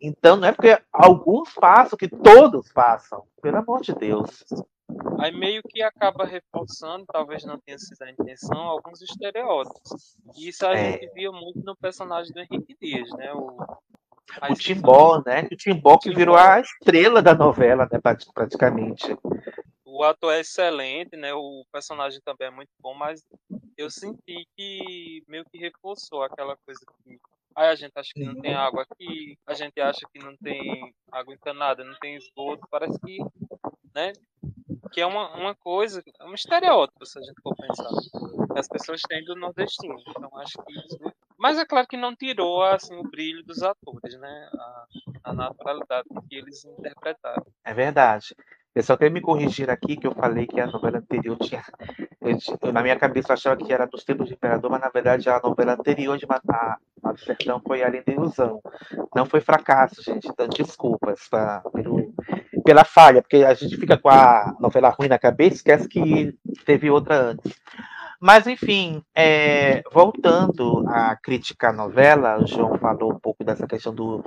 Então, 0.01 0.37
não 0.37 0.47
é 0.47 0.53
porque 0.53 0.79
alguns 0.93 1.53
passam 1.55 1.97
que 1.97 2.07
todos 2.09 2.71
passam. 2.73 3.25
Pelo 3.41 3.57
amor 3.57 3.81
de 3.81 3.95
Deus. 3.95 4.45
Aí 5.19 5.33
meio 5.33 5.63
que 5.69 5.83
acaba 5.83 6.25
reforçando, 6.25 7.05
talvez 7.07 7.45
não 7.45 7.59
tenha 7.59 7.79
sido 7.79 8.03
a 8.03 8.11
intenção, 8.11 8.59
alguns 8.61 9.01
estereótipos. 9.03 10.17
E 10.37 10.49
isso 10.49 10.67
a 10.67 10.73
É. 10.75 10.93
gente 10.93 11.11
via 11.15 11.33
muito 11.33 11.61
no 11.65 11.75
personagem 11.77 12.33
do 12.33 12.41
Henrique 12.41 12.77
Dias, 12.81 13.09
né? 13.13 13.33
O, 13.33 13.57
O. 14.51 14.55
Timbó, 14.55 15.23
né? 15.25 15.49
O 15.51 15.57
Timbó 15.57 15.97
que 15.99 16.09
Timbó. 16.11 16.17
virou 16.19 16.37
a 16.37 16.61
estrela 16.61 17.23
da 17.23 17.35
novela, 17.35 17.89
né? 17.91 17.99
prati- 17.99 18.31
Praticamente. 18.35 19.17
O 19.85 20.05
ator 20.05 20.33
é 20.35 20.41
excelente, 20.41 21.17
né? 21.17 21.33
O 21.35 21.65
personagem 21.73 22.21
também 22.25 22.49
é 22.49 22.51
muito 22.51 22.71
bom, 22.81 22.95
mas 22.95 23.23
eu 23.79 23.89
senti 23.89 24.47
que 24.57 25.23
meio 25.29 25.45
que 25.45 25.57
reforçou 25.57 26.25
aquela 26.25 26.57
coisa 26.57 26.81
que 27.05 27.19
aí 27.55 27.69
a 27.69 27.75
gente 27.77 27.93
acha 27.97 28.11
que 28.13 28.25
não 28.25 28.35
tem 28.41 28.55
água 28.55 28.83
aqui, 28.83 29.39
a 29.47 29.55
gente 29.55 29.81
acha 29.81 30.01
que 30.13 30.19
não 30.19 30.37
tem 30.37 30.93
água 31.13 31.33
encanada, 31.33 31.85
não 31.85 31.95
tem 32.01 32.17
esgoto, 32.17 32.67
parece 32.71 32.99
que, 33.01 33.19
né? 33.95 34.13
Que 34.93 35.01
é 35.01 35.07
uma, 35.07 35.35
uma 35.37 35.55
coisa, 35.55 36.03
é 36.21 36.25
um 36.25 36.35
estereótipo, 36.35 37.07
se 37.07 37.19
a 37.19 37.23
gente 37.23 37.41
for 37.43 37.55
pensar. 37.55 37.89
Que 38.53 38.59
as 38.59 38.69
pessoas 38.69 39.01
têm 39.09 39.25
do 39.25 39.37
nordestino. 39.37 39.97
Então 40.09 40.39
acho 40.39 40.55
que 40.65 40.73
isso. 40.73 40.99
Mas 41.37 41.59
é 41.59 41.65
claro 41.65 41.87
que 41.87 41.97
não 41.97 42.17
tirou 42.17 42.63
assim, 42.63 42.97
o 42.97 43.03
brilho 43.03 43.45
dos 43.45 43.63
atores, 43.63 44.19
né? 44.19 44.51
A, 44.55 44.87
a 45.25 45.33
naturalidade 45.33 46.09
que 46.29 46.37
eles 46.37 46.65
interpretaram. 46.65 47.47
É 47.65 47.75
verdade. 47.75 48.35
Eu 48.75 48.83
só 48.83 48.97
quero 48.97 49.13
me 49.13 49.21
corrigir 49.21 49.69
aqui 49.71 49.97
que 49.97 50.07
eu 50.07 50.15
falei 50.15 50.47
que 50.47 50.61
a 50.61 50.67
novela 50.67 50.99
anterior 50.99 51.37
tinha. 51.39 51.65
Eu 52.21 52.73
na 52.73 52.83
minha 52.83 52.99
cabeça 52.99 53.31
eu 53.31 53.35
achava 53.35 53.57
que 53.57 53.73
era 53.73 53.87
dos 53.87 54.05
tempos 54.05 54.29
de 54.29 54.35
Imperador, 54.35 54.71
mas 54.71 54.81
na 54.81 54.89
verdade 54.89 55.29
a 55.31 55.41
novela 55.43 55.75
anterior 55.75 56.19
de 56.19 56.27
Matar 56.27 56.79
a 57.03 57.13
do 57.13 57.21
Sertão 57.21 57.61
foi 57.65 57.83
Além 57.83 58.03
da 58.05 58.13
Ilusão. 58.13 58.61
Não 59.15 59.25
foi 59.25 59.41
fracasso, 59.41 60.03
gente. 60.03 60.29
Então, 60.29 60.49
desculpas 60.49 61.29
tá, 61.29 61.63
pelo, 61.73 62.13
pela 62.65 62.85
falha, 62.85 63.23
porque 63.23 63.37
a 63.37 63.55
gente 63.55 63.77
fica 63.77 63.97
com 63.97 64.09
a 64.09 64.55
novela 64.59 64.91
ruim 64.91 65.09
na 65.09 65.19
cabeça 65.19 65.57
esquece 65.57 65.89
que 65.89 66.35
teve 66.65 66.91
outra 66.91 67.17
antes. 67.17 67.55
Mas, 68.21 68.49
enfim, 68.49 69.01
é, 69.15 69.83
voltando 69.93 70.85
a 70.89 71.17
criticar 71.17 71.71
a 71.71 71.77
novela, 71.77 72.43
o 72.43 72.47
João 72.47 72.77
falou 72.79 73.13
um 73.13 73.19
pouco 73.19 73.45
dessa 73.45 73.67
questão 73.67 73.95
do, 73.95 74.25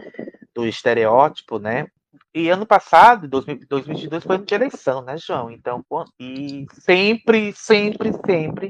do 0.56 0.66
estereótipo, 0.66 1.60
né? 1.60 1.88
E 2.34 2.50
ano 2.50 2.66
passado, 2.66 3.28
2000 3.28 3.60
2022, 3.68 4.24
foi 4.24 4.38
de 4.38 4.56
eleição, 4.56 5.02
né, 5.02 5.18
João? 5.18 5.52
Então, 5.52 5.84
e 6.20 6.66
sempre, 6.80 7.54
sempre, 7.54 8.12
sempre, 8.26 8.70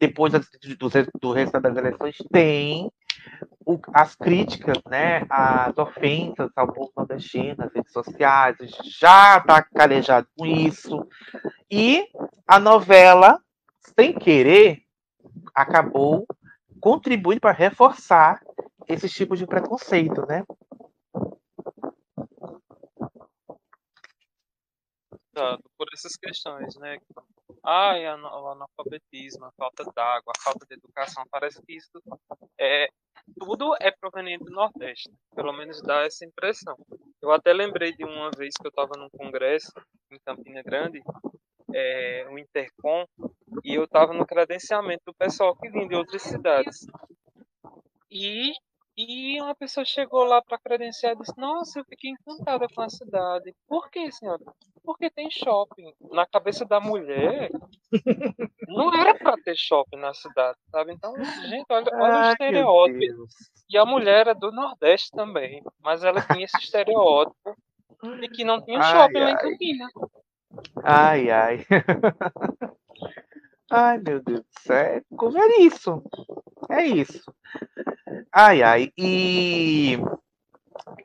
depois 0.00 0.32
do, 0.32 0.40
do 1.20 1.32
resultado 1.32 1.62
das 1.62 1.76
eleições, 1.76 2.16
tem 2.32 2.90
o- 3.66 3.78
as 3.92 4.14
críticas, 4.14 4.78
né, 4.88 5.22
as 5.28 5.76
ofensas 5.76 6.50
ao 6.56 6.72
povo 6.72 6.90
nordestino 6.96 7.56
nas 7.58 7.72
redes 7.74 7.92
sociais, 7.92 8.56
já 8.98 9.36
está 9.38 9.62
calejado 9.62 10.26
com 10.36 10.46
isso. 10.46 11.06
E 11.70 12.06
a 12.46 12.58
novela, 12.58 13.38
sem 13.98 14.14
querer, 14.14 14.78
acabou 15.54 16.26
contribuindo 16.80 17.40
para 17.40 17.52
reforçar 17.52 18.40
esse 18.86 19.08
tipo 19.08 19.36
de 19.36 19.46
preconceito, 19.46 20.24
né? 20.26 20.44
Por 25.76 25.86
essas 25.92 26.16
questões, 26.16 26.76
né? 26.76 26.98
Ai, 27.64 28.06
o 28.06 28.48
analfabetismo, 28.48 29.44
a 29.44 29.52
falta 29.52 29.84
d'água, 29.94 30.32
a 30.36 30.42
falta 30.42 30.66
de 30.66 30.74
educação, 30.74 31.24
parece 31.30 31.62
que 31.62 31.76
isso 31.76 32.00
é 32.58 32.88
tudo 33.38 33.74
é 33.80 33.90
proveniente 33.90 34.44
do 34.44 34.50
Nordeste, 34.50 35.10
pelo 35.34 35.52
menos 35.52 35.82
dá 35.82 36.02
essa 36.02 36.24
impressão. 36.24 36.76
Eu 37.20 37.30
até 37.32 37.52
lembrei 37.52 37.92
de 37.92 38.04
uma 38.04 38.30
vez 38.30 38.54
que 38.54 38.66
eu 38.66 38.70
estava 38.70 38.92
num 38.96 39.10
congresso 39.10 39.72
em 40.10 40.18
Campina 40.24 40.62
Grande, 40.62 41.02
é, 41.74 42.26
o 42.30 42.38
Intercom, 42.38 43.04
e 43.64 43.74
eu 43.74 43.84
estava 43.84 44.12
no 44.14 44.26
credenciamento 44.26 45.02
do 45.06 45.14
pessoal 45.14 45.56
que 45.56 45.68
vinha 45.68 45.88
de 45.88 45.94
outras 45.94 46.22
cidades. 46.22 46.86
E, 48.10 48.52
e 48.96 49.40
uma 49.42 49.54
pessoa 49.54 49.84
chegou 49.84 50.24
lá 50.24 50.40
para 50.42 50.58
credenciar 50.58 51.12
e 51.12 51.18
disse: 51.18 51.36
Nossa, 51.36 51.80
eu 51.80 51.84
fiquei 51.84 52.10
encantada 52.10 52.66
com 52.74 52.80
a 52.80 52.88
cidade. 52.88 53.54
Por 53.66 53.90
que, 53.90 54.10
senhora? 54.10 54.42
Porque 54.88 55.10
tem 55.10 55.30
shopping. 55.30 55.92
Na 56.10 56.24
cabeça 56.24 56.64
da 56.64 56.80
mulher, 56.80 57.50
não 58.66 58.90
era 58.94 59.14
para 59.14 59.36
ter 59.36 59.54
shopping 59.54 59.98
na 59.98 60.14
cidade, 60.14 60.56
sabe? 60.70 60.94
Então, 60.94 61.14
gente, 61.46 61.66
olha, 61.68 61.90
olha 61.92 62.14
o 62.14 62.16
Ai, 62.16 62.32
estereótipo. 62.32 63.26
E 63.68 63.76
a 63.76 63.84
mulher 63.84 64.20
era 64.20 64.34
do 64.34 64.50
Nordeste 64.50 65.10
também, 65.10 65.62
mas 65.82 66.02
ela 66.02 66.22
tinha 66.22 66.46
esse 66.46 66.56
estereótipo 66.56 67.54
de 68.18 68.28
que 68.28 68.44
não 68.44 68.64
tinha 68.64 68.78
Ai, 68.78 68.90
shopping 68.90 69.18
lá 69.18 69.30
em 69.30 69.34
ai. 69.34 69.42
Campina. 69.42 69.88
Ai, 70.82 71.30
ai. 71.30 71.66
Ai, 73.70 73.98
meu 73.98 74.22
Deus 74.22 74.40
do 74.40 74.60
céu. 74.62 75.02
Como 75.18 75.36
é 75.36 75.48
isso? 75.58 76.02
É 76.70 76.86
isso. 76.86 77.30
Ai, 78.32 78.62
ai. 78.62 78.90
E 78.96 79.98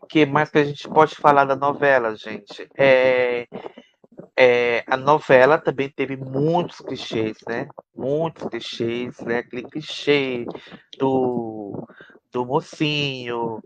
que 0.07 0.25
mais 0.25 0.49
que 0.49 0.59
a 0.59 0.63
gente 0.63 0.87
pode 0.87 1.15
falar 1.15 1.45
da 1.45 1.55
novela, 1.55 2.15
gente? 2.15 2.67
É, 2.77 3.47
é, 4.35 4.83
a 4.87 4.97
novela 4.97 5.57
também 5.57 5.89
teve 5.89 6.15
muitos 6.15 6.79
clichês, 6.79 7.37
né? 7.47 7.67
Muitos 7.95 8.47
clichês, 8.47 9.19
né? 9.19 9.39
Aquele 9.39 9.63
clichê 9.63 10.45
do, 10.97 11.87
do 12.31 12.45
mocinho, 12.45 13.61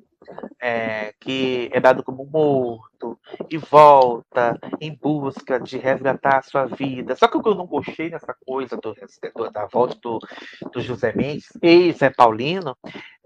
é, 0.59 1.13
que 1.19 1.69
é 1.71 1.79
dado 1.79 2.03
como 2.03 2.25
morto 2.25 3.17
e 3.49 3.57
volta 3.57 4.57
em 4.81 4.93
busca 4.95 5.59
de 5.59 5.77
resgatar 5.77 6.37
a 6.39 6.41
sua 6.41 6.65
vida. 6.65 7.15
Só 7.15 7.27
que 7.27 7.37
o 7.37 7.43
que 7.43 7.49
eu 7.49 7.55
não 7.55 7.65
gostei 7.67 8.09
nessa 8.09 8.35
coisa 8.45 8.75
do, 8.77 8.93
do- 9.35 9.51
da 9.51 9.65
volta 9.65 9.97
do, 10.01 10.19
do 10.71 10.81
José 10.81 11.13
Mendes, 11.15 11.49
ex-Zé 11.61 12.09
Paulino, 12.09 12.75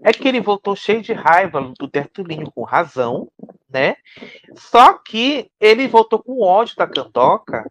é 0.02 0.12
que 0.12 0.26
ele 0.28 0.40
voltou 0.40 0.74
cheio 0.76 1.00
de 1.02 1.12
raiva 1.12 1.72
do 1.78 1.88
Tertulinho, 1.88 2.50
com 2.54 2.62
razão, 2.64 3.28
né? 3.70 3.96
Só 4.56 4.94
que 4.94 5.50
ele 5.60 5.88
voltou 5.88 6.22
com 6.22 6.42
ódio 6.42 6.76
da 6.76 6.86
Candoca, 6.86 7.70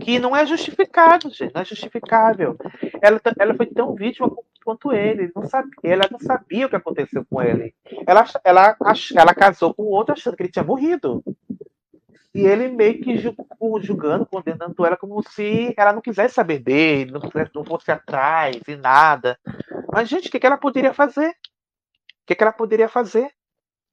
que 0.00 0.18
não 0.18 0.34
é 0.36 0.44
justificado, 0.46 1.30
gente, 1.30 1.54
não 1.54 1.62
é 1.62 1.64
justificável. 1.64 2.56
Ela, 3.00 3.20
ela 3.38 3.54
foi 3.54 3.66
tão 3.66 3.94
vítima 3.94 4.30
quanto 4.64 4.92
ele. 4.92 5.30
Não 5.34 5.44
sabia, 5.46 5.72
ela 5.82 6.08
não 6.10 6.18
sabia 6.18 6.66
o 6.66 6.68
que 6.68 6.76
aconteceu 6.76 7.24
com 7.28 7.42
ele. 7.42 7.74
Ela, 8.06 8.24
ela, 8.44 8.76
ela 9.14 9.34
casou 9.34 9.74
com 9.74 9.84
outro 9.84 10.14
achando 10.14 10.36
que 10.36 10.42
ele 10.42 10.52
tinha 10.52 10.64
morrido. 10.64 11.22
E 12.34 12.46
ele 12.46 12.68
meio 12.68 13.00
que 13.02 13.18
ju- 13.18 13.34
julgando, 13.82 14.24
condenando 14.24 14.86
ela 14.86 14.96
como 14.96 15.22
se 15.22 15.74
ela 15.76 15.92
não 15.92 16.00
quisesse 16.00 16.34
saber 16.34 16.60
dele, 16.60 17.12
não, 17.12 17.20
não 17.54 17.64
fosse 17.64 17.90
atrás 17.90 18.56
e 18.66 18.74
nada. 18.74 19.38
Mas, 19.92 20.08
gente, 20.08 20.28
o 20.28 20.30
que, 20.30 20.40
que 20.40 20.46
ela 20.46 20.56
poderia 20.56 20.94
fazer? 20.94 21.28
O 21.28 22.26
que, 22.26 22.34
que 22.34 22.42
ela 22.42 22.52
poderia 22.52 22.88
fazer? 22.88 23.30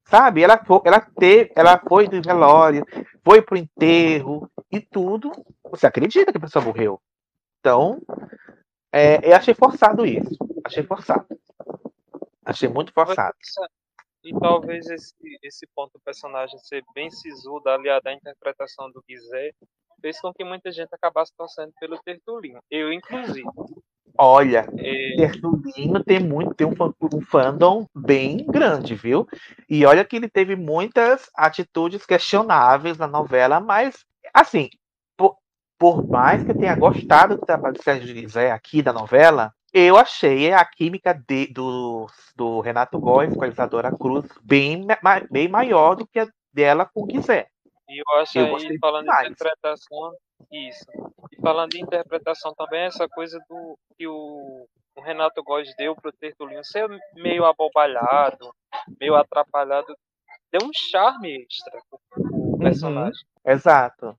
Sabe? 0.08 0.42
Ela 0.42 0.56
foi, 0.64 0.80
ela 0.84 1.00
teve, 1.00 1.52
ela 1.54 1.78
foi 1.86 2.08
do 2.08 2.20
velório, 2.22 2.84
foi 3.22 3.42
pro 3.42 3.58
enterro 3.58 4.50
e 4.72 4.80
tudo. 4.80 5.30
Você 5.70 5.86
acredita 5.86 6.32
que 6.32 6.38
a 6.38 6.40
pessoa 6.40 6.64
morreu? 6.64 6.98
Então, 7.60 8.00
é, 8.92 9.30
eu 9.30 9.36
achei 9.36 9.52
forçado 9.54 10.06
isso. 10.06 10.36
Achei 10.64 10.82
forçado. 10.82 11.26
Achei 12.44 12.68
muito 12.68 12.92
forçado. 12.92 13.36
E 14.22 14.38
talvez 14.38 14.86
esse, 14.88 15.14
esse 15.42 15.66
ponto 15.74 15.92
do 15.94 16.00
personagem 16.00 16.58
ser 16.58 16.84
bem 16.94 17.10
sisudo, 17.10 17.68
aliado 17.68 18.08
à 18.08 18.12
interpretação 18.12 18.90
do 18.90 19.02
Guizé, 19.08 19.52
fez 20.00 20.20
com 20.20 20.32
que 20.32 20.44
muita 20.44 20.70
gente 20.70 20.92
acabasse 20.92 21.32
torcendo 21.36 21.72
pelo 21.80 21.98
Tertulinho. 22.02 22.60
Eu, 22.70 22.92
inclusive. 22.92 23.48
Olha, 24.18 24.66
É, 24.76 25.16
Tertulino 25.16 26.04
tem 26.04 26.20
muito, 26.20 26.54
tem 26.54 26.66
um, 26.66 26.74
um 27.14 27.22
fandom 27.22 27.86
bem 27.94 28.44
grande, 28.44 28.94
viu? 28.94 29.26
E 29.68 29.86
olha 29.86 30.04
que 30.04 30.16
ele 30.16 30.28
teve 30.28 30.56
muitas 30.56 31.30
atitudes 31.34 32.04
questionáveis 32.04 32.98
na 32.98 33.06
novela, 33.06 33.60
mas 33.60 34.04
assim, 34.34 34.68
por, 35.16 35.38
por 35.78 36.06
mais 36.06 36.44
que 36.44 36.50
eu 36.50 36.58
tenha 36.58 36.74
gostado 36.74 37.36
do 37.36 37.46
trabalho 37.46 37.74
do 37.74 37.82
Sérgio 37.82 38.14
Guizé 38.14 38.50
aqui 38.50 38.82
da 38.82 38.92
novela, 38.92 39.54
eu 39.72 39.96
achei 39.96 40.52
a 40.52 40.64
química 40.64 41.12
de- 41.14 41.46
do, 41.52 42.06
do 42.36 42.60
Renato 42.60 42.98
Góes 42.98 43.34
com 43.34 43.44
a 43.44 43.48
Isadora 43.48 43.90
Cruz 43.96 44.26
bem, 44.42 44.86
bem 45.30 45.48
maior 45.48 45.94
do 45.96 46.06
que 46.06 46.18
a 46.18 46.28
dela 46.52 46.84
com 46.84 47.02
o 47.02 47.06
Guizé. 47.06 47.46
E 47.88 47.98
eu 48.00 48.20
acho 48.20 48.38
Eu 48.38 48.56
aí, 48.56 48.78
falando 48.78 49.04
demais. 49.04 49.26
de 49.26 49.32
interpretação, 49.32 50.12
isso. 50.52 50.84
E 51.32 51.40
falando 51.40 51.70
de 51.70 51.80
interpretação 51.82 52.54
também, 52.54 52.82
essa 52.84 53.08
coisa 53.08 53.38
do 53.48 53.76
que 53.96 54.06
o, 54.06 54.66
o 54.96 55.00
Renato 55.02 55.42
Góes 55.42 55.74
deu 55.76 55.94
pro 55.96 56.12
Tertulinho 56.12 56.64
ser 56.64 56.88
meio 57.14 57.44
abobalhado, 57.44 58.52
meio 59.00 59.14
atrapalhado, 59.16 59.94
deu 60.52 60.66
um 60.66 60.70
charme 60.72 61.42
extra 61.44 61.80
pro 61.88 62.00
Uhum. 62.22 62.58
personagem. 62.58 63.24
Exato. 63.44 64.16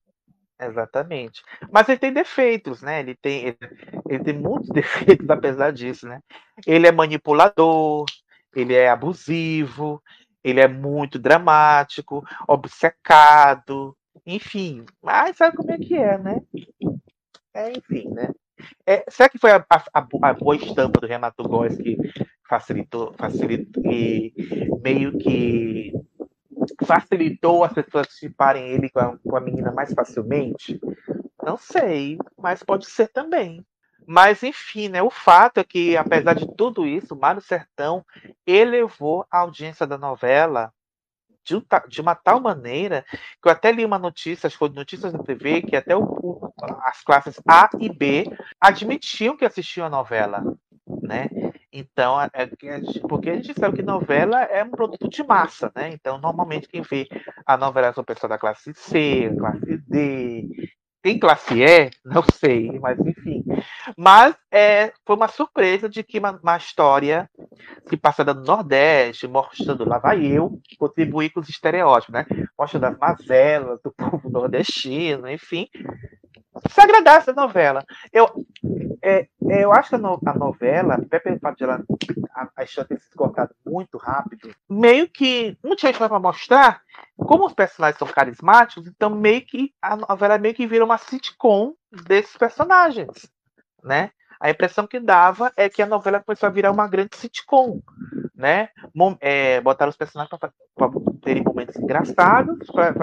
Exatamente. 0.60 1.42
Mas 1.72 1.88
ele 1.88 1.98
tem 1.98 2.12
defeitos, 2.12 2.82
né? 2.82 3.00
Ele 3.00 3.14
tem, 3.16 3.46
ele, 3.46 3.58
ele 4.14 4.24
tem 4.24 4.34
muitos 4.38 4.68
defeitos 4.70 5.28
apesar 5.30 5.72
disso, 5.72 6.06
né? 6.08 6.20
Ele 6.66 6.86
é 6.86 6.92
manipulador, 6.92 8.04
ele 8.54 8.74
é 8.74 8.88
abusivo, 8.90 10.02
ele 10.44 10.60
é 10.60 10.68
muito 10.68 11.18
dramático, 11.18 12.24
obcecado, 12.48 13.96
enfim. 14.26 14.84
Mas 15.02 15.36
sabe 15.36 15.56
como 15.56 15.70
é 15.70 15.78
que 15.78 15.94
é, 15.96 16.18
né? 16.18 16.40
É, 17.54 17.70
enfim, 17.72 18.08
né? 18.10 18.30
É, 18.86 19.04
será 19.10 19.28
que 19.28 19.38
foi 19.38 19.52
a, 19.52 19.64
a- 19.70 19.84
a 19.94 20.02
bo- 20.02 20.20
a 20.22 20.32
boa 20.34 20.56
estampa 20.56 21.00
do 21.00 21.06
Renato 21.06 21.42
Góes 21.44 21.76
que 21.76 21.96
facilitou, 22.48 23.14
facilitou 23.18 23.84
e 23.86 24.34
meio 24.82 25.18
que 25.18 25.92
facilitou 26.84 27.64
as 27.64 27.72
pessoas 27.72 28.08
chiparem 28.08 28.68
ele 28.68 28.90
com 28.90 29.00
a, 29.00 29.18
com 29.18 29.36
a 29.36 29.40
menina 29.40 29.72
mais 29.72 29.92
facilmente? 29.94 30.80
Não 31.42 31.56
sei, 31.56 32.18
mas 32.38 32.62
pode 32.62 32.86
ser 32.86 33.08
também. 33.08 33.64
Mas 34.12 34.42
enfim, 34.42 34.90
né? 34.90 35.02
O 35.02 35.08
fato 35.08 35.56
é 35.58 35.64
que, 35.64 35.96
apesar 35.96 36.34
de 36.34 36.46
tudo 36.54 36.86
isso, 36.86 37.16
Mário 37.16 37.40
Sertão 37.40 38.04
elevou 38.46 39.24
a 39.30 39.38
audiência 39.38 39.86
da 39.86 39.96
novela 39.96 40.70
de, 41.44 41.56
um 41.56 41.62
de 41.88 42.00
uma 42.00 42.14
tal 42.14 42.40
maneira 42.40 43.04
que 43.42 43.48
eu 43.48 43.52
até 43.52 43.72
li 43.72 43.84
uma 43.84 43.98
notícia, 43.98 44.46
acho 44.46 44.56
que 44.56 44.60
foi 44.60 44.70
notícias 44.70 45.12
da 45.12 45.20
TV, 45.20 45.62
que 45.62 45.76
até 45.76 45.96
o- 45.96 46.02
o- 46.04 46.52
as 46.84 47.02
classes 47.02 47.40
A 47.48 47.70
e 47.80 47.88
B 47.90 48.24
admitiam 48.60 49.36
que 49.36 49.44
assistiam 49.44 49.86
a 49.86 49.90
novela, 49.90 50.42
né? 51.02 51.28
Então, 51.72 52.20
é- 52.20 52.30
é 52.34 52.46
porque 53.08 53.30
a 53.30 53.36
gente 53.36 53.54
sabe 53.58 53.76
que 53.76 53.82
novela 53.82 54.42
é 54.44 54.62
um 54.64 54.70
produto 54.70 55.08
de 55.08 55.24
massa, 55.24 55.72
né? 55.74 55.90
Então, 55.92 56.18
normalmente 56.18 56.68
quem 56.68 56.82
vê 56.82 57.08
a 57.46 57.56
novela 57.56 57.92
são 57.92 58.04
pessoas 58.04 58.30
da 58.30 58.38
classe 58.38 58.72
C, 58.74 59.34
classe 59.38 59.78
D, 59.88 60.48
tem 61.02 61.18
classe 61.18 61.62
E, 61.62 61.90
não 62.04 62.22
sei, 62.22 62.78
mas 62.78 62.98
enfim. 63.00 63.44
Mas 63.96 64.36
é, 64.50 64.92
foi 65.04 65.16
uma 65.16 65.28
surpresa 65.28 65.88
de 65.88 66.02
que 66.02 66.18
uma, 66.18 66.38
uma 66.42 66.56
história 66.56 67.28
se 67.88 67.96
passada 67.96 68.32
no 68.32 68.42
Nordeste, 68.44 69.26
mostrando 69.26 69.86
lá 69.86 69.98
vai 69.98 70.24
eu 70.24 70.60
contribuir 70.78 71.30
com 71.30 71.40
os 71.40 71.48
estereótipos, 71.48 72.14
né? 72.14 72.26
Mostrando 72.58 72.84
as 72.84 72.98
mazelas 72.98 73.80
do 73.82 73.92
povo 73.92 74.30
nordestino, 74.30 75.28
enfim. 75.28 75.68
Se 76.70 76.80
agradasse 76.80 77.30
a 77.30 77.34
novela. 77.34 77.84
Eu, 78.12 78.28
é, 79.02 79.28
é, 79.48 79.64
eu 79.64 79.72
acho 79.72 79.90
que 79.90 79.94
a, 79.96 79.98
no- 79.98 80.20
a 80.24 80.34
novela, 80.34 80.94
até 80.94 81.18
pelo 81.18 81.38
fato 81.38 81.56
de 81.58 81.64
ela, 81.64 81.82
a, 82.34 82.48
a 82.56 82.64
história 82.64 82.88
ter 82.88 83.00
se 83.00 83.08
esgotado 83.08 83.54
muito 83.66 83.98
rápido, 83.98 84.54
meio 84.68 85.08
que 85.08 85.56
não 85.62 85.74
tinha 85.76 85.90
história 85.90 86.08
para 86.10 86.20
mostrar. 86.20 86.82
Como 87.16 87.46
os 87.46 87.52
personagens 87.54 87.98
são 87.98 88.08
carismáticos, 88.08 88.86
então 88.86 89.10
meio 89.10 89.44
que 89.44 89.72
a 89.80 89.96
novela 89.96 90.38
meio 90.38 90.54
que 90.54 90.66
vira 90.66 90.84
uma 90.84 90.98
sitcom 90.98 91.74
desses 92.06 92.36
personagens, 92.36 93.28
né? 93.82 94.10
A 94.40 94.50
impressão 94.50 94.86
que 94.88 95.00
dava 95.00 95.52
é 95.56 95.68
que 95.68 95.82
a 95.82 95.86
novela 95.86 96.20
começou 96.20 96.48
a 96.48 96.52
virar 96.52 96.72
uma 96.72 96.88
grande 96.88 97.16
sitcom, 97.16 97.80
né? 98.34 98.70
É, 99.20 99.60
botaram 99.60 99.90
os 99.90 99.96
personagens 99.96 100.30
para 100.74 100.90
terem 101.22 101.44
momentos 101.44 101.76
engraçados, 101.76 102.66
para 102.70 102.94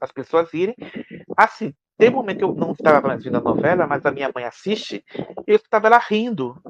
as 0.00 0.12
pessoas 0.12 0.52
irem. 0.54 0.74
Assim, 1.36 1.74
tem 1.98 2.10
um 2.10 2.14
momento 2.14 2.38
que 2.38 2.44
eu 2.44 2.54
não 2.54 2.72
estava 2.72 3.08
mais 3.08 3.22
vendo 3.24 3.36
a 3.36 3.40
novela, 3.40 3.86
mas 3.86 4.04
a 4.04 4.10
minha 4.10 4.30
mãe 4.34 4.44
assiste, 4.44 5.04
e 5.46 5.50
eu 5.50 5.56
estava 5.56 5.86
ela 5.86 5.98
rindo. 5.98 6.60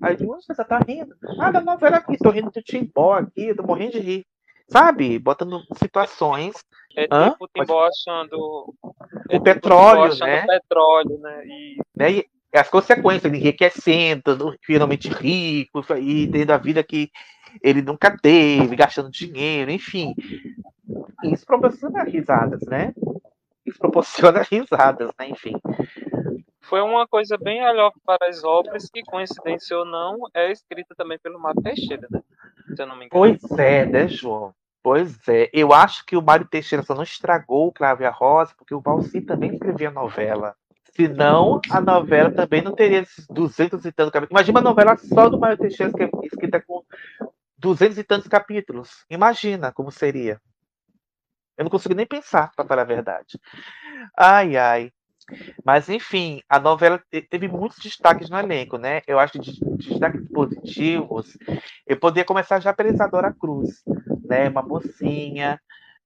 Aí 0.00 0.14
eu 0.14 0.16
digo, 0.16 0.34
"Onde 0.34 0.44
você 0.46 0.64
tá 0.64 0.78
rindo? 0.86 1.14
Ah, 1.38 1.50
da 1.50 1.60
novela 1.60 1.98
aqui, 1.98 2.16
tô 2.18 2.30
rindo 2.30 2.50
do 2.50 2.62
Timbó 2.62 3.14
aqui, 3.14 3.48
eu 3.48 3.56
tô 3.56 3.62
morrendo 3.62 3.92
de 3.92 4.00
rir. 4.00 4.26
Sabe? 4.68 5.18
Botando 5.18 5.62
situações. 5.76 6.54
É 6.96 7.06
Hã? 7.10 7.30
tipo 7.30 7.44
o 7.44 7.48
Timbó 7.48 7.86
achando. 7.86 8.74
é 9.28 9.36
O 9.36 9.38
tipo 9.38 9.44
petróleo, 9.44 10.12
achando 10.12 10.28
né? 10.28 10.46
petróleo, 10.46 11.18
né? 11.18 11.46
E 11.46 11.76
né? 11.94 12.10
E 12.12 12.26
as 12.54 12.68
consequências, 12.68 13.24
ele 13.24 13.38
enriquecendo, 13.38 14.54
finalmente 14.62 15.08
rico, 15.08 15.82
e 15.98 16.26
tendo 16.30 16.50
a 16.50 16.58
vida 16.58 16.82
que 16.82 17.10
ele 17.62 17.80
nunca 17.80 18.14
teve, 18.16 18.76
gastando 18.76 19.10
dinheiro, 19.10 19.70
enfim. 19.70 20.14
Isso 21.24 21.46
proporciona 21.46 22.02
risadas, 22.04 22.60
né? 22.66 22.92
Proporciona 23.78 24.42
risadas, 24.42 25.10
né? 25.18 25.28
Enfim. 25.28 25.54
foi 26.60 26.80
uma 26.80 27.06
coisa 27.06 27.36
bem 27.36 27.64
alhó 27.64 27.90
para 28.04 28.28
as 28.28 28.42
obras, 28.44 28.88
que 28.90 29.02
coincidência 29.02 29.76
ou 29.76 29.84
não, 29.84 30.18
é 30.34 30.50
escrita 30.50 30.94
também 30.94 31.18
pelo 31.18 31.38
Mário 31.38 31.62
Teixeira, 31.62 32.06
né? 32.10 32.22
Se 32.74 32.82
eu 32.82 32.86
não 32.86 32.96
me 32.96 33.06
engano. 33.06 33.10
Pois 33.10 33.58
é, 33.58 33.84
né, 33.84 34.08
João? 34.08 34.54
Pois 34.82 35.28
é. 35.28 35.48
Eu 35.52 35.72
acho 35.72 36.04
que 36.04 36.16
o 36.16 36.22
Mário 36.22 36.48
Teixeira 36.48 36.82
só 36.82 36.94
não 36.94 37.02
estragou 37.02 37.68
o 37.68 37.72
Cravo 37.72 38.02
e 38.02 38.06
a 38.06 38.10
Rosa, 38.10 38.52
porque 38.56 38.74
o 38.74 38.80
Valci 38.80 39.20
também 39.20 39.52
escrevia 39.52 39.90
novela. 39.90 40.54
Senão, 40.94 41.60
a 41.70 41.80
novela 41.80 42.30
também 42.30 42.60
não 42.60 42.74
teria 42.74 43.00
esses 43.00 43.26
200 43.28 43.84
e 43.84 43.92
tantos 43.92 44.12
capítulos. 44.12 44.30
Imagina 44.30 44.58
uma 44.58 44.68
novela 44.68 44.96
só 44.96 45.28
do 45.28 45.38
Mário 45.38 45.56
Teixeira 45.56 45.92
que 45.92 46.02
é 46.02 46.10
escrita 46.24 46.60
com 46.60 46.82
200 47.56 47.96
e 47.96 48.04
tantos 48.04 48.28
capítulos. 48.28 49.04
Imagina 49.08 49.72
como 49.72 49.90
seria. 49.90 50.40
Eu 51.56 51.64
não 51.64 51.70
consigo 51.70 51.94
nem 51.94 52.06
pensar, 52.06 52.50
para 52.56 52.66
falar 52.66 52.82
a 52.82 52.84
verdade. 52.84 53.38
Ai, 54.18 54.56
ai. 54.56 54.92
Mas, 55.64 55.88
enfim, 55.88 56.40
a 56.48 56.60
novela 56.60 57.02
te- 57.10 57.22
teve 57.22 57.48
muitos 57.48 57.78
destaques 57.78 58.30
no 58.30 58.38
elenco, 58.38 58.78
né? 58.78 59.02
Eu 59.06 59.18
acho 59.18 59.34
que 59.34 59.38
de 59.40 59.52
de 59.78 59.90
destaques 59.90 60.28
positivos, 60.32 61.36
eu 61.86 61.98
poderia 61.98 62.24
começar 62.24 62.60
já 62.60 62.72
pela 62.72 62.90
Isadora 62.90 63.32
Cruz, 63.32 63.82
né? 64.24 64.48
Uma 64.48 64.62
mocinha. 64.62 65.60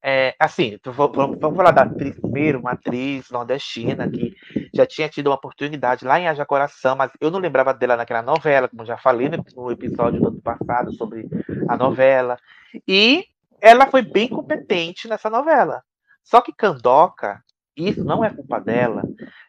é, 0.05 0.35
assim, 0.39 0.79
vamos 0.85 1.39
falar 1.57 1.73
da 1.73 1.83
atriz 1.83 2.19
primeiro, 2.21 2.61
uma 2.61 2.73
atriz 2.73 3.29
nordestina 3.31 4.09
que 4.11 4.35
já 4.75 4.87
tinha 4.87 5.09
tido 5.09 5.29
uma 5.29 5.37
oportunidade 5.37 6.05
lá 6.05 6.21
em 6.21 6.29
Haja 6.29 6.47
Coração, 6.47 6.95
mas 6.97 7.11
eu 7.21 7.31
não 7.31 7.41
lembrava 7.41 7.75
dela 7.75 7.97
naquela 7.97 8.23
novela, 8.23 8.69
como 8.69 8.85
já 8.87 8.97
falei 8.97 9.29
no 9.57 9.71
episódio 9.73 10.21
do 10.21 10.29
ano 10.29 10.43
passado 10.43 10.93
sobre 10.95 11.27
a 11.69 11.77
novela. 11.77 12.39
E 12.87 13.25
ela 13.61 13.87
foi 13.87 14.03
bem 14.03 14.29
competente 14.29 15.09
nessa 15.09 15.31
novela. 15.31 15.83
Só 16.23 16.41
que 16.41 16.53
Candoca, 16.53 17.43
isso 17.77 18.05
não 18.05 18.25
é 18.25 18.31
culpa 18.31 18.61
dela, 18.61 19.03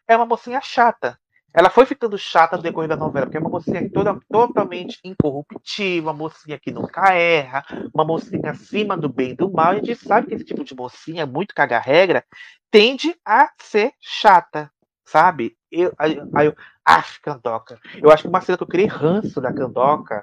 é 0.06 0.16
uma 0.16 0.26
mocinha 0.26 0.60
chata. 0.62 1.18
Ela 1.52 1.70
foi 1.70 1.86
ficando 1.86 2.18
chata 2.18 2.56
no 2.56 2.62
decorrer 2.62 2.88
da 2.88 2.96
novela, 2.96 3.26
porque 3.26 3.38
é 3.38 3.40
uma 3.40 3.48
mocinha 3.48 3.90
toda, 3.90 4.18
totalmente 4.30 5.00
incorruptível, 5.02 6.04
uma 6.04 6.12
mocinha 6.12 6.58
que 6.58 6.70
nunca 6.70 7.14
erra, 7.14 7.64
uma 7.92 8.04
mocinha 8.04 8.50
acima 8.50 8.96
do 8.96 9.08
bem 9.08 9.30
e 9.30 9.34
do 9.34 9.50
mal. 9.50 9.72
E 9.72 9.80
a 9.80 9.82
gente 9.82 9.96
sabe 9.96 10.28
que 10.28 10.34
esse 10.34 10.44
tipo 10.44 10.62
de 10.62 10.74
mocinha, 10.74 11.26
muito 11.26 11.54
caga-regra, 11.54 12.22
tende 12.70 13.16
a 13.24 13.50
ser 13.60 13.92
chata, 13.98 14.70
sabe? 15.06 15.56
Eu, 15.72 15.92
aí, 15.98 16.20
aí 16.34 16.46
eu, 16.46 16.54
Aff, 16.84 17.20
Candoca. 17.22 17.78
Eu 18.00 18.10
acho 18.10 18.22
que 18.22 18.28
uma 18.28 18.40
cena 18.40 18.56
que 18.56 18.64
eu 18.64 18.68
criei 18.68 18.86
ranço 18.86 19.40
da 19.40 19.52
Candoca 19.52 20.22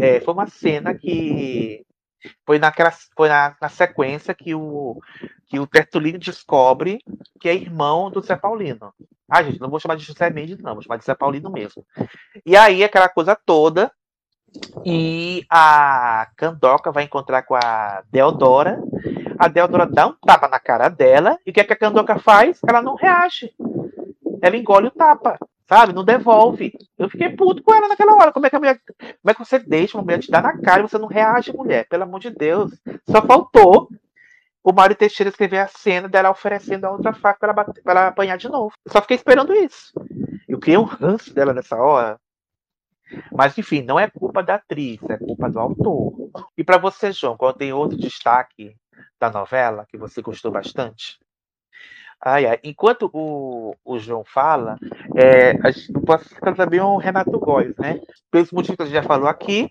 é, 0.00 0.20
foi 0.20 0.34
uma 0.34 0.46
cena 0.46 0.94
que 0.94 1.85
foi 2.44 2.58
naquela 2.58 2.92
foi 3.16 3.28
na, 3.28 3.56
na 3.60 3.68
sequência 3.68 4.34
que 4.34 4.54
o 4.54 5.00
que 5.46 5.60
o 5.60 5.66
Tertulino 5.66 6.18
descobre 6.18 6.98
que 7.40 7.48
é 7.48 7.54
irmão 7.54 8.10
do 8.10 8.20
Zé 8.20 8.36
Paulino. 8.36 8.92
Ah, 9.28 9.42
gente, 9.42 9.60
não 9.60 9.68
vou 9.68 9.80
chamar 9.80 9.96
de 9.96 10.04
José 10.04 10.30
Mendes, 10.30 10.58
não, 10.58 10.74
vou 10.74 10.82
chamar 10.82 10.98
de 10.98 11.04
Zé 11.04 11.14
Paulino 11.14 11.50
mesmo. 11.50 11.84
E 12.44 12.56
aí, 12.56 12.84
aquela 12.84 13.08
coisa 13.08 13.34
toda, 13.34 13.90
e 14.84 15.44
a 15.50 16.28
Candoca 16.36 16.92
vai 16.92 17.04
encontrar 17.04 17.42
com 17.42 17.54
a 17.54 18.02
Deodora. 18.10 18.80
A 19.38 19.48
Deodora 19.48 19.86
dá 19.86 20.06
um 20.06 20.14
tapa 20.14 20.48
na 20.48 20.60
cara 20.60 20.88
dela, 20.88 21.38
e 21.44 21.50
o 21.50 21.52
que, 21.52 21.60
é 21.60 21.64
que 21.64 21.72
a 21.72 21.76
Candoca 21.76 22.18
faz? 22.18 22.60
Ela 22.66 22.80
não 22.80 22.94
reage. 22.94 23.52
Ela 24.40 24.56
engole 24.56 24.88
o 24.88 24.92
tapa, 24.92 25.38
sabe? 25.68 25.92
Não 25.92 26.04
devolve. 26.04 26.72
Eu 26.98 27.08
fiquei 27.08 27.30
puto 27.30 27.62
com 27.62 27.74
ela 27.74 27.88
naquela 27.88 28.14
hora. 28.14 28.32
Como 28.32 28.46
é 28.46 28.50
que 28.50 28.56
a 28.56 28.58
mulher. 28.58 28.80
Como 28.98 29.30
é 29.30 29.34
que 29.34 29.38
você 29.38 29.58
deixa 29.58 29.96
uma 29.96 30.04
mulher 30.04 30.18
te 30.18 30.30
dar 30.30 30.42
na 30.42 30.58
cara 30.58 30.80
e 30.80 30.88
você 30.88 30.98
não 30.98 31.08
reage, 31.08 31.52
mulher? 31.52 31.86
Pelo 31.88 32.04
amor 32.04 32.20
de 32.20 32.30
Deus. 32.30 32.72
Só 33.08 33.22
faltou 33.22 33.88
o 34.62 34.72
Mário 34.72 34.96
Teixeira 34.96 35.30
escrever 35.30 35.58
a 35.58 35.68
cena 35.68 36.08
dela 36.08 36.30
oferecendo 36.30 36.86
a 36.86 36.90
outra 36.90 37.12
faca 37.12 37.38
para 37.38 37.52
ela, 37.52 37.74
ela 37.86 38.08
apanhar 38.08 38.36
de 38.36 38.48
novo. 38.48 38.72
Eu 38.84 38.92
só 38.92 39.00
fiquei 39.00 39.16
esperando 39.16 39.54
isso. 39.54 39.92
Eu 40.48 40.58
criei 40.58 40.76
um 40.76 40.82
ranço 40.82 41.32
dela 41.32 41.52
nessa 41.52 41.76
hora. 41.76 42.18
Mas, 43.30 43.56
enfim, 43.56 43.82
não 43.82 44.00
é 44.00 44.10
culpa 44.10 44.42
da 44.42 44.56
atriz, 44.56 44.98
é 45.08 45.16
culpa 45.16 45.48
do 45.48 45.60
autor. 45.60 46.30
E 46.58 46.64
para 46.64 46.78
você, 46.78 47.12
João, 47.12 47.36
qual 47.36 47.52
tem 47.52 47.72
outro 47.72 47.96
destaque 47.96 48.74
da 49.20 49.30
novela 49.30 49.86
que 49.88 49.96
você 49.96 50.20
gostou 50.20 50.50
bastante? 50.50 51.18
Ai, 52.24 52.46
ai. 52.46 52.58
Enquanto 52.64 53.10
o, 53.12 53.76
o 53.84 53.98
João 53.98 54.24
fala, 54.24 54.78
é, 55.14 55.50
a 55.62 55.70
gente 55.70 55.92
não 55.92 56.00
pode 56.00 56.24
citar 56.24 56.54
também 56.56 56.80
o 56.80 56.96
Renato 56.96 57.38
Góes, 57.38 57.76
né? 57.76 58.00
Pelos 58.30 58.50
motivos 58.50 58.76
que 58.76 58.82
a 58.82 58.86
gente 58.86 58.94
já 58.94 59.02
falou 59.02 59.28
aqui, 59.28 59.70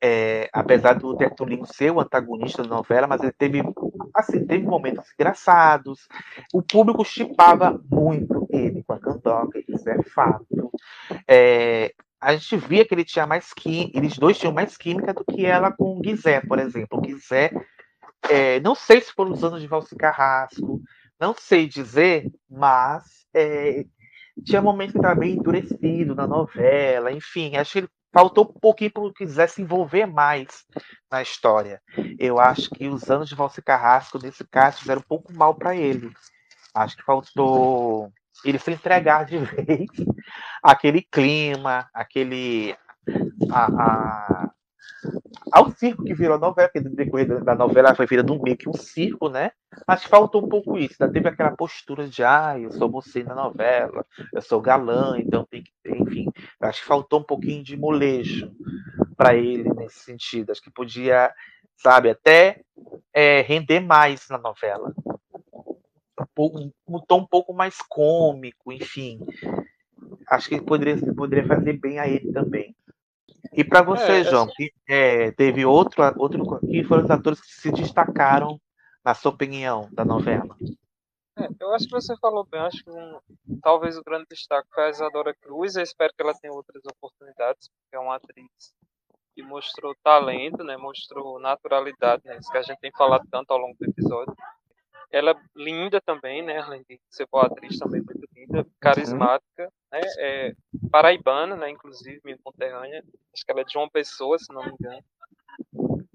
é, 0.00 0.48
apesar 0.52 0.94
do 0.94 1.16
Tertulino 1.16 1.66
ser 1.66 1.90
o 1.90 2.00
antagonista 2.00 2.62
da 2.62 2.68
novela, 2.68 3.06
mas 3.06 3.22
ele 3.22 3.32
teve, 3.32 3.62
assim, 4.14 4.46
teve 4.46 4.64
momentos 4.64 5.04
engraçados. 5.18 6.06
O 6.52 6.62
público 6.62 7.04
chipava 7.04 7.80
muito 7.90 8.46
ele 8.50 8.84
com 8.84 8.92
a 8.92 9.00
Candoca, 9.00 9.58
isso 9.66 9.88
é 9.88 10.02
fato. 10.02 10.70
É, 11.26 11.92
a 12.20 12.34
gente 12.34 12.56
via 12.56 12.84
que 12.84 12.94
ele 12.94 13.04
tinha 13.04 13.26
mais 13.26 13.52
química, 13.52 13.98
eles 13.98 14.18
dois 14.18 14.38
tinham 14.38 14.52
mais 14.52 14.76
química 14.76 15.12
do 15.12 15.24
que 15.24 15.44
ela 15.44 15.72
com 15.72 15.96
o 15.96 16.00
Guizé, 16.00 16.40
por 16.40 16.58
exemplo. 16.58 16.98
O 16.98 17.00
Guizé, 17.00 17.50
é, 18.28 18.60
não 18.60 18.74
sei 18.74 19.00
se 19.00 19.12
foram 19.12 19.32
os 19.32 19.42
anos 19.42 19.60
de 19.60 19.66
Valci 19.66 19.96
Carrasco, 19.96 20.80
não 21.20 21.34
sei 21.38 21.66
dizer, 21.68 22.30
mas 22.48 23.04
é, 23.34 23.84
tinha 24.44 24.62
momentos 24.62 24.92
que 24.92 24.98
estava 24.98 25.14
bem 25.16 25.34
endurecido 25.36 26.14
na 26.14 26.26
novela, 26.26 27.12
enfim, 27.12 27.56
acho 27.56 27.82
que 27.82 27.88
faltou 28.12 28.44
um 28.44 28.60
pouquinho 28.60 28.92
para 28.92 29.10
Guizé 29.18 29.46
se 29.46 29.62
envolver 29.62 30.06
mais 30.06 30.64
na 31.10 31.22
história. 31.22 31.80
Eu 32.18 32.40
acho 32.40 32.70
que 32.70 32.88
os 32.88 33.10
anos 33.10 33.28
de 33.28 33.34
Valci 33.36 33.62
Carrasco, 33.62 34.18
nesse 34.22 34.44
caso, 34.46 34.80
fizeram 34.80 35.00
um 35.02 35.08
pouco 35.08 35.32
mal 35.32 35.54
para 35.54 35.76
ele. 35.76 36.10
Acho 36.74 36.96
que 36.96 37.04
faltou 37.04 38.12
ele 38.44 38.58
se 38.58 38.72
entregar 38.72 39.24
de 39.26 39.38
vez 39.40 39.88
aquele 40.62 41.02
clima, 41.02 41.88
aquele. 41.94 42.76
A, 43.50 43.66
a- 44.45 44.45
ao 45.52 45.70
circo 45.70 46.04
que 46.04 46.14
virou 46.14 46.36
a 46.36 46.38
novela, 46.38 46.68
porque 46.72 46.88
decorrer 46.88 47.42
da- 47.44 47.54
novela 47.54 47.94
foi 47.94 48.06
virando 48.06 48.34
um 48.34 48.42
meio 48.42 48.56
que 48.56 48.68
um 48.68 48.72
circo, 48.74 49.28
né? 49.28 49.52
Que 50.00 50.08
faltou 50.08 50.44
um 50.44 50.48
pouco 50.48 50.76
isso. 50.78 50.96
Ainda 51.00 51.12
teve 51.12 51.28
aquela 51.28 51.52
postura 51.56 52.08
de, 52.08 52.22
ah, 52.24 52.58
eu 52.58 52.70
sou 52.72 52.90
você 52.90 53.22
na 53.22 53.34
novela, 53.34 54.04
eu 54.34 54.42
sou 54.42 54.60
galã, 54.60 55.16
então 55.18 55.46
tem 55.50 55.62
que 55.62 55.70
ter, 55.82 55.96
enfim. 56.00 56.26
Acho 56.60 56.80
que 56.80 56.86
faltou 56.88 57.20
um 57.20 57.24
pouquinho 57.24 57.62
de 57.62 57.76
molejo 57.76 58.50
para 59.16 59.34
ele 59.34 59.72
nesse 59.74 60.00
sentido. 60.00 60.50
Acho 60.50 60.62
que 60.62 60.70
podia, 60.70 61.32
sabe, 61.76 62.10
até 62.10 62.60
é, 63.14 63.42
render 63.42 63.80
mais 63.80 64.26
na 64.30 64.38
novela. 64.38 64.92
Um, 66.18 66.24
pouco, 66.34 66.58
um 66.88 67.00
tom 67.06 67.20
um 67.20 67.26
pouco 67.26 67.52
mais 67.52 67.76
cômico, 67.88 68.72
enfim. 68.72 69.20
Acho 70.28 70.48
que 70.48 70.60
poderia, 70.60 70.96
poderia 71.14 71.46
fazer 71.46 71.74
bem 71.74 71.98
a 71.98 72.08
ele 72.08 72.32
também. 72.32 72.74
E 73.52 73.64
para 73.64 73.82
você, 73.82 74.20
É, 74.20 74.24
João, 74.24 74.46
que, 74.46 74.72
é, 74.88 75.30
teve 75.32 75.64
outro, 75.64 76.02
outro 76.18 76.60
que 76.60 76.84
foram 76.84 77.04
os 77.04 77.10
atores 77.10 77.40
que 77.40 77.48
se 77.48 77.70
destacaram, 77.72 78.60
na 79.04 79.14
sua 79.14 79.32
opinião, 79.32 79.88
da 79.92 80.04
novela? 80.04 80.56
É, 81.38 81.48
eu 81.60 81.74
acho 81.74 81.86
que 81.86 81.92
você 81.92 82.16
falou 82.18 82.46
bem. 82.50 82.60
Acho 82.60 82.82
que 82.82 82.90
um- 82.90 83.20
talvez 83.62 83.96
o 83.98 84.02
grande 84.02 84.26
destaque 84.30 84.68
foi 84.74 84.84
a 84.84 84.90
Isadora 84.90 85.34
Cruz. 85.34 85.76
Eu 85.76 85.82
espero 85.82 86.12
que 86.16 86.22
ela 86.22 86.34
tenha 86.34 86.52
outras 86.52 86.82
oportunidades, 86.86 87.68
porque 87.68 87.96
é 87.96 87.98
uma 87.98 88.16
atriz 88.16 88.48
que 89.34 89.42
mostrou 89.42 89.94
talento, 90.02 90.64
né? 90.64 90.78
Mostrou 90.78 91.38
naturalidade, 91.38 92.22
né? 92.24 92.38
Isso 92.38 92.50
que 92.50 92.56
a 92.56 92.62
gente 92.62 92.78
tem 92.80 92.90
falado 92.92 93.26
tanto 93.30 93.50
ao 93.50 93.58
longo 93.58 93.76
do 93.78 93.84
episódio. 93.84 94.34
Ela 95.10 95.32
é 95.32 95.34
linda 95.56 96.00
também, 96.00 96.42
né? 96.42 96.58
Além 96.58 96.82
de 96.88 97.00
ser 97.10 97.26
boa 97.30 97.46
atriz, 97.46 97.78
também 97.78 98.02
muito 98.02 98.26
linda, 98.34 98.66
carismática, 98.80 99.70
né? 99.92 100.00
É 100.18 100.52
paraibana, 100.90 101.56
né? 101.56 101.70
Inclusive, 101.70 102.20
minha 102.24 102.38
conterrânea. 102.42 103.02
Acho 103.34 103.44
que 103.44 103.52
ela 103.52 103.60
é 103.60 103.64
de 103.64 103.78
uma 103.78 103.90
pessoa, 103.90 104.38
se 104.38 104.52
não 104.52 104.62
me 104.64 104.70
engano. 104.78 105.02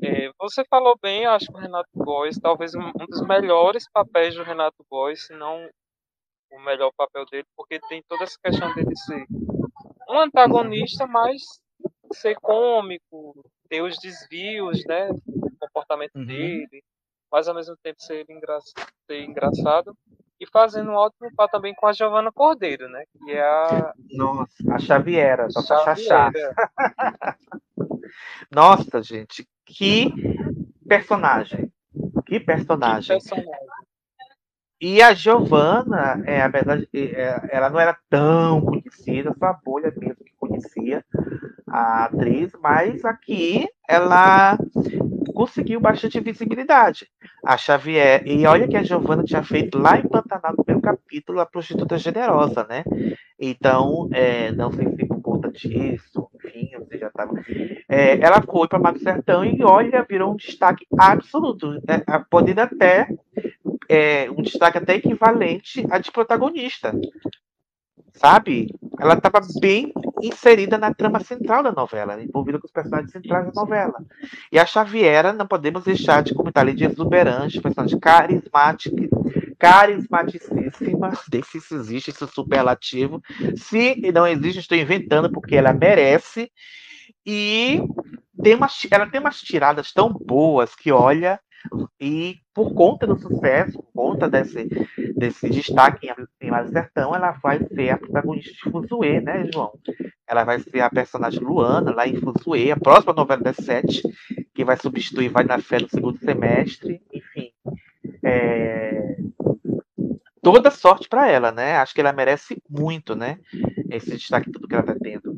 É, 0.04 0.32
você 0.40 0.64
falou 0.66 0.98
bem, 1.02 1.26
acho 1.26 1.46
que 1.48 1.54
o 1.54 1.62
Renato 1.62 1.90
Góes, 1.96 2.38
talvez 2.40 2.74
um, 2.76 2.88
um 3.00 3.06
dos 3.10 3.22
melhores 3.28 3.86
papéis 3.92 4.36
do 4.36 4.44
Renato 4.44 4.84
Góes, 4.90 5.26
se 5.28 5.34
não 5.34 5.70
o 6.52 6.60
melhor 6.62 6.92
papel 6.98 7.26
dele, 7.32 7.46
porque 7.56 7.80
tem 7.90 8.04
toda 8.08 8.24
essa 8.26 8.38
questão 8.44 8.74
dele 8.76 8.96
ser 8.96 9.26
um 10.10 10.20
antagonista, 10.20 11.08
mas 11.08 11.42
ser 12.14 12.36
cômico, 12.42 13.44
ter 13.70 13.82
os 13.82 13.98
desvios, 14.00 14.84
né, 14.86 15.08
do 15.10 15.58
comportamento 15.60 16.16
Uhum. 16.16 16.26
dele, 16.26 16.84
mas 17.32 17.48
ao 17.48 17.56
mesmo 17.56 17.76
tempo 17.78 18.02
ser, 18.02 18.26
engra 18.30 18.60
ser 19.08 19.24
engraçado, 19.24 19.96
e 20.40 20.48
fazendo 20.48 20.90
um 20.92 20.96
ótimo 20.96 21.30
par 21.36 21.48
também 21.50 21.74
com 21.76 21.86
a 21.86 21.94
Giovanna 21.94 22.32
Cordeiro, 22.32 22.90
né, 22.90 23.04
que 23.12 23.32
é 23.32 23.42
a 23.42 23.94
Nossa, 24.12 24.74
a 24.74 24.80
Xaviera, 24.80 25.44
nossa 25.54 25.78
Xaxá. 25.84 26.32
Nossa, 28.52 29.02
gente, 29.02 29.48
que 29.66 30.14
personagem. 30.88 31.72
Que 32.26 32.40
Que 32.40 32.40
personagem. 32.40 33.18
personagem. 33.20 33.52
E 34.82 35.00
a 35.02 35.14
Giovanna, 35.14 36.24
é, 36.26 36.42
a 36.42 36.48
verdade, 36.48 36.90
é, 36.94 37.40
ela 37.52 37.70
não 37.70 37.80
era 37.80 37.96
tão 38.10 38.62
conhecida, 38.62 39.32
só 39.38 39.46
a 39.46 39.54
bolha 39.54 39.94
mesmo 39.96 40.21
conhecia 40.62 41.04
a 41.68 42.06
atriz, 42.06 42.52
mas 42.62 43.04
aqui 43.06 43.68
ela 43.88 44.58
conseguiu 45.34 45.80
bastante 45.80 46.20
visibilidade. 46.20 47.08
A 47.46 47.58
Xavier, 47.58 48.22
e 48.26 48.46
olha 48.46 48.68
que 48.68 48.78
a 48.78 48.84
Giovanna 48.84 49.24
tinha 49.24 49.44
feito 49.44 49.78
lá 49.78 49.98
em 49.98 50.08
Pantanal, 50.08 50.54
no 50.58 50.64
primeiro 50.64 50.82
capítulo, 50.82 51.40
a 51.40 51.46
prostituta 51.46 51.98
generosa, 51.98 52.66
né? 52.70 52.84
Então, 53.40 54.08
é, 54.12 54.52
não 54.52 54.72
sei 54.72 54.88
se 54.90 55.06
por 55.08 55.22
conta 55.22 55.52
disso, 55.52 56.30
enfim, 56.36 56.70
você 56.78 56.98
já 56.98 57.08
estava. 57.08 57.34
ela 57.90 58.42
foi 58.42 58.68
para 58.68 58.80
Mato 58.80 59.00
Sertão 59.00 59.44
e 59.44 59.64
olha, 59.64 60.06
virou 60.08 60.34
um 60.34 60.36
destaque 60.36 60.86
absoluto, 60.98 61.72
né? 61.88 62.04
podendo 62.30 62.60
até 62.60 63.08
é, 63.90 64.30
um 64.30 64.42
destaque 64.42 64.78
até 64.78 64.96
equivalente 64.96 65.86
a 65.90 65.98
de 65.98 66.12
protagonista. 66.12 66.94
Sabe? 68.14 68.68
Ela 69.02 69.16
estava 69.16 69.42
bem 69.60 69.92
inserida 70.22 70.78
na 70.78 70.94
trama 70.94 71.20
central 71.22 71.64
da 71.64 71.72
novela, 71.72 72.22
envolvida 72.22 72.60
com 72.60 72.68
os 72.68 72.72
personagens 72.72 73.12
centrais 73.12 73.48
da 73.48 73.52
novela. 73.52 73.96
E 74.52 74.60
a 74.60 74.66
Xaviera, 74.66 75.34
não 75.34 75.48
podemos 75.48 75.84
deixar 75.84 76.22
de 76.22 76.36
comentar 76.36 76.64
ali 76.64 76.76
de 76.76 76.86
exuberante, 76.86 77.60
personagem 77.60 78.00
carismática, 78.00 79.10
carismaticíssima, 79.58 81.14
se 81.44 81.76
existe 81.76 82.12
esse 82.12 82.28
superlativo. 82.28 83.20
Se 83.58 84.00
não 84.14 84.28
existe, 84.28 84.60
estou 84.60 84.78
inventando, 84.78 85.32
porque 85.32 85.56
ela 85.56 85.74
merece. 85.74 86.52
E 87.26 87.82
tem 88.44 88.54
umas, 88.54 88.88
ela 88.92 89.10
tem 89.10 89.20
umas 89.20 89.42
tiradas 89.42 89.92
tão 89.92 90.14
boas 90.14 90.76
que, 90.76 90.92
olha, 90.92 91.40
e 92.00 92.38
por 92.54 92.74
conta 92.74 93.06
do 93.06 93.18
sucesso, 93.18 93.82
por 93.84 93.92
conta 93.94 94.30
desse, 94.30 94.68
desse 95.16 95.50
destaque 95.50 96.10
em 96.42 96.52
Mato 96.52 96.72
Sertão, 96.72 97.16
ela 97.16 97.32
vai 97.32 97.60
ser 97.68 97.90
a 97.90 97.98
protagonista 97.98 98.52
de 98.52 98.72
Fuzue, 98.72 99.22
né, 99.22 99.50
João? 99.54 99.72
Ela 100.28 100.44
vai 100.44 100.60
ser 100.60 100.82
a 100.82 100.90
personagem 100.90 101.40
Luana, 101.40 101.94
lá 101.94 102.08
em 102.08 102.16
Fuzue, 102.16 102.72
a 102.72 102.78
próxima 102.78 103.14
novela 103.14 103.42
das 103.42 103.58
sete, 103.58 104.02
que 104.54 104.66
vai 104.66 104.78
substituir 104.78 105.30
Vai 105.30 105.44
na 105.44 105.60
Fé 105.60 105.80
no 105.80 105.90
segundo 105.90 106.18
semestre, 106.20 107.02
enfim. 107.14 107.52
É... 108.24 109.18
Toda 110.42 110.72
sorte 110.72 111.08
para 111.08 111.30
ela, 111.30 111.52
né? 111.52 111.78
Acho 111.78 111.94
que 111.94 112.02
ela 112.02 112.12
merece 112.12 112.62
muito, 112.68 113.16
né? 113.16 113.40
Esse 113.92 114.12
destaque 114.18 114.52
tudo 114.52 114.68
que 114.68 114.74
ela 114.74 114.84
tá 114.84 114.96
tendo. 115.00 115.36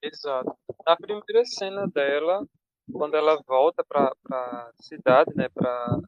Exato. 0.00 0.56
Na 0.86 0.96
primeira 0.96 1.44
cena 1.44 1.88
dela, 1.88 2.46
quando 2.92 3.16
ela 3.16 3.40
volta 3.46 3.84
para 3.84 4.12
a 4.30 4.70
cidade, 4.80 5.30
né, 5.34 5.48
para 5.48 5.98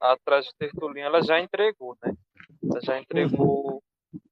atrás 0.00 0.46
de 0.46 0.54
Tertulino, 0.54 1.06
ela 1.06 1.22
já 1.22 1.40
entregou, 1.40 1.96
né? 2.02 2.12
Ela 2.62 2.80
já 2.80 2.98
entregou 2.98 3.82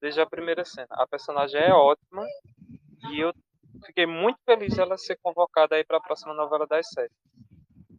desde 0.00 0.20
a 0.20 0.26
primeira 0.26 0.64
cena. 0.64 0.88
A 0.90 1.06
personagem 1.06 1.60
é 1.60 1.72
ótima 1.72 2.24
e 3.10 3.20
eu 3.20 3.32
fiquei 3.84 4.06
muito 4.06 4.38
feliz 4.44 4.74
dela 4.76 4.96
ser 4.96 5.18
convocada 5.22 5.76
aí 5.76 5.84
para 5.84 5.98
a 5.98 6.00
próxima 6.02 6.34
novela 6.34 6.66
das 6.66 6.88
sete. 6.88 7.14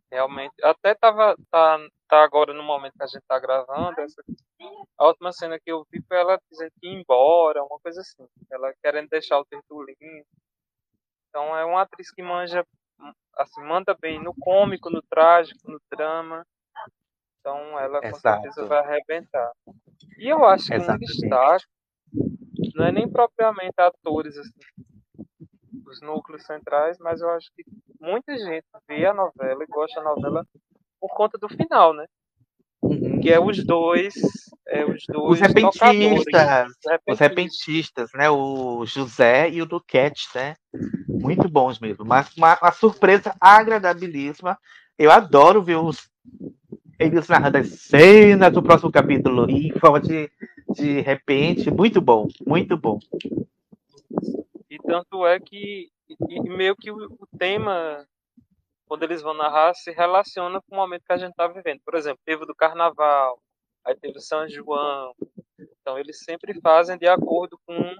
Realmente, 0.09 0.53
até 0.63 0.95
tava 0.95 1.35
tá, 1.51 1.77
tá 2.07 2.23
agora 2.23 2.53
no 2.53 2.63
momento 2.63 2.93
que 2.97 3.03
a 3.03 3.07
gente 3.07 3.23
tá 3.27 3.37
gravando, 3.39 3.99
essa, 3.99 4.23
a 4.97 5.07
última 5.07 5.33
cena 5.33 5.59
que 5.59 5.69
eu 5.69 5.85
vi 5.91 6.01
foi 6.07 6.17
ela 6.17 6.39
dizendo 6.49 6.71
que 6.79 6.87
ia 6.87 6.97
embora, 6.99 7.63
uma 7.63 7.79
coisa 7.79 7.99
assim. 7.99 8.25
Ela 8.49 8.73
querendo 8.81 9.09
deixar 9.09 9.37
o 9.37 9.45
Tertulinho. 9.45 10.25
Então 11.29 11.55
é 11.57 11.65
uma 11.65 11.81
atriz 11.81 12.09
que 12.09 12.23
manja, 12.23 12.65
assim, 13.38 13.61
manda 13.61 13.95
bem 13.99 14.22
no 14.22 14.34
cômico, 14.39 14.89
no 14.89 15.01
trágico, 15.01 15.72
no 15.72 15.80
drama. 15.91 16.45
Então 17.39 17.80
ela 17.80 18.01
com 18.01 18.07
Exato. 18.07 18.41
certeza 18.41 18.65
vai 18.68 18.80
arrebentar. 18.80 19.51
E 20.18 20.27
eu 20.27 20.43
acho 20.45 20.68
que 20.68 20.73
um 20.73 20.77
Exatamente. 20.77 21.05
destaque 21.05 21.65
não 22.76 22.85
é 22.85 22.91
nem 22.91 23.09
propriamente 23.09 23.76
atores, 23.77 24.38
assim, 24.38 24.51
os 25.85 26.01
núcleos 26.01 26.45
centrais, 26.45 26.97
mas 26.99 27.22
eu 27.22 27.30
acho 27.30 27.49
que 27.55 27.64
muita 27.99 28.38
gente 28.38 28.65
vê 28.88 29.05
a 29.05 29.14
novela 29.14 29.64
e 29.64 29.68
gosta 29.68 30.01
da 30.01 30.09
novela 30.09 30.45
por 30.99 31.09
conta 31.15 31.38
do 31.38 31.47
final, 31.47 31.93
né? 31.93 32.05
Uhum. 32.81 33.19
Que 33.22 33.31
é 33.31 33.39
os 33.39 33.65
dois, 33.65 34.14
é 34.68 34.85
os 34.85 35.03
dois 35.07 35.31
Os 35.31 35.39
repentistas, 35.39 36.69
os 36.69 37.14
os 37.14 37.19
repentistas, 37.19 38.10
né? 38.14 38.30
O 38.30 38.85
José 38.85 39.49
e 39.49 39.61
o 39.61 39.65
Duquette, 39.65 40.27
né? 40.35 40.56
Muito 41.07 41.49
bons 41.49 41.80
mesmo. 41.80 42.06
Mas 42.06 42.35
uma, 42.35 42.57
uma 42.61 42.72
surpresa 42.72 43.35
agradabilíssima. 43.39 44.57
Eu 44.98 45.11
adoro 45.11 45.64
ver 45.64 45.77
os 45.77 46.10
eles 46.99 47.27
narrando 47.27 47.57
as 47.57 47.68
cenas 47.68 48.52
do 48.52 48.64
próximo 48.64 48.91
capítulo 48.91 49.49
em 49.49 49.72
forma 49.80 49.99
de, 49.99 50.30
de 50.69 51.02
repente. 51.02 51.69
Muito 51.69 52.02
bom, 52.02 52.27
muito 52.45 52.76
bom. 52.76 52.99
E 54.69 54.77
tanto 54.80 55.26
é 55.26 55.39
que 55.39 55.89
meio 56.45 56.76
que 56.76 56.91
o, 56.91 56.95
o 56.95 57.27
tema, 57.38 58.03
quando 58.88 59.03
eles 59.03 59.22
vão 59.22 59.35
narrar, 59.35 59.76
se 59.76 59.91
relaciona 59.91 60.60
com 60.61 60.76
o 60.76 60.80
momento 60.80 61.03
que 61.06 61.14
a 61.14 61.18
gente 61.18 61.31
está 61.31 61.48
vivendo. 61.48 61.81
Por 61.85 61.95
exemplo, 61.95 62.19
teve 62.26 62.45
do 62.45 62.56
carnaval, 62.56 63.39
aí 63.88 63.95
teve 63.95 64.18
o 64.18 64.22
São 64.22 64.47
João. 64.49 65.14
Então 65.81 65.97
eles 65.97 66.23
sempre 66.23 66.59
fazem 66.61 66.97
de 66.97 67.07
acordo 67.07 67.59
com 67.65 67.95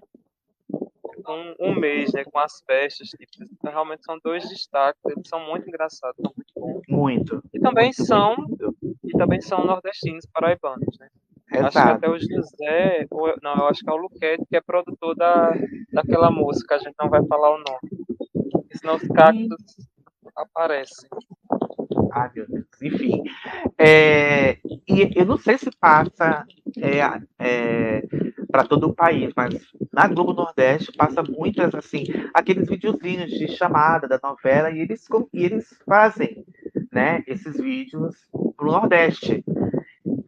um, 1.28 1.56
um 1.60 1.76
mês, 1.76 2.12
né? 2.14 2.24
Com 2.26 2.40
as 2.40 2.62
festas. 2.66 3.10
Tipo, 3.10 3.46
então, 3.52 3.72
realmente 3.72 4.04
são 4.04 4.20
dois 4.24 4.48
destaques, 4.48 5.02
eles 5.06 5.28
são 5.28 5.40
muito 5.40 5.68
engraçados, 5.68 6.18
são 6.22 6.34
muito 6.36 6.54
bons. 6.56 6.82
Muito. 6.88 7.44
E 7.54 7.60
também 7.60 7.86
muito, 7.86 8.06
são, 8.06 8.36
muito. 8.38 8.76
e 9.04 9.12
também 9.18 9.42
são 9.42 9.66
nordestinos 9.66 10.26
paraibanos, 10.32 10.98
né? 11.00 11.10
Acho 11.50 11.62
que 11.62 11.68
Exato. 11.78 11.94
até 11.94 12.10
o 12.10 12.20
José, 12.20 13.08
ou, 13.10 13.34
não, 13.42 13.56
eu 13.56 13.68
acho 13.68 13.82
que 13.82 13.90
é 13.90 13.94
o 13.94 13.98
Luquete, 13.98 14.46
que 14.50 14.58
é 14.58 14.62
produtor 14.62 15.16
da, 15.16 15.54
daquela 15.94 16.30
música, 16.30 16.76
a 16.76 16.78
gente 16.78 16.96
não 17.00 17.10
vai 17.10 17.26
falar 17.26 17.52
o 17.52 17.58
nome. 17.58 18.60
Senão 18.74 18.96
os 18.96 19.08
cactos 19.08 19.88
aparecem. 20.36 21.10
Ai, 22.18 22.32
meu 22.36 22.48
Deus. 22.48 22.66
Enfim. 22.82 23.24
É, 23.78 24.58
e 24.88 25.12
eu 25.16 25.26
não 25.26 25.38
sei 25.38 25.58
se 25.58 25.70
passa 25.80 26.46
é, 27.40 28.02
para 28.52 28.64
todo 28.64 28.88
o 28.88 28.94
país, 28.96 29.32
mas 29.36 29.54
na 29.94 30.08
Globo 30.08 30.34
Nordeste 30.34 30.92
passa 30.94 31.22
muitas, 31.22 31.76
assim, 31.76 32.06
aqueles 32.34 32.68
videozinhos 32.68 33.30
de 33.30 33.48
chamada 33.50 34.08
da 34.08 34.20
novela 34.24 34.72
e 34.72 34.80
eles, 34.80 35.06
e 35.34 35.46
eles 35.46 35.68
fazem, 35.86 36.44
né, 36.92 37.24
esses 37.28 37.58
vídeos 37.58 38.16
pro 38.32 38.72
Nordeste, 38.72 39.44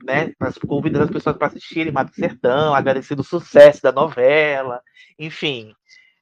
né, 0.04 0.32
convidando 0.68 1.06
as 1.06 1.12
pessoas 1.12 1.38
para 1.38 1.48
assistirem 1.48 1.92
Mato 1.92 2.14
Sertão, 2.14 2.76
agradecendo 2.76 3.22
o 3.22 3.26
sucesso 3.26 3.82
da 3.82 3.92
novela, 3.92 4.82
enfim. 5.18 5.74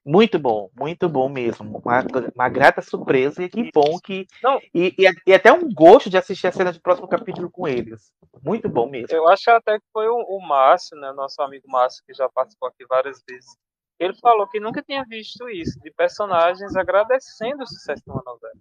Muito 0.10 0.40
bom, 0.40 0.70
muito 0.74 1.10
bom 1.10 1.28
mesmo. 1.28 1.82
Uma, 1.84 2.00
uma 2.34 2.48
grata 2.48 2.82
surpresa 2.82 3.44
e 3.44 3.50
que 3.50 3.70
bom 3.74 4.00
que. 4.02 4.26
Não. 4.42 4.58
E, 4.74 4.96
e, 4.98 5.06
e 5.28 5.34
até 5.34 5.52
um 5.52 5.70
gosto 5.70 6.10
de 6.10 6.18
assistir 6.18 6.48
a 6.48 6.52
cena 6.54 6.72
do 6.72 6.80
próximo 6.82 7.10
capítulo 7.10 7.52
com 7.52 7.68
eles. 7.68 8.10
Muito 8.42 8.70
bom 8.70 8.90
mesmo. 8.90 9.14
Eu 9.14 9.28
acho 9.28 9.52
até 9.52 9.78
que 9.78 9.86
foi 9.92 10.08
o, 10.08 10.16
o 10.16 10.40
Márcio, 10.48 10.98
né, 10.98 11.12
nosso 11.12 11.42
amigo 11.42 11.70
Márcio, 11.70 12.02
que 12.08 12.14
já 12.14 12.30
participou 12.30 12.70
aqui 12.70 12.86
várias 12.88 13.22
vezes. 13.28 13.58
Ele 14.00 14.14
falou 14.22 14.48
que 14.48 14.62
nunca 14.62 14.82
tinha 14.82 15.04
visto 15.04 15.50
isso, 15.50 15.78
de 15.82 15.92
personagens 15.92 16.74
agradecendo 16.78 17.64
o 17.64 17.68
sucesso 17.68 18.02
de 18.06 18.10
uma 18.10 18.24
novela. 18.26 18.54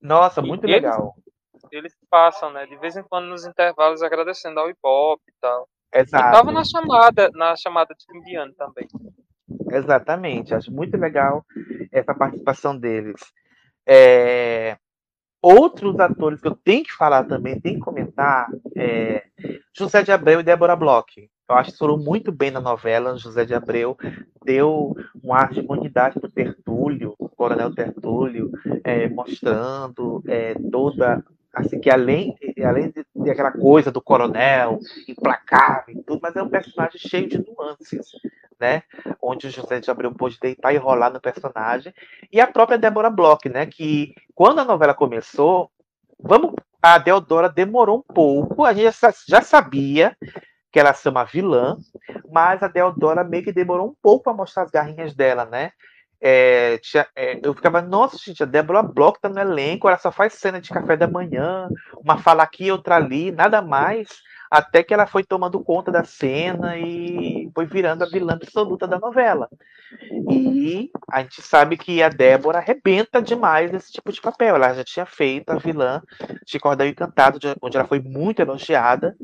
Nossa, 0.00 0.40
E 0.40 0.46
muito 0.46 0.64
eles- 0.66 0.76
legal. 0.76 1.14
Eles 1.72 1.96
passam, 2.08 2.52
né, 2.52 2.64
de 2.64 2.76
vez 2.76 2.96
em 2.96 3.02
quando 3.02 3.26
nos 3.26 3.44
intervalos 3.44 4.02
agradecendo 4.02 4.60
ao 4.60 4.70
Ibope 4.70 5.24
e 5.28 5.34
tal. 5.40 5.68
E 5.92 5.98
Exato. 5.98 6.30
tava 6.36 6.52
na 6.52 6.62
chamada, 6.62 7.28
na 7.34 7.56
chamada 7.56 7.92
de 7.92 8.04
fim 8.04 8.20
de 8.20 8.36
ano 8.36 8.54
também. 8.54 8.86
Exatamente. 9.70 10.54
Acho 10.54 10.72
muito 10.72 10.96
legal 10.96 11.44
essa 11.92 12.14
participação 12.14 12.78
deles. 12.78 13.20
É, 13.86 14.76
Outros 15.48 16.00
atores 16.00 16.40
que 16.40 16.48
eu 16.48 16.56
tenho 16.56 16.82
que 16.82 16.92
falar 16.92 17.22
também, 17.22 17.60
tenho 17.60 17.76
que 17.76 17.84
comentar, 17.84 18.48
é 18.76 19.22
José 19.72 20.02
de 20.02 20.10
Abreu 20.10 20.40
e 20.40 20.42
Débora 20.42 20.74
Bloch. 20.74 21.30
Eu 21.48 21.54
acho 21.54 21.70
que 21.70 21.78
foram 21.78 21.96
muito 21.96 22.32
bem 22.32 22.50
na 22.50 22.60
novela. 22.60 23.16
José 23.16 23.44
de 23.44 23.54
Abreu 23.54 23.96
deu 24.44 24.92
um 25.22 25.32
ar 25.32 25.52
de 25.52 25.60
humanidade 25.60 26.18
para 26.18 26.26
o 26.26 26.32
Tertúlio, 26.32 27.14
o 27.16 27.28
Coronel 27.28 27.72
Tertúlio, 27.72 28.50
é, 28.82 29.08
mostrando 29.08 30.20
é, 30.26 30.54
toda. 30.72 31.24
Assim, 31.54 31.78
que 31.78 31.90
além, 31.90 32.34
além 32.62 32.90
de 32.90 33.04
ter 33.04 33.30
aquela 33.30 33.52
coisa 33.52 33.90
do 33.90 34.02
coronel 34.02 34.78
implacável 35.08 35.94
e 35.96 36.02
tudo, 36.02 36.20
mas 36.20 36.36
é 36.36 36.42
um 36.42 36.50
personagem 36.50 36.98
cheio 36.98 37.28
de 37.28 37.38
nuances, 37.38 38.10
né? 38.60 38.82
Onde 39.20 39.46
o 39.46 39.50
José 39.50 39.80
de 39.80 39.90
Abreu 39.90 40.12
pôde 40.14 40.38
deitar 40.40 40.72
e 40.72 40.78
rolar 40.78 41.10
no 41.10 41.20
personagem. 41.20 41.92
E 42.32 42.40
a 42.40 42.46
própria 42.46 42.78
Débora 42.78 43.10
Bloch, 43.10 43.48
né? 43.48 43.66
Que 43.66 44.14
quando 44.34 44.60
a 44.60 44.64
novela 44.64 44.94
começou, 44.94 45.70
vamos, 46.18 46.54
a 46.82 46.98
Deodora 46.98 47.48
demorou 47.48 47.98
um 47.98 48.14
pouco, 48.14 48.64
a 48.64 48.72
gente 48.72 48.96
já, 49.28 49.40
sabia 49.40 50.16
que 50.72 50.78
ela 50.78 50.92
ser 50.92 51.08
uma 51.08 51.24
vilã, 51.24 51.76
mas 52.30 52.62
a 52.62 52.68
Deodora 52.68 53.24
meio 53.24 53.42
que 53.44 53.52
demorou 53.52 53.88
um 53.88 53.94
pouco 54.02 54.24
para 54.24 54.34
mostrar 54.34 54.64
as 54.64 54.70
garrinhas 54.70 55.14
dela, 55.14 55.44
né? 55.46 55.72
É, 56.20 56.78
tinha- 56.78 57.06
é, 57.14 57.38
eu 57.42 57.54
ficava, 57.54 57.82
nossa, 57.82 58.16
gente, 58.18 58.42
a 58.42 58.46
Débora 58.46 58.82
Bloch 58.82 59.18
tá 59.20 59.28
no 59.28 59.38
elenco, 59.38 59.86
ela 59.88 59.98
só 59.98 60.10
faz 60.10 60.34
cena 60.34 60.60
de 60.60 60.70
café 60.70 60.96
da 60.96 61.06
manhã, 61.06 61.68
uma 61.98 62.18
fala 62.18 62.42
aqui, 62.42 62.70
outra 62.70 62.96
ali, 62.96 63.30
nada 63.30 63.60
mais, 63.60 64.08
até 64.50 64.82
que 64.82 64.94
ela 64.94 65.06
foi 65.06 65.24
tomando 65.24 65.62
conta 65.62 65.90
da 65.90 66.04
cena 66.04 66.76
e 66.78 67.45
foi 67.56 67.64
virando 67.64 68.04
a 68.04 68.06
vilã 68.06 68.34
absoluta 68.34 68.86
da 68.86 68.98
novela. 68.98 69.48
E 70.30 70.90
a 71.10 71.22
gente 71.22 71.40
sabe 71.40 71.78
que 71.78 72.02
a 72.02 72.10
Débora 72.10 72.58
arrebenta 72.58 73.22
demais 73.22 73.72
esse 73.72 73.90
tipo 73.90 74.12
de 74.12 74.20
papel. 74.20 74.56
Ela 74.56 74.74
já 74.74 74.84
tinha 74.84 75.06
feito 75.06 75.48
a 75.48 75.56
vilã 75.56 76.02
de 76.44 76.60
Cordel 76.60 76.88
Encantado, 76.88 77.38
de- 77.38 77.56
onde 77.62 77.78
ela 77.78 77.88
foi 77.88 77.98
muito 77.98 78.40
elogiada. 78.42 79.16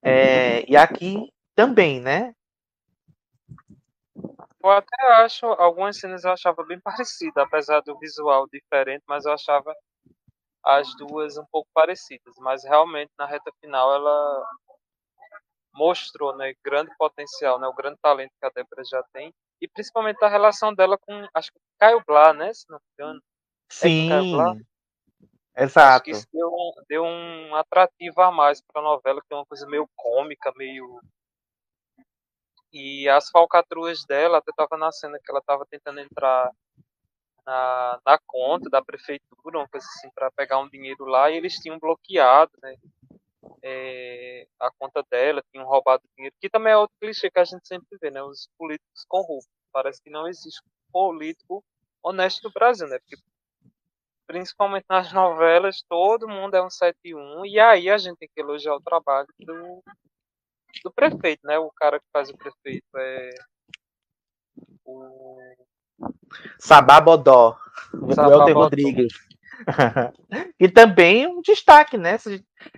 É, 0.00 0.64
e 0.70 0.76
aqui 0.76 1.32
também, 1.56 2.00
né? 2.00 2.32
Eu 4.62 4.70
até 4.70 5.12
acho, 5.24 5.46
algumas 5.46 5.98
cenas 5.98 6.22
eu 6.22 6.30
achava 6.30 6.62
bem 6.62 6.78
parecida, 6.78 7.42
apesar 7.42 7.80
do 7.80 7.98
visual 7.98 8.46
diferente, 8.52 9.02
mas 9.08 9.24
eu 9.24 9.32
achava 9.32 9.74
as 10.64 10.94
duas 10.96 11.36
um 11.36 11.44
pouco 11.50 11.68
parecidas. 11.74 12.36
Mas 12.38 12.62
realmente 12.62 13.10
na 13.18 13.26
reta 13.26 13.50
final 13.60 13.92
ela 13.92 14.44
mostrou, 15.72 16.36
né, 16.36 16.54
grande 16.64 16.90
potencial, 16.98 17.58
né, 17.58 17.66
o 17.66 17.74
grande 17.74 17.98
talento 18.02 18.32
que 18.38 18.46
a 18.46 18.50
Débora 18.50 18.82
já 18.84 19.02
tem, 19.12 19.32
e 19.60 19.68
principalmente 19.68 20.22
a 20.24 20.28
relação 20.28 20.74
dela 20.74 20.98
com, 20.98 21.28
acho 21.34 21.52
que 21.52 21.58
Caio 21.78 22.02
Blá, 22.06 22.32
né, 22.32 22.52
se 22.52 22.68
não 22.68 22.78
me 22.78 22.84
engano. 22.98 23.22
Sim. 23.70 24.32
Blá? 24.32 24.50
Acho 25.54 25.64
Exato. 25.64 26.04
que 26.04 26.10
isso 26.12 26.26
deu 26.32 26.48
um, 26.48 26.72
deu 26.88 27.04
um 27.04 27.54
atrativo 27.56 28.20
a 28.20 28.30
mais 28.30 28.62
para 28.62 28.80
a 28.80 28.84
novela, 28.84 29.20
que 29.20 29.32
é 29.32 29.36
uma 29.36 29.46
coisa 29.46 29.66
meio 29.66 29.88
cômica, 29.96 30.52
meio. 30.56 31.00
E 32.72 33.08
as 33.08 33.28
falcatruas 33.30 34.04
dela, 34.04 34.38
até 34.38 34.52
tava 34.56 34.76
na 34.76 34.92
cena 34.92 35.18
que 35.22 35.30
ela 35.30 35.42
tava 35.42 35.66
tentando 35.66 36.00
entrar 36.00 36.50
na, 37.44 38.00
na 38.06 38.18
conta 38.26 38.70
da 38.70 38.82
prefeitura, 38.82 39.58
uma 39.58 39.68
coisa 39.68 39.86
assim, 39.86 40.08
para 40.14 40.30
pegar 40.30 40.58
um 40.58 40.68
dinheiro 40.68 41.04
lá, 41.04 41.30
e 41.30 41.36
eles 41.36 41.56
tinham 41.56 41.78
bloqueado, 41.78 42.52
né? 42.62 42.76
É, 43.62 44.46
a 44.58 44.70
conta 44.78 45.04
dela, 45.10 45.42
tinham 45.50 45.66
roubado 45.66 46.02
dinheiro, 46.16 46.34
que 46.40 46.50
também 46.50 46.72
é 46.72 46.76
outro 46.76 46.94
clichê 47.00 47.30
que 47.30 47.38
a 47.38 47.44
gente 47.44 47.66
sempre 47.66 47.98
vê, 48.00 48.10
né? 48.10 48.22
Os 48.22 48.48
políticos 48.58 49.04
corruptos. 49.08 49.50
Parece 49.72 50.02
que 50.02 50.10
não 50.10 50.26
existe 50.26 50.62
político 50.92 51.64
honesto 52.02 52.44
no 52.44 52.52
Brasil, 52.52 52.88
né? 52.88 52.98
Porque 52.98 53.16
principalmente 54.26 54.86
nas 54.88 55.12
novelas, 55.12 55.82
todo 55.88 56.28
mundo 56.28 56.54
é 56.54 56.62
um 56.62 56.70
71, 56.70 57.44
e 57.46 57.58
aí 57.58 57.90
a 57.90 57.98
gente 57.98 58.16
tem 58.18 58.28
que 58.32 58.40
elogiar 58.40 58.74
o 58.76 58.80
trabalho 58.80 59.26
do, 59.38 59.82
do 60.84 60.92
prefeito, 60.92 61.44
né? 61.44 61.58
O 61.58 61.70
cara 61.72 61.98
que 61.98 62.06
faz 62.12 62.30
o 62.30 62.36
prefeito 62.36 62.86
é 62.96 63.30
o 64.84 65.38
Sabá 66.58 67.00
Bodó. 67.00 67.58
Sabá 68.14 68.36
Welter. 68.36 68.54
Rodrigues. 68.54 69.12
E 70.58 70.68
também 70.68 71.26
um 71.26 71.40
destaque, 71.40 71.96
né? 71.96 72.16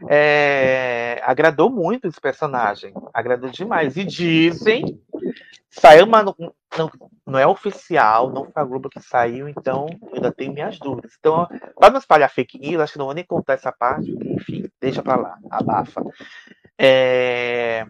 É, 0.09 1.21
agradou 1.25 1.71
muito 1.71 2.07
esse 2.07 2.21
personagem. 2.21 2.93
Agradou 3.13 3.51
demais. 3.51 3.97
E 3.97 4.05
dizem. 4.05 5.01
Saiu, 5.71 6.07
mas 6.07 6.23
não, 6.25 6.37
não, 7.27 7.39
é 7.39 7.47
oficial, 7.47 8.31
não 8.31 8.45
foi 8.45 8.63
a 8.63 8.65
Globo 8.65 8.91
que 8.91 9.01
saiu, 9.01 9.49
então 9.49 9.87
eu 10.03 10.17
ainda 10.17 10.31
tenho 10.31 10.53
minhas 10.53 10.79
dúvidas. 10.79 11.17
Então, 11.19 11.49
para 11.79 11.91
não 11.91 11.99
espalhar 11.99 12.31
fake 12.31 12.59
news, 12.59 12.83
acho 12.83 12.93
que 12.93 12.99
não 12.99 13.07
vou 13.07 13.15
nem 13.15 13.25
contar 13.25 13.55
essa 13.55 13.73
parte, 13.73 14.15
enfim, 14.23 14.69
deixa 14.79 15.03
pra 15.03 15.17
lá, 15.17 15.39
abafa. 15.51 16.03
É, 16.79 17.87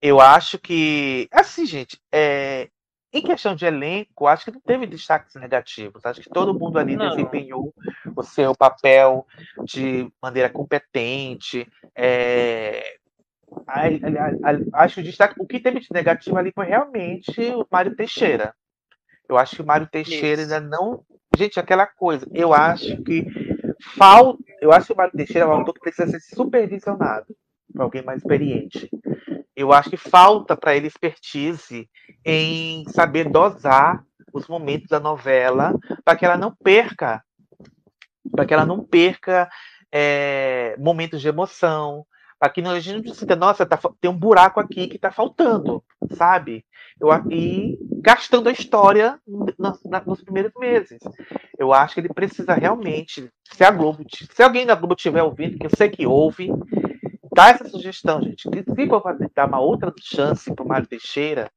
eu 0.00 0.20
acho 0.20 0.58
que, 0.58 1.28
assim, 1.30 1.66
gente, 1.66 2.00
é, 2.10 2.70
em 3.12 3.22
questão 3.22 3.54
de 3.54 3.66
elenco, 3.66 4.26
acho 4.26 4.46
que 4.46 4.50
não 4.52 4.60
teve 4.60 4.86
destaques 4.86 5.34
negativos. 5.34 6.04
Acho 6.06 6.20
que 6.20 6.30
todo 6.30 6.58
mundo 6.58 6.78
ali 6.78 6.96
Não. 6.96 7.10
desempenhou 7.10 7.74
o 8.16 8.22
seu 8.22 8.54
papel 8.54 9.26
de 9.64 10.10
maneira 10.22 10.48
competente. 10.48 11.70
é, 11.94 12.82
acho 14.72 14.94
que 14.94 15.00
o 15.00 15.04
destaque, 15.04 15.34
o 15.38 15.46
que 15.46 15.60
teve 15.60 15.80
de 15.80 15.88
negativo 15.92 16.38
ali 16.38 16.50
foi 16.54 16.66
realmente 16.66 17.38
o 17.54 17.66
Mário 17.70 17.94
Teixeira. 17.94 18.54
Eu 19.28 19.36
acho 19.36 19.56
que 19.56 19.62
o 19.62 19.66
Mário 19.66 19.86
Teixeira 19.86 20.42
Isso. 20.42 20.54
ainda 20.54 20.66
não. 20.66 21.04
Gente, 21.36 21.60
aquela 21.60 21.86
coisa. 21.86 22.26
Eu 22.32 22.54
acho 22.54 23.02
que 23.02 23.26
falta. 23.96 24.42
Eu 24.60 24.72
acho 24.72 24.86
que 24.86 24.92
o 24.92 24.96
Mário 24.96 25.12
Teixeira 25.14 25.46
é 25.46 25.48
um 25.48 25.52
autor 25.52 25.74
que 25.74 25.80
precisa 25.80 26.06
ser 26.06 26.20
supervisionado 26.34 27.26
por 27.72 27.82
alguém 27.82 28.02
mais 28.02 28.18
experiente. 28.18 28.90
Eu 29.54 29.72
acho 29.72 29.90
que 29.90 29.96
falta 29.96 30.56
para 30.56 30.74
ele 30.76 30.86
expertise 30.86 31.88
em 32.24 32.84
saber 32.88 33.28
dosar 33.28 34.02
os 34.32 34.48
momentos 34.48 34.88
da 34.88 34.98
novela 34.98 35.74
para 36.04 36.16
que 36.16 36.24
ela 36.24 36.36
não 36.38 36.54
perca, 36.54 37.22
para 38.30 38.46
que 38.46 38.54
ela 38.54 38.64
não 38.64 38.82
perca 38.82 39.48
é, 39.92 40.74
momentos 40.78 41.20
de 41.20 41.28
emoção, 41.28 42.04
para 42.38 42.50
que 42.50 42.60
a 42.60 42.80
gente 42.80 43.06
não 43.06 43.14
sinta, 43.14 43.36
nossa, 43.36 43.64
tá 43.64 43.78
tem 44.00 44.10
um 44.10 44.18
buraco 44.18 44.58
aqui 44.58 44.88
que 44.88 44.96
está 44.96 45.12
faltando, 45.12 45.80
sabe? 46.16 46.64
Eu, 47.00 47.08
e 47.30 47.78
gastando 48.00 48.48
a 48.48 48.52
história 48.52 49.16
na- 49.56 50.02
nos 50.04 50.24
primeiros 50.24 50.52
meses. 50.58 50.98
Eu 51.56 51.72
acho 51.72 51.94
que 51.94 52.00
ele 52.00 52.08
precisa 52.08 52.52
realmente, 52.54 53.30
se 53.52 53.62
a 53.62 53.70
Globo, 53.70 54.04
se 54.10 54.42
alguém 54.42 54.66
da 54.66 54.74
Globo 54.74 54.94
estiver 54.96 55.22
ouvindo, 55.22 55.56
que 55.56 55.66
eu 55.66 55.70
sei 55.76 55.88
que 55.88 56.04
ouve, 56.04 56.48
dá 57.34 57.48
essa 57.50 57.68
sugestão, 57.68 58.22
gente. 58.22 58.48
Que 58.50 58.62
se 58.62 58.88
for 58.88 59.02
fazer- 59.02 59.30
dar 59.34 59.46
uma 59.48 59.60
outra 59.60 59.92
chance 60.00 60.54
para 60.54 60.64
o 60.64 60.68
Mário 60.68 60.86
Teixeira, 60.86 61.50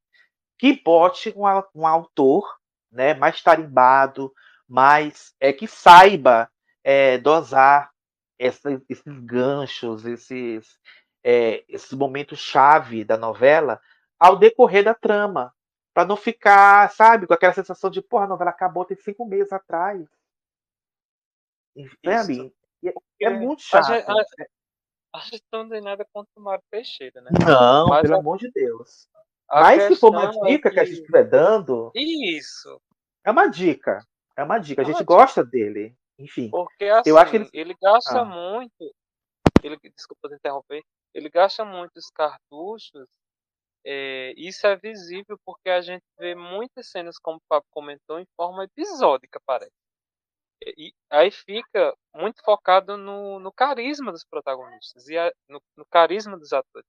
que 0.58 0.80
bote 0.82 1.32
um, 1.36 1.42
um 1.74 1.86
autor 1.86 2.56
né, 2.90 3.14
mais 3.14 3.42
tarimbado, 3.42 4.32
mais 4.68 5.34
é, 5.40 5.52
que 5.52 5.66
saiba 5.66 6.50
é, 6.82 7.18
dosar 7.18 7.90
essa- 8.38 8.80
esses 8.88 9.18
ganchos, 9.20 10.04
esses, 10.06 10.78
é, 11.22 11.64
esses 11.68 11.92
momentos 11.92 12.38
chave 12.38 13.04
da 13.04 13.16
novela 13.16 13.80
ao 14.18 14.36
decorrer 14.36 14.84
da 14.84 14.94
trama. 14.94 15.52
Para 15.92 16.06
não 16.06 16.16
ficar, 16.16 16.90
sabe, 16.90 17.26
com 17.26 17.32
aquela 17.34 17.52
sensação 17.54 17.88
de, 17.90 18.02
porra, 18.02 18.24
a 18.24 18.28
novela 18.28 18.50
acabou 18.50 18.84
tem 18.84 18.96
cinco 18.98 19.24
meses 19.26 19.52
atrás. 19.52 20.06
Né, 21.74 21.88
Isso. 22.02 22.30
Aline? 22.30 22.54
E 22.82 22.88
É, 22.88 22.92
Porque 22.92 23.24
é 23.24 23.30
muito 23.30 23.60
a 23.72 23.82
chato. 23.82 23.90
a, 24.10 24.12
a 24.12 24.24
gente 25.20 25.44
não 25.52 25.68
tem 25.68 25.80
nada 25.80 26.06
contra 26.12 26.30
o 26.36 26.40
Mário 26.42 26.62
Teixeira, 26.70 27.20
né? 27.20 27.30
Não, 27.46 27.88
Mas 27.88 28.02
pelo 28.02 28.14
a- 28.14 28.18
amor 28.18 28.38
de 28.38 28.50
Deus. 28.50 29.08
A 29.48 29.60
Mas 29.60 29.82
se 29.84 29.96
for 29.96 30.10
uma 30.10 30.24
é 30.24 30.30
dica 30.52 30.70
que 30.70 30.80
a 30.80 30.84
gente 30.84 30.98
estiver 31.00 31.24
dando, 31.24 31.92
Isso, 31.94 32.80
é 33.24 33.30
uma 33.30 33.46
dica. 33.48 34.04
É 34.36 34.42
uma 34.42 34.58
dica. 34.58 34.80
A 34.80 34.84
É 34.84 34.86
gente 34.86 34.98
dica. 34.98 35.04
gosta 35.04 35.44
dele. 35.44 35.94
Enfim. 36.18 36.48
porque 36.50 36.84
assim, 36.86 37.10
Eu 37.10 37.18
acho 37.18 37.30
que 37.30 37.36
ele- 37.36 37.50
ele 37.52 37.76
gasta 37.80 38.20
Ah. 38.20 38.24
muito, 38.24 38.94
ele, 39.62 39.76
desculpa 39.94 40.28
te 40.30 40.34
interromper, 40.34 40.82
ele 41.12 41.28
gasta 41.28 41.62
muito 41.62 41.96
os 41.98 42.08
cartuchos, 42.10 43.06
é, 43.84 44.32
isso 44.36 44.66
é 44.66 44.74
visível 44.76 45.38
porque 45.44 45.68
a 45.68 45.80
gente 45.82 46.02
vê 46.18 46.34
muitas 46.34 46.88
cenas, 46.90 47.18
como 47.18 47.36
o 47.36 47.42
Fábio 47.48 47.66
comentou, 47.70 48.18
em 48.18 48.26
forma 48.34 48.64
episódica, 48.64 49.38
parece. 49.46 49.70
E, 50.62 50.92
aí 51.10 51.30
fica 51.30 51.94
muito 52.14 52.42
focado 52.42 52.96
no, 52.96 53.38
no 53.38 53.52
carisma 53.52 54.10
dos 54.12 54.24
protagonistas 54.24 55.08
e 55.08 55.16
a- 55.18 55.32
no, 55.48 55.60
no 55.76 55.86
carisma 55.86 56.38
dos 56.38 56.52
atores. 56.52 56.88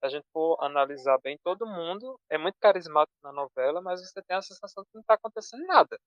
Se 0.00 0.06
a 0.06 0.08
gente 0.08 0.26
for 0.32 0.62
analisar 0.62 1.18
bem, 1.22 1.38
todo 1.42 1.66
mundo 1.66 2.18
é 2.30 2.36
muito 2.38 2.56
carismático 2.60 3.16
na 3.22 3.32
novela, 3.32 3.80
mas 3.80 4.00
você 4.00 4.22
tem 4.22 4.36
a 4.36 4.42
sensação 4.42 4.84
que 4.84 4.90
não 4.94 5.00
está 5.00 5.14
acontecendo 5.14 5.64
nada. 5.66 5.98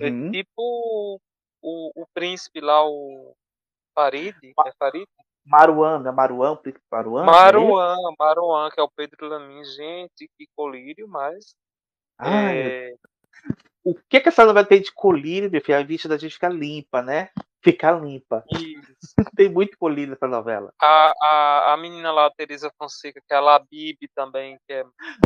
É 0.00 0.10
Uhum. 0.10 0.30
tipo 0.30 1.20
o, 1.62 2.02
o 2.02 2.06
príncipe 2.14 2.60
lá, 2.60 2.84
o 2.86 3.34
Farid, 3.94 4.36
é 4.66 4.72
Farid? 4.78 5.06
Maruan, 5.44 6.02
é 6.08 6.12
Maruan, 6.12 6.56
Príncipe 6.56 6.84
Maruan? 6.90 7.36
é 7.44 7.60
esse? 7.70 7.78
Maruan, 7.78 7.96
Maruan, 8.18 8.70
que 8.70 8.80
é 8.80 8.82
o 8.82 8.90
Pedro 8.90 9.28
Lamin, 9.28 9.62
gente, 9.64 10.28
que 10.36 10.46
colírio, 10.56 11.06
mas 11.08 11.54
Ai, 12.18 12.54
meu 12.54 12.72
é, 12.72 12.94
O 13.82 13.94
que, 14.08 14.20
que 14.20 14.28
essa 14.28 14.44
novela 14.44 14.66
tem 14.66 14.80
de 14.80 14.92
colírio, 14.92 15.50
meu 15.50 15.60
filho? 15.60 15.78
A 15.78 15.82
vista 15.82 16.08
da 16.08 16.18
gente 16.18 16.34
fica 16.34 16.48
limpa, 16.48 17.00
né? 17.02 17.30
Fica 17.62 17.90
limpa. 17.92 18.42
isso. 18.50 19.14
Tem 19.36 19.48
muito 19.48 19.76
colírio 19.78 20.10
nessa 20.10 20.26
novela. 20.26 20.72
A, 20.80 21.12
a, 21.20 21.74
a 21.74 21.76
menina 21.76 22.10
lá, 22.10 22.26
a 22.26 22.30
Teresa 22.30 22.72
Fonseca, 22.78 23.20
que 23.26 23.34
é 23.34 23.36
a 23.36 23.40
Labib 23.40 23.98
também, 24.14 24.58
que 24.66 24.72
é 24.72 24.84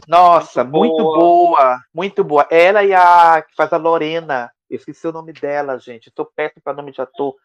Nossa, 0.08 0.64
Muito 0.64 0.78
muito 0.78 1.02
boa. 1.02 1.18
boa. 1.18 1.78
Muito 1.94 2.24
boa. 2.24 2.46
Ela 2.50 2.82
e 2.82 2.92
a 2.92 3.40
que 3.42 3.54
faz 3.54 3.72
a 3.72 3.76
Lorena. 3.76 4.50
Eu 4.68 4.76
esqueci 4.76 5.06
o 5.06 5.12
nome 5.12 5.32
dela, 5.32 5.78
gente. 5.78 6.08
Estou 6.08 6.26
péssimo 6.34 6.62
para 6.62 6.74
nome 6.74 6.90
de 6.90 7.00
ator. 7.00 7.36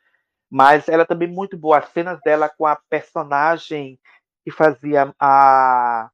Mas 0.49 0.90
ela 0.90 1.06
também 1.06 1.27
muito 1.27 1.56
boa. 1.56 1.77
As 1.77 1.90
cenas 1.90 2.19
dela 2.22 2.49
com 2.49 2.65
a 2.65 2.76
personagem 2.90 3.99
que 4.44 4.49
fazia 4.49 5.14
a, 5.19 6.10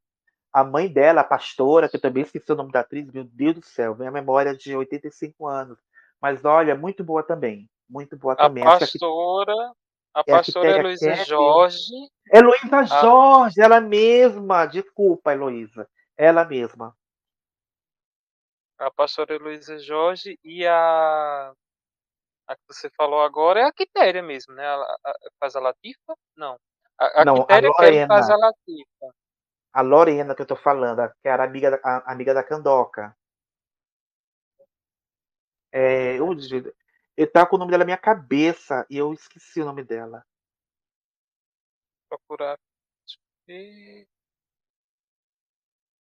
a 0.56 0.64
mãe 0.64 0.88
dela, 0.88 1.20
a 1.20 1.24
pastora, 1.26 1.90
que 1.90 1.98
eu 1.98 2.02
também 2.02 2.24
esqueci 2.24 2.50
o 2.50 2.56
nome 2.56 2.72
da 2.72 2.80
atriz. 2.80 3.12
Meu 3.12 3.26
Deus 3.26 3.56
do 3.56 3.66
céu, 3.66 3.94
minha 3.94 4.10
memória 4.10 4.52
é 4.52 4.54
de 4.54 4.74
85 4.74 5.46
anos. 5.46 5.78
Mas 6.22 6.46
olha, 6.46 6.74
muito 6.76 7.04
boa 7.04 7.22
também. 7.22 7.70
Muito 7.90 8.16
boa 8.16 8.36
a 8.36 8.38
também. 8.38 8.64
Aqui- 8.66 8.80
pastora, 8.98 9.54
a 10.14 10.20
é 10.20 10.22
a 10.22 10.24
pastora 10.24 10.66
pega 10.68 10.80
Heloísa. 10.80 11.16
Jorge, 11.26 12.10
Heloísa 12.32 12.86
Jorge, 12.86 13.62
ela 13.62 13.82
mesma. 13.82 14.66
Desculpa, 14.66 15.34
Heloísa. 15.34 15.90
Ela 16.16 16.46
mesma. 16.46 16.96
a 18.80 18.90
pastora 18.92 19.36
Heloísa 19.36 19.78
Jorge 19.80 20.40
e 20.44 20.66
a 20.66 21.52
a 22.48 22.56
que 22.56 22.62
você 22.70 22.90
falou 22.92 23.22
agora 23.24 23.60
é 23.60 23.64
a 23.64 23.74
Quitéria 23.74 24.22
mesmo, 24.24 24.54
né? 24.54 24.66
A, 24.66 24.76
a- 24.76 24.98
a- 25.06 25.18
faz 25.40 25.56
a 25.56 25.60
Latifa? 25.60 26.16
Não. 26.38 26.58
A, 26.98 27.22
a 27.22 27.26
Não, 27.26 27.36
a 27.36 27.40
Quitéria 27.42 27.74
que 27.74 27.84
ele 27.84 28.06
faz 28.08 28.30
a 28.30 28.36
Lorena. 28.36 28.48
Latifa. 28.48 29.16
A 29.76 29.82
Lorena 29.82 30.34
que 30.34 30.42
eu 30.42 30.46
tô 30.46 30.56
falando, 30.56 31.02
que 31.22 31.28
era 31.28 31.44
amiga 31.44 31.72
da, 31.72 31.80
a- 31.84 32.14
amiga 32.14 32.34
da 32.34 32.42
Candoca. 32.42 33.14
É, 35.70 36.18
eu, 36.18 36.30
eu 37.18 37.30
tava 37.30 37.46
com 37.48 37.58
o 37.58 37.60
nome 37.60 37.72
dela 37.72 37.82
na 37.82 37.86
minha 37.92 37.98
cabeça 37.98 38.86
e 38.90 38.96
eu 38.98 39.12
esqueci 39.12 39.60
o 39.60 39.66
nome 39.66 39.84
dela. 39.84 40.26
Procurar. 42.08 42.58
E... 43.50 44.08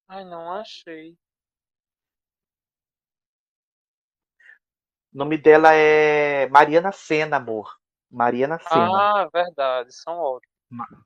Ai, 0.08 0.24
não 0.24 0.54
achei. 0.54 1.18
O 5.14 5.18
nome 5.18 5.38
dela 5.38 5.74
é 5.74 6.48
Mariana 6.48 6.94
Sena, 6.94 7.36
amor. 7.36 7.78
Mariana 8.10 8.58
Sena. 8.58 9.26
Ah, 9.26 9.30
verdade, 9.34 9.92
são 9.92 10.18
ótimos. 10.18 10.56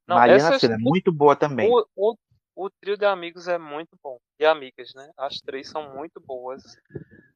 Não, 0.05 0.17
Mariana 0.17 0.59
Sena, 0.59 0.77
muito 0.77 1.11
boa 1.11 1.35
também. 1.35 1.67
O, 1.71 1.83
o, 1.95 2.17
o 2.59 2.69
trio 2.69 2.97
de 2.97 3.05
amigos 3.05 3.47
é 3.47 3.57
muito 3.57 3.97
bom. 4.03 4.19
E 4.37 4.45
amigas, 4.45 4.93
né? 4.93 5.09
As 5.17 5.39
três 5.39 5.69
são 5.69 5.95
muito 5.95 6.19
boas. 6.19 6.61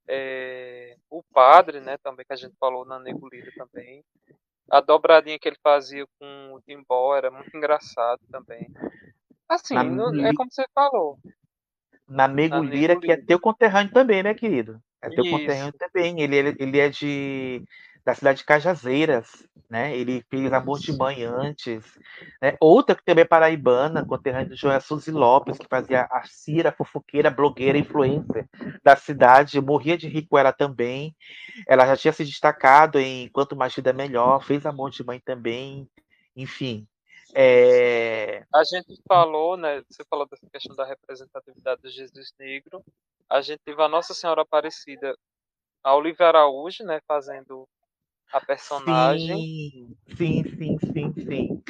É, 0.05 0.97
o 1.09 1.23
padre, 1.23 1.79
né, 1.79 1.97
também, 2.03 2.25
que 2.25 2.33
a 2.33 2.35
gente 2.35 2.53
falou 2.59 2.83
na 2.83 2.99
Negulida 2.99 3.49
também. 3.55 4.03
A 4.69 4.81
dobradinha 4.81 5.39
que 5.39 5.47
ele 5.47 5.57
fazia 5.63 6.05
com 6.19 6.53
o 6.53 6.61
Timbó 6.61 7.15
era 7.15 7.31
muito 7.31 7.55
engraçado 7.55 8.19
também. 8.29 8.69
Assim, 9.47 9.75
não- 9.75 10.13
é 10.25 10.33
como 10.33 10.51
você 10.51 10.65
falou. 10.75 11.17
Na 12.05 12.27
Nego 12.27 12.55
Na 12.55 12.61
Lira, 12.61 12.93
Nego 12.93 13.05
que 13.05 13.11
é 13.11 13.17
teu 13.17 13.39
conterrâneo 13.39 13.93
também, 13.93 14.23
né, 14.23 14.33
querido? 14.33 14.81
É 15.01 15.09
teu 15.09 15.23
Isso. 15.23 15.31
conterrâneo 15.31 15.73
também. 15.77 16.19
Ele, 16.21 16.35
ele, 16.35 16.55
ele 16.59 16.79
é 16.79 16.89
de 16.89 17.63
da 18.05 18.13
cidade 18.13 18.39
de 18.39 18.45
Cajazeiras, 18.45 19.47
né? 19.69 19.95
Ele 19.95 20.23
fez 20.30 20.51
Amor 20.51 20.80
de 20.80 20.95
Mãe 20.95 21.23
antes. 21.23 21.97
Né? 22.41 22.55
Outra 22.59 22.95
que 22.95 23.03
também 23.03 23.23
é 23.23 23.27
paraibana, 23.27 24.05
conterrânea 24.05 24.49
do 24.49 24.55
Joel 24.55 24.81
Suzy 24.81 25.11
Lopes, 25.11 25.57
que 25.57 25.67
fazia 25.67 26.01
a 26.11 26.23
Cira, 26.25 26.71
fofoqueira, 26.71 27.31
blogueira, 27.31 27.77
influencer 27.77 28.47
da 28.84 28.95
cidade. 28.95 29.61
Morria 29.61 29.97
de 29.97 30.07
rir 30.07 30.27
com 30.27 30.38
ela 30.38 30.51
também. 30.51 31.15
Ela 31.67 31.85
já 31.88 31.97
tinha 31.97 32.13
se 32.13 32.25
destacado 32.25 32.99
em 32.99 33.30
Quanto 33.30 33.55
Mais 33.55 33.73
Vida 33.73 33.93
Melhor, 33.93 34.43
fez 34.43 34.65
Amor 34.65 34.91
de 34.91 35.03
Mãe 35.03 35.19
também. 35.19 35.89
Enfim. 36.35 36.88
É... 37.34 38.45
A 38.53 38.63
gente 38.63 39.01
falou, 39.07 39.57
né? 39.57 39.81
Você 39.89 40.03
falou 40.07 40.27
dessa 40.27 40.47
questão 40.51 40.75
da 40.75 40.85
representatividade 40.85 41.81
do 41.81 41.89
Jesus 41.89 42.34
Negro. 42.39 42.84
A 43.30 43.41
gente 43.41 43.61
teve 43.65 43.81
a 43.81 43.88
Nossa 43.88 44.13
Senhora 44.13 44.43
Aparecida, 44.43 45.17
a 45.84 45.95
Olivia 45.95 46.27
Araújo, 46.27 46.84
né? 46.84 47.01
Fazendo 47.07 47.67
a 48.34 48.41
personagem. 48.41 49.38
Sim, 49.38 49.95
sim, 50.18 50.43
sim, 50.57 50.77
sim, 50.80 51.14
sim. 51.27 51.64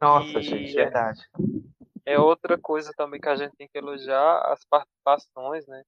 Nossa, 0.00 0.40
E 0.40 0.42
gente, 0.42 0.78
é- 0.80 0.84
verdade. 0.84 1.20
É 2.04 2.18
outra 2.18 2.58
coisa 2.58 2.92
também 2.96 3.20
que 3.20 3.28
a 3.28 3.36
gente 3.36 3.54
tem 3.56 3.68
que 3.68 3.78
elogiar 3.78 4.40
as 4.52 4.64
participações, 4.64 5.66
né? 5.66 5.82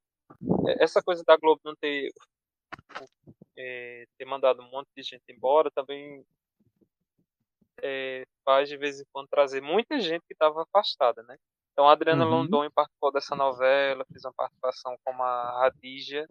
É, 0.69 0.85
Essa 0.85 1.02
coisa 1.02 1.23
da 1.27 1.36
Globo 1.36 1.60
não 1.65 1.74
ter, 1.77 2.10
é, 3.56 4.06
ter 4.16 4.24
mandado 4.24 4.62
um 4.62 4.70
monte 4.70 4.89
de 4.97 5.02
gente 5.02 5.23
embora 5.31 5.70
também 5.70 6.24
é, 7.82 8.24
faz 8.44 8.69
de 8.69 8.77
vez 8.77 9.01
em 9.01 9.05
quando 9.12 9.28
trazer 9.28 9.60
muita 9.62 9.98
gente 10.01 10.23
que 10.27 10.35
estava 10.35 10.62
afastada, 10.62 11.23
né? 11.24 11.36
Então 11.73 11.89
a 11.89 11.93
Adriana 11.93 12.24
Uhum. 12.24 12.31
London 12.31 12.69
participou 12.74 13.12
dessa 13.12 13.36
novela, 13.36 14.05
fez 14.12 14.24
uma 14.24 14.32
participação 14.35 14.97
como 15.05 15.23
a 15.23 15.60
Radija 15.60 16.27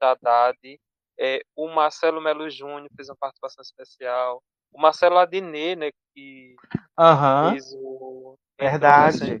Haddad, 0.00 0.78
é, 1.18 1.40
o 1.54 1.68
Marcelo 1.68 2.20
Melo 2.20 2.48
Júnior 2.50 2.88
fez 2.94 3.08
uma 3.08 3.16
participação 3.16 3.62
especial, 3.62 4.42
o 4.72 4.80
Marcelo 4.80 5.18
Adnet, 5.18 5.76
né, 5.76 5.90
que 6.14 6.56
Aham, 6.98 7.50
fez 7.50 7.72
o 7.74 8.36
verdade. 8.58 9.40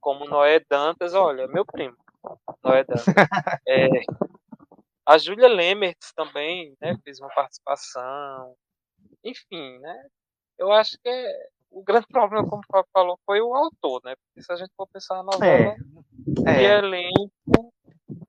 como 0.00 0.24
Noé 0.24 0.60
Dantas, 0.68 1.14
olha, 1.14 1.46
meu 1.46 1.64
primo, 1.64 1.96
Noé 2.62 2.84
Dantas. 2.84 3.04
É, 3.68 3.86
a 5.06 5.18
Júlia 5.18 5.48
Lemertz 5.48 6.12
também, 6.14 6.74
né, 6.80 6.96
fez 7.04 7.20
uma 7.20 7.28
participação. 7.28 8.54
Enfim, 9.24 9.78
né? 9.78 10.08
Eu 10.58 10.72
acho 10.72 10.98
que 11.02 11.08
é- 11.08 11.48
o 11.70 11.82
grande 11.82 12.06
problema, 12.12 12.48
como 12.48 12.62
o 12.62 12.84
falou, 12.92 13.18
foi 13.24 13.40
o 13.40 13.54
autor, 13.54 14.00
né? 14.04 14.14
Porque 14.16 14.42
se 14.42 14.52
a 14.52 14.56
gente 14.56 14.72
for 14.76 14.86
pensar 14.88 15.16
na 15.16 15.22
novela, 15.24 15.76
É, 16.46 16.62
é. 16.64 16.78
elenco, 16.78 17.72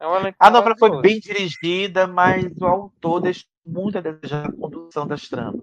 é 0.02 0.18
elenco 0.18 0.38
A 0.40 0.50
novela 0.50 0.76
foi 0.78 1.02
bem 1.02 1.20
dirigida, 1.20 2.08
mas 2.08 2.46
o 2.60 2.66
autor 2.66 3.22
deixou 3.22 3.48
muito 3.66 3.98
a 3.98 4.02
desejar 4.02 4.48
a 4.48 4.52
condução 4.52 5.06
das 5.08 5.28
tramas. 5.30 5.62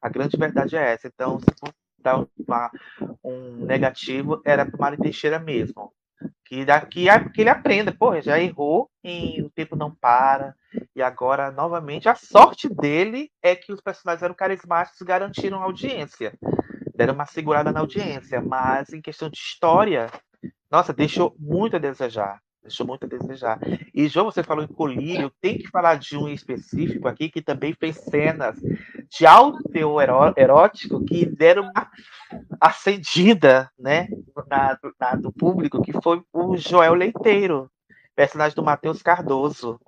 A 0.00 0.08
grande 0.08 0.36
verdade 0.36 0.76
é 0.76 0.92
essa. 0.92 1.08
Então, 1.08 1.40
se 1.40 1.46
for 1.58 1.72
dar 1.98 2.24
uma- 2.46 2.70
um 3.24 3.64
negativo, 3.66 4.40
era 4.44 4.64
para 4.64 4.76
o 4.76 4.80
Mário 4.80 4.98
Teixeira 4.98 5.38
mesmo. 5.38 5.92
Que, 6.44 6.64
daqui, 6.64 7.06
que 7.34 7.40
ele 7.40 7.50
aprenda. 7.50 7.92
Pô, 7.92 8.20
já 8.20 8.38
errou 8.38 8.88
em 9.02 9.42
O 9.42 9.50
Tempo 9.50 9.74
Não 9.74 9.92
Para. 9.94 10.54
E 10.94 11.02
agora, 11.02 11.50
novamente, 11.50 12.08
a 12.08 12.14
sorte 12.14 12.68
dele 12.68 13.30
é 13.42 13.56
que 13.56 13.72
os 13.72 13.80
personagens 13.80 14.22
eram 14.22 14.34
carismáticos 14.34 15.00
e 15.00 15.04
garantiram 15.04 15.60
a 15.60 15.64
audiência. 15.64 16.32
Deram 16.94 17.14
uma 17.14 17.26
segurada 17.26 17.72
na 17.72 17.80
audiência. 17.80 18.40
Mas, 18.40 18.92
em 18.92 19.00
questão 19.02 19.28
de 19.28 19.38
história, 19.38 20.10
nossa, 20.70 20.92
deixou 20.92 21.34
muito 21.38 21.76
a 21.76 21.78
desejar. 21.78 22.40
Deixou 22.62 22.86
muito 22.86 23.04
a 23.04 23.08
desejar. 23.08 23.58
E, 23.92 24.06
João, 24.08 24.26
você 24.26 24.42
falou 24.42 24.62
em 24.62 24.68
colírio, 24.68 25.32
tem 25.40 25.58
que 25.58 25.68
falar 25.68 25.96
de 25.96 26.16
um 26.16 26.28
específico 26.28 27.08
aqui 27.08 27.28
que 27.28 27.42
também 27.42 27.74
fez 27.74 27.96
cenas 27.96 28.56
de 29.10 29.26
alto 29.26 29.58
eró- 29.74 30.32
erótico 30.36 31.04
que 31.04 31.26
deram 31.26 31.64
uma 31.64 31.90
acendida 32.60 33.68
né, 33.78 34.08
na, 34.48 34.78
na- 35.00 35.14
do 35.16 35.32
público, 35.32 35.82
que 35.82 35.92
foi 36.02 36.22
o 36.32 36.56
Joel 36.56 36.94
Leiteiro, 36.94 37.68
personagem 38.14 38.54
do 38.54 38.62
Matheus 38.62 39.02
Cardoso. 39.02 39.80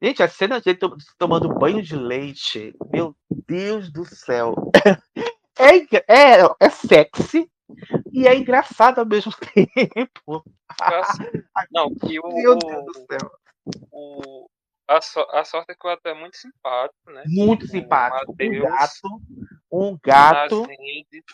Gente, 0.00 0.22
a 0.22 0.28
cena 0.28 0.60
dele 0.60 0.78
to- 0.78 0.96
tomando 1.18 1.52
banho 1.52 1.82
de 1.82 1.96
leite, 1.96 2.74
meu 2.90 3.14
Deus 3.46 3.90
do 3.92 4.04
céu. 4.04 4.54
É, 5.58 5.78
é, 6.06 6.42
é 6.60 6.68
sexy 6.68 7.50
e 8.12 8.26
é 8.26 8.36
engraçado 8.36 8.98
ao 9.00 9.06
mesmo 9.06 9.32
tempo. 9.54 10.44
Não, 11.70 11.92
e 12.08 12.18
o, 12.20 12.28
Meu 12.28 12.56
Deus 12.56 12.84
do 12.84 12.94
céu. 13.10 13.30
o, 13.92 14.48
a, 14.88 15.00
so- 15.00 15.26
a 15.32 15.44
sorte 15.44 15.72
é 15.72 15.74
que 15.74 15.86
o 15.86 15.90
ator 15.90 16.12
é 16.12 16.14
muito 16.14 16.36
simpático, 16.36 17.10
né? 17.10 17.22
Muito 17.26 17.66
simpático. 17.66 18.32
Um 18.32 18.34
Matheus, 18.34 18.62
gato. 18.62 19.22
Um 19.72 19.98
gato. 20.02 20.60
nas 20.60 20.68
redes. 20.68 21.24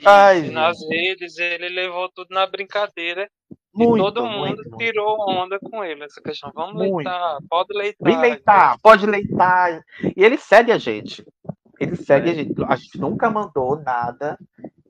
E 0.00 0.06
Ai, 0.08 0.50
nas 0.50 0.78
gente. 0.78 0.88
redes 0.94 1.38
ele 1.38 1.68
levou 1.68 2.10
tudo 2.12 2.26
na 2.30 2.44
brincadeira 2.46 3.30
Muito, 3.72 3.96
e 3.96 4.00
todo 4.00 4.26
mundo 4.26 4.56
muito. 4.62 4.76
tirou 4.76 5.16
onda 5.30 5.58
com 5.60 5.84
ele. 5.84 6.02
Essa 6.04 6.20
questão, 6.20 6.50
vamos 6.52 6.74
Muito. 6.74 6.96
leitar, 6.96 7.38
pode 7.48 7.72
leitar. 7.78 8.04
Vem 8.04 8.20
leitar, 8.20 8.78
pode 8.82 9.06
leitar. 9.06 9.82
E 10.16 10.24
ele 10.24 10.36
segue 10.36 10.72
a 10.72 10.78
gente. 10.78 11.24
Ele 11.78 11.94
segue 11.96 12.28
É. 12.28 12.32
a 12.32 12.34
gente. 12.34 12.64
A 12.68 12.76
gente 12.76 12.98
nunca 12.98 13.30
mandou 13.30 13.76
nada 13.80 14.36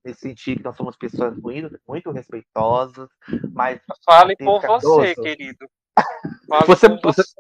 nesse 0.05 0.21
sentido 0.21 0.59
que 0.59 0.65
nós 0.65 0.77
somos 0.77 0.97
pessoas 0.97 1.37
muito, 1.37 1.79
muito 1.89 2.11
respeitosas, 2.11 3.09
mas 3.53 3.81
Fale 4.05 4.37
Tem 4.37 4.47
por 4.47 4.61
você, 4.61 4.67
Cardoso. 4.67 5.23
querido. 5.23 5.69
Fale 6.49 6.67
Você- 6.67 6.89
por 6.89 7.01
você- 7.03 7.23
você. 7.23 7.33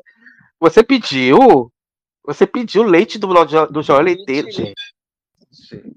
você 0.58 0.82
pediu, 0.82 1.72
você 2.24 2.46
pediu 2.46 2.82
leite 2.82 3.18
do, 3.18 3.28
do 3.66 3.82
Joel 3.82 4.00
Leiteiro, 4.02 4.46
Mentira. 4.46 4.72
gente. 5.60 5.96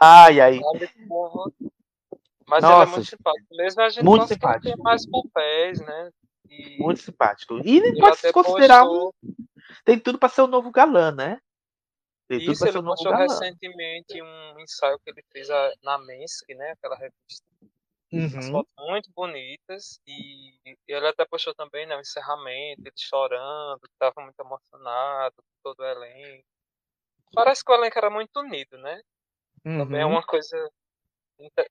Ai, 0.00 0.40
ai. 0.40 0.58
Fale 0.60 0.88
por 1.08 1.30
você. 1.30 1.70
Mas 2.46 2.64
ele 2.64 2.72
é 2.72 2.76
Nossa, 2.76 2.92
muito 2.92 3.08
simpático. 3.10 3.46
Mesmo 3.56 3.82
a 3.82 3.88
gente 3.90 4.04
muito 4.04 4.26
simpático. 4.26 4.82
mais 4.82 5.06
papéis, 5.06 5.80
né? 5.80 6.10
E 6.48 6.78
Muito 6.82 7.00
simpático. 7.02 7.60
E 7.62 7.76
ele 7.76 8.00
pode 8.00 8.16
se 8.16 8.32
considerar 8.32 8.84
postou, 8.86 9.14
um. 9.22 9.34
Tem 9.84 9.98
tudo 9.98 10.18
para 10.18 10.30
ser 10.30 10.40
o 10.40 10.46
novo 10.46 10.70
galã, 10.70 11.12
né? 11.12 11.38
Tudo 12.28 12.52
isso, 12.52 12.68
ele 12.68 12.78
galã. 13.10 13.16
recentemente 13.16 14.22
um 14.22 14.60
ensaio 14.60 14.98
que 15.00 15.10
ele 15.10 15.22
fez 15.32 15.48
na 15.82 15.98
Mensk, 15.98 16.48
né? 16.54 16.72
Aquela 16.72 16.96
revista. 16.96 17.46
Umas 18.32 18.48
Uhum. 18.48 18.50
fotos 18.50 18.72
muito 18.78 19.10
bonitas. 19.14 20.00
E 20.06 20.58
ele 20.86 21.06
até 21.08 21.24
postou 21.26 21.54
também, 21.54 21.86
né? 21.86 21.96
O 21.96 22.00
encerramento, 22.00 22.82
ele 22.84 22.92
chorando, 22.96 23.80
que 23.80 23.88
estava 23.94 24.22
muito 24.22 24.38
emocionado, 24.40 25.34
com 25.36 25.44
todo 25.62 25.80
o 25.80 25.86
elenco. 25.86 26.44
Parece 27.34 27.64
que 27.64 27.72
o 27.72 27.74
elenco 27.76 27.98
era 27.98 28.10
muito 28.10 28.38
unido, 28.40 28.78
né? 28.78 29.00
Também 29.76 30.02
é 30.02 30.06
Uhum. 30.06 30.12
uma 30.12 30.24
coisa 30.24 30.70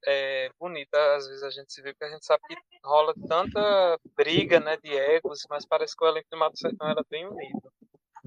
é, 0.05 0.49
bonita, 0.59 1.15
às 1.15 1.27
vezes 1.27 1.43
a 1.43 1.49
gente 1.49 1.71
se 1.73 1.81
vê, 1.81 1.91
porque 1.93 2.05
a 2.05 2.09
gente 2.09 2.25
sabe 2.25 2.41
que 2.47 2.55
rola 2.84 3.13
tanta 3.27 3.97
briga, 4.15 4.59
né, 4.59 4.77
de 4.77 4.93
egos, 4.95 5.45
mas 5.49 5.65
parece 5.65 5.95
que 5.95 6.03
o 6.05 6.07
elenco 6.07 6.27
de 6.31 6.38
Mato 6.39 6.57
Sertão 6.57 6.88
era 6.89 7.03
bem 7.09 7.27
unido. 7.27 7.71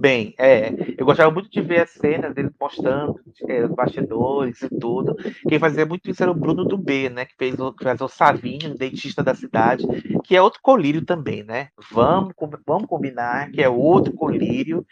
Bem, 0.00 0.34
é. 0.38 0.70
Eu 0.96 1.04
gostava 1.04 1.30
muito 1.30 1.50
de 1.50 1.60
ver 1.60 1.82
as 1.82 1.90
cenas 1.90 2.34
dele 2.34 2.48
postando 2.58 3.20
é, 3.46 3.62
os 3.64 3.70
bastidores 3.74 4.62
e 4.62 4.68
tudo. 4.80 5.14
Quem 5.46 5.58
fazia 5.58 5.84
muito 5.84 6.10
isso 6.10 6.22
era 6.22 6.32
o 6.32 6.34
Bruno 6.34 6.64
do 6.64 6.78
B, 6.78 7.10
né? 7.10 7.26
Que 7.26 7.34
fez 7.38 7.58
o, 7.60 7.70
que 7.72 7.84
faz 7.84 8.00
o 8.00 8.08
Savinho, 8.08 8.70
o 8.72 8.78
dentista 8.78 9.22
da 9.22 9.34
cidade, 9.34 9.84
que 10.24 10.34
é 10.34 10.40
outro 10.40 10.60
colírio 10.62 11.04
também, 11.04 11.44
né? 11.44 11.68
Vamos, 11.92 12.32
vamos 12.66 12.88
combinar 12.88 13.50
que 13.50 13.62
é 13.62 13.68
outro 13.68 14.14
colírio. 14.14 14.86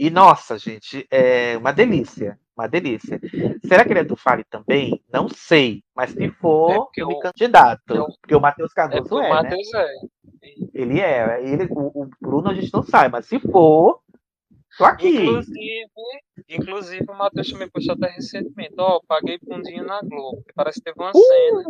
E, 0.00 0.08
nossa, 0.08 0.58
gente, 0.58 1.06
é 1.10 1.56
uma 1.58 1.72
delícia. 1.72 2.38
Uma 2.56 2.66
delícia. 2.66 3.20
Será 3.68 3.84
que 3.84 3.92
ele 3.92 4.00
é 4.00 4.04
do 4.04 4.16
Fale 4.16 4.42
também? 4.48 5.02
Não 5.12 5.28
sei. 5.28 5.82
Mas 5.94 6.12
se 6.12 6.24
É, 6.24 6.30
for, 6.30 6.86
porque 6.86 7.02
eu 7.02 7.08
me 7.08 7.18
candidato. 7.20 7.82
porque 7.86 8.00
o- 8.00 8.06
Porque 8.22 8.34
o 8.34 8.40
Matheus 8.40 8.70
É 8.72 8.74
Cardoso 8.74 9.08
porque 9.10 9.14
o 9.14 9.22
é, 9.22 9.28
né? 9.42 9.42
Matheus 9.42 9.74
é. 9.74 9.86
Ele 10.74 11.00
é. 11.00 11.42
Ele, 11.42 11.66
o, 11.70 12.02
o 12.04 12.10
Bruno 12.20 12.48
a 12.48 12.54
gente 12.54 12.72
não 12.72 12.82
sabe, 12.82 13.10
mas 13.12 13.26
se 13.26 13.38
for, 13.38 14.00
tô 14.76 14.84
aqui. 14.84 15.08
Inclusive, 15.08 15.90
inclusive 16.48 17.06
o 17.08 17.14
Matheus 17.14 17.50
também 17.50 17.68
postou 17.68 17.94
até 17.94 18.08
recentemente, 18.08 18.74
ó, 18.78 19.00
paguei 19.06 19.38
fundinho 19.38 19.84
na 19.84 20.00
Globo. 20.00 20.44
Parece 20.54 20.80
que 20.80 20.84
teve 20.84 21.00
uma 21.00 21.12
cena, 21.12 21.64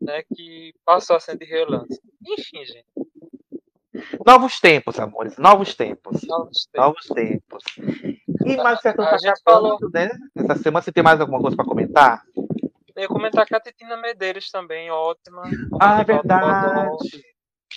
né, 0.00 0.22
que 0.34 0.74
passou 0.84 1.16
a 1.16 1.20
cena 1.20 1.38
de 1.38 1.44
relance. 1.44 2.00
Enfim, 2.26 2.64
gente, 2.64 2.86
Novos 4.24 4.60
tempos, 4.60 4.98
amores. 5.00 5.36
Novos 5.36 5.74
tempos. 5.74 6.22
novos 6.26 6.66
tempos. 6.72 6.76
Novos 6.76 7.06
tempos. 7.08 7.64
E 8.46 8.56
mais 8.56 8.80
certo 8.80 8.98
tá 8.98 9.16
acabando, 9.16 9.90
né? 9.92 10.08
Essa 10.36 10.56
semana 10.56 10.82
você 10.82 10.92
tem 10.92 11.02
mais 11.02 11.20
alguma 11.20 11.40
coisa 11.40 11.56
para 11.56 11.66
comentar? 11.66 12.22
Eu 12.94 13.02
ia 13.02 13.08
comentar 13.08 13.46
que 13.46 13.54
a 13.54 13.60
Titina 13.60 13.96
Medeiros 13.96 14.50
também, 14.50 14.90
ótima. 14.90 15.42
Ah, 15.80 16.00
é 16.00 16.12
rival 16.12 16.98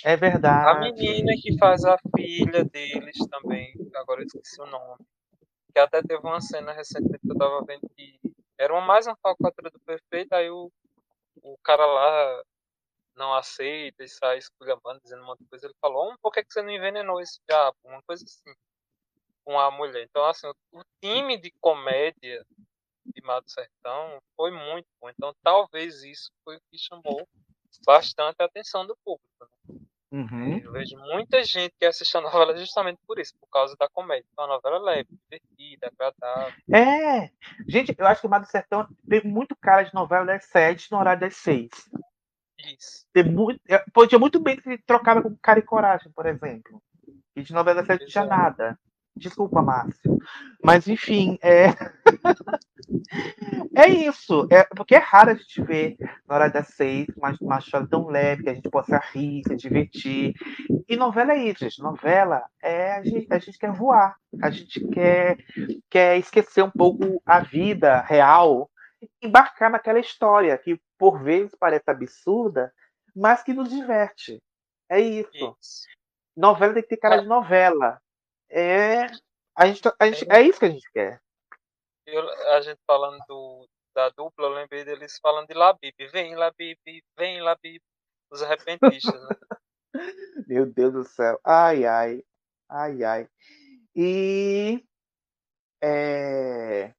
Bodó. 0.02 0.16
verdade. 0.16 0.66
É 0.66 0.70
A 0.70 0.80
menina 0.80 1.32
que 1.40 1.56
faz 1.58 1.84
a 1.84 1.96
filha 2.16 2.64
deles 2.64 3.16
também, 3.30 3.74
agora 3.94 4.22
eu 4.22 4.26
esqueci 4.26 4.60
o 4.60 4.66
nome. 4.66 5.04
Que 5.72 5.78
até 5.80 6.02
teve 6.02 6.26
uma 6.26 6.40
cena 6.40 6.72
recentemente 6.72 7.20
que 7.20 7.32
eu 7.32 7.36
tava 7.38 7.64
vendo 7.64 7.88
que 7.96 8.20
era 8.58 8.72
uma, 8.72 8.82
mais 8.82 9.06
uma 9.06 9.16
falcatrua 9.22 9.70
do 9.70 9.80
perfeito, 9.80 10.32
aí 10.32 10.48
o, 10.50 10.70
o 11.42 11.56
cara 11.62 11.84
lá 11.86 12.42
não 13.16 13.34
aceita 13.34 14.02
e 14.04 14.08
sai 14.08 14.38
esculhambando, 14.38 15.00
dizendo 15.02 15.22
um 15.22 15.26
monte 15.26 15.40
de 15.40 15.48
coisa. 15.48 15.66
Ele 15.66 15.74
falou, 15.80 16.10
"Hum, 16.12 16.16
por 16.22 16.32
que, 16.32 16.44
que 16.44 16.52
você 16.52 16.62
não 16.62 16.70
envenenou 16.70 17.20
esse 17.20 17.40
diabo? 17.48 17.76
Uma 17.84 18.02
coisa 18.02 18.24
assim. 18.24 18.54
Com 19.44 19.58
a 19.58 19.70
mulher. 19.70 20.04
Então, 20.04 20.24
assim, 20.24 20.46
o, 20.48 20.80
o 20.80 20.82
time 21.02 21.36
de 21.38 21.52
comédia 21.60 22.44
de 23.06 23.22
Mato 23.22 23.50
Sertão 23.50 24.18
foi 24.36 24.50
muito 24.50 24.86
bom. 25.00 25.10
Então, 25.10 25.34
talvez 25.42 26.02
isso 26.02 26.30
foi 26.44 26.56
o 26.56 26.60
que 26.70 26.78
chamou 26.78 27.28
bastante 27.84 28.36
a 28.40 28.44
atenção 28.44 28.86
do 28.86 28.96
público. 29.04 29.28
né? 29.40 29.80
Uhum. 30.14 30.58
Eu 30.58 30.70
vejo 30.70 30.96
muita 30.96 31.42
gente 31.42 31.74
que 31.76 31.84
assiste 31.84 32.16
a 32.16 32.20
novela 32.20 32.56
justamente 32.56 33.00
por 33.04 33.18
isso, 33.18 33.34
por 33.36 33.48
causa 33.48 33.74
da 33.76 33.88
comédia. 33.88 34.24
É 34.38 34.40
uma 34.40 34.46
novela 34.46 34.78
leve, 34.78 35.08
divertida, 35.10 35.88
agradável. 35.88 36.54
É. 36.72 37.30
Gente, 37.66 37.92
eu 37.98 38.06
acho 38.06 38.20
que 38.20 38.26
o 38.28 38.30
Mar 38.30 38.38
do 38.38 38.46
Sertão 38.46 38.86
tem 39.08 39.24
muito 39.24 39.56
cara 39.56 39.82
de 39.82 39.92
novela 39.92 40.24
das 40.24 40.44
sete 40.44 40.90
no 40.92 40.98
horário 40.98 41.20
das 41.20 41.34
seis. 41.34 41.68
Isso. 42.58 43.04
Tem 43.12 43.24
muito, 43.24 43.60
é, 43.68 43.78
podia 43.92 44.18
muito 44.18 44.38
bem 44.38 44.56
ter 44.56 44.80
trocado 44.86 45.20
com 45.20 45.36
Cara 45.36 45.58
e 45.58 45.62
Coragem, 45.62 46.12
por 46.12 46.26
exemplo. 46.26 46.80
E 47.34 47.42
de 47.42 47.52
novela 47.52 47.82
das 47.82 47.86
sete 47.86 48.02
não 48.02 48.08
tinha 48.08 48.24
nada. 48.24 48.78
Desculpa, 49.16 49.62
Márcio. 49.62 50.18
Mas, 50.62 50.88
enfim, 50.88 51.38
é. 51.42 51.66
é 53.76 53.88
isso. 53.88 54.46
É, 54.50 54.64
porque 54.76 54.94
é 54.94 54.98
raro 54.98 55.30
a 55.30 55.34
gente 55.34 55.62
ver 55.62 55.96
na 56.26 56.34
hora 56.34 56.50
das 56.50 56.68
seis 56.68 57.06
uma, 57.16 57.34
uma 57.40 57.58
história 57.58 57.86
tão 57.86 58.06
leve 58.08 58.42
que 58.42 58.50
a 58.50 58.54
gente 58.54 58.68
possa 58.68 58.98
rir, 59.12 59.42
se 59.46 59.56
divertir. 59.56 60.34
E 60.88 60.96
novela 60.96 61.32
é 61.32 61.38
isso, 61.44 61.60
gente. 61.64 61.80
Novela 61.80 62.42
é 62.62 62.94
a 62.94 63.02
gente, 63.04 63.26
a 63.30 63.38
gente 63.38 63.58
quer 63.58 63.72
voar. 63.72 64.16
A 64.42 64.50
gente 64.50 64.80
quer, 64.88 65.38
quer 65.90 66.18
esquecer 66.18 66.62
um 66.62 66.70
pouco 66.70 67.22
a 67.24 67.40
vida 67.40 68.00
real, 68.02 68.70
embarcar 69.22 69.70
naquela 69.70 70.00
história 70.00 70.58
que 70.58 70.78
por 70.98 71.22
vezes 71.22 71.54
parece 71.58 71.88
absurda, 71.88 72.72
mas 73.14 73.42
que 73.42 73.54
nos 73.54 73.70
diverte. 73.70 74.42
É 74.90 75.00
isso. 75.00 75.30
Isso. 75.34 75.86
Novela 76.36 76.74
tem 76.74 76.82
que 76.82 76.88
ter 76.88 76.96
cara 76.96 77.16
Ah. 77.16 77.20
de 77.20 77.28
novela. 77.28 78.00
É, 78.56 79.06
a 79.56 79.66
gente, 79.66 79.82
a 79.98 80.06
gente, 80.06 80.30
é 80.30 80.42
isso 80.42 80.58
que 80.60 80.64
a 80.66 80.70
gente 80.70 80.88
quer. 80.92 81.20
Eu- 82.06 82.28
a 82.52 82.60
gente 82.60 82.80
falando 82.86 83.18
do, 83.26 83.68
da 83.94 84.10
dupla, 84.10 84.46
eu 84.46 84.52
lembrei 84.52 84.84
deles 84.84 85.18
falando 85.20 85.48
de 85.48 85.54
Labib. 85.54 85.94
Vem, 86.12 86.36
Labib, 86.36 86.78
vem, 87.18 87.40
Labib. 87.40 87.82
Os 88.30 88.42
arrepentistas, 88.42 89.12
né? 89.28 89.28
Meu 90.48 90.66
Deus 90.66 90.92
do 90.92 91.04
céu. 91.04 91.38
Ai, 91.44 91.84
ai. 91.84 92.22
Ai, 92.68 93.04
ai. 93.04 93.28
E. 93.94 94.84
É... 95.82 96.92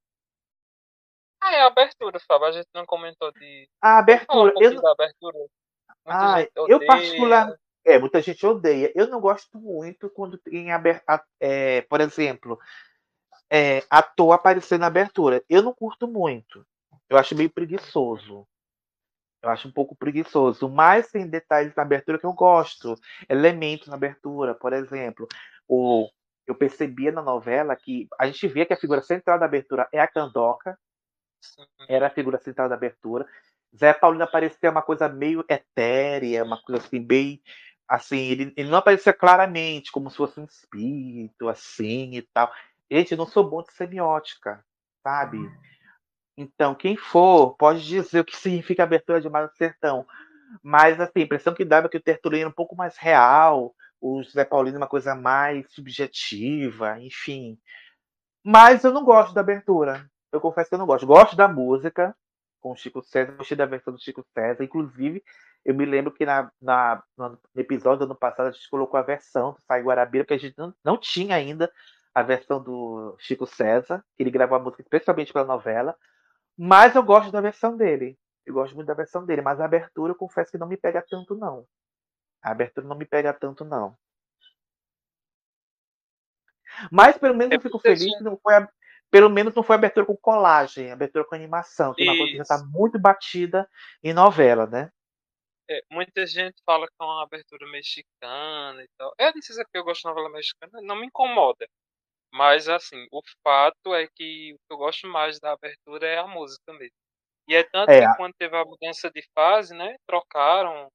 Ah, 1.41 1.53
é 1.55 1.61
a 1.61 1.67
abertura, 1.67 2.19
Fábio. 2.19 2.47
A 2.47 2.51
gente 2.51 2.67
não 2.73 2.85
comentou 2.85 3.31
de. 3.31 3.69
A 3.81 3.95
um 3.95 3.97
abertura. 3.99 4.51
pouquinho 4.53 4.73
Eu, 4.75 4.81
da 4.81 4.91
abertura. 4.91 5.37
Muita 5.37 6.35
Ah, 6.35 6.41
eu 6.67 6.85
particular- 6.85 7.57
é, 7.85 7.99
muita 7.99 8.19
gente 8.21 8.43
odeia. 8.45 8.91
Eu 8.95 9.07
não 9.07 9.21
gosto 9.21 9.59
muito 9.59 10.09
quando 10.09 10.39
tem. 10.39 10.69
É, 11.39 11.81
por 11.81 12.01
exemplo, 12.01 12.59
é, 13.49 13.83
ator 13.89 14.33
aparecer 14.33 14.79
na 14.79 14.87
abertura. 14.87 15.43
Eu 15.47 15.61
não 15.61 15.73
curto 15.73 16.07
muito. 16.07 16.65
Eu 17.07 17.17
acho 17.17 17.35
meio 17.35 17.49
preguiçoso. 17.49 18.47
Eu 19.43 19.49
acho 19.51 19.67
um 19.67 19.71
pouco 19.71 19.95
preguiçoso. 19.95 20.67
Mas 20.67 21.11
tem 21.11 21.27
detalhes 21.27 21.75
na 21.75 21.83
abertura 21.83 22.17
que 22.17 22.25
eu 22.25 22.33
gosto. 22.33 22.95
Elementos 23.29 23.87
na 23.87 23.95
abertura, 23.95 24.55
por 24.55 24.73
exemplo. 24.73 25.27
O, 25.67 26.09
eu 26.47 26.55
percebia 26.55 27.11
na 27.11 27.21
novela 27.21 27.75
que 27.75 28.07
a 28.19 28.25
gente 28.25 28.47
via 28.47 28.65
que 28.65 28.73
a 28.73 28.77
figura 28.77 29.03
central 29.03 29.37
da 29.37 29.45
abertura 29.45 29.87
é 29.91 29.99
a 29.99 30.07
Candoca. 30.07 30.75
Era 31.87 32.07
a 32.07 32.09
figura 32.09 32.39
central 32.39 32.67
da 32.67 32.73
abertura. 32.73 33.27
Zé 33.77 33.93
Paulino 33.93 34.23
aparecia 34.23 34.71
uma 34.71 34.81
coisa 34.81 35.09
meio 35.09 35.43
etérea, 35.49 36.43
uma 36.43 36.61
coisa 36.61 36.81
assim, 36.81 37.01
bem. 37.01 37.41
Assim, 37.87 38.17
ele, 38.17 38.53
ele 38.57 38.69
não 38.69 38.79
aparecia 38.79 39.13
claramente, 39.13 39.91
como 39.91 40.09
se 40.09 40.17
fosse 40.17 40.39
um 40.39 40.45
espírito, 40.45 41.47
assim 41.47 42.15
e 42.15 42.21
tal. 42.21 42.51
Gente, 42.89 43.11
eu 43.11 43.17
não 43.17 43.27
sou 43.27 43.47
bom 43.47 43.61
de 43.61 43.71
semiótica, 43.73 44.63
sabe? 45.03 45.37
Então, 46.37 46.75
quem 46.75 46.97
for, 46.97 47.55
pode 47.55 47.85
dizer 47.85 48.19
o 48.19 48.25
que 48.25 48.35
significa 48.37 48.83
abertura 48.83 49.21
de 49.21 49.29
Mar 49.29 49.47
do 49.47 49.55
Sertão. 49.55 50.05
Mas, 50.63 50.99
assim, 50.99 51.19
a 51.19 51.23
impressão 51.23 51.53
que 51.53 51.65
dava 51.65 51.87
é 51.87 51.89
que 51.89 51.97
o 51.97 52.01
Tertuliano 52.01 52.43
era 52.43 52.49
um 52.49 52.53
pouco 52.53 52.75
mais 52.75 52.97
real, 52.97 53.73
o 54.01 54.23
Zé 54.23 54.45
Paulino 54.45 54.77
uma 54.77 54.87
coisa 54.87 55.15
mais 55.15 55.71
subjetiva, 55.73 56.99
enfim. 56.99 57.57
Mas 58.43 58.83
eu 58.83 58.91
não 58.91 59.03
gosto 59.03 59.33
da 59.33 59.41
abertura. 59.41 60.09
Eu 60.31 60.41
confesso 60.41 60.69
que 60.69 60.75
eu 60.75 60.79
não 60.79 60.85
gosto. 60.85 61.07
Gosto 61.07 61.35
da 61.35 61.47
música 61.47 62.15
com 62.61 62.71
o 62.71 62.75
Chico 62.75 63.01
César, 63.01 63.31
gostei 63.33 63.57
da 63.57 63.65
versão 63.65 63.93
do 63.93 64.01
Chico 64.01 64.23
César. 64.33 64.63
Inclusive, 64.63 65.23
eu 65.65 65.73
me 65.75 65.85
lembro 65.85 66.13
que 66.13 66.25
na, 66.25 66.51
na- 66.61 67.03
no 67.17 67.39
episódio 67.55 67.99
do 67.99 68.05
ano 68.11 68.15
passado 68.15 68.47
a 68.47 68.51
gente 68.51 68.69
colocou 68.69 68.99
a 68.99 69.03
versão 69.03 69.53
do 69.53 69.61
Sai 69.61 69.81
Guarabira, 69.81 70.23
porque 70.23 70.35
a 70.35 70.37
gente 70.37 70.57
não, 70.57 70.73
não 70.83 70.97
tinha 70.97 71.35
ainda 71.35 71.71
a 72.13 72.23
versão 72.23 72.61
do 72.63 73.15
Chico 73.19 73.45
César, 73.47 74.03
que 74.15 74.23
ele 74.23 74.31
gravou 74.31 74.57
a 74.57 74.61
música 74.61 74.81
especialmente 74.83 75.33
para 75.33 75.41
a 75.41 75.45
novela. 75.45 75.95
Mas 76.57 76.95
eu 76.95 77.03
gosto 77.03 77.31
da 77.31 77.41
versão 77.41 77.75
dele. 77.75 78.17
Eu 78.45 78.53
gosto 78.53 78.75
muito 78.75 78.87
da 78.87 78.93
versão 78.93 79.25
dele, 79.25 79.41
mas 79.41 79.59
a 79.59 79.65
abertura 79.65 80.11
eu 80.13 80.17
confesso 80.17 80.51
que 80.51 80.57
não 80.57 80.67
me 80.67 80.77
pega 80.77 81.01
tanto, 81.01 81.35
não. 81.35 81.65
A 82.43 82.51
abertura 82.51 82.87
não 82.87 82.95
me 82.97 83.05
pega 83.05 83.33
tanto, 83.33 83.65
não. 83.65 83.97
Mas 86.91 87.17
pelo 87.17 87.35
menos 87.35 87.53
É 87.53 87.55
eu 87.57 87.61
fico 87.61 87.79
feliz 87.79 88.17
que 88.17 88.23
não 88.23 88.37
foi 88.41 88.55
a- 88.55 88.69
pelo 89.11 89.29
menos 89.29 89.53
não 89.55 89.63
foi 89.63 89.75
abertura 89.75 90.05
com 90.05 90.15
colagem, 90.15 90.91
abertura 90.91 91.23
com 91.25 91.35
animação, 91.35 91.93
que 91.93 92.03
é 92.03 92.05
uma 92.05 92.17
coisa 92.17 92.31
que 92.31 92.37
já 92.37 92.43
está 92.43 92.57
muito 92.65 92.99
batida 92.99 93.67
em 94.03 94.13
novela, 94.13 94.65
né? 94.67 94.91
É, 95.69 95.81
muita 95.91 96.25
gente 96.27 96.61
fala 96.65 96.87
que 96.87 96.93
é 97.01 97.03
uma 97.03 97.23
abertura 97.23 97.67
mexicana 97.71 98.83
e 98.83 98.87
tal. 98.97 99.13
Eu 99.19 99.33
não 99.33 99.41
sei 99.41 99.55
se 99.55 99.61
é 99.61 99.63
porque 99.63 99.77
eu 99.79 99.83
gosto 99.83 100.01
de 100.03 100.09
novela 100.09 100.29
mexicana, 100.29 100.81
não 100.83 100.95
me 100.95 101.07
incomoda. 101.07 101.67
Mas, 102.33 102.69
assim, 102.69 103.07
o 103.11 103.21
fato 103.43 103.95
é 103.95 104.07
que 104.15 104.53
o 104.55 104.57
que 104.59 104.73
eu 104.73 104.77
gosto 104.77 105.07
mais 105.07 105.39
da 105.39 105.53
abertura 105.53 106.07
é 106.07 106.17
a 106.19 106.27
música 106.27 106.73
mesmo. 106.73 106.95
E 107.49 107.55
é 107.55 107.63
tanto 107.63 107.97
É, 107.97 107.99
que 107.99 108.09
quando 108.15 108.33
teve 108.39 108.57
a 108.57 108.65
mudança 108.65 109.11
de 109.11 109.23
fase, 109.35 109.75
né, 109.75 109.97
trocaram, 110.07 110.89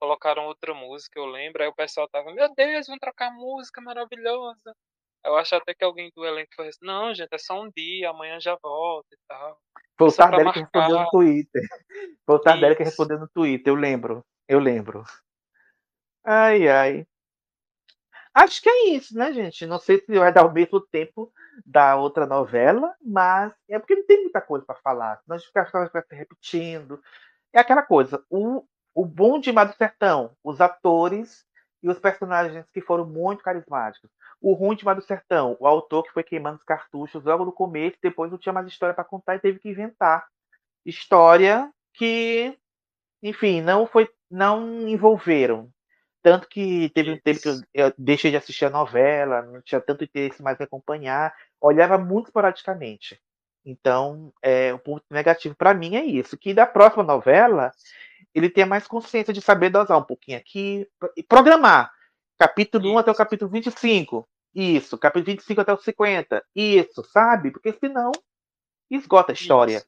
colocaram 0.00 0.46
outra 0.46 0.74
música, 0.74 1.18
eu 1.20 1.26
lembro. 1.26 1.62
Aí 1.62 1.68
o 1.68 1.74
pessoal 1.74 2.08
tava, 2.10 2.32
meu 2.34 2.52
Deus, 2.54 2.86
vão 2.88 2.98
trocar 2.98 3.32
música 3.32 3.80
maravilhosa. 3.82 4.74
Eu 5.24 5.36
acho 5.36 5.54
até 5.54 5.72
que 5.72 5.84
alguém 5.84 6.10
do 6.16 6.24
elenco 6.24 6.54
falou 6.56 6.68
assim, 6.68 6.84
não, 6.84 7.14
gente, 7.14 7.32
é 7.32 7.38
só 7.38 7.60
um 7.60 7.70
dia, 7.70 8.10
amanhã 8.10 8.40
já 8.40 8.56
volta 8.60 9.08
e 9.12 9.18
tal. 9.28 9.58
Foi 9.96 10.08
o 10.08 10.12
Tardelli 10.12 10.52
que 10.52 10.60
respondeu 10.60 10.98
no. 10.98 11.10
Twitter. 11.10 11.62
Foi 12.26 12.36
o 12.36 12.38
Tardelli 12.40 12.76
que 12.76 12.82
respondeu 12.82 13.18
no 13.18 13.28
Twitter, 13.28 13.72
eu 13.72 13.76
lembro. 13.76 14.24
Eu 14.48 14.58
lembro. 14.58 15.04
Ai, 16.24 16.68
ai. 16.68 17.06
Acho 18.34 18.62
que 18.62 18.68
é 18.68 18.88
isso, 18.90 19.16
né, 19.16 19.32
gente? 19.32 19.66
Não 19.66 19.78
sei 19.78 20.00
se 20.00 20.18
vai 20.18 20.32
dar 20.32 20.46
o 20.46 20.52
mesmo 20.52 20.80
tempo 20.80 21.30
da 21.66 21.96
outra 21.96 22.26
novela, 22.26 22.94
mas 23.04 23.52
é 23.68 23.78
porque 23.78 23.94
não 23.94 24.06
tem 24.06 24.22
muita 24.22 24.40
coisa 24.40 24.64
para 24.64 24.80
falar. 24.80 25.20
Senão 25.22 25.36
a 25.36 25.38
gente 25.38 25.48
fica 25.48 25.66
fica 25.66 26.06
se 26.08 26.14
repetindo. 26.14 27.00
É 27.52 27.60
aquela 27.60 27.82
coisa. 27.82 28.24
O, 28.30 28.64
o 28.94 29.04
bom 29.04 29.38
de 29.38 29.52
Mar 29.52 29.66
do 29.66 29.76
Sertão, 29.76 30.34
os 30.42 30.60
atores 30.60 31.46
e 31.82 31.88
os 31.88 31.98
personagens 31.98 32.64
que 32.72 32.80
foram 32.80 33.04
muito 33.04 33.42
carismáticos. 33.42 34.10
O 34.40 34.52
ruim 34.52 34.76
do 34.76 35.02
Sertão, 35.02 35.56
o 35.58 35.66
autor 35.66 36.04
que 36.04 36.12
foi 36.12 36.22
queimando 36.22 36.58
os 36.58 36.64
cartuchos 36.64 37.24
logo 37.24 37.44
no 37.44 37.52
começo, 37.52 37.96
depois 38.02 38.30
não 38.30 38.38
tinha 38.38 38.52
mais 38.52 38.66
história 38.66 38.94
para 38.94 39.04
contar 39.04 39.36
e 39.36 39.40
teve 39.40 39.58
que 39.58 39.68
inventar 39.68 40.26
história 40.84 41.70
que, 41.94 42.56
enfim, 43.22 43.60
não 43.60 43.86
foi, 43.86 44.08
não 44.30 44.88
envolveram. 44.88 45.70
Tanto 46.22 46.48
que 46.48 46.88
teve 46.90 47.10
um 47.10 47.18
tempo 47.18 47.40
que 47.40 47.48
eu, 47.48 47.60
eu 47.74 47.94
deixei 47.98 48.30
de 48.30 48.36
assistir 48.36 48.64
a 48.64 48.70
novela, 48.70 49.42
não 49.42 49.60
tinha 49.60 49.80
tanto 49.80 50.04
interesse 50.04 50.42
mais 50.42 50.58
em 50.60 50.64
acompanhar, 50.64 51.34
olhava 51.60 51.98
muito 51.98 52.26
esporadicamente. 52.26 53.20
Então, 53.64 54.32
é, 54.42 54.72
o 54.72 54.78
ponto 54.78 55.04
negativo 55.10 55.54
para 55.54 55.74
mim 55.74 55.96
é 55.96 56.04
isso, 56.04 56.36
que 56.36 56.54
da 56.54 56.66
próxima 56.66 57.02
novela 57.02 57.72
ele 58.34 58.50
tenha 58.50 58.66
mais 58.66 58.86
consciência 58.86 59.32
de 59.32 59.40
saber 59.40 59.70
dosar 59.70 59.98
um 59.98 60.04
pouquinho 60.04 60.38
aqui 60.38 60.88
e 61.16 61.22
programar. 61.22 61.92
Capítulo 62.38 62.92
1 62.92 62.98
até 62.98 63.10
o 63.10 63.12
Isso. 63.12 63.18
capítulo 63.18 63.50
25. 63.50 64.28
Isso. 64.54 64.98
Capítulo 64.98 65.26
25 65.26 65.60
até 65.60 65.72
o 65.72 65.78
50. 65.78 66.44
Isso, 66.54 67.04
sabe? 67.04 67.50
Porque 67.50 67.72
senão 67.72 68.10
esgota 68.90 69.32
a 69.32 69.34
história. 69.34 69.78
Isso. 69.78 69.86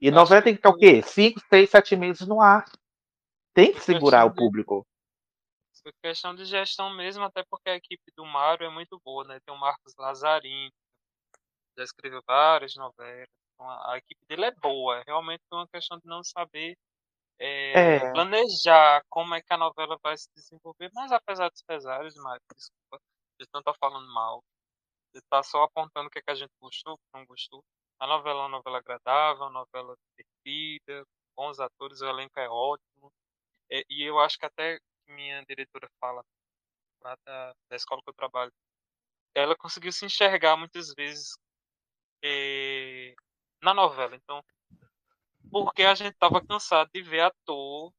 E 0.00 0.08
Acho 0.08 0.16
novela 0.16 0.42
tem 0.42 0.52
que 0.52 0.58
ficar 0.58 0.70
o 0.70 0.76
quê? 0.76 1.02
5, 1.02 1.40
6, 1.48 1.70
7 1.70 1.96
meses 1.96 2.26
no 2.26 2.40
ar. 2.40 2.64
Tem 3.54 3.72
que 3.72 3.80
segurar 3.80 4.24
o 4.24 4.34
público. 4.34 4.86
por 5.82 5.92
questão 6.02 6.34
de 6.34 6.44
gestão 6.44 6.94
mesmo, 6.94 7.24
até 7.24 7.44
porque 7.50 7.68
a 7.68 7.76
equipe 7.76 8.12
do 8.16 8.24
Mário 8.24 8.66
é 8.66 8.70
muito 8.70 9.00
boa, 9.04 9.24
né? 9.24 9.38
Tem 9.44 9.54
o 9.54 9.58
Marcos 9.58 9.92
Lazzarini, 9.98 10.72
já 11.76 11.84
escreveu 11.84 12.22
várias 12.26 12.74
novelas. 12.76 13.28
Então 13.54 13.68
a, 13.68 13.92
a 13.92 13.98
equipe 13.98 14.20
dele 14.28 14.46
é 14.46 14.50
boa. 14.52 14.98
É 14.98 15.02
realmente 15.06 15.42
uma 15.52 15.68
questão 15.68 15.98
de 15.98 16.06
não 16.06 16.22
saber 16.24 16.76
é, 17.38 17.98
É, 17.98 18.12
planejar 18.12 19.02
como 19.10 19.34
é 19.34 19.42
que 19.42 19.52
a 19.52 19.58
novela 19.58 19.98
vai 20.02 20.16
se 20.16 20.28
desenvolver. 20.34 20.90
Mas 20.94 21.12
apesar 21.12 21.50
dos 21.50 21.62
pesares, 21.62 22.14
Mário, 22.16 22.42
desculpa, 22.56 22.98
de 23.40 23.46
não 23.52 23.60
estar 23.60 23.74
falando 23.80 24.08
mal, 24.14 24.42
de 25.14 25.20
estar 25.20 25.42
só 25.44 25.64
apontando 25.64 26.08
o 26.08 26.10
que, 26.10 26.18
é 26.20 26.22
que 26.22 26.30
a 26.30 26.34
gente 26.34 26.52
gostou, 26.60 26.94
o 26.94 26.98
que 26.98 27.04
não 27.14 27.26
gostou. 27.26 27.62
A 28.00 28.06
novela 28.06 28.40
é 28.40 28.42
uma 28.44 28.58
novela 28.58 28.78
agradável, 28.78 29.44
uma 29.44 29.50
novela 29.64 29.96
divertida, 30.18 31.04
bons 31.36 31.60
atores, 31.60 32.00
o 32.02 32.06
elenco 32.06 32.38
é 32.40 32.48
ótimo. 32.48 33.12
É, 33.70 33.82
e 33.90 34.02
eu 34.08 34.18
acho 34.20 34.38
que 34.38 34.46
até 34.46 34.78
minha 35.08 35.44
diretora 35.46 35.88
fala 36.00 36.22
lá 37.02 37.16
da, 37.26 37.54
da 37.70 37.76
escola 37.76 38.02
que 38.02 38.10
eu 38.10 38.14
trabalho, 38.14 38.52
ela 39.34 39.56
conseguiu 39.56 39.92
se 39.92 40.04
enxergar 40.06 40.56
muitas 40.56 40.92
vezes 40.94 41.34
eh, 42.24 43.14
na 43.62 43.74
novela. 43.74 44.16
Então, 44.16 44.42
porque 45.52 45.82
a 45.82 45.94
gente 45.94 46.12
estava 46.14 46.44
cansado 46.44 46.90
de 46.92 47.02
ver 47.02 47.20
ator 47.20 47.92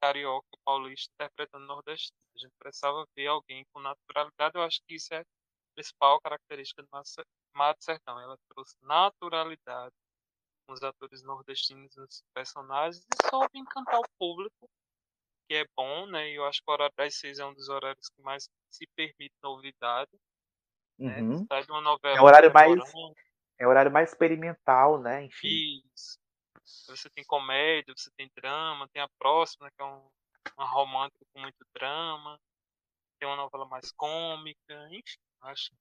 carioca, 0.00 0.48
paulista 0.64 1.12
interpretando 1.14 1.66
nordestino. 1.66 2.16
A 2.34 2.38
gente 2.38 2.52
precisava 2.58 3.04
ver 3.14 3.26
alguém 3.26 3.64
com 3.72 3.80
naturalidade. 3.80 4.56
Eu 4.56 4.62
acho 4.62 4.80
que 4.86 4.94
isso 4.94 5.12
é 5.12 5.20
a 5.20 5.24
principal 5.74 6.20
característica 6.20 6.82
do 6.82 6.88
Mar- 7.54 7.74
do 7.74 7.82
Sertão. 7.84 8.18
Ela 8.18 8.38
trouxe 8.48 8.76
naturalidade 8.82 9.94
com 10.66 10.72
os 10.72 10.82
atores 10.82 11.22
nordestinos 11.22 11.94
nos 11.96 12.22
personagens 12.32 13.04
e 13.04 13.28
soube 13.28 13.58
encantar 13.58 13.98
o 14.00 14.08
público, 14.18 14.70
que 15.48 15.54
é 15.56 15.66
bom, 15.76 16.06
né? 16.06 16.30
E 16.30 16.36
eu 16.36 16.44
acho 16.46 16.62
que 16.62 16.70
o 16.70 16.72
horário 16.72 16.94
das 16.96 17.14
seis 17.16 17.38
é 17.38 17.44
um 17.44 17.52
dos 17.52 17.68
horários 17.68 18.08
que 18.08 18.22
mais 18.22 18.48
se 18.70 18.86
permite 18.94 19.34
novidade. 19.42 20.10
né? 20.98 21.20
Uhum. 21.20 21.46
Sai 21.46 21.64
de 21.64 21.72
uma 21.72 21.80
novela 21.80 22.16
É 22.18 22.20
um 22.20 22.24
horário 22.24 22.52
mais- 22.52 22.92
É 23.58 23.66
o 23.66 23.70
horário 23.70 23.90
mais 23.90 24.10
experimental, 24.10 25.00
né? 25.00 25.24
Enfim. 25.24 25.82
Isso. 25.94 26.18
Você 26.88 27.08
tem 27.10 27.24
comédia, 27.24 27.94
você 27.96 28.10
tem 28.16 28.30
drama, 28.34 28.88
tem 28.88 29.02
a 29.02 29.08
próxima, 29.18 29.70
que 29.70 29.82
é 29.82 29.84
um, 29.84 30.08
uma 30.56 30.66
romântica 30.66 31.24
com 31.32 31.40
muito 31.40 31.64
drama, 31.74 32.38
tem 33.18 33.28
uma 33.28 33.36
novela 33.36 33.66
mais 33.66 33.92
cômica, 33.92 34.88
enfim, 34.90 35.18
acho 35.42 35.70
que 35.70 35.76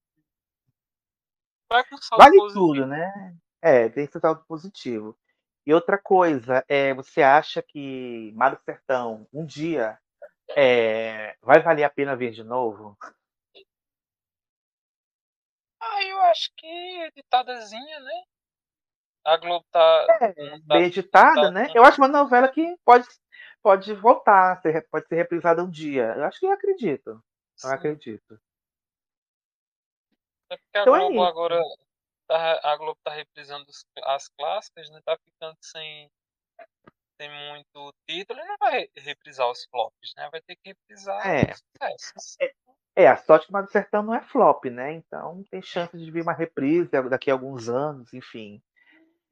vai 1.69 1.83
com 1.87 1.97
saldo 1.97 2.23
Vale 2.23 2.37
positivo. 2.37 2.67
tudo, 2.67 2.85
né? 2.85 3.37
É, 3.61 3.89
tem 3.89 4.03
esse 4.03 4.19
saldo 4.19 4.43
positivo. 4.45 5.17
E 5.65 5.73
outra 5.73 5.97
coisa, 5.97 6.65
é, 6.67 6.93
você 6.93 7.21
acha 7.21 7.61
que 7.61 8.31
Mar 8.35 8.55
do 8.55 8.63
Sertão, 8.63 9.27
um 9.31 9.45
dia, 9.45 9.99
é, 10.55 11.37
vai 11.41 11.61
valer 11.61 11.83
a 11.83 11.89
pena 11.89 12.15
ver 12.15 12.31
de 12.31 12.43
novo? 12.43 12.97
Ah, 15.79 16.03
eu 16.03 16.19
acho 16.23 16.51
que 16.57 16.67
editadazinha, 16.67 17.99
né? 17.99 18.23
A 19.29 19.37
Globo 19.37 19.65
tá. 19.71 20.07
não 20.37 20.59
tá- 20.61 20.75
Bem 20.75 20.85
editada, 20.85 21.41
tá- 21.43 21.51
né? 21.51 21.67
Eu 21.75 21.83
acho 21.83 22.01
uma 22.01 22.07
novela 22.07 22.47
que 22.47 22.75
pode, 22.83 23.07
pode 23.61 23.93
voltar, 23.93 24.59
pode 24.89 25.07
ser 25.07 25.15
reprisada 25.15 25.63
um 25.63 25.69
dia. 25.69 26.13
Eu 26.15 26.23
acho 26.25 26.39
que 26.39 26.45
eu 26.47 26.51
acredito. 26.51 27.09
Eu 27.11 27.21
sim. 27.55 27.67
acredito. 27.73 28.39
É 30.51 30.57
porque 30.57 30.77
a 30.77 30.81
Então 30.81 30.95
é 30.95 30.99
Globo 30.99 31.13
isso. 31.13 31.23
agora. 31.25 31.59
Tá, 32.27 32.59
a 32.63 32.75
Globo 32.77 32.97
tá 33.03 33.11
reprisando 33.11 33.65
as 34.03 34.27
clássicas, 34.29 34.89
né? 34.89 34.99
Tá 35.03 35.17
ficando 35.17 35.57
sem, 35.61 36.09
sem 37.19 37.29
muito 37.51 37.93
título 38.07 38.39
e 38.39 38.45
não 38.45 38.55
vai 38.59 38.87
reprisar 38.97 39.49
os 39.49 39.65
flops, 39.65 40.13
né? 40.15 40.29
Vai 40.31 40.41
ter 40.41 40.55
que 40.55 40.69
reprisar 40.69 41.27
É. 41.27 41.51
os 41.51 41.59
sucessos. 42.01 42.37
É, 42.95 43.07
a 43.07 43.15
sorte 43.17 43.47
que 43.47 43.51
do 43.61 43.71
Sertão 43.71 44.03
não 44.03 44.13
é 44.13 44.21
flop, 44.21 44.65
né? 44.65 44.93
Então 44.93 45.43
tem 45.49 45.61
chance 45.61 45.97
de 45.97 46.11
vir 46.11 46.21
uma 46.21 46.33
reprise 46.33 46.89
daqui 47.09 47.31
a 47.31 47.33
alguns 47.33 47.67
anos, 47.69 48.13
enfim. 48.13 48.61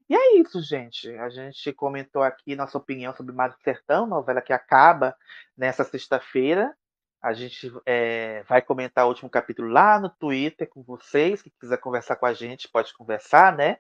E 0.09 0.15
é 0.15 0.39
isso, 0.39 0.61
gente. 0.61 1.09
A 1.17 1.29
gente 1.29 1.73
comentou 1.73 2.23
aqui 2.23 2.55
nossa 2.55 2.77
opinião 2.77 3.13
sobre 3.15 3.35
Mar 3.35 3.49
do 3.49 3.57
Sertão, 3.61 4.07
novela 4.07 4.41
que 4.41 4.53
acaba 4.53 5.15
nessa 5.57 5.84
sexta-feira. 5.84 6.73
A 7.21 7.34
gente 7.34 7.71
é, 7.85 8.43
vai 8.43 8.61
comentar 8.61 9.05
o 9.05 9.09
último 9.09 9.29
capítulo 9.29 9.67
lá 9.67 9.99
no 9.99 10.09
Twitter 10.09 10.69
com 10.69 10.81
vocês. 10.81 11.41
Quem 11.41 11.51
quiser 11.59 11.77
conversar 11.77 12.15
com 12.15 12.25
a 12.25 12.34
gente, 12.34 12.69
pode 12.69 12.93
conversar, 12.93 13.55
né? 13.57 13.77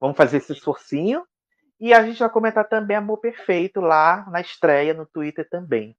Vamos 0.00 0.16
fazer 0.16 0.38
esse 0.38 0.52
esforcinho. 0.52 1.26
E 1.78 1.92
a 1.92 2.02
gente 2.02 2.18
vai 2.18 2.30
comentar 2.30 2.66
também 2.68 2.96
Amor 2.96 3.18
Perfeito 3.18 3.80
lá 3.80 4.26
na 4.30 4.40
estreia 4.40 4.94
no 4.94 5.04
Twitter 5.04 5.46
também. 5.48 5.94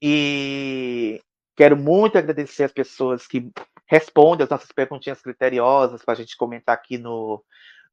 E 0.00 1.20
quero 1.56 1.76
muito 1.76 2.16
agradecer 2.16 2.64
as 2.64 2.72
pessoas 2.72 3.26
que 3.26 3.50
respondem 3.86 4.44
as 4.44 4.50
nossas 4.50 4.72
perguntinhas 4.72 5.20
criteriosas 5.20 6.02
para 6.02 6.14
a 6.14 6.16
gente 6.16 6.36
comentar 6.36 6.74
aqui 6.74 6.96
no, 6.96 7.44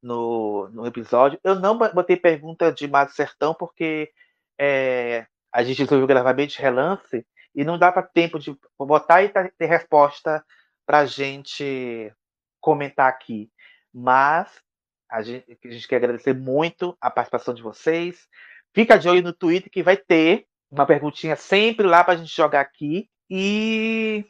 no, 0.01 0.69
no 0.69 0.85
episódio. 0.85 1.39
Eu 1.43 1.55
não 1.55 1.77
botei 1.77 2.15
pergunta 2.17 2.71
de 2.71 2.87
Mar 2.87 3.05
do 3.05 3.11
Sertão 3.11 3.53
porque 3.53 4.11
é, 4.59 5.25
a 5.51 5.63
gente 5.63 5.79
resolveu 5.79 6.07
gravar 6.07 6.33
bem 6.33 6.47
de 6.47 6.57
relance 6.59 7.25
e 7.53 7.63
não 7.63 7.77
dá 7.77 7.91
para 7.91 8.03
tempo 8.03 8.39
de 8.39 8.57
botar 8.79 9.23
e 9.23 9.29
tá- 9.29 9.49
ter 9.57 9.65
resposta 9.65 10.43
para 10.85 10.99
a 10.99 11.05
gente 11.05 12.11
comentar 12.59 13.09
aqui. 13.09 13.51
Mas 13.93 14.61
a 15.09 15.21
gente, 15.21 15.59
a 15.65 15.69
gente 15.69 15.87
quer 15.87 15.97
agradecer 15.97 16.33
muito 16.33 16.97
a 17.01 17.11
participação 17.11 17.53
de 17.53 17.61
vocês. 17.61 18.27
Fica 18.73 18.97
de 18.97 19.09
olho 19.09 19.21
no 19.21 19.33
Twitter 19.33 19.69
que 19.69 19.83
vai 19.83 19.97
ter 19.97 20.47
uma 20.69 20.85
perguntinha 20.85 21.35
sempre 21.35 21.85
lá 21.85 22.03
para 22.03 22.13
a 22.13 22.17
gente 22.17 22.33
jogar 22.33 22.61
aqui. 22.61 23.09
E. 23.29 24.25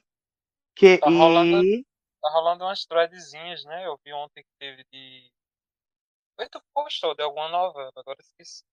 Que, 0.75 0.97
Tá 0.97 1.09
rolando- 1.09 1.63
e 1.63 1.85
Tá 2.21 2.29
rolando 2.29 2.63
umas 2.63 2.85
threadzinhas, 2.85 3.63
né? 3.65 3.85
Eu 3.85 3.99
vi 4.05 4.13
ontem 4.13 4.43
que 4.43 4.49
teve 4.59 4.83
de. 4.91 5.31
Foi 6.41 6.49
tu 6.49 6.59
postou 6.73 7.13
de 7.13 7.21
alguma 7.21 7.49
novela, 7.49 7.91
agora 7.95 8.17
esqueci. 8.19 8.63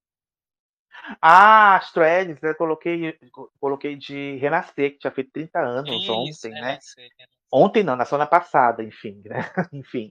Ah, 1.20 1.77
as 1.77 1.93
threads, 1.93 2.43
eu 2.43 2.55
coloquei, 2.55 3.19
coloquei 3.61 3.95
de 3.95 4.36
Renascer, 4.36 4.93
que 4.93 5.01
tinha 5.01 5.11
feito 5.11 5.31
30 5.32 5.61
anos 5.61 5.90
Isso, 6.03 6.12
ontem, 6.15 6.51
né? 6.51 6.61
né? 6.62 6.78
Ontem 7.53 7.82
não, 7.82 7.95
na 7.95 8.07
semana 8.07 8.27
passada, 8.27 8.82
enfim, 8.82 9.20
né? 9.23 9.40
enfim. 9.70 10.11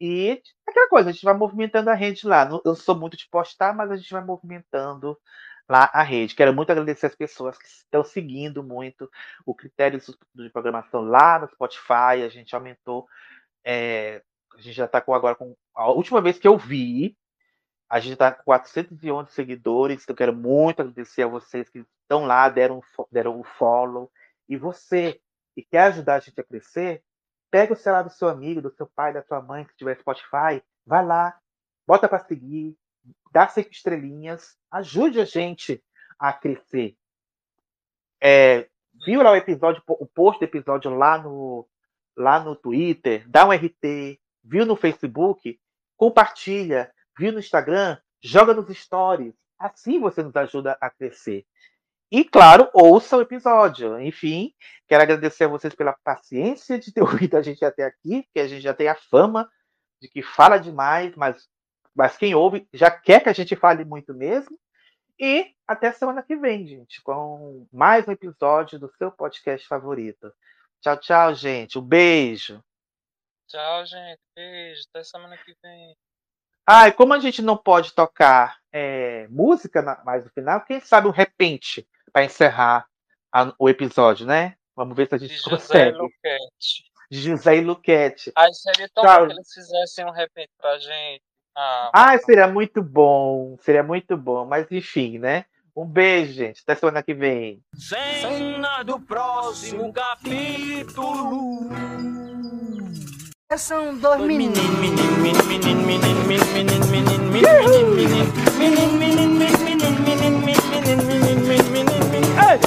E 0.00 0.42
aquela 0.66 0.88
coisa, 0.88 1.10
a 1.10 1.12
gente 1.12 1.22
vai 1.22 1.34
movimentando 1.34 1.90
a 1.90 1.94
rede 1.94 2.26
lá. 2.26 2.46
Não- 2.46 2.62
Eu 2.64 2.74
sou 2.74 2.96
muito 2.98 3.14
de 3.14 3.28
postar, 3.28 3.74
mas 3.74 3.90
a 3.90 3.96
gente 3.98 4.10
vai 4.10 4.24
movimentando 4.24 5.20
lá 5.68 5.90
a 5.92 6.02
rede. 6.02 6.34
Quero 6.34 6.54
muito 6.54 6.72
agradecer 6.72 7.04
as 7.08 7.14
pessoas 7.14 7.58
que 7.58 7.66
estão 7.66 8.02
seguindo 8.02 8.64
muito 8.64 9.06
o 9.44 9.54
critério 9.54 10.00
de 10.34 10.48
programação 10.48 11.02
lá 11.02 11.38
no 11.40 11.46
Spotify. 11.46 12.22
A 12.24 12.28
gente 12.30 12.54
aumentou. 12.54 13.06
é, 13.64 14.22
a 14.60 14.62
gente 14.62 14.76
já 14.76 14.84
está 14.84 15.00
com 15.00 15.14
agora 15.14 15.34
com. 15.34 15.56
A 15.74 15.90
última 15.90 16.20
vez 16.20 16.38
que 16.38 16.46
eu 16.46 16.56
vi, 16.58 17.16
a 17.88 17.98
gente 17.98 18.12
está 18.12 18.30
com 18.30 18.44
411 18.44 19.32
seguidores. 19.32 20.06
Eu 20.06 20.14
quero 20.14 20.34
muito 20.34 20.80
agradecer 20.80 21.22
a 21.22 21.26
vocês 21.26 21.68
que 21.68 21.84
estão 22.02 22.26
lá, 22.26 22.48
deram, 22.48 22.82
deram 23.10 23.40
o 23.40 23.44
follow. 23.44 24.10
E 24.48 24.56
você 24.56 25.20
que 25.54 25.62
quer 25.62 25.84
ajudar 25.84 26.16
a 26.16 26.20
gente 26.20 26.38
a 26.38 26.44
crescer, 26.44 27.02
pega 27.50 27.72
o 27.72 27.76
celular 27.76 28.02
do 28.02 28.10
seu 28.10 28.28
amigo, 28.28 28.60
do 28.60 28.70
seu 28.70 28.86
pai, 28.86 29.12
da 29.12 29.22
sua 29.22 29.40
mãe, 29.40 29.64
que 29.64 29.74
tiver 29.76 29.98
Spotify, 29.98 30.62
vai 30.86 31.04
lá, 31.04 31.36
bota 31.86 32.08
para 32.08 32.24
seguir, 32.24 32.76
dá 33.32 33.48
cinco 33.48 33.70
estrelinhas, 33.70 34.56
ajude 34.70 35.20
a 35.20 35.24
gente 35.24 35.82
a 36.18 36.32
crescer. 36.32 36.96
É, 38.22 38.68
viu 39.04 39.22
lá 39.22 39.32
o 39.32 39.36
episódio, 39.36 39.82
o 39.86 40.06
post 40.06 40.38
do 40.38 40.44
episódio 40.44 40.94
lá 40.94 41.18
no, 41.18 41.66
lá 42.16 42.38
no 42.38 42.54
Twitter, 42.54 43.28
dá 43.28 43.46
um 43.46 43.52
RT, 43.52 44.20
viu 44.42 44.64
no 44.66 44.76
Facebook, 44.76 45.58
compartilha, 45.96 46.92
viu 47.18 47.32
no 47.32 47.38
Instagram, 47.38 47.98
joga 48.22 48.54
nos 48.54 48.68
stories. 48.76 49.34
Assim 49.58 50.00
você 50.00 50.22
nos 50.22 50.34
ajuda 50.36 50.76
a 50.80 50.88
crescer. 50.88 51.44
E, 52.10 52.24
claro, 52.24 52.68
ouça 52.74 53.16
o 53.16 53.20
episódio. 53.20 54.00
Enfim, 54.00 54.52
quero 54.88 55.02
agradecer 55.02 55.44
a 55.44 55.48
vocês 55.48 55.74
pela 55.74 55.96
paciência 56.02 56.78
de 56.78 56.92
ter 56.92 57.02
ouvido 57.02 57.36
a 57.36 57.42
gente 57.42 57.64
até 57.64 57.84
aqui, 57.84 58.22
porque 58.24 58.40
a 58.40 58.48
gente 58.48 58.62
já 58.62 58.74
tem 58.74 58.88
a 58.88 58.96
fama 58.96 59.48
de 60.00 60.08
que 60.08 60.22
fala 60.22 60.58
demais, 60.58 61.14
mas, 61.14 61.48
mas 61.94 62.16
quem 62.16 62.34
ouve 62.34 62.66
já 62.72 62.90
quer 62.90 63.22
que 63.22 63.28
a 63.28 63.32
gente 63.32 63.54
fale 63.54 63.84
muito 63.84 64.12
mesmo. 64.14 64.58
E 65.18 65.54
até 65.68 65.92
semana 65.92 66.22
que 66.22 66.34
vem, 66.34 66.66
gente, 66.66 67.02
com 67.02 67.66
mais 67.70 68.08
um 68.08 68.12
episódio 68.12 68.78
do 68.78 68.90
seu 68.96 69.12
podcast 69.12 69.68
favorito. 69.68 70.32
Tchau, 70.80 70.96
tchau, 70.96 71.34
gente. 71.34 71.78
Um 71.78 71.82
beijo. 71.82 72.60
Tchau, 73.50 73.84
gente. 73.86 74.20
Beijo. 74.34 74.82
Até 74.94 75.02
semana 75.04 75.36
que 75.36 75.54
vem. 75.62 75.94
Ah, 76.66 76.86
e 76.88 76.92
como 76.92 77.12
a 77.12 77.18
gente 77.18 77.42
não 77.42 77.56
pode 77.56 77.92
tocar 77.92 78.58
é, 78.72 79.26
música 79.28 79.82
na- 79.82 80.00
mais 80.04 80.24
no 80.24 80.30
final, 80.30 80.60
quem 80.64 80.80
sabe 80.80 81.08
um 81.08 81.10
repente 81.10 81.84
para 82.12 82.24
encerrar 82.24 82.86
a- 83.32 83.52
o 83.58 83.68
episódio, 83.68 84.24
né? 84.24 84.54
Vamos 84.76 84.96
ver 84.96 85.08
se 85.08 85.14
a 85.16 85.18
De 85.18 85.26
gente 85.26 85.38
José 85.38 85.50
consegue. 85.90 85.98
Luquete. 85.98 86.84
De 87.10 87.20
José 87.20 87.56
e 87.56 87.60
Luquete. 87.60 88.32
Aí 88.36 88.54
seria 88.54 88.88
tão 88.94 89.02
Tchau. 89.02 89.20
bom 89.22 89.26
que 89.26 89.32
eles 89.32 89.52
fizessem 89.52 90.04
um 90.06 90.12
repente 90.12 90.50
pra 90.56 90.78
gente. 90.78 91.22
Ah, 91.56 91.90
Ah, 91.92 92.18
seria 92.18 92.46
muito 92.46 92.80
bom. 92.80 93.56
Seria 93.62 93.82
muito 93.82 94.16
bom. 94.16 94.46
Mas 94.46 94.70
enfim, 94.70 95.18
né? 95.18 95.44
Um 95.74 95.84
beijo, 95.84 96.32
gente. 96.34 96.62
Até 96.62 96.76
semana 96.76 97.02
que 97.02 97.12
vem. 97.14 97.60
Cena 97.74 98.84
do 98.84 99.00
próximo 99.00 99.92
capítulo. 99.92 101.68
São 103.58 103.96
dois 103.96 104.20
meninos. 104.20 104.56
Menino, 104.56 104.78
menino, 104.78 105.12
menino, 105.44 105.82
menino, 105.84 106.24
menino, 106.24 106.86
menino, 106.86 106.86
menino, 106.86 107.24
menino, 107.26 107.40
menino, 107.40 108.60
menino, 108.60 108.60
menino, 108.60 108.86
menino, 108.86 109.18
menino, 109.18 110.06
menino, 110.06 110.06
menino, 110.06 110.38
menino, 110.38 110.38
menino, 110.38 111.10
menino, 111.10 111.10
menino, 111.10 111.90
menino, 111.90 112.46
Ei! 112.46 112.62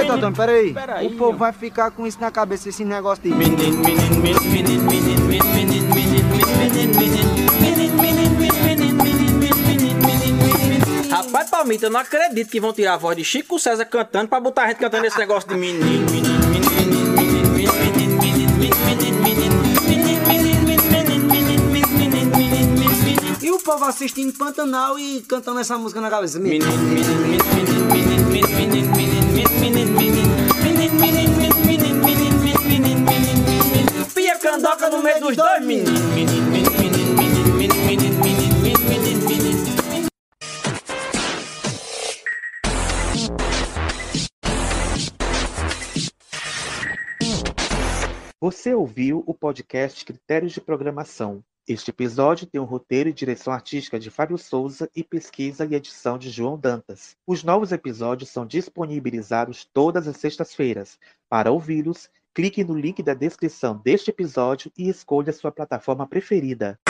Eita, 0.00 0.14
Antônio, 0.14 0.36
peraí. 0.36 0.74
Peraí, 0.74 1.06
O 1.06 1.10
povo 1.16 1.38
vai 1.38 1.52
ficar 1.52 1.92
com 1.92 2.04
isso 2.04 2.20
na 2.20 2.32
cabeça, 2.32 2.68
esse 2.68 2.84
negócio 2.84 3.22
de. 3.22 3.30
Rapaz, 11.30 11.48
Palmito, 11.48 11.84
eu 11.84 11.90
não 11.90 12.00
acredito 12.00 12.50
que 12.50 12.58
vão 12.58 12.72
tirar 12.72 12.94
a 12.94 12.96
voz 12.96 13.16
de 13.16 13.22
Chico 13.22 13.56
César 13.56 13.84
cantando 13.84 14.26
pra 14.26 14.40
botar 14.40 14.64
a 14.64 14.66
gente 14.66 14.78
cantando 14.78 15.06
esse 15.06 15.16
negócio 15.16 15.48
de 15.48 15.54
menino, 15.54 15.86
menino, 15.86 16.10
menino, 16.10 16.70
menino, 16.72 17.06
menino, 17.14 17.70
menino, 17.70 18.56
menino, 18.56 18.90
menino, 18.90 19.20
menino. 23.06 23.38
E 23.40 23.50
o 23.52 23.60
povo 23.60 23.84
assistindo 23.84 24.36
Pantanal 24.36 24.98
e 24.98 25.20
cantando 25.20 25.60
essa 25.60 25.78
música 25.78 26.00
na 26.00 26.10
cabeça. 26.10 26.40
Menino, 26.40 26.66
menino, 26.66 27.14
menino, 27.14 27.46
menino, 27.86 28.26
menino, 28.26 28.26
menino, 28.26 28.90
menino, 29.60 29.92
menino, 29.94 30.16
menino, 30.80 31.14
menino, 31.60 32.40
menino, 32.66 33.06
menino. 33.06 34.06
Pia 34.12 34.36
candoca 34.36 34.90
no 34.90 35.00
meio 35.00 35.20
dos 35.20 35.36
dois, 35.36 35.64
menino, 35.64 35.92
menino, 36.12 36.50
menino, 36.50 36.69
Você 48.42 48.72
ouviu 48.72 49.22
o 49.26 49.34
podcast 49.34 50.02
Critérios 50.02 50.52
de 50.52 50.62
Programação. 50.62 51.44
Este 51.68 51.90
episódio 51.90 52.46
tem 52.46 52.58
um 52.58 52.64
roteiro 52.64 53.10
e 53.10 53.12
direção 53.12 53.52
artística 53.52 54.00
de 54.00 54.08
Fábio 54.08 54.38
Souza 54.38 54.88
e 54.96 55.04
pesquisa 55.04 55.66
e 55.66 55.74
edição 55.74 56.16
de 56.16 56.30
João 56.30 56.58
Dantas. 56.58 57.18
Os 57.26 57.44
novos 57.44 57.70
episódios 57.70 58.30
são 58.30 58.46
disponibilizados 58.46 59.68
todas 59.74 60.08
as 60.08 60.16
sextas-feiras. 60.16 60.98
Para 61.28 61.52
ouvi-los, 61.52 62.08
clique 62.32 62.64
no 62.64 62.74
link 62.74 63.02
da 63.02 63.12
descrição 63.12 63.76
deste 63.84 64.08
episódio 64.08 64.72
e 64.74 64.88
escolha 64.88 65.34
sua 65.34 65.52
plataforma 65.52 66.06
preferida. 66.06 66.80